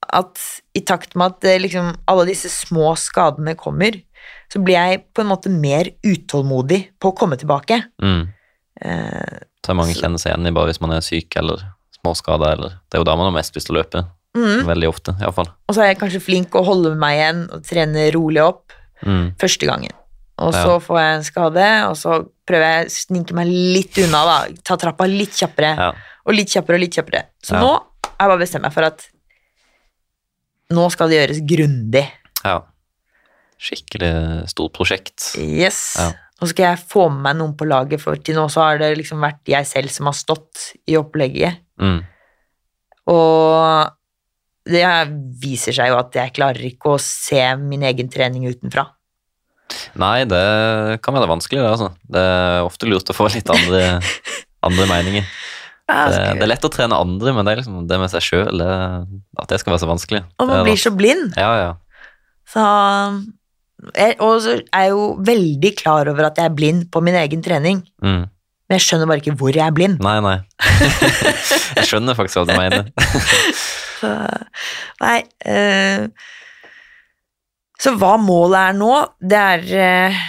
At 0.09 0.39
i 0.73 0.81
takt 0.87 1.13
med 1.19 1.35
at 1.35 1.43
eh, 1.45 1.59
liksom, 1.61 1.91
alle 2.09 2.23
disse 2.31 2.49
små 2.49 2.93
skadene 2.97 3.53
kommer, 3.59 3.97
så 4.49 4.61
blir 4.63 4.73
jeg 4.79 5.01
på 5.13 5.21
en 5.21 5.29
måte 5.29 5.51
mer 5.53 5.91
utålmodig 6.07 6.79
på 6.99 7.11
å 7.11 7.15
komme 7.19 7.37
tilbake. 7.37 7.81
Mm. 8.01 8.23
Eh, 8.81 9.37
Så 9.65 9.75
mange 9.75 9.93
Så- 9.93 10.01
kjenner 10.01 10.17
seg 10.17 10.31
igjen 10.33 10.47
i 10.47 10.51
bare 10.55 10.67
hvis 10.71 10.81
man 10.81 10.91
er 10.95 11.01
syk 11.05 11.35
eller 11.37 11.59
småskada, 11.99 12.53
eller 12.53 12.69
Det 12.89 12.95
er 12.95 12.99
jo 12.99 13.03
da 13.03 13.15
man 13.15 13.25
har 13.31 13.37
mest 13.37 13.53
lyst 13.55 13.67
til 13.67 13.75
å 13.75 13.83
løpe. 13.83 14.05
mm. 14.35 14.63
Veldig 14.65 14.87
ofte, 14.89 15.13
iallfall. 15.21 15.49
Og 15.67 15.75
så 15.75 15.81
er 15.83 15.87
jeg 15.93 15.99
kanskje 15.99 16.21
flink 16.21 16.49
å 16.55 16.65
holde 16.65 16.95
meg 16.95 17.17
igjen 17.19 17.51
og 17.53 17.63
trene 17.63 18.11
rolig 18.13 18.41
opp 18.41 18.71
Mm. 19.05 19.35
første 19.37 19.65
gangen. 19.67 19.91
Og 20.39 20.53
Ja. 20.53 20.63
så 20.65 20.79
får 20.81 20.97
jeg 20.97 21.15
en 21.17 21.23
skade, 21.23 21.89
og 21.89 21.95
så 21.97 22.29
prøver 22.49 22.65
jeg 22.73 22.87
å 22.89 22.93
snike 22.97 23.37
meg 23.37 23.47
litt 23.53 23.99
unna, 24.01 24.23
da. 24.25 24.37
Ta 24.65 24.75
trappa 24.81 25.05
litt 25.09 25.37
kjappere, 25.37 25.75
Ja. 25.77 25.91
og 26.25 26.33
litt 26.35 26.49
kjappere 26.51 26.79
og 26.79 26.83
litt 26.83 26.97
kjappere. 26.97 27.23
Så 27.45 27.53
Ja. 27.55 27.61
nå 27.61 27.71
har 27.77 28.25
jeg 28.25 28.29
bare 28.33 28.41
bestemt 28.43 28.65
meg 28.65 28.73
for 28.73 28.83
at 28.89 29.05
nå 30.73 30.89
skal 30.93 31.09
det 31.09 31.21
gjøres 31.21 31.45
grundig. 31.49 32.05
ja. 32.45 32.59
Skikkelig 33.59 34.47
stort 34.47 34.71
prosjekt. 34.71 35.33
Yes. 35.35 35.97
Ja. 35.99 36.13
Nå 36.39 36.47
skal 36.47 36.63
jeg 36.69 36.87
få 36.87 37.09
med 37.11 37.21
meg 37.25 37.35
noen 37.41 37.57
på 37.59 37.65
laget, 37.67 37.99
for 37.99 38.15
til 38.15 38.35
nå 38.37 38.45
så 38.47 38.61
har 38.63 38.77
det 38.79 38.93
liksom 38.97 39.19
vært 39.19 39.41
jeg 39.51 39.65
selv 39.67 39.89
som 39.91 40.05
har 40.07 40.13
stått 40.15 40.69
i 40.87 40.95
opplegget. 40.95 41.57
Mm. 41.77 42.05
Og 43.11 43.91
det 44.69 44.85
viser 45.43 45.75
seg 45.75 45.89
jo 45.91 45.97
at 45.99 46.15
jeg 46.15 46.31
klarer 46.37 46.63
ikke 46.69 46.93
å 46.95 47.01
se 47.03 47.41
min 47.59 47.83
egen 47.83 48.07
trening 48.07 48.47
utenfra. 48.47 48.85
Nei, 49.99 50.23
det 50.29 50.99
kan 51.05 51.15
være 51.15 51.29
vanskelig, 51.29 51.61
det, 51.61 51.69
altså. 51.69 51.91
Det 52.09 52.23
er 52.23 52.65
ofte 52.65 52.89
lurt 52.89 53.11
å 53.11 53.15
få 53.15 53.29
litt 53.33 53.49
andre, 53.53 53.99
andre 54.67 54.87
meninger. 54.89 55.27
Det, 55.89 56.17
det, 56.37 56.45
er 56.45 56.51
lett 56.51 56.65
å 56.67 56.69
trene 56.69 56.97
andre, 57.01 57.33
men 57.33 57.45
det 57.45 57.53
er 57.53 57.61
liksom 57.63 57.85
det 57.89 57.97
med 57.97 58.11
seg 58.11 58.21
sjøl 58.21 58.61
At 58.61 59.49
det 59.49 59.57
skal 59.57 59.73
være 59.73 59.81
så 59.81 59.89
vanskelig. 59.89 60.21
Og 60.37 60.49
man 60.51 60.61
blir 60.67 60.77
så 60.77 60.91
blind. 60.93 61.33
Ja, 61.39 61.49
ja. 61.57 61.71
Så 62.49 62.65
jeg, 63.95 64.17
Og 64.19 64.41
så 64.43 64.57
er 64.59 64.85
jeg 64.85 64.93
jo 64.93 65.07
veldig 65.25 65.71
klar 65.79 66.09
over 66.11 66.29
at 66.29 66.37
jeg 66.37 66.51
er 66.51 66.55
blind 66.55 66.89
på 66.93 67.01
min 67.05 67.17
egen 67.17 67.41
trening. 67.45 67.81
Mm. 68.03 68.27
Men 68.69 68.77
jeg 68.77 68.85
skjønner 68.85 69.09
bare 69.09 69.23
ikke 69.23 69.33
hvor 69.39 69.55
jeg 69.55 69.65
er 69.65 69.73
blind. 69.73 69.97
Nei, 70.05 70.19
nei. 70.21 70.37
jeg 71.79 71.87
skjønner 71.89 72.17
faktisk 72.17 72.41
hva 72.41 72.45
du 72.45 72.53
mener. 72.53 72.91
så, 73.99 74.11
nei 75.01 75.15
uh, 75.49 76.05
Så 77.79 77.93
hva 77.95 78.15
målet 78.19 78.59
er 78.59 78.75
nå, 78.75 78.93
det 79.23 79.39
er 79.39 79.61
uh, 80.11 80.23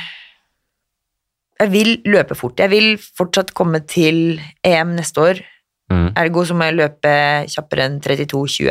Jeg 1.61 1.73
vil 1.73 1.91
løpe 2.07 2.37
fort. 2.39 2.61
Jeg 2.63 2.71
vil 2.73 2.95
fortsatt 3.01 3.51
komme 3.57 3.83
til 3.91 4.39
EM 4.67 4.95
neste 4.99 5.25
år. 5.25 5.43
Mm. 5.91 6.13
Ergo 6.23 6.47
så 6.47 6.55
må 6.55 6.69
jeg 6.69 6.79
løpe 6.79 7.13
kjappere 7.51 7.89
enn 7.89 7.99
32,20. 8.05 8.71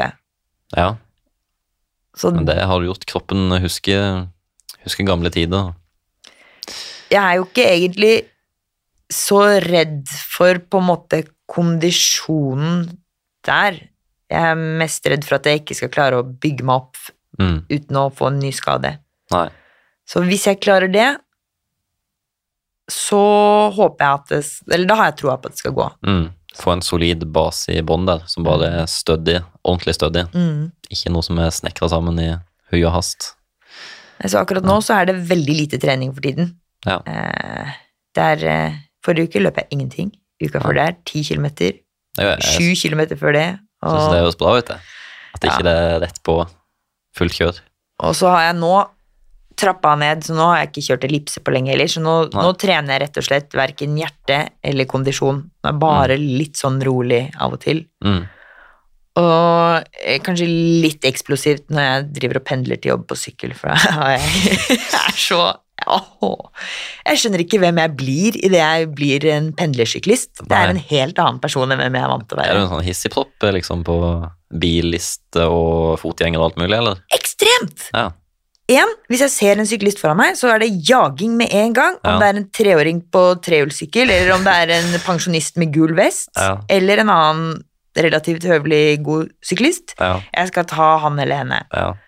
Ja. 0.77 0.89
Så, 2.15 2.31
Men 2.31 2.47
det 2.47 2.57
har 2.57 2.79
du 2.79 2.87
gjort. 2.87 3.05
Kroppen 3.09 3.51
husker, 3.61 4.25
husker 4.85 5.07
gamle 5.07 5.31
tider. 5.33 5.73
Jeg 7.09 7.19
er 7.19 7.37
jo 7.39 7.45
ikke 7.47 7.67
egentlig 7.67 8.15
så 9.09 9.41
redd 9.65 10.07
for 10.07 10.59
på 10.69 10.79
en 10.79 10.87
måte 10.87 11.23
kondisjonen 11.49 12.83
der. 13.45 13.79
Jeg 14.29 14.51
er 14.53 14.59
mest 14.81 15.07
redd 15.09 15.25
for 15.25 15.39
at 15.39 15.49
jeg 15.49 15.63
ikke 15.63 15.77
skal 15.77 15.93
klare 15.93 16.19
å 16.21 16.27
bygge 16.27 16.65
meg 16.65 16.85
opp 16.85 16.99
mm. 17.41 17.57
uten 17.69 17.99
å 17.99 18.09
få 18.13 18.29
en 18.29 18.39
ny 18.41 18.51
skade. 18.55 18.95
Nei. 19.33 19.47
Så 20.09 20.23
hvis 20.25 20.47
jeg 20.49 20.61
klarer 20.63 20.91
det, 20.91 21.09
så 22.89 23.21
håper 23.75 24.01
jeg 24.01 24.17
at 24.17 24.31
det 24.31 24.73
Eller 24.73 24.89
da 24.89 24.95
har 24.97 25.09
jeg 25.11 25.19
troa 25.21 25.35
på 25.37 25.49
at 25.49 25.55
det 25.55 25.61
skal 25.61 25.75
gå. 25.77 25.87
Mm. 26.07 26.27
Få 26.59 26.73
en 26.73 26.81
solid 26.83 27.27
base 27.29 27.75
i 27.77 27.83
bånn 27.85 28.07
der, 28.09 28.23
som 28.27 28.45
bare 28.47 28.71
er 28.81 28.87
stødig. 28.89 29.37
Ordentlig 29.61 29.95
stødig. 29.99 30.25
Mm. 30.33 30.71
Ikke 30.89 31.13
noe 31.13 31.25
som 31.25 31.37
er 31.39 31.53
snekra 31.53 31.91
sammen 31.91 32.17
i 32.21 32.31
hui 32.71 32.81
og 32.81 32.93
hast. 32.95 33.33
Så 34.25 34.41
akkurat 34.41 34.65
nå 34.67 34.79
så 34.83 34.97
er 34.97 35.11
det 35.11 35.19
veldig 35.29 35.55
lite 35.55 35.79
trening 35.79 36.11
for 36.15 36.25
tiden. 36.25 36.55
Ja. 36.87 36.97
Eh, 37.07 37.75
det 38.17 38.25
er 38.33 38.47
eh, 38.49 38.79
Forrige 39.05 39.29
uke 39.29 39.39
løp 39.39 39.61
jeg 39.61 39.71
ingenting. 39.71 40.09
Uka 40.43 40.59
før 40.59 40.75
der 40.75 40.97
ti 41.07 41.21
kilometer. 41.23 41.77
Sju 42.43 42.73
kilometer 42.75 43.15
før 43.19 43.35
det. 43.37 43.47
Og, 43.85 43.93
synes 43.93 44.11
det 44.11 44.23
høres 44.25 44.39
bra 44.39 44.55
ut, 44.57 44.67
det. 44.67 44.79
At 45.37 45.45
ikke 45.45 45.61
ja. 45.61 45.67
det 45.69 45.75
er 45.85 46.01
rett 46.03 46.19
på 46.25 46.35
fullt 47.17 47.37
kjør. 47.39 47.59
Og 48.07 48.15
så 48.15 48.31
har 48.31 48.49
jeg 48.49 48.59
nå 48.61 48.73
trappa 49.59 49.93
ned, 49.99 50.23
så 50.23 50.35
nå 50.37 50.45
har 50.47 50.61
jeg 50.61 50.69
ikke 50.69 50.85
kjørt 50.87 51.05
ellipse 51.09 51.41
på 51.43 51.53
lenge 51.53 51.73
heller. 51.73 51.89
Så 51.91 52.03
nå, 52.03 52.15
nå, 52.31 52.49
trener 52.61 52.95
jeg 52.95 53.03
rett 53.03 53.19
og 53.19 53.27
slett 53.27 53.55
verken 53.57 53.97
hjerte 53.99 54.41
eller 54.63 54.87
kondisjon. 54.89 55.41
Det 55.59 55.71
er 55.73 55.81
bare 55.81 56.19
mm. 56.19 56.27
litt 56.39 56.59
sånn 56.59 56.79
rolig 56.85 57.25
av 57.35 57.57
og 57.57 57.63
til. 57.63 57.83
Mm. 58.05 58.21
Og 59.19 59.89
eh, 59.99 60.19
kanskje 60.23 60.47
litt 60.47 61.07
eksplosivt 61.07 61.67
når 61.73 61.87
jeg 61.87 62.05
driver 62.21 62.39
og 62.39 62.45
pendler 62.47 62.79
til 62.79 62.93
jobb 62.93 63.07
på 63.09 63.19
sykkel, 63.19 63.55
for 63.57 63.73
jeg 64.13 64.79
er 64.79 65.17
så 65.19 65.41
jeg 67.09 67.21
skjønner 67.21 67.43
ikke 67.43 67.59
hvem 67.63 67.81
jeg 67.81 67.95
blir 67.99 68.39
idet 68.39 68.61
jeg 68.61 68.89
blir 68.95 69.25
en 69.33 69.51
pendlersyklist. 69.57 70.45
Det 70.45 70.55
er 70.55 70.73
en 70.73 70.81
helt 70.91 71.21
annen 71.21 71.41
person 71.43 71.69
enn 71.69 71.81
hvem 71.81 71.97
jeg 71.97 72.05
er 72.05 72.13
vant 72.13 72.27
til 72.29 72.37
å 72.37 72.41
være. 72.41 72.53
Er 72.53 72.59
du 72.59 72.65
en 72.65 72.73
sånn 72.75 72.87
hissigpropp 72.87 73.49
liksom, 73.59 73.83
på 73.87 73.99
billiste 74.49 75.45
og 75.45 75.99
fotgjenger 76.01 76.41
og 76.41 76.49
alt 76.49 76.63
mulig, 76.63 76.75
eller? 76.79 77.03
Ekstremt! 77.15 77.89
Ja. 77.93 78.09
En, 78.69 78.91
hvis 79.09 79.23
jeg 79.25 79.33
ser 79.33 79.57
en 79.57 79.65
syklist 79.65 80.01
foran 80.01 80.19
meg, 80.19 80.35
så 80.37 80.51
er 80.53 80.61
det 80.61 80.69
jaging 80.85 81.33
med 81.39 81.49
en 81.57 81.73
gang. 81.73 81.95
Om 82.03 82.11
ja. 82.11 82.19
det 82.21 82.27
er 82.27 82.37
en 82.37 82.49
treåring 82.53 82.99
på 83.09 83.23
trehjulssykkel, 83.45 84.11
eller 84.13 84.35
om 84.35 84.45
det 84.45 84.53
er 84.65 84.75
en 84.77 84.93
pensjonist 85.07 85.57
med 85.61 85.73
gul 85.73 85.95
vest, 85.97 86.29
ja. 86.37 86.59
eller 86.69 87.01
en 87.01 87.13
annen 87.13 87.57
relativt 87.99 88.45
høvelig 88.45 88.99
god 89.03 89.31
syklist. 89.43 89.95
Ja. 89.97 90.19
Jeg 90.35 90.51
skal 90.51 90.67
ta 90.69 90.89
han 91.03 91.17
eller 91.19 91.41
henne. 91.41 91.63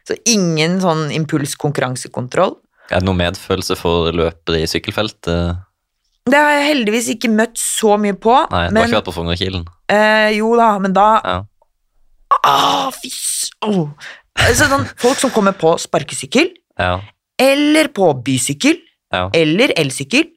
Så 0.08 0.18
ingen 0.30 0.78
sånn 0.84 1.10
impulskonkurransekontroll. 1.16 2.56
Er 2.92 3.00
det 3.00 3.08
noe 3.08 3.18
medfølelse 3.18 3.78
for 3.80 4.12
løpere 4.16 4.62
i 4.62 4.70
sykkelfelt? 4.70 5.30
Det 6.30 6.38
har 6.38 6.58
jeg 6.58 6.68
heldigvis 6.68 7.08
ikke 7.16 7.32
møtt 7.34 7.58
så 7.58 7.96
mye 7.98 8.18
på. 8.20 8.34
Nei, 8.52 8.66
Du 8.70 8.78
har 8.78 8.90
ikke 8.90 9.00
vært 9.00 9.10
på 9.10 9.16
Fognerkilen? 9.16 9.64
Eh, 9.90 10.30
jo 10.38 10.52
da, 10.60 10.74
men 10.84 10.94
da 10.96 11.08
ja. 11.24 11.38
ah, 12.46 12.92
Fys! 12.94 13.50
Oh. 13.66 13.90
Altså, 14.38 14.68
sånn, 14.70 14.86
folk 15.02 15.20
som 15.22 15.34
kommer 15.34 15.56
på 15.58 15.74
sparkesykkel, 15.82 16.52
ja. 16.80 16.94
eller 17.42 17.90
på 17.96 18.12
bysykkel, 18.26 18.78
ja. 19.12 19.26
eller 19.36 19.74
elsykkel 19.80 20.30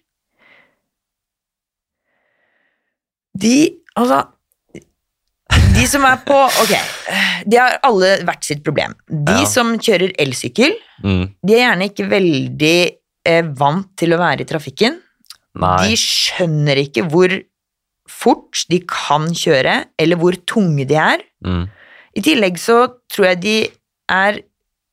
De 3.39 3.55
Altså 3.95 4.19
de 5.75 5.87
som 5.91 6.05
er 6.07 6.21
på 6.27 6.37
Ok, 6.63 6.75
de 7.51 7.59
har 7.61 7.79
alle 7.87 8.17
hvert 8.27 8.47
sitt 8.47 8.63
problem. 8.65 8.95
De 9.09 9.41
ja. 9.43 9.49
som 9.49 9.75
kjører 9.79 10.15
elsykkel, 10.23 10.77
mm. 11.05 11.25
de 11.43 11.57
er 11.57 11.65
gjerne 11.65 11.89
ikke 11.91 12.07
veldig 12.11 12.77
eh, 13.29 13.51
vant 13.59 13.91
til 13.99 14.15
å 14.15 14.21
være 14.21 14.45
i 14.45 14.49
trafikken. 14.49 15.01
Nei. 15.63 15.77
De 15.85 15.99
skjønner 15.99 16.81
ikke 16.87 17.07
hvor 17.11 17.35
fort 18.11 18.65
de 18.71 18.81
kan 18.89 19.31
kjøre, 19.35 19.77
eller 20.01 20.21
hvor 20.21 20.37
tunge 20.49 20.87
de 20.89 20.99
er. 21.01 21.23
Mm. 21.47 21.65
I 22.15 22.25
tillegg 22.25 22.59
så 22.63 22.81
tror 23.11 23.33
jeg 23.33 23.41
de 23.43 23.57
er 24.13 24.41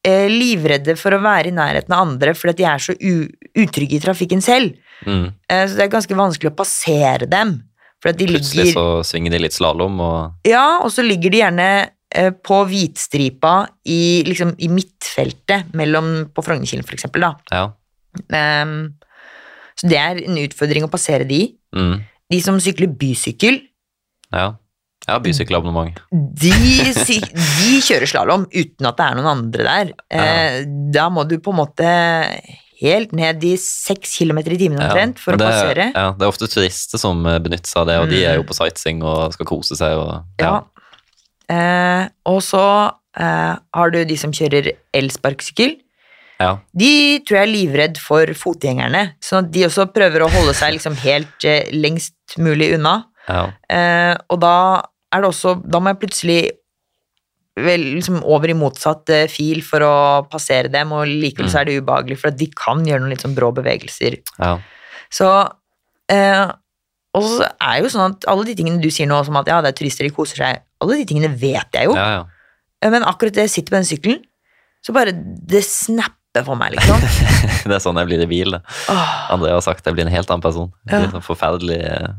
eh, 0.07 0.27
livredde 0.31 0.95
for 0.99 1.13
å 1.13 1.21
være 1.23 1.51
i 1.51 1.55
nærheten 1.55 1.93
av 1.93 2.07
andre 2.07 2.33
fordi 2.37 2.61
de 2.61 2.69
er 2.69 2.83
så 2.83 2.95
utrygge 2.95 3.97
i 3.97 4.03
trafikken 4.03 4.43
selv. 4.43 4.77
Mm. 5.05 5.27
Eh, 5.29 5.65
så 5.67 5.77
det 5.77 5.85
er 5.85 5.93
ganske 5.93 6.17
vanskelig 6.17 6.53
å 6.53 6.57
passere 6.57 7.29
dem. 7.29 7.59
Plutselig 8.01 8.41
ligger, 8.41 8.71
så 8.73 8.85
svinger 9.05 9.35
de 9.35 9.41
litt 9.43 9.55
slalåm 9.55 9.99
og 10.01 10.47
Ja, 10.49 10.81
og 10.81 10.89
så 10.93 11.05
ligger 11.05 11.33
de 11.33 11.41
gjerne 11.43 11.67
eh, 12.09 12.31
på 12.33 12.63
hvitstripa 12.69 13.55
i, 13.85 14.23
liksom, 14.25 14.55
i 14.57 14.71
midtfeltet 14.73 15.75
mellom, 15.77 16.31
på 16.33 16.45
Frognerkilen, 16.45 16.87
for 16.87 16.97
eksempel, 16.97 17.27
da. 17.27 17.35
Ja. 17.53 17.67
Um, 18.63 18.95
så 19.77 19.87
det 19.87 19.99
er 20.01 20.23
en 20.25 20.39
utfordring 20.41 20.87
å 20.87 20.91
passere 20.91 21.27
de. 21.29 21.45
Mm. 21.77 22.01
De 22.31 22.39
som 22.43 22.57
sykler 22.63 22.91
bysykkel 22.99 23.61
Ja. 24.31 24.55
Jeg 25.01 25.15
har 25.15 25.21
bysykkelabonnement. 25.25 25.97
De, 26.11 26.51
de 26.53 27.69
kjører 27.81 28.05
slalåm 28.05 28.43
uten 28.53 28.85
at 28.85 28.99
det 28.99 29.05
er 29.07 29.15
noen 29.17 29.29
andre 29.31 29.63
der. 29.65 29.93
Ja. 30.13 30.25
Eh, 30.25 30.57
da 30.93 31.07
må 31.09 31.23
du 31.25 31.39
på 31.41 31.53
en 31.55 31.57
måte 31.57 31.87
helt 32.81 33.13
ned 33.17 33.43
i 33.45 33.53
seks 33.61 34.17
kilometer 34.19 34.55
i 34.55 34.59
timen 34.59 34.81
omtrent 34.81 35.19
ja, 35.19 35.23
for 35.23 35.37
å 35.37 35.41
passere. 35.41 35.91
Ja, 35.93 36.07
det 36.17 36.25
er 36.25 36.31
ofte 36.31 36.49
turister 36.51 37.01
som 37.01 37.21
eh, 37.29 37.39
benytter 37.43 37.69
seg 37.69 37.83
av 37.83 37.91
det, 37.91 37.99
og 38.01 38.09
mm. 38.09 38.13
de 38.13 38.23
er 38.25 38.39
jo 38.39 38.45
mm. 38.45 38.49
på 38.49 38.57
sightseeing 38.57 39.05
og 39.05 39.35
skal 39.37 39.49
kose 39.49 39.77
seg. 39.79 39.99
Og, 40.01 40.41
ja. 40.41 40.49
ja. 40.49 40.87
Eh, 41.51 42.03
og 42.31 42.41
så 42.45 42.65
eh, 43.19 43.53
har 43.77 43.93
du 43.93 44.01
de 44.07 44.17
som 44.19 44.33
kjører 44.35 44.73
elsparkesykkel. 44.97 45.77
Ja. 46.41 46.55
De 46.73 46.93
tror 47.25 47.37
jeg 47.37 47.45
er 47.45 47.51
livredd 47.51 47.99
for 48.01 48.31
fotgjengerne, 48.37 49.03
at 49.13 49.51
de 49.53 49.67
også 49.67 49.87
prøver 49.93 50.25
å 50.25 50.31
holde 50.33 50.55
seg 50.57 50.75
liksom 50.77 50.97
helt 51.03 51.45
eh, 51.47 51.69
lengst 51.75 52.37
mulig 52.41 52.71
unna. 52.77 53.03
Ja. 53.27 53.43
Eh, 53.69 54.15
og 54.33 54.41
da 54.41 54.55
er 55.11 55.21
det 55.21 55.27
også 55.29 55.51
Da 55.61 55.77
må 55.77 55.91
jeg 55.91 55.99
plutselig 56.01 56.39
vel, 57.65 57.83
liksom 57.97 58.21
over 58.23 58.51
i 58.51 58.57
motsatt 58.57 59.11
eh, 59.13 59.27
fil 59.31 59.61
for 59.65 59.83
å 59.85 59.93
passere 60.31 60.71
dem, 60.71 60.93
og 60.95 61.09
likevel 61.09 61.49
mm. 61.49 61.51
så 61.53 61.61
er 61.61 61.69
det 61.69 61.77
ubehagelig, 61.81 62.19
for 62.21 62.31
at 62.31 62.39
de 62.39 62.47
kan 62.55 62.83
gjøre 62.87 63.03
noen 63.03 63.13
litt 63.13 63.25
sånn 63.25 63.37
brå 63.37 63.51
bevegelser. 63.57 64.19
Ja. 64.37 64.55
Så 65.11 65.29
eh, 66.11 66.45
Og 67.17 67.25
så 67.27 67.47
er 67.59 67.81
jo 67.83 67.91
sånn 67.91 68.13
at 68.15 68.27
alle 68.31 68.47
de 68.47 68.55
tingene 68.55 68.79
du 68.79 68.87
sier 68.93 69.09
nå, 69.09 69.17
som 69.27 69.35
at 69.41 69.49
ja, 69.51 69.59
det 69.63 69.73
er 69.73 69.79
turister, 69.81 70.07
de 70.07 70.15
koser 70.15 70.43
seg, 70.43 70.63
alle 70.81 71.01
de 71.01 71.07
tingene 71.09 71.31
vet 71.35 71.77
jeg 71.77 71.89
jo. 71.89 71.95
Ja, 71.97 72.07
ja. 72.19 72.23
Eh, 72.81 72.89
men 72.93 73.05
akkurat 73.07 73.35
det 73.35 73.47
jeg 73.49 73.55
sitter 73.57 73.75
på 73.75 73.79
den 73.79 73.89
sykkelen, 73.89 74.25
så 74.81 74.95
bare 74.95 75.13
det 75.13 75.61
snapper 75.67 76.45
for 76.47 76.57
meg, 76.57 76.77
liksom. 76.77 77.03
det 77.69 77.77
er 77.77 77.83
sånn 77.83 77.99
jeg 78.01 78.09
blir 78.09 78.23
i 78.23 78.29
bil. 78.31 78.57
Oh. 78.89 79.15
André 79.35 79.53
har 79.53 79.63
sagt 79.65 79.85
jeg 79.85 79.97
blir 79.97 80.07
en 80.07 80.13
helt 80.13 80.31
annen 80.31 80.43
person. 80.45 80.71
Jeg 80.87 81.03
blir 81.03 81.11
sånn 81.13 81.25
forferdelig 81.25 81.81
uh, 81.85 82.15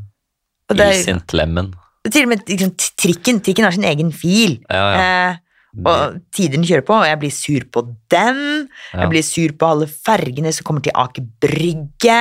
illsint 0.77 1.35
lemmen. 1.35 1.73
Til 2.11 2.25
og 2.25 2.33
med 2.33 2.43
liksom, 2.49 2.73
trikken. 2.99 3.39
Trikken 3.43 3.67
har 3.67 3.75
sin 3.75 3.87
egen 3.87 4.11
fil. 4.15 4.57
Ja, 4.67 4.83
ja. 4.93 5.03
Eh, 5.33 5.39
og 5.87 6.17
tideren 6.35 6.65
kjører 6.67 6.83
på, 6.85 6.95
og 6.99 7.07
jeg 7.07 7.17
blir 7.21 7.31
sur 7.33 7.63
på 7.73 7.81
den. 8.13 8.41
Jeg 8.93 9.09
blir 9.09 9.23
sur 9.25 9.53
på 9.57 9.69
alle 9.73 9.87
fergene 9.89 10.51
som 10.53 10.67
kommer 10.67 10.83
til 10.85 10.93
Aker 10.93 11.25
Brygge. 11.41 12.19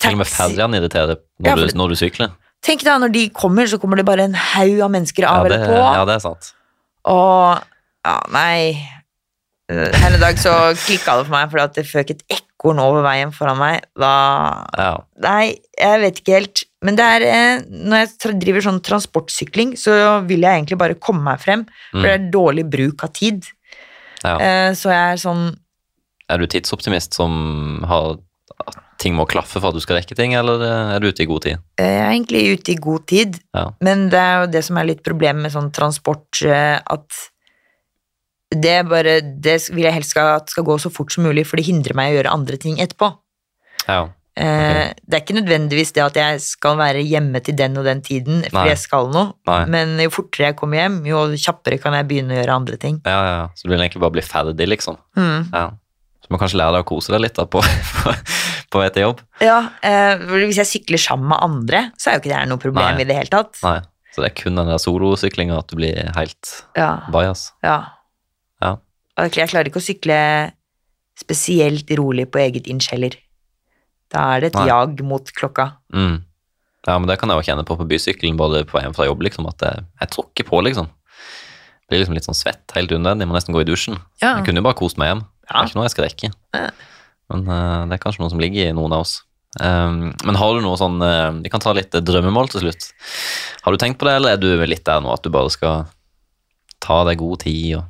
Til 0.00 0.14
og 0.14 0.22
med 0.22 0.30
ferjene 0.30 0.80
irriterer 0.80 1.18
når, 1.44 1.66
du, 1.66 1.74
når 1.76 1.92
du 1.92 1.98
sykler. 2.00 2.32
Tenk 2.64 2.82
da, 2.86 2.96
når 3.02 3.12
de 3.14 3.26
kommer, 3.34 3.68
så 3.70 3.78
kommer 3.82 4.00
det 4.00 4.06
bare 4.08 4.24
en 4.30 4.38
haug 4.54 4.80
av 4.86 4.94
mennesker 4.94 5.26
av 5.28 5.46
eller 5.46 5.66
på. 5.68 5.76
Ja, 5.76 6.06
det 6.08 6.16
er 6.16 6.24
sant. 6.24 6.54
Og 7.08 7.66
Ja, 8.06 8.14
nei 8.32 8.78
Her 9.68 10.14
en 10.14 10.22
dag 10.22 10.38
så 10.40 10.52
klikka 10.80 11.18
det 11.18 11.26
for 11.26 11.34
meg, 11.34 11.50
for 11.52 11.74
det 11.76 11.84
føk 11.84 12.14
et 12.14 12.22
ekko 12.30 12.47
bakgården 12.58 12.80
over 12.82 13.02
veien 13.04 13.32
foran 13.32 13.58
meg, 13.58 13.84
da 13.98 14.64
Ja. 14.76 14.98
Nei, 15.22 15.58
jeg 15.78 16.00
vet 16.00 16.18
ikke 16.20 16.34
helt. 16.34 16.64
Men 16.82 16.96
det 16.96 17.04
er 17.04 17.22
eh, 17.22 17.62
Når 17.68 18.06
jeg 18.22 18.38
driver 18.40 18.60
sånn 18.60 18.80
transportsykling, 18.82 19.76
så 19.76 20.24
vil 20.26 20.40
jeg 20.40 20.62
egentlig 20.64 20.78
bare 20.78 20.94
komme 20.94 21.22
meg 21.22 21.40
frem, 21.40 21.66
for 21.92 22.02
det 22.02 22.10
er 22.20 22.30
dårlig 22.30 22.68
bruk 22.70 23.02
av 23.04 23.12
tid. 23.12 23.44
ja. 24.24 24.36
Eh, 24.38 24.72
så 24.74 24.90
jeg 24.90 25.12
er 25.12 25.16
sånn 25.16 25.56
Er 26.28 26.38
du 26.38 26.46
tidsoptimist 26.46 27.14
som 27.14 27.82
har 27.86 28.18
at 28.66 28.76
ting 28.98 29.14
må 29.14 29.24
klaffe 29.26 29.60
for 29.60 29.68
at 29.68 29.74
du 29.74 29.80
skal 29.80 29.96
rekke 30.00 30.16
ting, 30.16 30.34
eller 30.34 30.60
er 30.96 30.98
du 31.00 31.06
ute 31.08 31.22
i 31.22 31.26
god 31.26 31.42
tid? 31.42 31.58
eh, 31.78 31.84
Jeg 31.84 32.02
er 32.02 32.10
egentlig 32.10 32.58
ute 32.58 32.72
i 32.72 32.74
god 32.74 33.06
tid, 33.06 33.40
Ja. 33.54 33.70
men 33.80 34.08
det 34.10 34.18
er 34.18 34.40
jo 34.40 34.46
det 34.52 34.64
som 34.64 34.76
er 34.78 34.84
litt 34.84 35.02
problemet 35.04 35.42
med 35.42 35.52
sånn 35.52 35.72
transport, 35.72 36.42
eh, 36.44 36.80
at 36.84 37.06
det 38.54 38.76
bare 38.88 39.18
Det 39.20 39.58
vil 39.74 39.84
jeg 39.84 39.92
helst 39.98 40.14
skal, 40.14 40.38
at 40.40 40.52
skal 40.52 40.64
gå 40.64 40.78
så 40.80 40.90
fort 40.92 41.12
som 41.12 41.26
mulig, 41.28 41.46
for 41.46 41.60
det 41.60 41.66
hindrer 41.68 41.96
meg 41.98 42.12
å 42.12 42.18
gjøre 42.18 42.32
andre 42.32 42.56
ting 42.60 42.78
etterpå. 42.80 43.10
Ja. 43.88 44.06
Okay. 44.38 44.92
Det 45.02 45.16
er 45.16 45.22
ikke 45.24 45.34
nødvendigvis 45.34 45.90
det 45.96 46.02
at 46.04 46.16
jeg 46.20 46.42
skal 46.44 46.76
være 46.78 47.00
hjemme 47.02 47.40
til 47.42 47.56
den 47.58 47.74
og 47.80 47.88
den 47.88 48.00
tiden, 48.06 48.44
fordi 48.46 48.60
Nei. 48.60 48.68
jeg 48.70 48.78
skal 48.84 49.08
noe, 49.10 49.32
Nei. 49.50 49.64
men 49.66 49.96
jo 49.98 50.12
fortere 50.14 50.52
jeg 50.52 50.56
kommer 50.60 50.78
hjem, 50.78 51.00
jo 51.10 51.24
kjappere 51.34 51.80
kan 51.82 51.96
jeg 51.98 52.06
begynne 52.06 52.36
å 52.36 52.38
gjøre 52.38 52.54
andre 52.60 52.78
ting. 52.78 53.00
Ja, 53.02 53.18
ja. 53.26 53.40
Så 53.58 53.66
du 53.66 53.72
vil 53.72 53.82
egentlig 53.82 54.04
bare 54.04 54.14
bli 54.14 54.22
ferdig, 54.22 54.68
liksom? 54.70 55.00
Mm. 55.18 55.50
Ja. 55.50 55.64
Så 56.22 56.30
du 56.30 56.36
må 56.36 56.40
kanskje 56.44 56.60
lære 56.62 56.76
deg 56.76 56.86
å 56.86 56.88
kose 56.92 57.16
deg 57.16 57.24
litt 57.24 57.34
da, 57.40 57.48
på, 57.50 57.64
på, 58.04 58.14
på 58.70 58.84
vei 58.84 58.88
til 58.94 59.08
jobb? 59.08 59.26
Ja, 59.42 59.58
eh, 59.82 60.22
for 60.22 60.46
hvis 60.46 60.62
jeg 60.62 60.70
sykler 60.70 61.02
sammen 61.02 61.32
med 61.34 61.42
andre, 61.42 61.84
så 61.98 62.12
er 62.12 62.18
jo 62.18 62.22
ikke 62.22 62.34
det 62.36 62.46
noe 62.52 62.62
problem 62.62 62.94
Nei. 62.94 63.02
i 63.02 63.10
det 63.10 63.18
hele 63.18 63.34
tatt. 63.34 63.58
Nei. 63.66 63.80
Så 64.14 64.22
det 64.22 64.30
er 64.30 64.38
kun 64.38 64.56
den 64.58 64.70
der 64.70 64.78
solosyklinga 64.82 65.58
at 65.60 65.70
du 65.70 65.76
blir 65.82 65.98
helt 66.14 66.54
Ja, 66.78 66.92
bajas? 67.12 67.48
ja. 67.66 67.80
Ja. 68.64 68.76
Jeg 69.18 69.50
klarer 69.50 69.70
ikke 69.70 69.82
å 69.82 69.84
sykle 69.84 70.18
spesielt 71.18 71.90
rolig 71.98 72.28
på 72.30 72.40
eget 72.42 72.68
inch 72.70 72.90
heller. 72.92 73.16
Da 74.12 74.24
er 74.34 74.44
det 74.44 74.52
et 74.52 74.58
Nei. 74.60 74.68
jag 74.70 75.00
mot 75.04 75.32
klokka. 75.36 75.72
Mm. 75.92 76.22
Ja, 76.86 76.94
men 76.96 77.08
det 77.10 77.18
kan 77.20 77.28
jeg 77.28 77.40
jo 77.40 77.48
kjenne 77.50 77.66
på 77.66 77.76
på 77.76 77.86
bysykkelen, 77.88 78.38
både 78.38 78.62
på 78.68 78.80
hjem 78.80 78.94
fra 78.96 79.08
jobb, 79.08 79.24
liksom, 79.26 79.48
at 79.50 79.64
jeg, 79.66 79.84
jeg 80.00 80.12
tråkker 80.14 80.46
på, 80.48 80.60
liksom. 80.64 80.88
Blir 81.88 82.00
liksom 82.02 82.16
litt 82.16 82.28
sånn 82.28 82.38
svett, 82.38 82.64
helt 82.76 82.92
unødvendig, 82.92 83.28
må 83.28 83.36
nesten 83.36 83.56
gå 83.56 83.64
i 83.64 83.68
dusjen. 83.68 83.98
Ja. 84.22 84.38
Jeg 84.38 84.46
kunne 84.48 84.62
jo 84.62 84.68
bare 84.68 84.78
kost 84.78 85.00
meg 85.00 85.10
hjem. 85.10 85.24
Det 85.48 85.56
er 85.56 85.68
ikke 85.68 85.80
noe 85.80 85.88
jeg 85.88 85.94
skal 85.94 86.06
rekke. 86.06 86.30
Ja. 86.56 86.68
Men 87.32 87.44
uh, 87.48 87.88
det 87.88 87.96
er 87.96 88.02
kanskje 88.02 88.22
noe 88.22 88.32
som 88.32 88.40
ligger 88.40 88.70
i 88.70 88.76
noen 88.76 88.94
av 88.96 89.04
oss. 89.04 89.18
Um, 89.60 90.10
men 90.28 90.36
har 90.36 90.54
du 90.54 90.60
noe 90.60 90.76
sånn 90.76 91.00
uh, 91.00 91.32
Vi 91.40 91.48
kan 91.48 91.62
ta 91.64 91.72
litt 91.72 91.94
eh, 91.96 92.02
drømmemål 92.04 92.50
til 92.52 92.66
slutt. 92.66 92.90
Har 93.64 93.72
du 93.72 93.80
tenkt 93.80 93.96
på 94.00 94.06
det, 94.06 94.18
eller 94.18 94.36
er 94.36 94.42
du 94.42 94.50
litt 94.68 94.84
der 94.86 95.00
nå 95.02 95.10
at 95.14 95.24
du 95.24 95.32
bare 95.32 95.52
skal 95.52 95.88
ta 96.84 97.00
deg 97.08 97.20
god 97.20 97.40
tid 97.46 97.78
og 97.80 97.88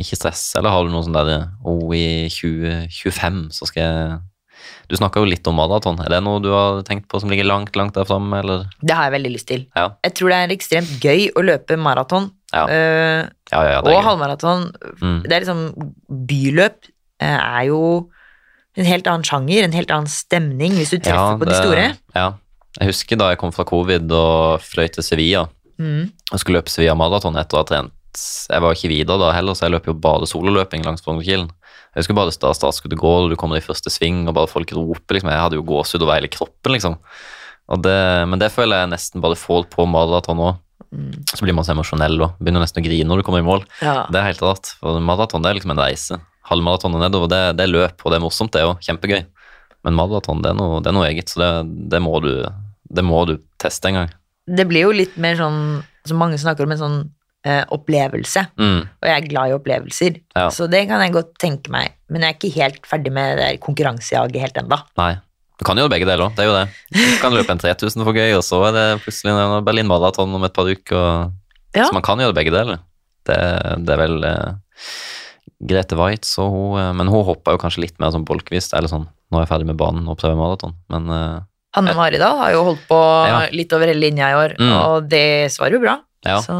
ikke 0.00 0.16
stress. 0.18 0.42
eller 0.58 0.72
har 0.74 0.84
du 0.86 0.90
noe 0.92 1.04
sånn 1.06 1.14
der 1.16 1.48
oh, 1.64 1.90
i 1.94 2.26
2025 2.32 3.42
så 3.54 3.68
skal 3.70 3.82
jeg 3.84 4.22
Du 4.88 4.96
snakka 4.96 5.20
jo 5.20 5.28
litt 5.28 5.46
om 5.48 5.56
maraton. 5.56 5.98
Er 6.04 6.08
det 6.12 6.18
noe 6.24 6.40
du 6.40 6.48
har 6.52 6.82
tenkt 6.88 7.06
på 7.08 7.18
som 7.20 7.28
ligger 7.32 7.44
langt, 7.48 7.74
langt 7.76 7.94
der 7.96 8.04
framme, 8.08 8.38
eller? 8.40 8.66
Det 8.80 8.94
har 8.96 9.08
jeg 9.08 9.14
veldig 9.16 9.32
lyst 9.34 9.48
til. 9.48 9.64
Ja. 9.76 9.90
Jeg 10.04 10.14
tror 10.16 10.32
det 10.32 10.38
er 10.38 10.54
ekstremt 10.54 10.92
gøy 11.04 11.26
å 11.36 11.44
løpe 11.44 11.76
maraton 11.80 12.30
Ja, 12.54 12.64
Uh, 12.64 13.22
ja, 13.50 13.60
ja, 13.66 13.80
det 13.82 13.92
og 13.92 14.04
halvmaraton. 14.06 14.68
Mm. 15.02 15.18
Det 15.24 15.32
er 15.32 15.42
liksom 15.44 15.92
Byløp 16.28 16.86
eh, 17.20 17.34
er 17.38 17.64
jo 17.68 17.80
en 18.76 18.88
helt 18.88 19.06
annen 19.10 19.24
sjanger, 19.26 19.64
en 19.64 19.74
helt 19.76 19.90
annen 19.94 20.10
stemning 20.10 20.74
hvis 20.78 20.90
du 20.94 20.98
treffer 20.98 21.38
på 21.40 21.48
de 21.48 21.54
store. 21.58 21.84
Ja. 22.16 22.28
Jeg 22.80 22.90
husker 22.90 23.18
da 23.20 23.28
jeg 23.32 23.38
kom 23.42 23.52
fra 23.54 23.66
covid 23.68 24.10
og 24.16 24.62
fløy 24.64 24.88
til 24.96 25.06
Sevilla 25.06 25.44
Mm. 25.74 26.04
og 26.30 26.38
skulle 26.38 26.60
løpe 26.60 26.70
Sevilla 26.70 26.94
maraton 26.94 27.34
etter 27.34 27.56
å 27.58 27.64
ha 27.64 27.66
trent 27.66 27.93
Jeg 28.16 28.62
var 28.64 28.76
ikke 28.76 28.90
videre 28.92 29.20
da 29.20 29.30
heller, 29.36 29.56
så 29.56 29.66
jeg 29.66 29.74
løp 29.74 29.88
jo 29.90 29.96
bare 29.98 30.28
sololøping 30.28 30.84
langs 30.86 31.04
Frognerkilen. 31.04 31.48
Jeg 31.94 32.02
husker 32.02 32.16
bare 32.18 32.32
da 32.32 32.52
startskuddet 32.56 32.98
går, 32.98 33.26
og 33.26 33.32
du 33.32 33.38
kommer 33.38 33.60
i 33.60 33.64
første 33.64 33.92
sving, 33.92 34.24
og 34.28 34.34
bare 34.36 34.50
folk 34.50 34.72
roper, 34.74 35.16
liksom. 35.16 35.30
Jeg 35.30 35.42
hadde 35.44 35.58
jo 35.60 35.66
gåsehud 35.68 36.02
over 36.02 36.18
hele 36.18 36.30
kroppen, 36.32 36.74
liksom. 36.74 36.98
Det, 37.84 37.98
men 38.28 38.40
det 38.42 38.50
føler 38.52 38.82
jeg 38.82 38.92
nesten 38.92 39.22
bare 39.24 39.38
får 39.38 39.68
på 39.72 39.86
maraton 39.88 40.42
òg. 40.42 40.60
Mm. 40.94 41.12
Så 41.30 41.40
blir 41.42 41.54
man 41.56 41.66
så 41.66 41.72
emosjonell 41.74 42.18
og 42.22 42.34
begynner 42.38 42.62
nesten 42.62 42.82
å 42.82 42.84
grine 42.84 43.08
når 43.08 43.22
du 43.22 43.26
kommer 43.26 43.42
i 43.42 43.46
mål. 43.46 43.64
Ja. 43.82 44.04
Det 44.10 44.20
er 44.20 44.28
helt 44.28 44.42
rart, 44.44 44.74
for 44.80 45.00
maraton 45.02 45.46
er 45.46 45.56
liksom 45.56 45.74
en 45.74 45.82
reise. 45.82 46.18
Halvmaraton 46.50 46.98
og 46.98 47.00
nedover, 47.00 47.30
det, 47.32 47.40
det 47.58 47.64
er 47.64 47.72
løp, 47.72 48.02
og 48.02 48.12
det 48.12 48.18
er 48.18 48.24
morsomt, 48.26 48.52
det 48.52 48.60
er 48.60 48.68
jo 48.68 48.76
kjempegøy. 48.84 49.24
Men 49.84 49.96
maraton, 49.96 50.42
det 50.44 50.52
det 50.54 50.90
er 50.90 50.96
noe 50.96 51.08
eget, 51.08 51.32
så 51.32 51.40
det, 51.40 51.50
det, 51.92 52.00
må 52.04 52.18
du, 52.24 52.32
det 52.90 53.04
må 53.04 53.24
du 53.28 53.38
teste 53.60 53.90
en 53.90 54.00
gang. 54.02 54.14
Det 54.44 54.66
blir 54.68 54.86
jo 54.86 54.94
litt 54.96 55.16
mer 55.20 55.38
sånn, 55.40 55.60
som 56.04 56.20
mange 56.20 56.38
snakker 56.40 56.66
om, 56.66 56.74
en 56.74 56.82
sånn 56.82 56.98
eh, 57.44 57.62
opplevelse. 57.70 58.46
Mm, 58.58 58.80
Og 59.02 59.08
jeg 59.08 59.16
er 59.22 59.28
glad 59.28 59.50
i 59.50 59.54
opplevelser, 59.58 60.16
Ja. 60.36 60.48
så 60.48 60.68
det 60.70 60.86
kan 60.88 61.00
jeg 61.04 61.12
godt 61.12 61.34
tenke 61.38 61.70
meg. 61.70 61.92
Men 62.08 62.22
jeg 62.22 62.34
er 62.34 62.38
ikke 62.38 62.54
helt 62.62 62.86
ferdig 62.86 63.12
med 63.12 63.38
det 63.38 63.60
konkurransejaget 63.60 64.40
helt 64.40 64.56
ennå. 64.62 64.78
Du 65.58 65.64
kan 65.64 65.76
gjøre 65.78 65.90
begge 65.92 66.06
deler, 66.08 66.32
det 66.34 66.42
er 66.42 66.48
jo 66.48 66.56
det. 66.56 66.68
Du 66.92 67.18
kan 67.22 67.32
løpe 67.32 67.50
en 67.54 67.58
3000 67.62 68.02
for 68.04 68.12
gøy, 68.12 68.32
og 68.34 68.42
så 68.42 68.58
er 68.68 68.72
det 68.74 69.02
plutselig 69.04 69.30
en 69.30 69.64
Berlin 69.64 69.86
Maraton 69.86 70.34
om 70.34 70.42
et 70.44 70.52
par 70.56 70.64
uker. 70.66 70.96
Og... 70.96 71.32
Ja. 71.76 71.84
Så 71.86 71.92
man 71.94 72.02
kan 72.02 72.18
gjøre 72.18 72.34
begge 72.34 72.50
deler. 72.50 72.78
Det, 73.24 73.36
det 73.86 73.92
er 73.94 74.00
vel 74.02 74.24
eh, 74.24 74.52
Grete 75.64 75.96
Waitz, 75.96 76.34
hun, 76.36 76.74
eh, 76.80 76.90
men 76.98 77.08
hun 77.08 77.24
hopper 77.24 77.54
jo 77.54 77.60
kanskje 77.62 77.84
litt 77.86 78.00
mer 78.02 78.10
som 78.12 78.24
bolkvis, 78.26 78.72
eller 78.76 78.90
sånn, 78.90 79.06
nå 79.30 79.38
er 79.38 79.44
jeg 79.46 79.52
ferdig 79.52 79.68
med 79.70 79.78
banen 79.80 80.08
og 80.10 80.18
prøver 80.20 80.36
maraton, 80.36 80.74
men 80.92 81.08
eh, 81.14 81.38
Anne 81.78 81.94
Maridal 81.98 82.36
har 82.38 82.52
jo 82.54 82.64
holdt 82.68 82.84
på 82.90 82.98
Ja. 83.26 83.38
litt 83.50 83.72
over 83.74 83.86
hele 83.90 83.98
linja 84.02 84.28
i 84.30 84.36
år, 84.38 84.56
Mm. 84.60 84.74
og 84.78 85.08
det 85.08 85.50
svarer 85.54 85.72
jo 85.78 85.80
bra. 85.86 85.96
ja. 86.26 86.36
Så 86.42 86.54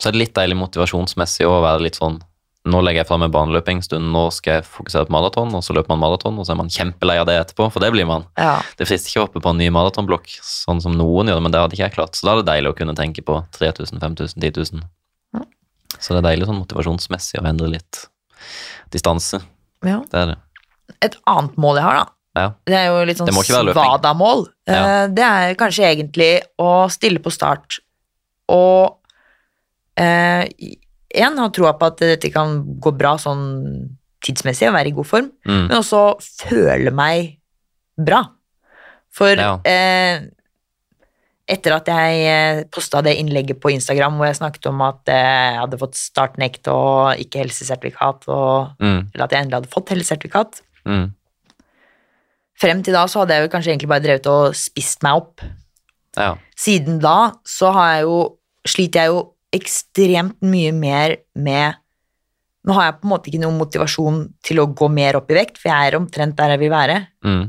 Så 0.00 0.08
er 0.08 0.12
det 0.16 0.20
litt 0.24 0.34
deilig 0.36 0.56
motivasjonsmessig 0.58 1.46
å 1.46 1.60
være 1.64 1.84
litt 1.86 2.00
sånn 2.00 2.20
Nå 2.64 2.78
legger 2.80 3.02
jeg 3.02 3.08
fra 3.10 3.18
meg 3.20 3.28
baneløpingstunden, 3.34 4.06
en 4.08 4.08
stund, 4.08 4.12
nå 4.16 4.20
skal 4.32 4.54
jeg 4.54 4.64
fokusere 4.64 5.04
på 5.04 5.12
maraton, 5.12 5.50
og 5.52 5.60
så 5.66 5.74
løper 5.76 5.90
man 5.92 5.98
maraton, 6.00 6.38
og 6.40 6.46
så 6.48 6.54
er 6.54 6.56
man 6.62 6.70
kjempelei 6.72 7.18
av 7.20 7.26
det 7.28 7.34
etterpå, 7.36 7.66
for 7.74 7.84
det 7.84 7.90
blir 7.92 8.06
man. 8.08 8.24
ja. 8.40 8.54
Det 8.78 8.86
frister 8.88 9.10
ikke 9.12 9.20
å 9.20 9.26
hoppe 9.26 9.42
på 9.44 9.50
en 9.52 9.58
ny 9.60 9.66
maratonblokk, 9.68 10.30
sånn 10.40 10.80
som 10.80 10.94
noen 10.96 11.28
gjør, 11.28 11.42
men 11.44 11.52
det 11.52 11.60
hadde 11.60 11.76
ikke 11.76 11.84
jeg 11.84 11.92
klart. 11.98 12.16
Så 12.16 12.24
da 12.24 12.32
er 12.32 12.40
det 12.40 12.46
deilig 12.48 12.72
å 12.72 12.78
kunne 12.78 12.94
tenke 12.96 13.20
på 13.20 13.36
3000, 13.52 14.00
5000, 14.00 14.40
10 14.40 14.64
000. 14.80 14.80
Ja. 15.36 15.44
Så 15.98 16.16
det 16.16 16.22
er 16.22 16.28
deilig 16.30 16.48
sånn 16.48 16.62
motivasjonsmessig 16.62 17.42
å 17.42 17.44
endre 17.52 17.68
litt 17.76 18.00
distanse. 18.96 19.42
ja. 19.84 20.00
Det 20.08 20.22
er 20.24 20.32
det. 20.32 20.40
Et 21.04 21.20
annet 21.28 21.60
mål 21.60 21.82
jeg 21.82 21.84
har, 21.90 22.00
da. 22.00 22.10
Ja. 22.40 22.48
Det 22.64 22.80
er 22.80 22.88
jo 22.88 23.04
litt 23.12 23.20
sånn 23.20 23.28
svada-mål. 23.44 24.46
Ja. 24.64 24.80
Eh, 25.04 25.06
Det 25.20 25.28
er 25.28 25.54
kanskje 25.60 25.84
egentlig 25.92 26.32
å 26.56 26.88
stille 26.88 27.20
på 27.20 27.28
start 27.32 27.82
og 28.48 28.96
eh, 29.96 30.48
har 31.14 31.36
ha 31.38 31.48
troa 31.54 31.72
på 31.78 31.86
at 31.86 31.98
dette 31.98 32.30
kan 32.32 32.62
gå 32.80 32.90
bra 32.98 33.14
sånn 33.16 33.96
tidsmessig 34.24 34.68
og 34.68 34.74
være 34.74 34.88
i 34.88 34.96
god 34.96 35.06
form, 35.06 35.30
Mm. 35.46 35.68
men 35.68 35.76
også 35.78 36.00
føle 36.48 36.90
meg 36.92 37.38
bra. 37.98 38.24
For 39.12 39.34
Ja. 39.36 39.60
eh, 39.64 40.20
etter 41.46 41.72
at 41.76 41.86
jeg 41.86 42.70
posta 42.70 43.02
det 43.02 43.18
innlegget 43.18 43.60
på 43.60 43.70
Instagram 43.70 44.16
hvor 44.16 44.26
jeg 44.26 44.36
snakket 44.40 44.66
om 44.66 44.80
at 44.80 45.06
eh, 45.08 45.52
jeg 45.52 45.58
hadde 45.60 45.78
fått 45.78 45.94
startnekt 45.94 46.66
og 46.68 47.16
ikke 47.20 47.44
helsesertifikat, 47.44 48.26
og, 48.28 48.72
Mm. 48.80 49.10
eller 49.14 49.24
at 49.24 49.30
jeg 49.30 49.42
endelig 49.44 49.60
hadde 49.62 49.74
fått 49.74 49.88
helsesertifikat 49.90 50.62
Mm. 50.86 51.12
Frem 52.60 52.82
til 52.84 52.94
da 52.94 53.04
så 53.06 53.20
hadde 53.20 53.34
jeg 53.34 53.42
jo 53.50 53.52
kanskje 53.56 53.70
egentlig 53.72 53.88
bare 53.88 54.00
drevet 54.04 54.26
og 54.30 54.54
spist 54.54 55.02
meg 55.02 55.12
opp. 55.16 55.40
Ja. 56.16 56.36
Siden 56.56 57.00
da 57.00 57.32
så 57.44 57.72
har 57.72 57.94
jeg 57.96 58.02
jo 58.04 58.38
sliter 58.66 59.00
jeg 59.02 59.08
jo 59.08 59.33
ekstremt 59.54 60.38
mye 60.44 60.74
mer 60.76 61.18
med 61.34 61.80
Nå 62.64 62.72
har 62.78 62.86
jeg 62.86 62.94
på 62.96 63.04
en 63.04 63.10
måte 63.10 63.28
ikke 63.28 63.42
noen 63.42 63.58
motivasjon 63.60 64.20
til 64.40 64.62
å 64.62 64.70
gå 64.72 64.86
mer 64.88 65.18
opp 65.18 65.28
i 65.28 65.36
vekt, 65.36 65.58
for 65.60 65.68
jeg 65.68 65.90
er 65.90 65.98
omtrent 65.98 66.32
der 66.38 66.54
jeg 66.54 66.62
vil 66.62 66.70
være. 66.72 66.94
Mm. 67.20 67.42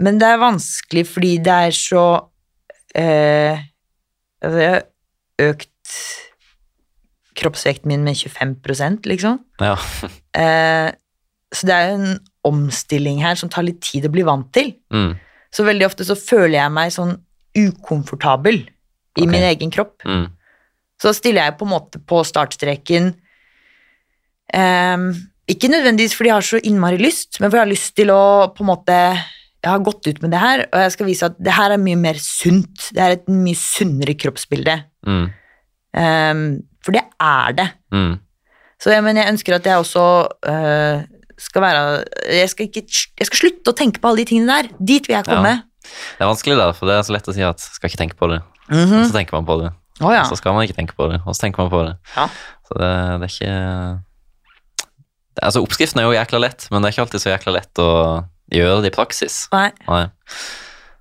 Men 0.00 0.20
det 0.22 0.30
er 0.30 0.40
vanskelig 0.40 1.04
fordi 1.10 1.34
det 1.44 1.56
er 1.66 1.76
så 1.76 2.04
altså 4.40 4.62
Jeg 4.64 4.70
har 4.72 5.50
økt 5.50 5.92
kroppsvekten 7.40 7.92
min 7.92 8.04
med 8.04 8.16
25 8.16 9.04
liksom. 9.04 9.40
Ja. 9.60 9.76
Eh, 10.30 10.88
så 11.50 11.66
det 11.66 11.74
er 11.74 11.88
jo 11.88 11.94
en 11.98 12.18
omstilling 12.46 13.18
her 13.24 13.34
som 13.34 13.50
tar 13.50 13.64
litt 13.66 13.80
tid 13.82 14.04
å 14.06 14.12
bli 14.14 14.22
vant 14.22 14.46
til. 14.54 14.68
Mm. 14.94 15.16
Så 15.50 15.64
veldig 15.66 15.88
ofte 15.88 16.06
så 16.06 16.14
føler 16.14 16.60
jeg 16.60 16.70
meg 16.70 16.92
sånn 16.94 17.16
ukomfortabel 17.58 18.60
i 19.20 19.26
okay. 19.26 19.32
min 19.32 19.48
egen 19.52 19.72
kropp. 19.74 20.00
Mm. 20.08 20.28
Så 21.00 21.12
stiller 21.16 21.48
jeg 21.48 21.58
på 21.60 21.66
en 21.66 21.74
måte 21.74 22.00
på 22.04 22.20
startstreken 22.28 23.12
um, 24.52 25.04
Ikke 25.48 25.70
nødvendigvis 25.72 26.16
fordi 26.16 26.28
jeg 26.28 26.36
har 26.36 26.48
så 26.48 26.60
innmari 26.68 26.98
lyst, 27.00 27.38
men 27.40 27.48
fordi 27.48 27.60
jeg 27.60 27.66
har 27.66 27.72
lyst 27.72 27.94
til 27.96 28.12
å 28.12 28.22
på 28.52 28.64
en 28.64 28.68
måte 28.68 28.96
Jeg 29.00 29.70
har 29.70 29.84
gått 29.84 30.08
ut 30.08 30.20
med 30.24 30.34
det 30.34 30.42
her, 30.42 30.64
og 30.68 30.82
jeg 30.84 30.96
skal 30.96 31.08
vise 31.08 31.30
at 31.30 31.38
det 31.40 31.52
her 31.56 31.74
er 31.74 31.80
mye 31.80 32.00
mer 32.00 32.20
sunt. 32.20 32.90
Det 32.96 33.04
er 33.04 33.16
et 33.18 33.26
mye 33.28 33.58
sunnere 33.60 34.16
kroppsbilde. 34.16 34.76
Mm. 35.04 35.26
Um, 36.00 36.44
for 36.80 36.96
det 36.96 37.02
er 37.20 37.56
det. 37.58 37.66
Mm. 37.92 38.14
Så 38.80 38.94
jeg, 38.94 39.04
men 39.04 39.20
jeg 39.20 39.28
ønsker 39.34 39.58
at 39.58 39.66
jeg 39.68 39.82
også 39.82 40.04
uh, 40.48 41.02
skal 41.40 41.64
være 41.64 41.82
jeg 42.38 42.52
skal, 42.52 42.70
ikke, 42.70 42.84
jeg 43.20 43.28
skal 43.28 43.42
slutte 43.42 43.72
å 43.72 43.76
tenke 43.76 44.00
på 44.00 44.08
alle 44.08 44.22
de 44.22 44.30
tingene 44.32 44.56
der. 44.62 44.70
Dit 44.80 45.10
vil 45.10 45.18
jeg 45.18 45.28
komme. 45.28 45.58
Det 45.84 46.24
er 46.24 46.30
vanskelig 46.30 46.56
da, 46.60 46.70
for 46.76 46.88
det 46.88 46.96
er 46.96 47.04
så 47.06 47.14
lett 47.16 47.28
å 47.30 47.36
si 47.36 47.44
at 47.44 47.62
skal 47.64 47.90
ikke 47.90 48.00
tenke 48.00 48.18
på 48.20 48.30
det. 48.32 48.40
Mhm. 48.70 48.96
Og 49.02 49.06
så 49.10 49.12
tenker 49.18 49.36
man 49.38 49.46
på 49.48 49.58
det. 49.62 49.70
Oh, 50.00 50.08
ja. 50.14 50.22
Og 50.22 50.30
så 50.32 50.38
skal 50.40 50.54
man 50.56 50.64
ikke 50.64 50.78
tenke 50.78 50.94
på 50.96 51.10
det, 51.12 51.18
og 51.26 51.34
så 51.36 51.42
tenker 51.44 51.60
man 51.66 51.70
på 51.72 51.82
det. 51.84 51.94
Ja. 52.16 52.24
Så 52.68 52.78
det, 52.80 52.90
det 53.20 53.26
er 53.26 53.34
ikke 53.34 53.54
Altså, 55.40 55.62
Oppskriften 55.64 56.00
er 56.02 56.04
jo 56.08 56.12
jækla 56.16 56.40
lett, 56.42 56.66
men 56.70 56.82
det 56.82 56.88
er 56.90 56.92
ikke 56.94 57.04
alltid 57.06 57.22
så 57.22 57.30
jækla 57.32 57.52
lett 57.54 57.80
å 57.80 57.90
gjøre 58.52 58.80
det 58.84 58.90
i 58.90 58.94
praksis. 58.96 59.36
Nei. 59.54 59.70
Nei. 59.86 60.02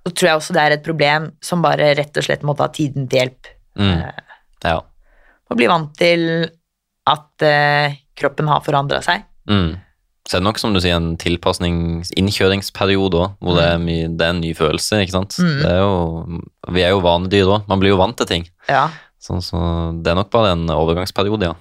Så 0.05 0.13
tror 0.15 0.27
jeg 0.29 0.39
også 0.39 0.55
det 0.55 0.61
er 0.63 0.75
et 0.77 0.85
problem 0.85 1.25
som 1.43 1.63
bare 1.65 1.89
rett 1.97 2.15
og 2.21 2.23
slett 2.23 2.45
må 2.47 2.55
ta 2.55 2.69
tiden 2.71 3.07
til 3.11 3.19
hjelp. 3.23 3.49
Mm. 3.79 3.91
Eh, 3.97 4.23
Ja. 4.63 4.77
Og 5.49 5.57
bli 5.57 5.67
vant 5.71 5.91
til 5.97 6.23
at 7.09 7.43
eh, 7.47 7.95
kroppen 8.19 8.47
har 8.51 8.61
forandra 8.61 8.99
seg. 9.03 9.23
Mm. 9.49 9.73
Så 10.29 10.37
er 10.37 10.43
det 10.43 10.45
nok 10.45 10.59
som 10.61 10.75
du 10.75 10.79
sier 10.83 10.93
en 10.93 11.15
tilpasnings 11.17 12.11
innkjøringsperiode 12.19 13.17
òg, 13.17 13.31
hvor 13.41 13.55
det, 13.57 13.63
er 13.65 13.79
mye, 13.81 14.09
det 14.13 14.25
er 14.27 14.33
en 14.35 14.41
ny 14.43 14.51
følelse, 14.53 14.99
ikke 15.01 15.15
sant. 15.15 15.37
Mm. 15.41 15.55
Det 15.63 15.71
er 15.71 15.79
jo, 15.81 16.41
vi 16.75 16.83
er 16.85 16.91
jo 16.93 16.99
vanedyr 17.01 17.49
òg, 17.55 17.63
man 17.71 17.81
blir 17.81 17.95
jo 17.95 17.97
vant 18.01 18.17
til 18.19 18.29
ting. 18.29 18.45
Ja. 18.69 18.83
Sånn, 19.19 19.41
så 19.41 19.57
det 20.05 20.11
er 20.13 20.19
nok 20.19 20.29
bare 20.31 20.51
en 20.53 20.69
overgangsperiode, 20.69 21.49
ja. 21.49 21.55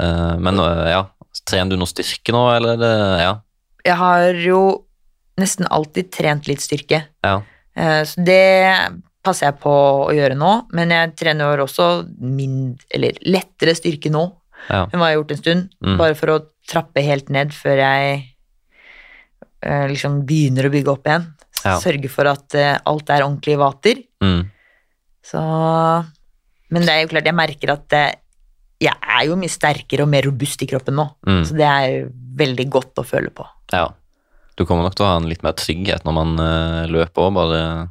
Eh, 0.00 0.34
men 0.40 0.58
eh, 0.64 0.86
ja, 0.94 1.02
trener 1.44 1.74
du 1.76 1.82
noe 1.82 1.90
styrke 1.92 2.32
nå, 2.34 2.46
eller 2.56 2.78
er 2.78 2.80
det 2.80 2.94
Ja. 3.26 3.34
Jeg 3.84 3.98
har 4.00 4.38
jo 4.40 4.60
nesten 5.36 5.68
alltid 5.68 6.08
trent 6.14 6.48
litt 6.48 6.64
styrke. 6.64 7.02
ja. 7.26 7.34
Eh, 7.76 8.04
Så 8.08 8.24
det 8.24 8.94
passer 9.24 9.50
jeg 9.50 9.58
på 9.60 9.72
å 10.08 10.12
gjøre 10.14 10.36
nå, 10.38 10.50
men 10.72 10.90
jeg 10.90 11.12
trener 11.20 11.60
også 11.60 12.06
mindre, 12.20 12.84
eller 12.94 13.20
lettere 13.26 13.74
styrke 13.76 14.10
nå 14.12 14.24
ja. 14.70 14.86
Hun 14.92 15.00
var 15.00 15.10
jeg 15.12 15.18
gjort 15.18 15.30
en 15.34 15.42
stund, 15.42 15.70
Mm. 15.84 15.96
bare 16.00 16.14
for 16.14 16.26
å 16.34 16.38
trappe 16.68 17.02
helt 17.04 17.28
ned 17.30 17.52
før 17.52 17.76
jeg 17.82 18.34
eh, 19.62 19.86
liksom 19.90 20.22
begynner 20.28 20.68
å 20.68 20.72
bygge 20.72 20.92
opp 20.92 21.06
igjen. 21.08 21.26
Ja. 21.64 21.78
Sørge 21.80 22.10
for 22.12 22.28
at 22.28 22.54
eh, 22.58 22.76
alt 22.84 23.10
er 23.10 23.24
ordentlig 23.24 23.56
vater. 23.60 24.02
Mm. 24.24 24.44
Så 25.24 25.40
Men 26.74 26.82
det 26.84 26.90
er 26.94 27.02
jo 27.04 27.08
klart, 27.12 27.24
jeg 27.28 27.36
merker 27.38 27.72
at 27.76 27.92
eh, 27.96 28.14
jeg 28.84 28.92
er 29.00 29.26
jo 29.28 29.36
mye 29.38 29.52
sterkere 29.52 30.02
og 30.04 30.10
mer 30.12 30.26
robust 30.26 30.60
i 30.64 30.66
kroppen 30.68 30.96
nå, 30.98 31.06
Mm. 31.26 31.44
så 31.46 31.54
det 31.56 31.68
er 31.68 32.08
veldig 32.36 32.66
godt 32.70 32.94
å 33.00 33.04
føle 33.06 33.30
på. 33.30 33.46
ja. 33.72 33.88
Du 34.56 34.62
kommer 34.64 34.84
nok 34.86 34.94
til 34.94 35.02
å 35.02 35.08
ha 35.08 35.16
en 35.18 35.26
litt 35.28 35.42
mer 35.42 35.52
trygghet 35.58 36.04
når 36.06 36.14
man 36.14 36.38
eh, 36.38 36.86
løper 36.86 37.24
òg, 37.26 37.34
bare 37.34 37.88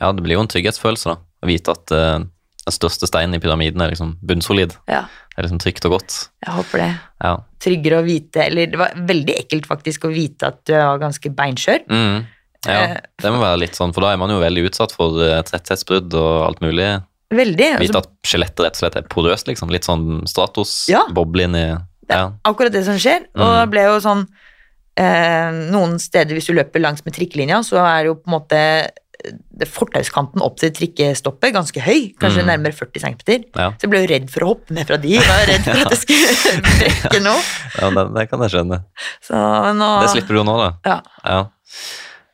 Ja, 0.00 0.10
det 0.10 0.24
blir 0.24 0.34
jo 0.34 0.40
en 0.42 0.48
trygghetsfølelse, 0.50 1.04
da. 1.12 1.16
Å 1.44 1.46
vite 1.46 1.70
at 1.70 1.92
eh, 1.94 2.24
den 2.66 2.72
største 2.76 3.08
steinen 3.10 3.34
i 3.34 3.40
pyramiden 3.42 3.80
er 3.82 3.90
liksom 3.90 4.16
bunnsolid. 4.22 4.76
Ja, 4.88 5.02
Det 5.32 5.38
er 5.38 5.42
liksom 5.48 5.58
trygt 5.62 5.84
og 5.88 5.92
godt. 5.98 6.28
jeg 6.46 6.54
håper 6.54 6.78
det. 6.78 6.90
Ja. 7.24 7.36
Tryggere 7.60 7.98
å 8.02 8.04
vite 8.04 8.44
Eller 8.46 8.66
det 8.66 8.78
var 8.78 8.92
veldig 8.96 9.34
ekkelt 9.38 9.66
faktisk 9.66 10.04
å 10.04 10.12
vite 10.14 10.46
at 10.52 10.64
du 10.64 10.72
var 10.74 10.98
ganske 10.98 11.30
beinskjør. 11.34 11.80
Mm. 11.88 12.26
ja. 12.66 12.80
Eh, 12.82 12.96
Det 13.18 13.32
må 13.32 13.40
være 13.40 13.58
litt 13.58 13.74
sånn, 13.74 13.92
for 13.94 14.00
da 14.02 14.12
er 14.12 14.16
man 14.18 14.30
jo 14.30 14.38
veldig 14.40 14.66
utsatt 14.70 14.92
for 14.92 15.18
eh, 15.22 15.42
tretthetsbrudd 15.42 16.14
og 16.14 16.46
alt 16.46 16.60
mulig. 16.60 17.02
Veldig. 17.32 17.78
Vite 17.80 17.96
Altså, 17.96 18.02
at 18.04 18.10
skjelettet 18.28 18.60
rett 18.60 18.76
og 18.76 18.80
slett 18.82 18.96
er 18.96 19.02
porøst, 19.08 19.46
liksom. 19.48 19.70
Litt 19.72 19.84
sånn 19.88 20.26
Stratos, 20.28 20.88
Ja. 20.88 21.02
boble 21.10 21.42
inn 21.48 21.54
i 21.56 21.66
det 22.06 22.14
Ja. 22.14 22.26
er 22.28 22.52
akkurat 22.52 22.72
det 22.72 22.84
som 22.84 22.94
skjer. 22.94 23.26
Og 23.34 23.40
Mm. 23.42 23.60
det 23.62 23.70
ble 23.70 23.82
jo 23.88 23.98
sånn 24.00 24.26
eh, 24.96 25.50
Noen 25.72 25.98
steder 25.98 26.34
hvis 26.36 26.46
du 26.46 26.52
løper 26.54 26.78
langs 26.82 27.02
med 27.04 27.14
trikkelinja, 27.14 27.62
så 27.64 27.78
er 27.80 28.02
det 28.02 28.06
jo 28.10 28.14
på 28.16 28.28
en 28.28 28.38
måte 28.40 28.90
fortauskanten 29.68 30.42
opp 30.44 30.56
til 30.60 30.72
trikkestoppet 30.74 31.52
ganske 31.54 31.80
høy, 31.84 32.12
kanskje 32.20 32.42
Mm. 32.42 32.48
nærmere 32.50 32.74
40 32.74 33.00
cm. 33.04 33.44
Ja. 33.56 33.70
Så 33.78 33.86
jeg 33.86 33.90
ble 33.92 34.00
jo 34.02 34.10
redd 34.10 34.30
for 34.30 34.44
å 34.44 34.48
hoppe 34.54 34.74
ned 34.74 34.86
fra 34.88 34.96
de. 34.98 35.12
Jeg 35.16 35.26
var 35.28 35.44
redd 35.46 35.64
for 35.66 35.82
at 35.82 35.92
jeg 35.94 36.00
skulle 36.02 36.62
brekke 36.80 37.20
noe. 37.22 37.42
ja 37.78 37.90
det, 37.96 38.04
det 38.16 38.24
kan 38.30 38.40
jeg 38.46 38.54
skjønne. 38.56 38.80
Så 39.22 39.42
nå 39.78 39.90
Det 40.02 40.10
slipper 40.16 40.34
du 40.40 40.42
nå, 40.48 40.56
da. 40.58 40.70
Ja. 40.88 40.96
Ja. 41.24 41.40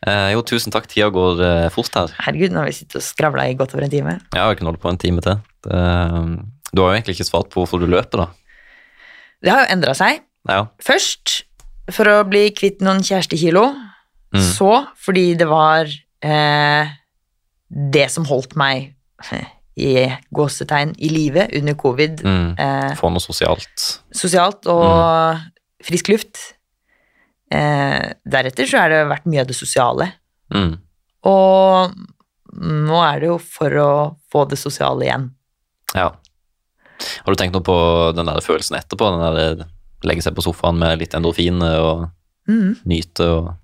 Eh, 0.08 0.28
jo, 0.32 0.42
tusen 0.46 0.72
takk. 0.72 0.86
Tida 0.88 1.08
går 1.12 1.42
eh, 1.44 1.68
fort 1.74 1.92
her. 1.98 2.12
Herregud, 2.24 2.52
nå 2.54 2.62
har 2.62 2.70
vi 2.70 2.76
sittet 2.78 3.00
og 3.00 3.04
skravla 3.04 3.48
i 3.50 3.56
godt 3.58 3.74
over 3.74 3.84
en 3.88 3.90
time. 3.92 4.16
Ja, 4.34 4.46
vi 4.48 4.56
kan 4.60 4.70
holde 4.70 4.80
på 4.82 4.88
en 4.92 5.00
time 5.00 5.20
til. 5.24 5.40
Det, 5.66 5.82
du 6.72 6.82
har 6.82 6.92
jo 6.92 6.96
egentlig 7.00 7.18
ikke 7.18 7.28
svart 7.28 7.50
på 7.52 7.60
hvorfor 7.64 7.82
du 7.82 7.88
løper, 7.90 8.24
da. 8.24 8.28
Det 9.42 9.50
har 9.52 9.64
jo 9.66 9.72
endra 9.74 9.94
seg. 9.98 10.22
Ja. 10.48 10.64
Først 10.82 11.42
for 11.94 12.08
å 12.10 12.16
bli 12.28 12.48
kvitt 12.56 12.80
noen 12.84 13.02
kjærestekilo. 13.06 13.66
Mm. 14.34 14.42
Så 14.44 14.70
fordi 15.00 15.32
det 15.40 15.46
var 15.48 15.88
eh, 16.22 16.88
det 17.70 18.10
som 18.10 18.24
holdt 18.28 18.56
meg 18.56 18.94
eh, 19.32 19.44
i 19.78 19.92
gåsetegn 20.34 20.94
i 20.98 21.08
live 21.12 21.48
under 21.54 21.74
covid, 21.78 22.22
Mm. 22.24 22.54
eh, 22.58 22.94
Få 22.98 23.10
noe 23.14 23.20
sosialt. 23.22 24.02
sosialt 24.12 24.66
og 24.66 25.36
Mm. 25.38 25.50
frisk 25.84 26.08
luft. 26.08 26.38
Eh, 27.50 28.12
deretter 28.28 28.66
så 28.68 28.78
har 28.82 28.88
det 28.92 29.04
vært 29.08 29.26
mye 29.30 29.40
av 29.40 29.46
det 29.48 29.56
sosiale. 29.56 30.10
Mm. 30.52 30.74
Og 31.24 31.94
nå 32.58 32.98
er 33.14 33.20
det 33.20 33.28
jo 33.30 33.38
for 33.38 33.70
å 33.70 33.90
få 34.32 34.42
det 34.50 34.58
sosiale 34.58 35.06
igjen. 35.06 35.30
Ja. 35.94 36.10
Har 37.24 37.32
du 37.32 37.38
tenkt 37.38 37.54
noe 37.54 37.62
på 37.64 37.78
den 38.16 38.26
der 38.26 38.40
følelsen 38.44 38.76
etterpå? 38.80 39.08
Den 39.14 39.34
der 39.36 39.66
Legge 40.06 40.22
seg 40.22 40.34
på 40.36 40.42
sofaen 40.44 40.76
med 40.78 41.00
litt 41.00 41.14
endorfin 41.14 41.58
og 41.62 42.10
Mhm. 42.48 42.76
nyte 42.86 43.20
og 43.20 43.54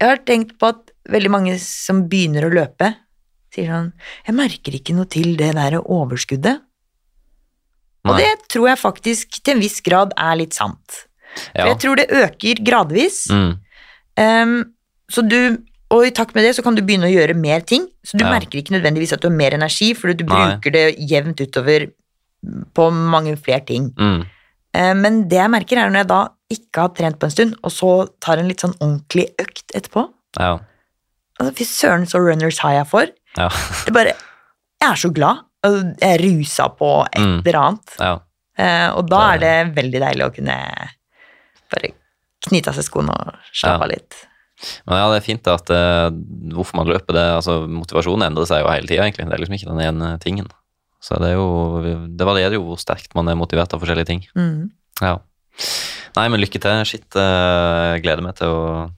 Jeg 0.00 0.08
har 0.08 0.16
tenkt 0.24 0.58
på 0.58 0.68
at 0.68 0.89
veldig 1.08 1.30
mange 1.32 1.54
som 1.62 2.04
begynner 2.10 2.44
å 2.48 2.52
løpe, 2.52 2.94
sier 3.54 3.70
sånn 3.72 3.92
Jeg 4.26 4.34
merker 4.36 4.76
ikke 4.76 4.94
noe 4.94 5.08
til 5.10 5.36
det 5.38 5.54
der 5.56 5.78
overskuddet. 5.80 6.60
Og 8.08 8.16
det 8.16 8.30
tror 8.48 8.68
jeg 8.70 8.80
faktisk 8.80 9.40
til 9.44 9.56
en 9.56 9.60
viss 9.62 9.80
grad 9.84 10.14
er 10.16 10.36
litt 10.40 10.54
sant. 10.56 11.02
For 11.52 11.68
jeg 11.68 11.78
tror 11.82 11.98
det 12.00 12.06
øker 12.10 12.62
gradvis. 12.64 13.26
Mm. 13.30 13.50
Um, 14.20 14.54
så 15.10 15.22
du, 15.26 15.58
og 15.92 16.06
i 16.06 16.12
takt 16.14 16.34
med 16.34 16.46
det 16.46 16.54
så 16.56 16.64
kan 16.64 16.74
du 16.78 16.82
begynne 16.82 17.10
å 17.10 17.12
gjøre 17.12 17.36
mer 17.36 17.60
ting. 17.60 17.86
Så 18.02 18.16
du 18.16 18.24
Ja. 18.24 18.30
merker 18.32 18.58
ikke 18.58 18.72
nødvendigvis 18.72 19.12
at 19.12 19.20
du 19.20 19.28
har 19.28 19.36
mer 19.36 19.52
energi, 19.52 19.92
fordi 19.94 20.16
du 20.16 20.24
Nei. 20.24 20.56
bruker 20.56 20.72
det 20.72 20.96
jevnt 20.98 21.40
utover 21.44 21.90
på 22.74 22.90
mange 22.90 23.36
flere 23.36 23.66
ting. 23.66 23.90
Mm. 23.98 24.26
Eh, 24.74 24.94
Men 24.94 25.28
det 25.28 25.36
jeg 25.38 25.50
merker, 25.50 25.76
er 25.78 25.90
når 25.90 26.00
jeg 26.00 26.08
da 26.08 26.28
ikke 26.50 26.80
har 26.80 26.88
trent 26.88 27.18
på 27.18 27.24
en 27.24 27.30
stund, 27.30 27.54
og 27.62 27.70
så 27.70 28.08
tar 28.20 28.38
en 28.38 28.48
litt 28.48 28.60
sånn 28.60 28.74
ordentlig 28.80 29.28
økt 29.38 29.74
etterpå. 29.74 30.08
Ja. 30.38 30.58
Altså, 31.40 31.54
Fy 31.56 31.64
søren, 31.64 32.06
så 32.06 32.20
runners 32.20 32.58
high 32.60 32.76
jeg 32.76 32.86
får. 32.90 33.12
Ja. 33.38 33.48
Det 33.86 33.94
bare 33.96 34.12
Jeg 34.80 34.90
er 34.92 35.00
så 35.00 35.10
glad. 35.12 35.40
Jeg 35.64 36.08
er 36.14 36.22
rusa 36.24 36.68
på 36.76 36.90
et 37.10 37.20
Mm. 37.20 37.38
eller 37.44 37.58
annet. 37.60 37.96
ja. 38.00 38.18
Eh, 38.60 38.90
Og 38.96 39.08
da 39.08 39.32
er 39.34 39.38
Det- 39.38 39.74
veldig 39.74 40.00
deilig 40.00 40.24
å 40.26 40.34
kunne 40.34 40.56
bare 41.72 41.92
knyte 42.48 42.68
av 42.68 42.74
seg 42.74 42.84
skoene 42.84 43.10
og 43.14 43.34
slappe 43.52 43.86
Ja. 43.88 43.92
litt. 43.96 44.14
Men 44.86 44.98
ja, 44.98 45.08
det 45.10 45.22
er 45.22 45.26
fint 45.26 45.46
at 45.48 45.70
uh, 45.72 46.10
hvorfor 46.52 46.74
man 46.76 46.86
løper 46.86 47.14
det, 47.16 47.24
altså 47.38 47.66
Motivasjonen 47.66 48.26
endrer 48.26 48.44
seg 48.46 48.60
jo 48.60 48.68
hele 48.68 48.86
tida, 48.86 49.02
egentlig. 49.06 49.24
Det 49.28 49.32
er 49.32 49.40
liksom 49.40 49.56
ikke 49.56 49.70
den 49.72 49.80
ene 49.86 50.18
tingen. 50.20 50.48
Så 51.00 51.16
det 51.18 51.30
er 51.30 51.36
jo 51.38 51.80
Det 52.14 52.26
varierer 52.28 52.52
jo 52.58 52.64
hvor 52.66 52.76
sterkt 52.78 53.14
man 53.14 53.28
er 53.28 53.36
motivert 53.40 53.72
av 53.72 53.80
forskjellige 53.80 54.06
ting. 54.06 54.26
Mm. 54.36 54.70
Ja. 55.00 55.16
Nei, 56.16 56.28
men 56.28 56.40
lykke 56.40 56.60
til. 56.60 56.84
Shit, 56.84 57.06
uh, 57.16 57.94
jeg 57.96 58.02
gleder 58.04 58.22
meg 58.22 58.34
til 58.36 58.48
å 58.48 58.90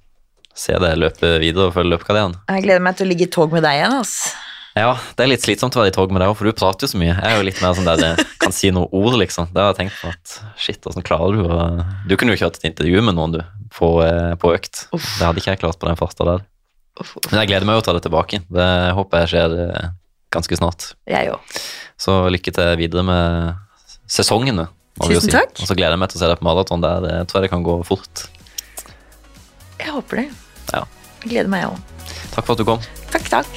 se 0.55 0.77
deg 0.79 0.99
løpe 1.01 1.37
videre 1.43 1.71
og 1.71 1.77
følge 1.77 1.95
løpekarrieren. 1.95 2.39
Jeg 2.51 2.65
gleder 2.67 2.85
meg 2.85 2.97
til 2.99 3.07
å 3.07 3.11
ligge 3.13 3.29
i 3.29 3.33
tog 3.33 3.55
med 3.55 3.65
deg 3.65 3.81
igjen. 3.81 3.95
Altså. 4.03 4.33
Ja, 4.73 4.93
det 5.17 5.25
er 5.25 5.29
litt 5.29 5.45
slitsomt 5.45 5.75
å 5.77 5.83
være 5.83 5.93
i 5.93 5.95
tog 5.95 6.13
med 6.15 6.23
deg 6.23 6.31
òg, 6.33 6.37
for 6.39 6.49
du 6.49 6.57
prater 6.57 6.87
jo 6.87 6.93
så 6.95 7.01
mye. 7.01 7.13
Jeg 7.13 7.29
er 7.29 7.37
jo 7.37 7.45
litt 7.45 7.61
mer 7.61 7.75
sånn 7.77 7.89
der 7.89 8.05
jeg 8.07 8.27
kan 8.41 8.55
si 8.57 8.71
noen 8.73 8.89
ord, 8.97 9.17
liksom. 9.21 9.51
Det 9.53 9.61
har 9.61 9.75
jeg 9.75 9.81
tenkt 9.83 9.99
på 10.01 10.13
at 10.13 10.37
shit, 10.61 10.81
åssen 10.89 11.05
klarer 11.05 11.37
du 11.37 11.45
å 11.45 11.67
Du 12.09 12.15
kunne 12.17 12.33
jo 12.33 12.41
kjørt 12.41 12.57
et 12.61 12.71
intervju 12.71 13.03
med 13.05 13.19
noen, 13.19 13.37
du, 13.37 13.43
på, 13.77 13.91
eh, 14.07 14.33
på 14.41 14.55
økt. 14.57 14.87
Uff. 14.97 15.11
Det 15.19 15.29
hadde 15.29 15.43
ikke 15.43 15.53
jeg 15.53 15.63
klart 15.65 15.81
på 15.81 15.91
den 15.91 16.01
farta 16.01 16.29
der. 16.31 16.47
Uff, 17.01 17.17
uff. 17.21 17.29
Men 17.31 17.43
jeg 17.43 17.53
gleder 17.53 17.69
meg 17.69 17.77
jo 17.77 17.83
til 17.83 17.85
å 17.85 17.91
ta 17.91 17.99
det 17.99 18.05
tilbake. 18.09 18.43
Det 18.49 18.69
håper 18.97 19.25
jeg 19.25 19.33
skjer 19.35 19.57
eh, 19.67 19.91
ganske 20.33 20.61
snart. 20.63 20.93
Jeg 21.11 21.35
òg. 21.35 21.59
Så 22.01 22.17
lykke 22.33 22.57
til 22.57 22.77
videre 22.81 23.05
med 23.05 23.93
sesongene. 24.09 24.71
Tusen 25.03 25.29
si. 25.29 25.33
takk. 25.33 25.53
Og 25.61 25.69
så 25.69 25.77
gleder 25.77 25.99
jeg 25.99 26.01
meg 26.01 26.13
til 26.13 26.21
å 26.21 26.25
se 26.25 26.33
deg 26.33 26.41
på 26.41 26.49
maraton 26.49 26.85
der. 26.85 27.05
Det 27.05 27.19
tror 27.29 27.41
jeg 27.41 27.49
det 27.49 27.53
kan 27.53 27.67
gå 27.67 27.77
fort. 27.89 28.25
Jeg 29.83 29.91
håper 29.91 30.17
det. 30.17 30.29
Ja. 30.73 30.85
Jeg 31.23 31.31
gleder 31.31 31.51
meg, 31.51 31.65
jeg 31.65 31.71
òg. 31.75 31.79
Takk 32.33 32.47
for 32.47 32.55
at 32.55 32.59
du 32.59 32.65
kom. 32.65 32.81
Takk, 33.11 33.27
takk. 33.29 33.51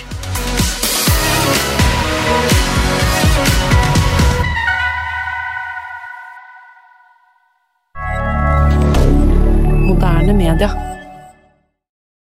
Moderne 9.85 10.33
media. 10.33 10.94